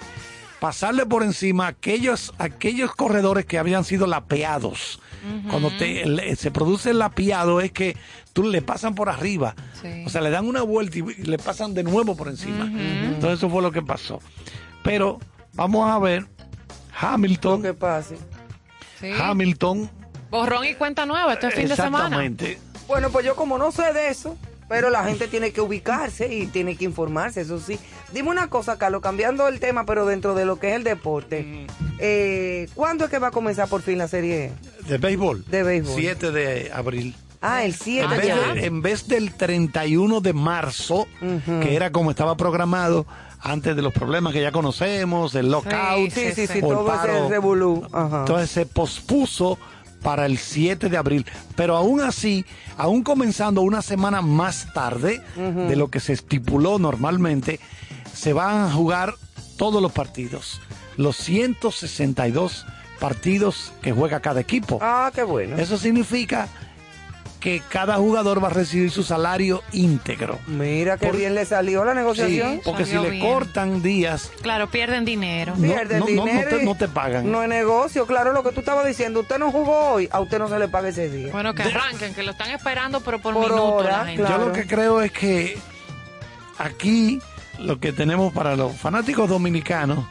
pasarle 0.60 1.06
por 1.06 1.24
encima 1.24 1.66
a 1.66 1.70
aquellos, 1.70 2.34
aquellos 2.38 2.96
corredores 2.96 3.46
que 3.46 3.58
habían 3.58 3.84
sido 3.84 4.08
lapeados. 4.08 5.00
Cuando 5.50 5.70
te, 5.76 6.06
le- 6.06 6.36
se 6.38 6.52
produce 6.52 6.92
el 6.92 7.00
lapeado 7.00 7.60
es 7.60 7.72
que 7.74 7.98
tú 8.32 8.44
le 8.44 8.62
pasan 8.62 8.96
por 8.96 9.10
arriba. 9.10 9.56
Sí. 9.82 10.04
O 10.06 10.10
sea, 10.10 10.22
le 10.22 10.30
dan 10.30 10.46
una 10.48 10.62
vuelta 10.62 11.00
y 11.00 11.02
le 11.02 11.38
pasan 11.38 11.74
de 11.74 11.84
nuevo 11.84 12.16
por 12.16 12.30
encima. 12.30 12.66
Entonces 12.66 13.40
eso 13.40 13.50
fue 13.50 13.62
lo 13.62 13.72
que 13.72 13.82
pasó. 13.82 14.22
Pero 14.84 15.20
vamos 15.54 15.90
a 15.90 16.00
ver, 16.00 16.28
Hamilton, 17.00 17.62
¿Qué 17.62 17.74
pasa? 17.74 18.16
Sí. 19.02 19.12
Hamilton, 19.20 19.90
Borrón 20.30 20.66
y 20.66 20.76
cuenta 20.76 21.06
nueva 21.06 21.34
este 21.34 21.52
fin 21.52 21.68
de 21.68 21.76
semana. 21.76 22.06
exactamente. 22.06 22.60
Bueno, 22.88 23.10
pues 23.10 23.26
yo 23.26 23.36
como 23.36 23.58
no 23.58 23.72
sé 23.72 23.92
de 23.94 24.10
eso, 24.10 24.38
pero 24.68 24.90
la 24.90 25.04
gente 25.04 25.28
tiene 25.28 25.52
que 25.52 25.62
ubicarse 25.62 26.34
y 26.34 26.48
tiene 26.48 26.76
que 26.76 26.86
informarse, 26.86 27.42
eso 27.42 27.60
sí. 27.60 27.80
Dime 28.14 28.30
una 28.30 28.50
cosa, 28.50 28.78
Carlos, 28.78 29.02
cambiando 29.02 29.48
el 29.48 29.60
tema, 29.60 29.86
pero 29.86 30.06
dentro 30.06 30.36
de 30.36 30.46
lo 30.46 30.60
que 30.60 30.70
es 30.70 30.76
el 30.76 30.84
deporte. 30.84 31.68
Eh, 32.00 32.68
¿Cuándo 32.76 33.06
es 33.06 33.10
que 33.10 33.20
va 33.20 33.28
a 33.28 33.32
comenzar 33.32 33.68
por 33.68 33.82
fin 33.82 33.98
la 33.98 34.08
serie? 34.08 34.52
De 34.88 34.98
béisbol. 34.98 35.44
De 35.48 35.64
béisbol. 35.64 35.96
7 35.96 36.32
de 36.32 36.72
abril. 36.74 37.16
Ah, 37.42 37.64
el 37.64 37.74
7 37.76 38.04
En 38.04 38.10
vez, 38.20 38.28
ya. 38.28 38.54
de- 38.54 38.66
en 38.66 38.82
vez 38.82 39.08
del 39.08 39.34
31 39.34 40.22
de 40.22 40.34
marzo, 40.34 41.08
que 41.62 41.76
era 41.76 41.92
como 41.92 42.10
estaba 42.12 42.36
programado, 42.36 43.06
antes 43.40 43.76
de 43.76 43.82
los 43.84 43.94
problemas 43.94 44.34
que 44.34 44.42
ya 44.42 44.52
conocemos, 44.52 45.36
el 45.36 45.52
lockout, 45.52 46.10
Sí, 46.12 46.32
sí, 46.34 46.48
sí, 46.48 46.60
todo 46.60 46.92
ese 46.94 47.30
revolú. 47.30 47.88
Ajá. 47.94 48.20
entonces 48.22 48.50
se 48.50 48.66
pospuso 48.66 49.60
para 50.08 50.26
el 50.26 50.38
7 50.38 50.88
de 50.88 50.96
abril. 50.96 51.26
Pero 51.58 51.76
aún 51.76 52.00
así, 52.00 52.46
aún 52.78 53.04
comenzando 53.04 53.62
una 53.62 53.82
semana 53.82 54.22
más 54.22 54.72
tarde 54.74 55.22
de 55.36 55.76
lo 55.76 55.90
que 55.90 56.00
se 56.00 56.14
estipuló 56.14 56.80
normalmente, 56.80 57.60
se 58.14 58.32
van 58.32 58.56
a 58.56 58.72
jugar 58.72 59.16
todos 59.58 59.82
los 59.82 59.92
partidos. 59.92 60.62
Los 60.96 61.18
162 61.18 62.66
partidos 63.02 63.74
que 63.82 63.92
juega 63.92 64.22
cada 64.22 64.40
equipo. 64.40 64.80
Ah, 64.82 65.12
qué 65.14 65.24
bueno. 65.24 65.58
Eso 65.58 65.78
significa 65.78 66.48
que 67.40 67.62
cada 67.70 67.98
jugador 67.98 68.44
va 68.44 68.48
a 68.48 68.52
recibir 68.52 68.90
su 68.90 69.04
salario 69.04 69.62
íntegro. 69.72 70.40
Mira 70.48 70.98
qué 70.98 71.08
Por- 71.08 71.18
bien 71.18 71.36
le 71.36 71.46
salió 71.46 71.86
la 71.86 71.92
Sí, 71.92 71.98
negociación. 71.98 72.62
porque 72.66 72.84
si 72.86 72.92
Salió 72.94 73.04
le 73.10 73.10
bien. 73.18 73.26
cortan 73.26 73.82
días, 73.84 74.32
Claro, 74.42 74.70
pierden 74.72 75.06
dinero. 75.06 75.54
no, 75.56 75.62
Pierde 75.62 75.96
el 75.96 76.00
no- 76.00 76.06
no- 76.08 76.16
no 76.16 76.26
dinero 76.26 76.50
te, 76.50 76.64
y- 76.64 76.66
no 76.66 76.76
te 76.76 76.88
pagan. 76.88 77.32
No 77.32 77.44
es 77.44 77.50
negocio, 77.50 78.08
claro, 78.08 78.34
lo 78.34 78.44
que 78.44 78.52
tú 78.52 78.62
estabas 78.62 78.88
diciendo. 78.88 79.20
Usted 79.20 79.38
no 79.38 79.52
jugó 79.52 79.92
hoy, 79.92 80.10
a 80.12 80.20
usted 80.20 80.40
no 80.40 80.48
se 80.50 80.58
le 80.58 80.68
paga 80.68 80.90
ese 80.90 81.10
día. 81.10 81.32
Bueno, 81.32 81.54
que 81.54 81.64
arranquen, 81.64 82.14
que 82.16 82.24
lo 82.24 82.32
están 82.32 82.50
esperando, 82.52 83.02
pero 83.02 83.20
por, 83.20 83.34
Por 83.36 83.44
minuto 83.44 83.64
hora, 83.76 83.98
la 84.00 84.06
gente. 84.06 84.24
claro. 84.24 84.40
Yo 84.44 84.48
lo 84.48 84.54
que 84.54 84.66
creo 84.66 85.02
es 85.02 85.12
que 85.12 85.58
aquí 86.58 87.20
lo 87.60 87.80
que 87.80 87.92
tenemos 87.94 88.34
para 88.34 88.56
los 88.56 88.76
fanáticos 88.76 89.30
dominicanos, 89.30 90.06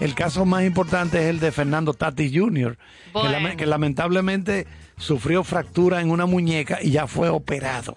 el 0.00 0.14
caso 0.14 0.44
más 0.46 0.64
importante 0.64 1.18
es 1.18 1.26
el 1.26 1.40
de 1.40 1.52
Fernando 1.52 1.92
Tati 1.94 2.34
Jr., 2.36 2.76
que, 2.76 3.10
Bueno. 3.12 3.30
lame- 3.30 3.56
que 3.56 3.66
lamentablemente 3.66 4.66
sufrió 5.00 5.42
fractura 5.42 6.00
en 6.00 6.10
una 6.12 6.26
muñeca 6.26 6.78
y 6.80 6.90
ya 6.92 7.08
fue 7.08 7.28
operado. 7.28 7.96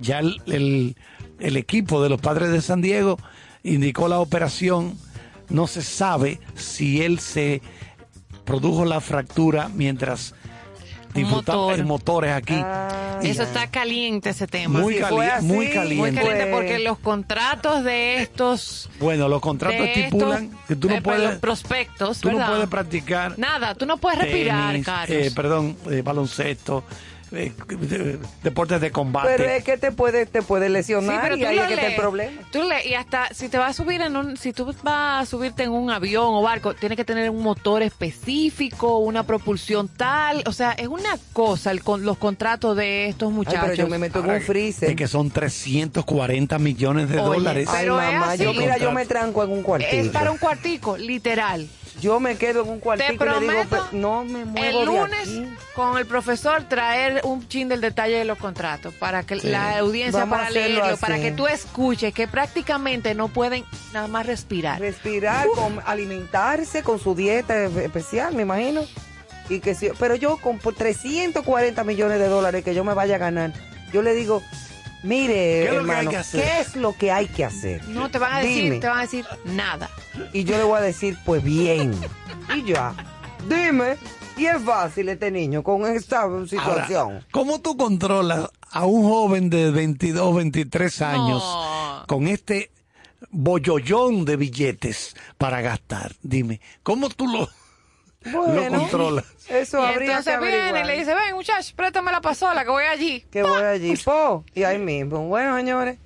Ya 0.00 0.18
el, 0.18 0.42
el- 0.46 0.96
el 1.38 1.56
equipo 1.56 2.02
de 2.02 2.08
los 2.10 2.20
padres 2.20 2.50
de 2.50 2.60
San 2.60 2.82
Diego 2.82 3.18
indicó 3.62 4.08
la 4.08 4.18
operación. 4.20 4.96
No 5.48 5.66
se 5.66 5.82
sabe 5.82 6.38
si 6.54 7.02
él 7.02 7.18
se 7.18 7.62
produjo 8.44 8.84
la 8.84 9.00
fractura 9.00 9.68
mientras 9.74 10.34
disfrutaba 11.14 11.58
motor. 11.68 11.84
motores 11.84 12.32
aquí. 12.32 12.54
Ah, 12.56 13.20
Y- 13.22 13.28
Eso 13.28 13.42
está 13.44 13.68
caliente 13.70 14.30
ese 14.30 14.46
tema. 14.46 14.80
muy, 14.80 14.94
si 14.94 15.00
cali- 15.00 15.14
fue 15.14 15.26
así, 15.30 15.46
muy 15.46 15.68
caliente. 15.70 15.94
Muy 15.96 16.12
caliente 16.12 16.46
Pues- 16.46 16.54
porque 16.54 16.78
los 16.80 16.98
contratos 16.98 17.84
de 17.84 18.20
estos 18.22 18.88
Bueno, 18.98 19.28
los 19.28 19.40
contratos 19.40 19.86
estipulan 19.86 20.44
estos, 20.46 20.60
que 20.68 20.76
tú 20.76 20.88
no 20.88 20.94
eh, 20.96 21.02
puedes, 21.02 21.22
los 21.22 21.34
prospectos, 21.36 22.20
tú 22.20 22.30
no 22.32 22.44
puedes 22.46 22.68
practicar 22.68 23.38
Nada, 23.38 23.74
tú 23.74 23.86
no 23.86 23.96
puedes 23.98 24.18
respirar, 24.20 24.72
tenis, 24.72 24.86
Carlos. 24.86 25.18
eh, 25.18 25.30
perdón, 25.34 25.76
eh, 25.90 26.02
baloncesto, 26.02 26.82
eh, 27.32 27.52
de- 27.68 28.18
deportes 28.42 28.80
de 28.80 28.90
combate. 28.90 29.34
Pero 29.36 29.44
es 29.50 29.64
que 29.64 29.76
te 29.78 29.90
puede, 29.92 30.26
te 30.26 30.42
puede 30.42 30.66
Sí, 30.66 30.72
lesionar 30.72 31.22
pero 31.22 31.36
y 31.36 31.44
ahí 31.44 31.58
es 31.58 31.66
que 31.66 31.74
está 31.74 31.86
el 31.86 31.88
lees. 31.92 32.00
problema. 32.00 32.42
Tú 32.50 32.62
lees, 32.62 32.86
y 32.86 32.94
hasta 32.94 33.32
si 33.34 33.48
te 33.48 33.58
vas 33.58 33.70
a 33.70 33.72
subir 33.82 34.00
en 34.02 34.16
un, 34.16 34.36
si 34.36 34.52
tú 34.52 34.72
vas 34.82 35.22
a 35.22 35.26
subirte 35.26 35.62
en 35.64 35.70
un 35.70 35.90
avión 35.90 36.26
o 36.28 36.42
barco, 36.42 36.74
tiene 36.74 36.96
que 36.96 37.04
tener 37.04 37.30
un 37.30 37.42
motor 37.42 37.82
específico, 37.82 38.98
una 38.98 39.22
propulsión 39.24 39.88
tal, 39.88 40.42
o 40.46 40.52
sea, 40.52 40.72
es 40.72 40.88
una 40.88 41.16
cosa 41.32 41.70
el 41.70 41.82
con, 41.82 42.04
los 42.04 42.18
contratos 42.18 42.76
de 42.76 43.08
estos 43.08 43.28
Ay, 43.30 43.34
muchachos. 43.34 43.60
pero 43.62 43.74
yo 43.74 43.88
me 43.88 43.98
meto 43.98 44.20
en 44.20 44.30
un 44.30 44.40
freezer. 44.40 44.90
Es 44.90 44.96
que 44.96 45.08
son 45.08 45.30
340 45.30 46.58
millones 46.58 47.08
de 47.08 47.18
Oye, 47.18 47.24
dólares. 47.24 47.68
Ay, 47.70 47.76
pero 47.84 48.00
es 48.00 48.12
mamá, 48.12 48.32
así. 48.32 48.44
yo, 48.44 48.52
mira, 48.54 48.76
yo 48.78 48.92
me 48.92 49.06
tranco 49.06 49.42
en 49.42 49.50
un 49.50 49.62
cuartito. 49.62 49.90
es 49.92 50.08
para 50.08 50.30
un 50.30 50.38
cuartico, 50.38 50.96
literal. 50.96 51.68
Yo 52.00 52.18
me 52.20 52.36
quedo 52.36 52.62
en 52.62 52.68
un 52.70 52.80
cuartico 52.80 53.08
Te 53.08 53.14
y 53.14 53.18
le 53.18 53.40
digo, 53.40 53.52
prometo, 53.68 53.88
"Pe- 53.90 53.96
no 53.96 54.24
me 54.24 54.44
muevo 54.44 54.66
El 54.66 54.78
de 54.78 54.84
lunes 54.86 55.20
aquí". 55.20 55.54
con 55.74 55.98
el 55.98 56.06
profesor 56.06 56.64
traer 56.64 57.20
un 57.24 57.46
chin 57.48 57.68
del 57.68 57.80
detalle 57.80 58.16
de 58.18 58.24
los 58.24 58.38
contratos 58.38 58.92
para 58.94 59.22
que 59.22 59.38
Sí. 59.38 59.48
la 59.48 59.78
audiencia 59.78 60.20
Vamos 60.20 60.38
para 60.38 60.50
leerlo, 60.50 60.84
así. 60.84 61.00
para 61.00 61.20
que 61.20 61.30
tú 61.32 61.46
escuches 61.46 62.12
que 62.12 62.26
prácticamente 62.26 63.14
no 63.14 63.28
pueden 63.28 63.64
nada 63.92 64.08
más 64.08 64.26
respirar. 64.26 64.80
Respirar, 64.80 65.46
con, 65.54 65.80
alimentarse 65.86 66.82
con 66.82 66.98
su 66.98 67.14
dieta 67.14 67.54
e- 67.64 67.84
especial, 67.84 68.34
me 68.34 68.42
imagino. 68.42 68.82
Y 69.48 69.60
que 69.60 69.74
si, 69.74 69.90
pero 69.98 70.14
yo 70.16 70.38
con 70.38 70.58
por 70.58 70.74
340 70.74 71.84
millones 71.84 72.18
de 72.18 72.26
dólares 72.28 72.64
que 72.64 72.74
yo 72.74 72.84
me 72.84 72.94
vaya 72.94 73.16
a 73.16 73.18
ganar, 73.18 73.52
yo 73.92 74.02
le 74.02 74.14
digo, 74.14 74.42
mire, 75.02 75.34
¿Qué 75.34 75.62
es 75.64 75.66
lo 75.66 75.72
que 75.72 75.76
hermano, 75.78 76.00
hay 76.00 76.06
que 76.08 76.16
hacer? 76.16 76.42
¿qué 76.42 76.60
es 76.60 76.76
lo 76.76 76.92
que 76.92 77.10
hay 77.12 77.26
que 77.26 77.44
hacer? 77.44 77.88
No 77.88 78.10
te 78.10 78.18
van 78.18 78.34
a 78.34 78.38
decir, 78.40 78.64
Dime. 78.64 78.78
te 78.78 78.88
van 78.88 78.98
a 78.98 79.02
decir 79.02 79.26
nada. 79.44 79.90
Y 80.32 80.44
yo 80.44 80.56
le 80.56 80.64
voy 80.64 80.78
a 80.78 80.82
decir, 80.82 81.16
pues 81.24 81.42
bien. 81.42 81.94
Y 82.54 82.64
ya. 82.64 82.94
Dime. 83.48 83.96
Y 84.36 84.46
es 84.46 84.62
fácil 84.62 85.08
este 85.08 85.30
niño 85.30 85.62
con 85.62 85.86
esta 85.86 86.22
situación. 86.46 87.12
Ahora, 87.12 87.26
¿Cómo 87.30 87.60
tú 87.60 87.76
controlas 87.76 88.48
a 88.70 88.86
un 88.86 89.02
joven 89.02 89.50
de 89.50 89.70
22, 89.70 90.36
23 90.36 91.02
años 91.02 91.44
con 92.06 92.26
este 92.26 92.70
bollollón 93.30 94.24
de 94.24 94.36
billetes 94.36 95.14
para 95.36 95.60
gastar? 95.60 96.14
Dime, 96.22 96.60
¿cómo 96.82 97.10
tú 97.10 97.26
lo, 97.26 97.48
lo 98.24 98.42
Bueno, 98.42 98.78
controlas? 98.80 99.24
Eso 99.48 99.80
Y 99.80 99.86
habría 99.86 100.18
entonces 100.18 100.38
que 100.38 100.44
viene 100.46 100.80
y 100.80 100.84
le 100.84 100.98
dice, 100.98 101.14
ven 101.14 101.34
muchacho, 101.34 101.72
préstame 101.76 102.12
la 102.12 102.20
pasola 102.20 102.64
que 102.64 102.70
voy 102.70 102.84
allí. 102.84 103.20
que 103.30 103.42
voy 103.42 103.62
allí, 103.62 103.96
po, 103.96 104.44
y 104.54 104.62
ahí 104.64 104.78
mismo. 104.78 105.26
Bueno, 105.26 105.56
señores, 105.56 105.98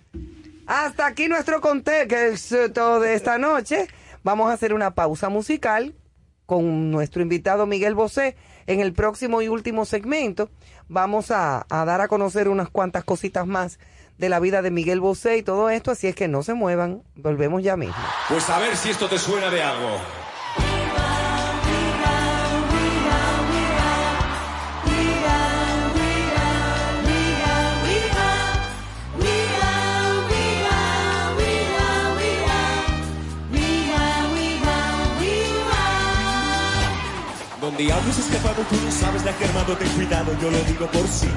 hasta 0.67 1.07
aquí 1.07 1.29
nuestro 1.29 1.61
contexto 1.61 3.01
de 3.01 3.15
esta 3.15 3.39
noche. 3.39 3.89
Vamos 4.25 4.51
a 4.51 4.55
hacer 4.55 4.75
una 4.75 4.93
pausa 4.93 5.29
musical 5.29 5.95
con 6.47 6.91
nuestro 6.91 7.23
invitado 7.23 7.67
Miguel 7.67 7.95
Bosé. 7.95 8.37
En 8.67 8.81
el 8.81 8.93
próximo 8.93 9.43
y 9.43 9.49
último 9.49 9.85
segmento 9.85 10.51
vamos 10.89 11.31
a, 11.31 11.65
a 11.69 11.85
dar 11.85 12.01
a 12.01 12.09
conocer 12.09 12.49
unas 12.49 12.69
cuantas 12.69 13.05
cositas 13.05 13.47
más 13.47 13.79
de 14.19 14.29
la 14.29 14.41
vida 14.41 14.63
de 14.63 14.71
Miguel 14.73 15.01
Bosé 15.01 15.37
y 15.37 15.43
todo 15.43 15.71
esto, 15.71 15.91
así 15.91 16.07
es 16.09 16.15
que 16.17 16.27
no 16.27 16.43
se 16.43 16.55
muevan, 16.55 17.03
volvemos 17.15 17.63
ya 17.63 17.77
mismo. 17.77 17.95
Pues 18.29 18.49
a 18.51 18.59
ver 18.59 18.77
si 18.77 18.91
esto 18.91 19.09
te 19.09 19.19
suena 19.19 19.51
de 19.51 19.63
algo. 19.63 19.99
Donde 37.77 37.93
hables 37.93 38.19
escapado, 38.19 38.63
tú 38.71 38.77
no 38.83 38.91
sabes 38.91 39.23
la 39.23 39.37
que 39.37 39.45
armado, 39.45 39.77
ten 39.77 39.89
cuidado, 39.91 40.33
yo 40.41 40.51
lo 40.51 40.65
digo 40.65 40.87
por 40.91 41.07
sí. 41.07 41.29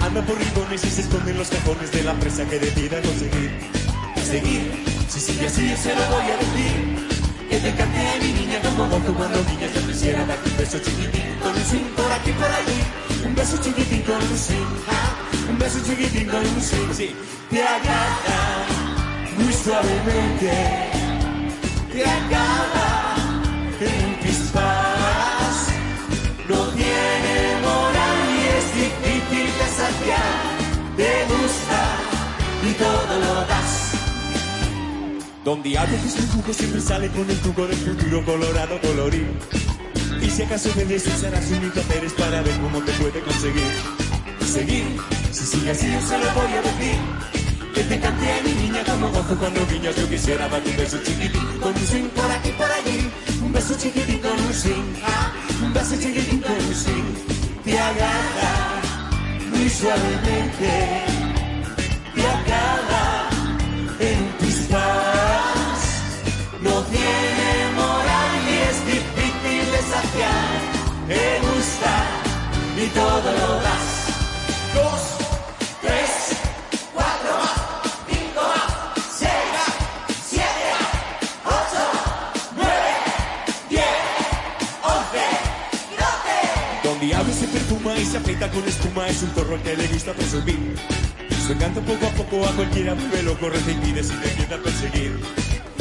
Anda 0.00 0.22
por 0.22 0.38
rincones 0.38 0.82
y 0.82 0.88
se 0.88 1.02
esconden 1.02 1.36
los 1.36 1.48
cajones 1.48 1.92
de 1.92 2.02
la 2.02 2.14
presa 2.14 2.46
que 2.46 2.58
decida 2.58 3.02
conseguir. 3.02 3.52
Seguir, 4.24 4.72
si 5.06 5.20
sigue 5.20 5.46
así 5.46 5.68
yo 5.68 5.76
se 5.76 5.94
lo 5.94 6.00
voy 6.08 6.24
a 6.32 6.36
decir. 6.38 7.08
Que 7.50 7.58
te 7.58 7.74
cante 7.74 8.20
mi 8.22 8.32
niña 8.32 8.58
como 8.62 8.86
moco 8.86 9.12
cuando 9.12 9.44
niña 9.44 9.66
yo 9.74 9.86
quisiera 9.86 10.24
darte 10.24 10.48
un 10.48 10.56
beso 10.56 10.78
chiquitín 10.78 11.36
con 11.42 11.52
un 11.52 11.64
swing 11.66 11.92
por 11.94 12.10
aquí 12.10 12.32
por 12.32 12.50
allí. 12.50 13.26
Un 13.26 13.34
beso 13.34 13.56
chiquitín 13.58 14.00
con 14.00 14.16
un 14.16 14.38
swing, 14.38 14.72
ah, 14.88 15.50
un 15.50 15.58
beso 15.58 15.78
chiquitín 15.84 16.26
con 16.26 16.40
un 16.40 16.62
swing, 16.62 16.94
sí. 16.94 17.14
Te 17.50 17.62
agarra 17.62 18.64
muy 19.36 19.52
suavemente, 19.52 20.52
te 21.92 22.02
agarra 22.02 22.83
todo 32.74 33.18
lo 33.20 33.34
das. 33.46 33.92
Donde 35.44 35.78
hables 35.78 36.16
un 36.18 36.28
jugo 36.28 36.52
siempre 36.52 36.80
sale 36.80 37.08
con 37.10 37.28
el 37.28 37.38
truco 37.40 37.66
del 37.66 37.76
futuro 37.76 38.24
colorado 38.24 38.80
colorido. 38.80 39.32
Y 40.22 40.30
si 40.30 40.42
acaso 40.42 40.70
vendes 40.76 41.06
usarás 41.06 41.50
un 41.50 41.70
placeres 41.70 42.12
para 42.14 42.42
ver 42.42 42.56
cómo 42.60 42.80
te 42.82 42.92
puede 42.92 43.20
conseguir. 43.20 43.72
Seguir, 44.46 44.84
si 45.32 45.44
sigue 45.44 45.70
así 45.70 45.92
yo 45.92 46.00
se 46.00 46.18
lo 46.18 46.32
voy 46.32 46.52
a 46.52 46.62
decir. 46.62 46.98
Que 47.74 47.82
te 47.82 48.00
cante 48.00 48.32
a 48.32 48.42
mi 48.42 48.52
niña 48.52 48.84
como 48.84 49.10
gozo 49.10 49.36
cuando 49.36 49.66
guiñas 49.66 49.96
yo 49.96 50.08
quisiera 50.08 50.48
darte 50.48 50.70
un 50.70 50.76
beso 50.76 50.96
chiquitín 51.02 51.58
con 51.60 51.72
un 51.72 51.86
swing 51.86 52.08
por 52.08 52.30
aquí 52.30 52.50
por 52.50 52.70
allí. 52.70 53.10
Un 53.44 53.52
beso 53.52 53.74
chiquitín 53.76 54.18
con 54.20 54.32
un 54.32 54.54
swing, 54.54 54.94
ah, 55.04 55.32
un 55.62 55.72
beso 55.72 55.96
chiquitín 55.96 56.40
con 56.40 56.52
un 56.52 56.74
swing. 56.74 57.14
Te 57.64 57.78
agarra 57.78 58.80
muy 59.50 59.68
suavemente, 59.68 61.23
todo 72.94 73.32
lo 73.32 73.60
das. 73.60 73.86
Dos, 74.74 75.02
tres, 75.82 76.10
cuatro 76.92 77.34
cinco 78.08 78.42
seis 79.18 79.46
más, 79.54 79.74
ocho, 81.44 81.84
nueve, 82.56 82.92
diez, 83.68 83.84
once, 84.82 85.24
doce. 85.98 86.88
Donde 86.88 87.06
y 87.06 87.32
se 87.32 87.46
perfuma 87.48 87.96
y 87.96 88.06
se 88.06 88.16
aprieta 88.18 88.50
con 88.50 88.64
espuma 88.64 89.08
es 89.08 89.22
un 89.22 89.30
zorro 89.30 89.54
al 89.56 89.62
que 89.62 89.76
le 89.76 89.88
gusta 89.88 90.12
presumir. 90.12 90.76
Su 91.44 91.52
encanto 91.52 91.82
poco 91.82 92.06
a 92.06 92.10
poco 92.10 92.46
a 92.46 92.52
cualquiera 92.52 92.94
vuelve 92.94 93.22
loco, 93.22 93.50
reza 93.50 93.70
y 93.70 93.74
pide 93.74 94.02
si 94.02 94.14
te 94.14 94.30
empieza 94.30 94.54
a 94.54 94.58
perseguir. 94.58 95.20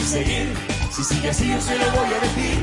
Seguir, 0.06 0.54
si 0.92 1.04
sigue 1.06 1.30
así 1.30 1.48
yo 1.48 1.62
se 1.62 1.78
lo 1.78 1.86
voy 1.92 2.14
a 2.14 2.20
decir. 2.20 2.60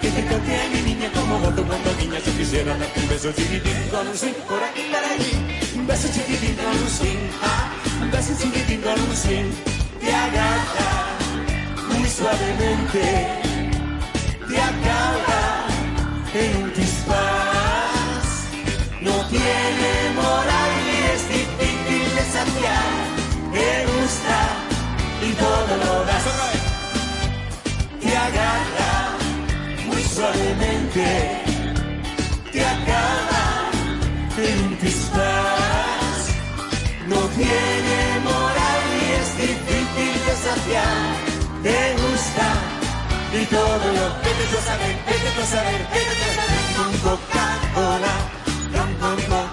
Que 0.00 0.10
te 0.10 0.24
cante 0.26 0.60
a 0.60 0.68
mi 0.68 0.80
niña 0.82 1.10
como 1.12 1.40
gato 1.40 1.64
cuando 1.64 1.92
niña 1.94 2.20
yo 2.24 2.32
quisiera 2.38 2.76
darte 2.78 3.00
un 3.00 3.08
beso 3.08 3.32
chiquitín 3.32 3.88
con 3.90 4.06
un 4.06 4.16
swing 4.16 4.40
por 4.48 4.62
aquí 4.62 4.82
por 4.92 5.04
allí. 5.10 5.32
Un 5.74 5.86
beso 5.88 6.06
chiquitín 6.06 6.54
con 6.54 6.66
un 6.66 6.88
swing, 6.88 7.18
ah, 7.42 7.72
un 8.00 8.10
beso 8.12 8.32
chiquitín 8.40 8.80
con 8.80 9.00
un 9.00 9.16
swing. 9.16 9.50
Te 10.00 10.14
agarra 10.14 11.18
muy 11.88 12.08
suavemente, 12.08 13.26
te 14.46 14.56
acaba 14.56 15.66
en 16.32 16.62
un 16.62 16.70
pispás. 16.70 18.46
No 19.00 19.26
tiene 19.26 20.14
moral 20.14 20.59
gusta 24.10 24.38
y 25.22 25.32
todo 25.32 25.72
lo 25.84 26.04
das. 26.04 26.24
Te 28.00 28.16
agarra 28.16 28.92
muy 29.86 30.02
suavemente, 30.02 31.06
te 32.52 32.60
acaba 32.64 33.44
en 34.38 34.76
pispás. 34.78 36.18
No 37.08 37.20
tiene 37.38 37.98
moral 38.24 38.82
y 39.00 39.06
es 39.20 39.28
difícil 39.46 40.14
desafiar. 40.30 40.96
Te 41.62 41.78
gusta 42.02 42.46
y 43.32 43.44
todo 43.46 43.84
lo 43.96 44.04
vete 44.24 44.44
tú 44.50 44.56
a 44.58 44.62
saber, 44.70 44.94
vete 45.06 45.30
tú 45.36 45.40
a 45.40 45.46
saber, 45.46 45.80
vete 45.94 46.14
tú 46.18 46.24
a 46.26 46.34
saber. 46.40 46.62
Con 46.78 46.92
Coca-Cola, 47.04 48.14
con 48.74 48.90
Coca-Cola, 49.02 49.49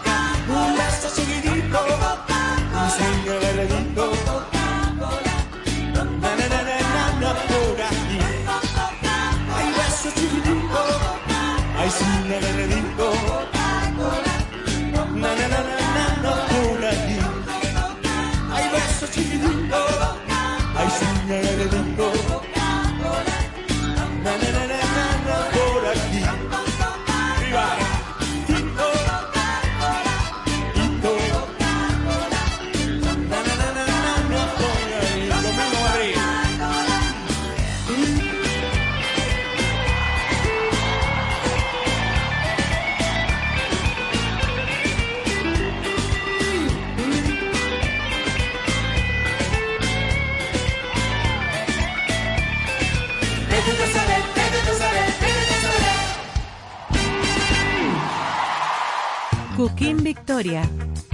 ay, 11.87 11.91
sí, 11.91 12.03
na, 12.03 12.39
verdadero. 12.39 12.76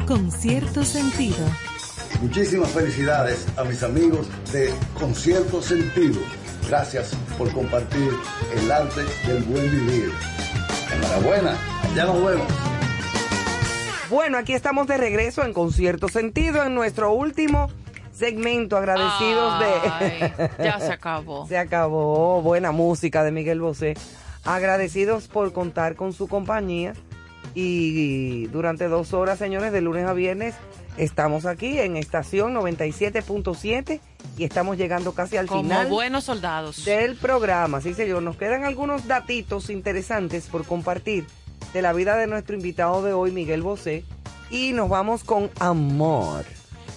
Con 0.05 0.29
cierto 0.33 0.83
sentido. 0.83 1.37
Muchísimas 2.21 2.69
felicidades 2.71 3.47
a 3.57 3.63
mis 3.63 3.81
amigos 3.81 4.27
de 4.51 4.69
Concierto 4.99 5.61
Sentido. 5.61 6.19
Gracias 6.67 7.15
por 7.37 7.49
compartir 7.53 8.11
el 8.53 8.69
arte 8.69 8.99
del 9.25 9.43
buen 9.43 9.71
vivir. 9.71 10.11
Enhorabuena, 10.93 11.57
ya 11.95 12.03
nos 12.03 12.25
vemos. 12.25 12.47
Bueno, 14.09 14.37
aquí 14.39 14.51
estamos 14.51 14.87
de 14.87 14.97
regreso 14.97 15.41
en 15.45 15.53
Concierto 15.53 16.09
Sentido, 16.09 16.61
en 16.65 16.75
nuestro 16.75 17.13
último 17.13 17.69
segmento. 18.11 18.75
Agradecidos 18.75 19.59
de... 19.61 20.33
Ya 20.61 20.81
se 20.81 20.91
acabó. 20.91 21.47
Se 21.47 21.57
acabó. 21.57 22.41
Buena 22.41 22.73
música 22.73 23.23
de 23.23 23.31
Miguel 23.31 23.61
Bosé. 23.61 23.93
Agradecidos 24.43 25.29
por 25.29 25.53
contar 25.53 25.95
con 25.95 26.11
su 26.11 26.27
compañía 26.27 26.93
y 27.55 28.47
durante 28.47 28.87
dos 28.87 29.13
horas, 29.13 29.37
señores, 29.39 29.71
de 29.71 29.81
lunes 29.81 30.05
a 30.07 30.13
viernes, 30.13 30.55
estamos 30.97 31.45
aquí 31.45 31.79
en 31.79 31.97
estación 31.97 32.53
97.7 32.55 33.99
y 34.37 34.43
estamos 34.43 34.77
llegando 34.77 35.13
casi 35.13 35.37
al 35.37 35.47
Como 35.47 35.61
final 35.61 35.87
buenos 35.87 36.23
soldados. 36.23 36.83
del 36.85 37.15
programa. 37.15 37.81
Sí, 37.81 37.93
señor, 37.93 38.23
nos 38.23 38.37
quedan 38.37 38.63
algunos 38.65 39.07
datitos 39.07 39.69
interesantes 39.69 40.45
por 40.47 40.65
compartir 40.65 41.25
de 41.73 41.81
la 41.81 41.93
vida 41.93 42.15
de 42.17 42.27
nuestro 42.27 42.55
invitado 42.55 43.03
de 43.03 43.13
hoy, 43.13 43.31
Miguel 43.31 43.61
Bosé, 43.61 44.03
y 44.49 44.71
nos 44.73 44.89
vamos 44.89 45.23
con 45.23 45.49
amor. 45.59 46.45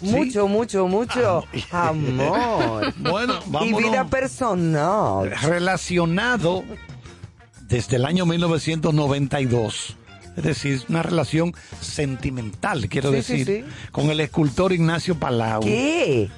Mucho, 0.02 0.46
mucho, 0.46 0.88
mucho 0.88 1.44
amor. 1.70 2.92
Bueno, 2.98 3.38
y 3.46 3.50
vámonos. 3.50 3.82
vida 3.82 4.04
personal. 4.04 5.30
relacionado 5.42 6.64
desde 7.62 7.96
el 7.96 8.04
año 8.04 8.26
1992. 8.26 9.96
Es 10.36 10.42
decir, 10.44 10.82
una 10.88 11.02
relación 11.02 11.54
sentimental, 11.80 12.88
quiero 12.88 13.10
Sí, 13.12 13.22
sí, 13.22 13.32
decir, 13.38 13.64
sí. 13.66 13.88
con 13.90 14.10
el 14.10 14.20
escultor 14.20 14.72
Ignacio 14.72 15.14
Palau. 15.18 15.62
¿Qué? 15.62 16.28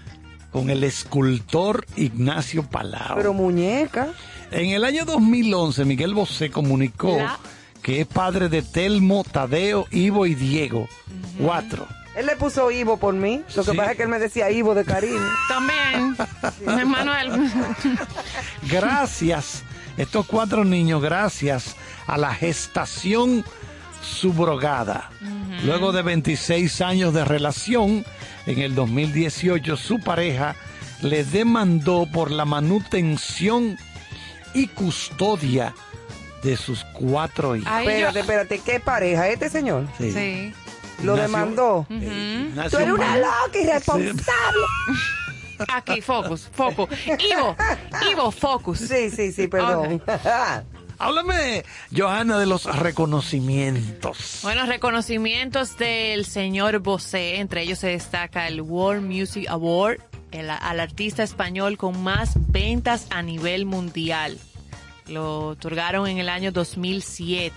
Con 0.52 0.70
el 0.70 0.84
escultor 0.84 1.84
Ignacio 1.96 2.62
Palau. 2.62 3.16
Pero 3.16 3.34
muñeca. 3.34 4.08
En 4.50 4.70
el 4.70 4.84
año 4.84 5.04
2011, 5.04 5.84
Miguel 5.84 6.14
Bosé 6.14 6.50
comunicó 6.50 7.16
La- 7.18 7.38
que 7.82 8.00
es 8.02 8.06
padre 8.06 8.48
de 8.48 8.62
Telmo, 8.62 9.24
Tadeo, 9.30 9.86
Ivo 9.90 10.26
y 10.26 10.34
Diego. 10.34 10.88
Cuatro. 11.38 11.86
Él 12.16 12.26
le 12.26 12.34
puso 12.36 12.70
Ivo 12.70 12.96
por 12.96 13.14
mí. 13.14 13.42
Lo 13.54 13.64
que 13.64 13.70
Sí. 13.72 13.76
pasa 13.76 13.90
es 13.92 13.96
que 13.96 14.02
él 14.04 14.08
me 14.08 14.18
decía 14.18 14.50
Ivo 14.50 14.74
de 14.74 14.84
cariño. 14.84 15.20
También. 15.48 16.16
Manuel. 16.88 17.30
Gracias, 18.70 19.62
estos 19.96 20.26
cuatro 20.26 20.64
niños, 20.64 21.02
gracias 21.02 21.76
a 22.06 22.16
la 22.18 22.34
gestación 22.34 23.44
subrogada. 24.02 25.10
Luego 25.64 25.92
de 25.92 26.02
26 26.02 26.80
años 26.80 27.12
de 27.14 27.24
relación, 27.24 28.04
en 28.46 28.58
el 28.60 28.74
2018 28.74 29.76
su 29.76 29.98
pareja 30.00 30.54
le 31.02 31.24
demandó 31.24 32.06
por 32.12 32.30
la 32.30 32.44
manutención 32.44 33.76
y 34.54 34.66
custodia 34.68 35.74
de 36.42 36.56
sus 36.56 36.84
cuatro 36.92 37.56
hijos. 37.56 37.70
espérate, 37.80 38.20
espérate, 38.20 38.58
¿qué 38.60 38.80
pareja? 38.80 39.28
¿Este 39.28 39.48
señor? 39.48 39.86
Sí. 39.98 40.12
Sí. 40.12 40.54
Lo 41.02 41.14
Ignacio- 41.14 41.22
demandó. 41.22 41.86
Ignacio 41.90 42.70
Tú 42.70 42.82
eres 42.84 42.94
una 42.94 43.16
loca 43.16 43.58
irresponsable. 43.62 44.14
Aquí, 45.74 46.00
focus, 46.00 46.48
focus. 46.52 46.88
Ivo, 47.06 47.56
Ivo, 48.12 48.30
focus. 48.30 48.78
Sí, 48.78 49.10
sí, 49.10 49.32
sí, 49.32 49.48
perdón. 49.48 50.00
Háblame, 50.98 51.64
Johanna, 51.96 52.38
de 52.38 52.46
los 52.46 52.64
reconocimientos. 52.64 54.40
Bueno, 54.42 54.66
reconocimientos 54.66 55.76
del 55.78 56.24
señor 56.24 56.80
Bosé, 56.80 57.36
entre 57.36 57.62
ellos 57.62 57.78
se 57.78 57.88
destaca 57.88 58.48
el 58.48 58.60
World 58.60 59.06
Music 59.06 59.46
Award 59.48 59.98
el- 60.32 60.50
al 60.50 60.80
artista 60.80 61.22
español 61.22 61.76
con 61.78 62.02
más 62.02 62.32
ventas 62.50 63.06
a 63.10 63.22
nivel 63.22 63.64
mundial. 63.64 64.38
Lo 65.06 65.46
otorgaron 65.48 66.06
en 66.08 66.18
el 66.18 66.28
año 66.28 66.52
2007. 66.52 67.54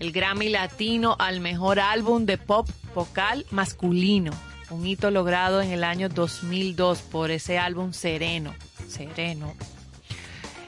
El 0.00 0.10
Grammy 0.10 0.48
Latino 0.48 1.16
al 1.20 1.40
mejor 1.40 1.78
álbum 1.78 2.26
de 2.26 2.36
pop 2.38 2.68
vocal 2.94 3.46
masculino, 3.52 4.32
un 4.70 4.84
hito 4.86 5.10
logrado 5.12 5.62
en 5.62 5.70
el 5.70 5.84
año 5.84 6.08
2002 6.08 6.98
por 7.00 7.30
ese 7.30 7.58
álbum 7.58 7.92
Sereno. 7.92 8.54
Sereno. 8.88 9.54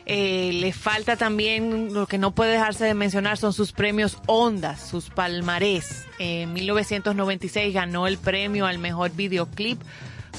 Eh, 0.08 0.52
le 0.54 0.72
falta 0.72 1.16
también, 1.16 1.92
lo 1.92 2.06
que 2.06 2.16
no 2.16 2.30
puede 2.30 2.52
dejarse 2.52 2.84
de 2.84 2.94
mencionar 2.94 3.38
son 3.38 3.52
sus 3.52 3.72
premios 3.72 4.18
Ondas, 4.26 4.80
sus 4.80 5.10
palmarés. 5.10 6.06
En 6.20 6.52
1996 6.52 7.74
ganó 7.74 8.06
el 8.06 8.16
premio 8.16 8.66
al 8.66 8.78
mejor 8.78 9.10
videoclip 9.10 9.80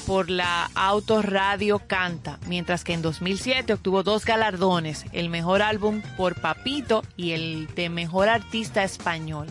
por 0.06 0.30
la 0.30 0.70
Autoradio 0.74 1.80
Canta, 1.80 2.38
mientras 2.46 2.82
que 2.82 2.94
en 2.94 3.02
2007 3.02 3.74
obtuvo 3.74 4.02
dos 4.02 4.24
galardones, 4.24 5.04
el 5.12 5.28
mejor 5.28 5.60
álbum 5.60 6.00
por 6.16 6.40
Papito 6.40 7.04
y 7.18 7.32
el 7.32 7.68
de 7.74 7.90
mejor 7.90 8.30
artista 8.30 8.84
español. 8.84 9.48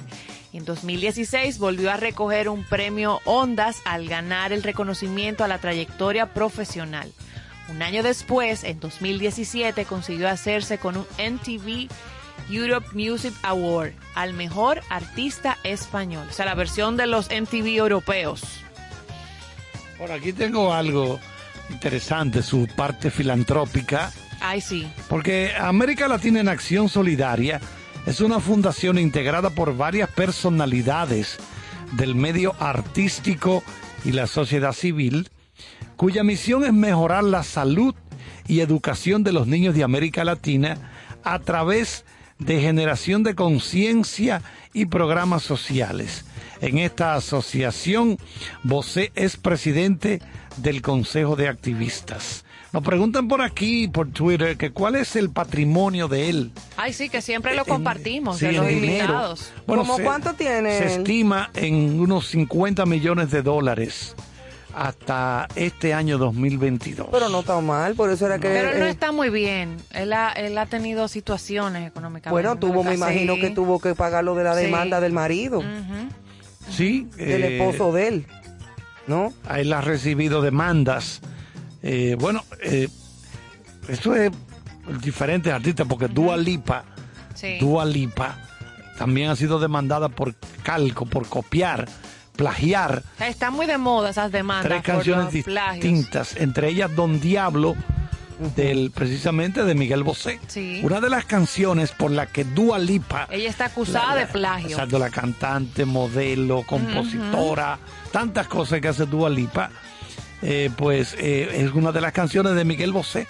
En 0.52 0.66
2016 0.66 1.60
volvió 1.60 1.92
a 1.92 1.98
recoger 1.98 2.50
un 2.50 2.64
premio 2.64 3.20
Ondas 3.26 3.82
al 3.86 4.08
ganar 4.08 4.52
el 4.52 4.64
reconocimiento 4.64 5.44
a 5.44 5.48
la 5.48 5.60
trayectoria 5.60 6.34
profesional. 6.34 7.12
Un 7.70 7.82
año 7.82 8.02
después, 8.02 8.64
en 8.64 8.80
2017, 8.80 9.86
consiguió 9.86 10.30
hacerse 10.30 10.78
con 10.78 10.98
un 10.98 11.06
MTV 11.18 11.90
Europe 12.50 12.88
Music 12.94 13.34
Award 13.44 13.92
al 14.16 14.34
mejor 14.34 14.82
artista 14.90 15.58
español. 15.64 16.28
O 16.30 16.34
sea, 16.34 16.46
la 16.46 16.56
versión 16.56 16.96
de 16.98 17.08
los 17.08 17.30
MTV 17.30 17.78
europeos. 17.78 18.42
Por 19.98 20.12
aquí 20.12 20.32
tengo 20.32 20.74
algo 20.74 21.20
interesante, 21.70 22.42
su 22.42 22.68
parte 22.76 23.12
filantrópica. 23.12 24.12
Ay, 24.40 24.62
sí. 24.62 24.88
Porque 25.10 25.52
América 25.58 26.08
Latina 26.08 26.40
en 26.40 26.48
Acción 26.48 26.88
Solidaria 26.88 27.60
es 28.06 28.22
una 28.22 28.40
fundación 28.40 28.98
integrada 28.98 29.50
por 29.50 29.76
varias 29.76 30.10
personalidades 30.10 31.38
del 31.94 32.16
medio 32.16 32.56
artístico 32.60 33.64
y 34.06 34.12
la 34.12 34.28
sociedad 34.28 34.74
civil, 34.74 35.30
cuya 35.96 36.24
misión 36.24 36.64
es 36.64 36.74
mejorar 36.74 37.24
la 37.24 37.44
salud 37.44 37.96
y 38.48 38.60
educación 38.62 39.24
de 39.24 39.34
los 39.34 39.48
niños 39.48 39.76
de 39.76 39.84
América 39.84 40.24
Latina 40.24 40.78
a 41.24 41.40
través 41.40 42.06
de 42.40 42.62
generación 42.62 43.24
de 43.24 43.36
conciencia 43.36 44.42
y 44.74 44.86
programas 44.86 45.44
sociales. 45.44 46.24
En 46.62 46.78
esta 46.78 47.16
asociación, 47.16 48.18
Bosé 48.64 49.12
es 49.16 49.38
presidente 49.38 50.22
del 50.58 50.82
Consejo 50.82 51.36
de 51.36 51.48
Activistas. 51.48 52.46
Nos 52.74 52.84
preguntan 52.84 53.28
por 53.28 53.42
aquí, 53.42 53.88
por 53.88 54.10
Twitter, 54.10 54.58
que 54.58 54.72
cuál 54.72 54.96
es 54.96 55.16
el 55.16 55.30
patrimonio 55.30 56.08
de 56.08 56.30
él. 56.30 56.52
Ay, 56.76 56.94
sí, 56.94 57.10
que 57.10 57.22
siempre 57.22 57.56
lo 57.56 57.64
compartimos 57.66 58.38
Sí, 58.40 58.48
de 58.48 58.52
los 58.54 58.70
invitados. 58.72 59.52
Bueno, 59.66 59.84
¿Cómo 59.84 59.98
se- 59.98 60.04
cuánto 60.04 60.34
tiene 60.34 60.78
Se 60.78 60.84
él? 60.96 61.00
estima 61.02 61.50
en 61.56 62.00
unos 62.00 62.28
50 62.28 62.86
millones 62.86 63.32
de 63.32 63.42
dólares 63.42 64.16
hasta 64.78 65.48
este 65.56 65.94
año 65.96 66.20
2022. 66.20 67.08
Pero 67.12 67.30
no 67.30 67.40
está 67.40 67.60
mal, 67.62 67.96
por 67.96 68.12
eso 68.12 68.28
era 68.28 68.38
que... 68.38 68.48
Pero 68.48 68.70
él 68.74 68.80
no 68.80 68.86
eh, 68.86 68.90
está 68.90 69.12
muy 69.12 69.30
bien. 69.32 69.78
Él 69.92 70.14
ha, 70.14 70.32
él 70.34 70.56
ha 70.58 70.68
tenido 70.68 71.08
situaciones 71.08 71.88
económicamente. 71.88 72.30
bueno, 72.30 72.58
tuvo, 72.60 72.84
me 72.84 72.92
Sí. 72.92 72.98
imagino 72.98 73.36
que 73.38 73.50
tuvo 73.50 73.80
que 73.80 73.96
pagar 73.96 74.24
lo 74.24 74.36
de 74.36 74.44
la 74.44 74.54
Sí. 74.56 74.62
demanda 74.66 75.00
del 75.02 75.14
marido, 75.14 75.64
sí, 76.70 77.10
del 77.18 77.44
eh, 77.44 77.58
esposo 77.58 77.92
de 77.92 78.08
él, 78.08 78.28
¿no? 79.08 79.34
a 79.48 79.60
Él 79.60 79.74
ha 79.74 79.82
recibido 79.82 80.42
demandas. 80.44 81.22
Eh, 81.82 82.16
bueno, 82.20 82.44
eh, 82.62 82.88
esto 83.88 84.16
es 84.16 84.32
diferentes 85.02 85.52
artistas, 85.52 85.88
porque 85.90 86.08
Dua 86.08 86.38
Lipa, 86.38 86.84
Sí. 87.34 87.58
Dua 87.60 87.84
Lipa 87.86 88.38
también 89.00 89.30
ha 89.32 89.36
sido 89.36 89.60
demandada 89.60 90.10
por 90.10 90.36
calco, 90.64 91.06
por 91.08 91.28
copiar, 91.28 91.88
plagiar 92.38 93.04
Está 93.20 93.52
muy 93.52 93.66
de 93.66 93.78
moda 93.78 94.12
esas 94.12 94.32
demandas. 94.32 94.68
tres 94.72 94.82
canciones 94.84 95.44
plagios. 95.44 95.84
distintas, 95.84 96.38
entre 96.38 96.70
ellas 96.70 96.96
Don 96.96 97.20
Diablo, 97.20 97.76
del 98.56 98.92
precisamente 98.92 99.64
de 99.64 99.74
Miguel 99.74 100.04
Bosé. 100.04 100.40
Sí. 100.48 100.80
Una 100.84 101.02
de 101.02 101.10
las 101.10 101.26
canciones 101.26 101.92
por 101.92 102.12
la 102.12 102.28
que 102.28 102.44
Dua 102.44 102.78
Lipa, 102.78 103.28
Ella 103.32 103.50
está 103.50 103.66
acusada 103.66 104.16
de 104.16 104.28
plagio. 104.28 104.70
exacto, 104.70 105.00
la 105.00 105.10
cantante, 105.10 105.86
modelo, 105.86 106.62
compositora, 106.64 107.80
tantas 108.12 108.48
cosas 108.48 108.80
que 108.80 108.88
hace 108.90 109.06
Dua 109.08 109.30
Lipa, 109.30 109.72
eh, 110.44 110.70
pues 110.78 111.16
eh, 111.18 111.50
es 111.66 111.72
una 111.74 111.92
de 111.92 112.00
las 112.02 112.12
canciones 112.14 112.54
de 112.54 112.64
Miguel 112.64 112.92
Bosé 112.92 113.28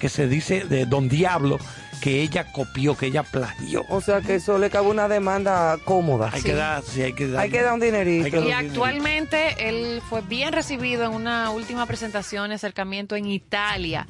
que 0.00 0.08
se 0.08 0.26
dice 0.26 0.64
de 0.64 0.86
Don 0.86 1.08
Diablo 1.08 1.58
que 2.00 2.22
ella 2.22 2.52
copió, 2.52 2.96
que 2.96 3.06
ella 3.06 3.22
plagió. 3.22 3.84
O 3.88 4.00
sea 4.00 4.20
que 4.20 4.36
eso 4.36 4.58
le 4.58 4.70
cabe 4.70 4.88
una 4.88 5.08
demanda 5.08 5.76
cómoda. 5.84 6.30
Hay 6.32 6.42
que 6.42 6.54
dar, 6.54 6.82
sí, 6.82 7.02
hay 7.02 7.12
que 7.12 7.28
dar. 7.28 7.42
Hay 7.42 7.50
que 7.50 7.62
dar 7.62 7.74
un 7.74 7.80
dinerito. 7.80 8.24
Hay 8.26 8.30
que 8.30 8.36
dar 8.38 8.44
Y 8.46 8.48
un 8.48 8.56
dinerito. 8.58 8.72
actualmente 8.84 9.68
él 9.68 10.02
fue 10.08 10.20
bien 10.22 10.52
recibido 10.52 11.04
en 11.04 11.12
una 11.12 11.50
última 11.50 11.86
presentación, 11.86 12.52
acercamiento 12.52 13.16
en 13.16 13.26
Italia. 13.26 14.06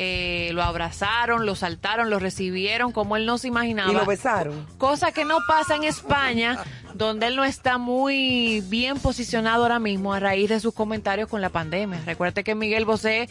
Eh, 0.00 0.50
lo 0.52 0.62
abrazaron, 0.62 1.44
lo 1.44 1.56
saltaron, 1.56 2.08
lo 2.08 2.20
recibieron 2.20 2.92
como 2.92 3.16
él 3.16 3.26
no 3.26 3.36
se 3.36 3.48
imaginaba. 3.48 3.90
Y 3.90 3.94
lo 3.94 4.06
besaron. 4.06 4.64
Cosa 4.78 5.10
que 5.10 5.24
no 5.24 5.38
pasa 5.48 5.74
en 5.74 5.82
España, 5.82 6.58
donde 6.94 7.26
él 7.26 7.34
no 7.36 7.44
está 7.44 7.78
muy 7.78 8.60
bien 8.68 8.98
posicionado 9.00 9.64
ahora 9.64 9.80
mismo 9.80 10.12
a 10.14 10.20
raíz 10.20 10.50
de 10.50 10.60
sus 10.60 10.72
comentarios 10.72 11.28
con 11.28 11.40
la 11.40 11.48
pandemia. 11.48 12.00
Recuerde 12.06 12.44
que 12.44 12.54
Miguel 12.54 12.84
Bosé, 12.84 13.28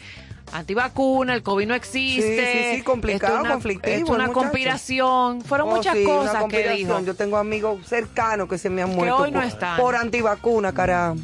antivacuna, 0.52 1.34
el 1.34 1.42
COVID 1.42 1.66
no 1.66 1.74
existe. 1.74 2.52
Sí, 2.52 2.58
sí, 2.70 2.76
sí, 2.76 2.82
complicado, 2.82 3.34
esto 3.34 3.38
es 3.38 3.44
una, 3.44 3.52
conflictivo, 3.54 3.92
esto 3.96 4.04
es 4.04 4.10
una 4.10 4.18
muchacho. 4.26 4.32
conspiración. 4.40 5.40
Fueron 5.42 5.68
Oh, 5.68 5.76
muchas 5.76 5.96
sí, 5.96 6.04
una 6.04 6.14
cosas 6.14 6.44
que 6.48 6.68
dijo. 6.70 7.00
Yo 7.00 7.14
tengo 7.14 7.36
amigos 7.36 7.86
cercanos 7.86 8.48
que 8.48 8.58
se 8.58 8.70
me 8.70 8.82
han 8.82 8.90
muerto 8.90 9.16
hoy 9.16 9.30
no 9.30 9.40
por, 9.40 9.48
están. 9.48 9.76
por 9.80 9.96
antivacuna, 9.96 10.72
caramba. 10.72 11.22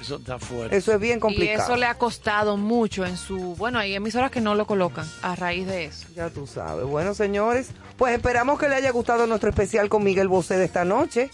Eso 0.00 0.16
está 0.16 0.38
fuerte. 0.38 0.76
Eso 0.76 0.92
es 0.92 1.00
bien 1.00 1.16
Y 1.16 1.20
complicado. 1.20 1.64
eso 1.64 1.76
le 1.76 1.86
ha 1.86 1.94
costado 1.94 2.56
mucho 2.56 3.04
en 3.04 3.16
su... 3.16 3.56
Bueno, 3.56 3.80
hay 3.80 3.92
emisoras 3.92 4.30
que 4.30 4.40
no 4.40 4.54
lo 4.54 4.66
colocan 4.68 5.04
a 5.22 5.34
raíz 5.34 5.66
de 5.66 5.86
eso. 5.86 6.06
Ya 6.14 6.30
tú 6.30 6.46
sabes. 6.46 6.86
Bueno, 6.86 7.12
señores, 7.12 7.70
pues 7.96 8.14
esperamos 8.14 8.60
que 8.60 8.68
le 8.68 8.76
haya 8.76 8.92
gustado 8.92 9.26
nuestro 9.26 9.50
especial 9.50 9.88
con 9.88 10.04
Miguel 10.04 10.28
Bosé 10.28 10.56
de 10.58 10.64
esta 10.64 10.84
noche. 10.84 11.30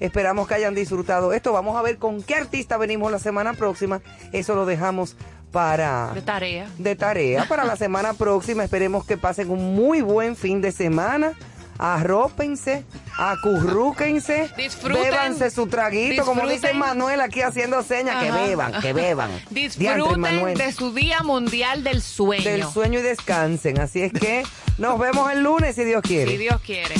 Esperamos 0.00 0.48
que 0.48 0.54
hayan 0.54 0.74
disfrutado 0.74 1.32
esto. 1.32 1.52
Vamos 1.52 1.76
a 1.76 1.82
ver 1.82 1.98
con 1.98 2.20
qué 2.22 2.34
artista 2.34 2.76
venimos 2.78 3.12
la 3.12 3.20
semana 3.20 3.52
próxima. 3.52 4.00
Eso 4.32 4.56
lo 4.56 4.66
dejamos 4.66 5.14
para 5.50 6.12
De 6.14 6.22
tarea. 6.22 6.68
de 6.78 6.96
tarea 6.96 7.44
para 7.48 7.64
la 7.64 7.76
semana 7.76 8.14
próxima. 8.14 8.64
Esperemos 8.64 9.04
que 9.04 9.16
pasen 9.16 9.50
un 9.50 9.74
muy 9.74 10.00
buen 10.02 10.36
fin 10.36 10.60
de 10.60 10.72
semana. 10.72 11.32
Arrópense, 11.80 12.84
acurrúquense, 13.16 14.50
Disfruten. 14.56 15.00
bébanse 15.02 15.50
su 15.50 15.68
traguito, 15.68 16.24
como 16.24 16.46
dice. 16.48 16.74
Manuel 16.74 17.20
aquí 17.20 17.40
haciendo 17.40 17.82
señas, 17.82 18.22
que 18.24 18.32
beban, 18.32 18.80
que 18.80 18.92
beban. 18.92 19.30
Disfruten 19.50 20.54
de 20.54 20.72
su 20.72 20.92
Día 20.92 21.22
Mundial 21.22 21.84
del 21.84 22.02
Sueño. 22.02 22.42
del 22.44 22.64
sueño 22.64 22.98
y 22.98 23.02
descansen. 23.02 23.78
Así 23.80 24.02
es 24.02 24.12
que 24.12 24.42
nos 24.78 24.98
vemos 24.98 25.30
el 25.32 25.42
lunes 25.42 25.76
si 25.76 25.84
Dios 25.84 26.02
quiere. 26.02 26.32
Si 26.32 26.36
Dios 26.36 26.60
quiere. 26.62 26.94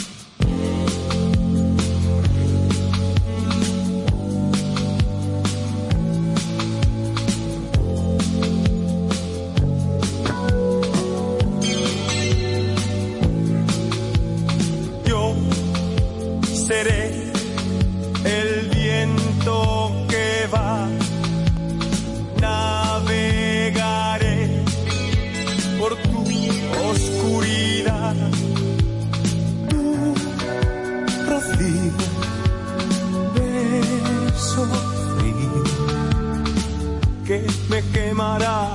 Me 37.69 37.83
quemará. 37.93 38.69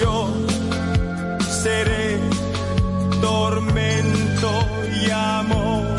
Yo 0.00 0.28
seré 1.62 2.18
tormento 3.20 4.50
y 5.00 5.10
amor. 5.10 5.96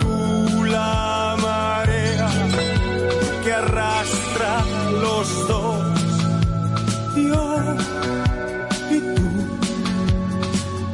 Tú 0.00 0.64
la 0.64 1.36
marea 1.40 2.30
que 3.44 3.52
arrastra 3.52 4.64
los 5.02 5.48
dos. 5.48 6.00
Yo 7.16 7.44
y 8.90 8.98
tú, 9.14 9.26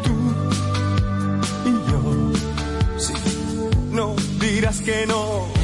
tú 0.04 0.14
y 1.70 1.72
yo. 1.90 2.00
Sí, 2.98 3.14
no 3.90 4.14
dirás 4.40 4.80
que 4.80 5.06
no. 5.06 5.63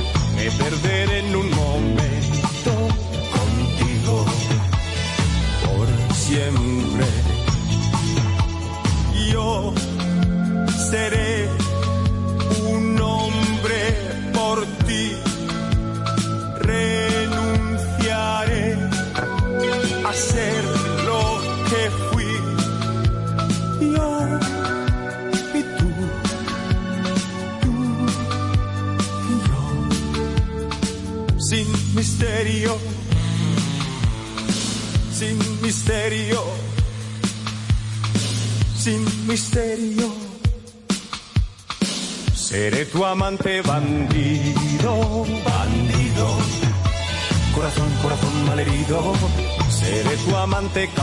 Me 0.41 0.49
perderé 0.49 1.19
en 1.19 1.35
un 1.35 1.51
momento 1.51 3.10
tu 50.73 51.00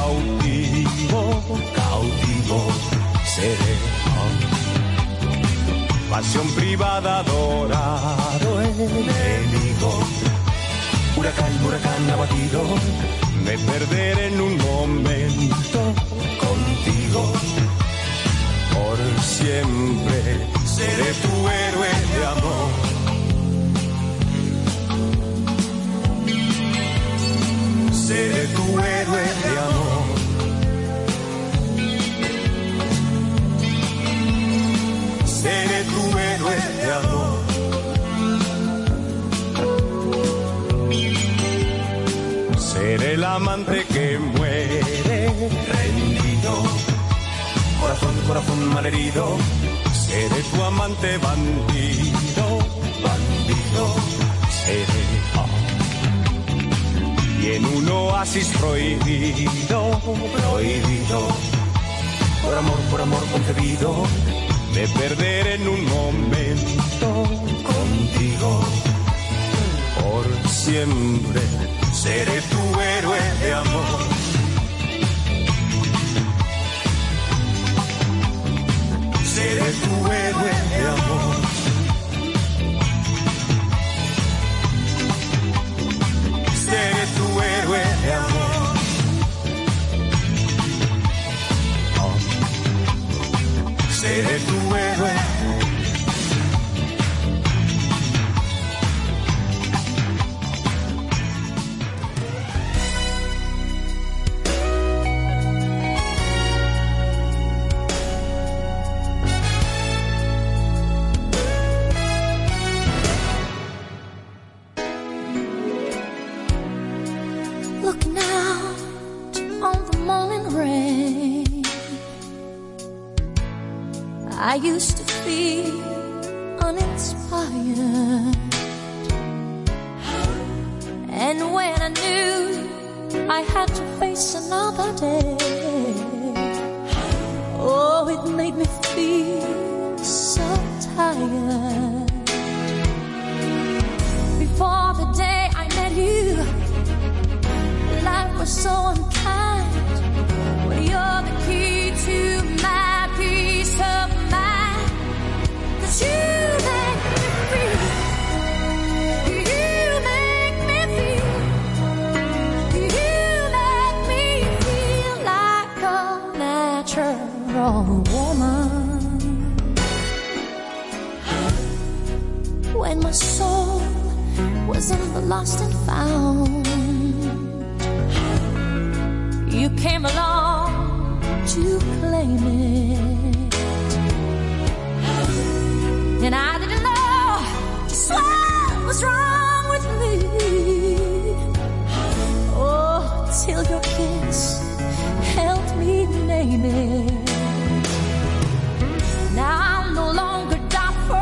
Now 199.35 199.83
I'm 199.83 199.95
no 199.95 200.11
longer 200.13 200.59
doubtful 200.69 201.17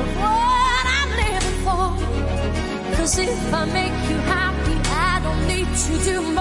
of 0.00 0.08
what 0.22 0.84
I'm 0.98 1.10
living. 1.22 2.96
Cause 2.96 3.18
if 3.18 3.52
I 3.52 3.64
make 3.66 4.10
you 4.10 4.16
happy, 4.36 4.76
I 4.90 5.20
don't 5.24 5.46
need 5.48 5.68
you 5.88 5.98
to 6.12 6.33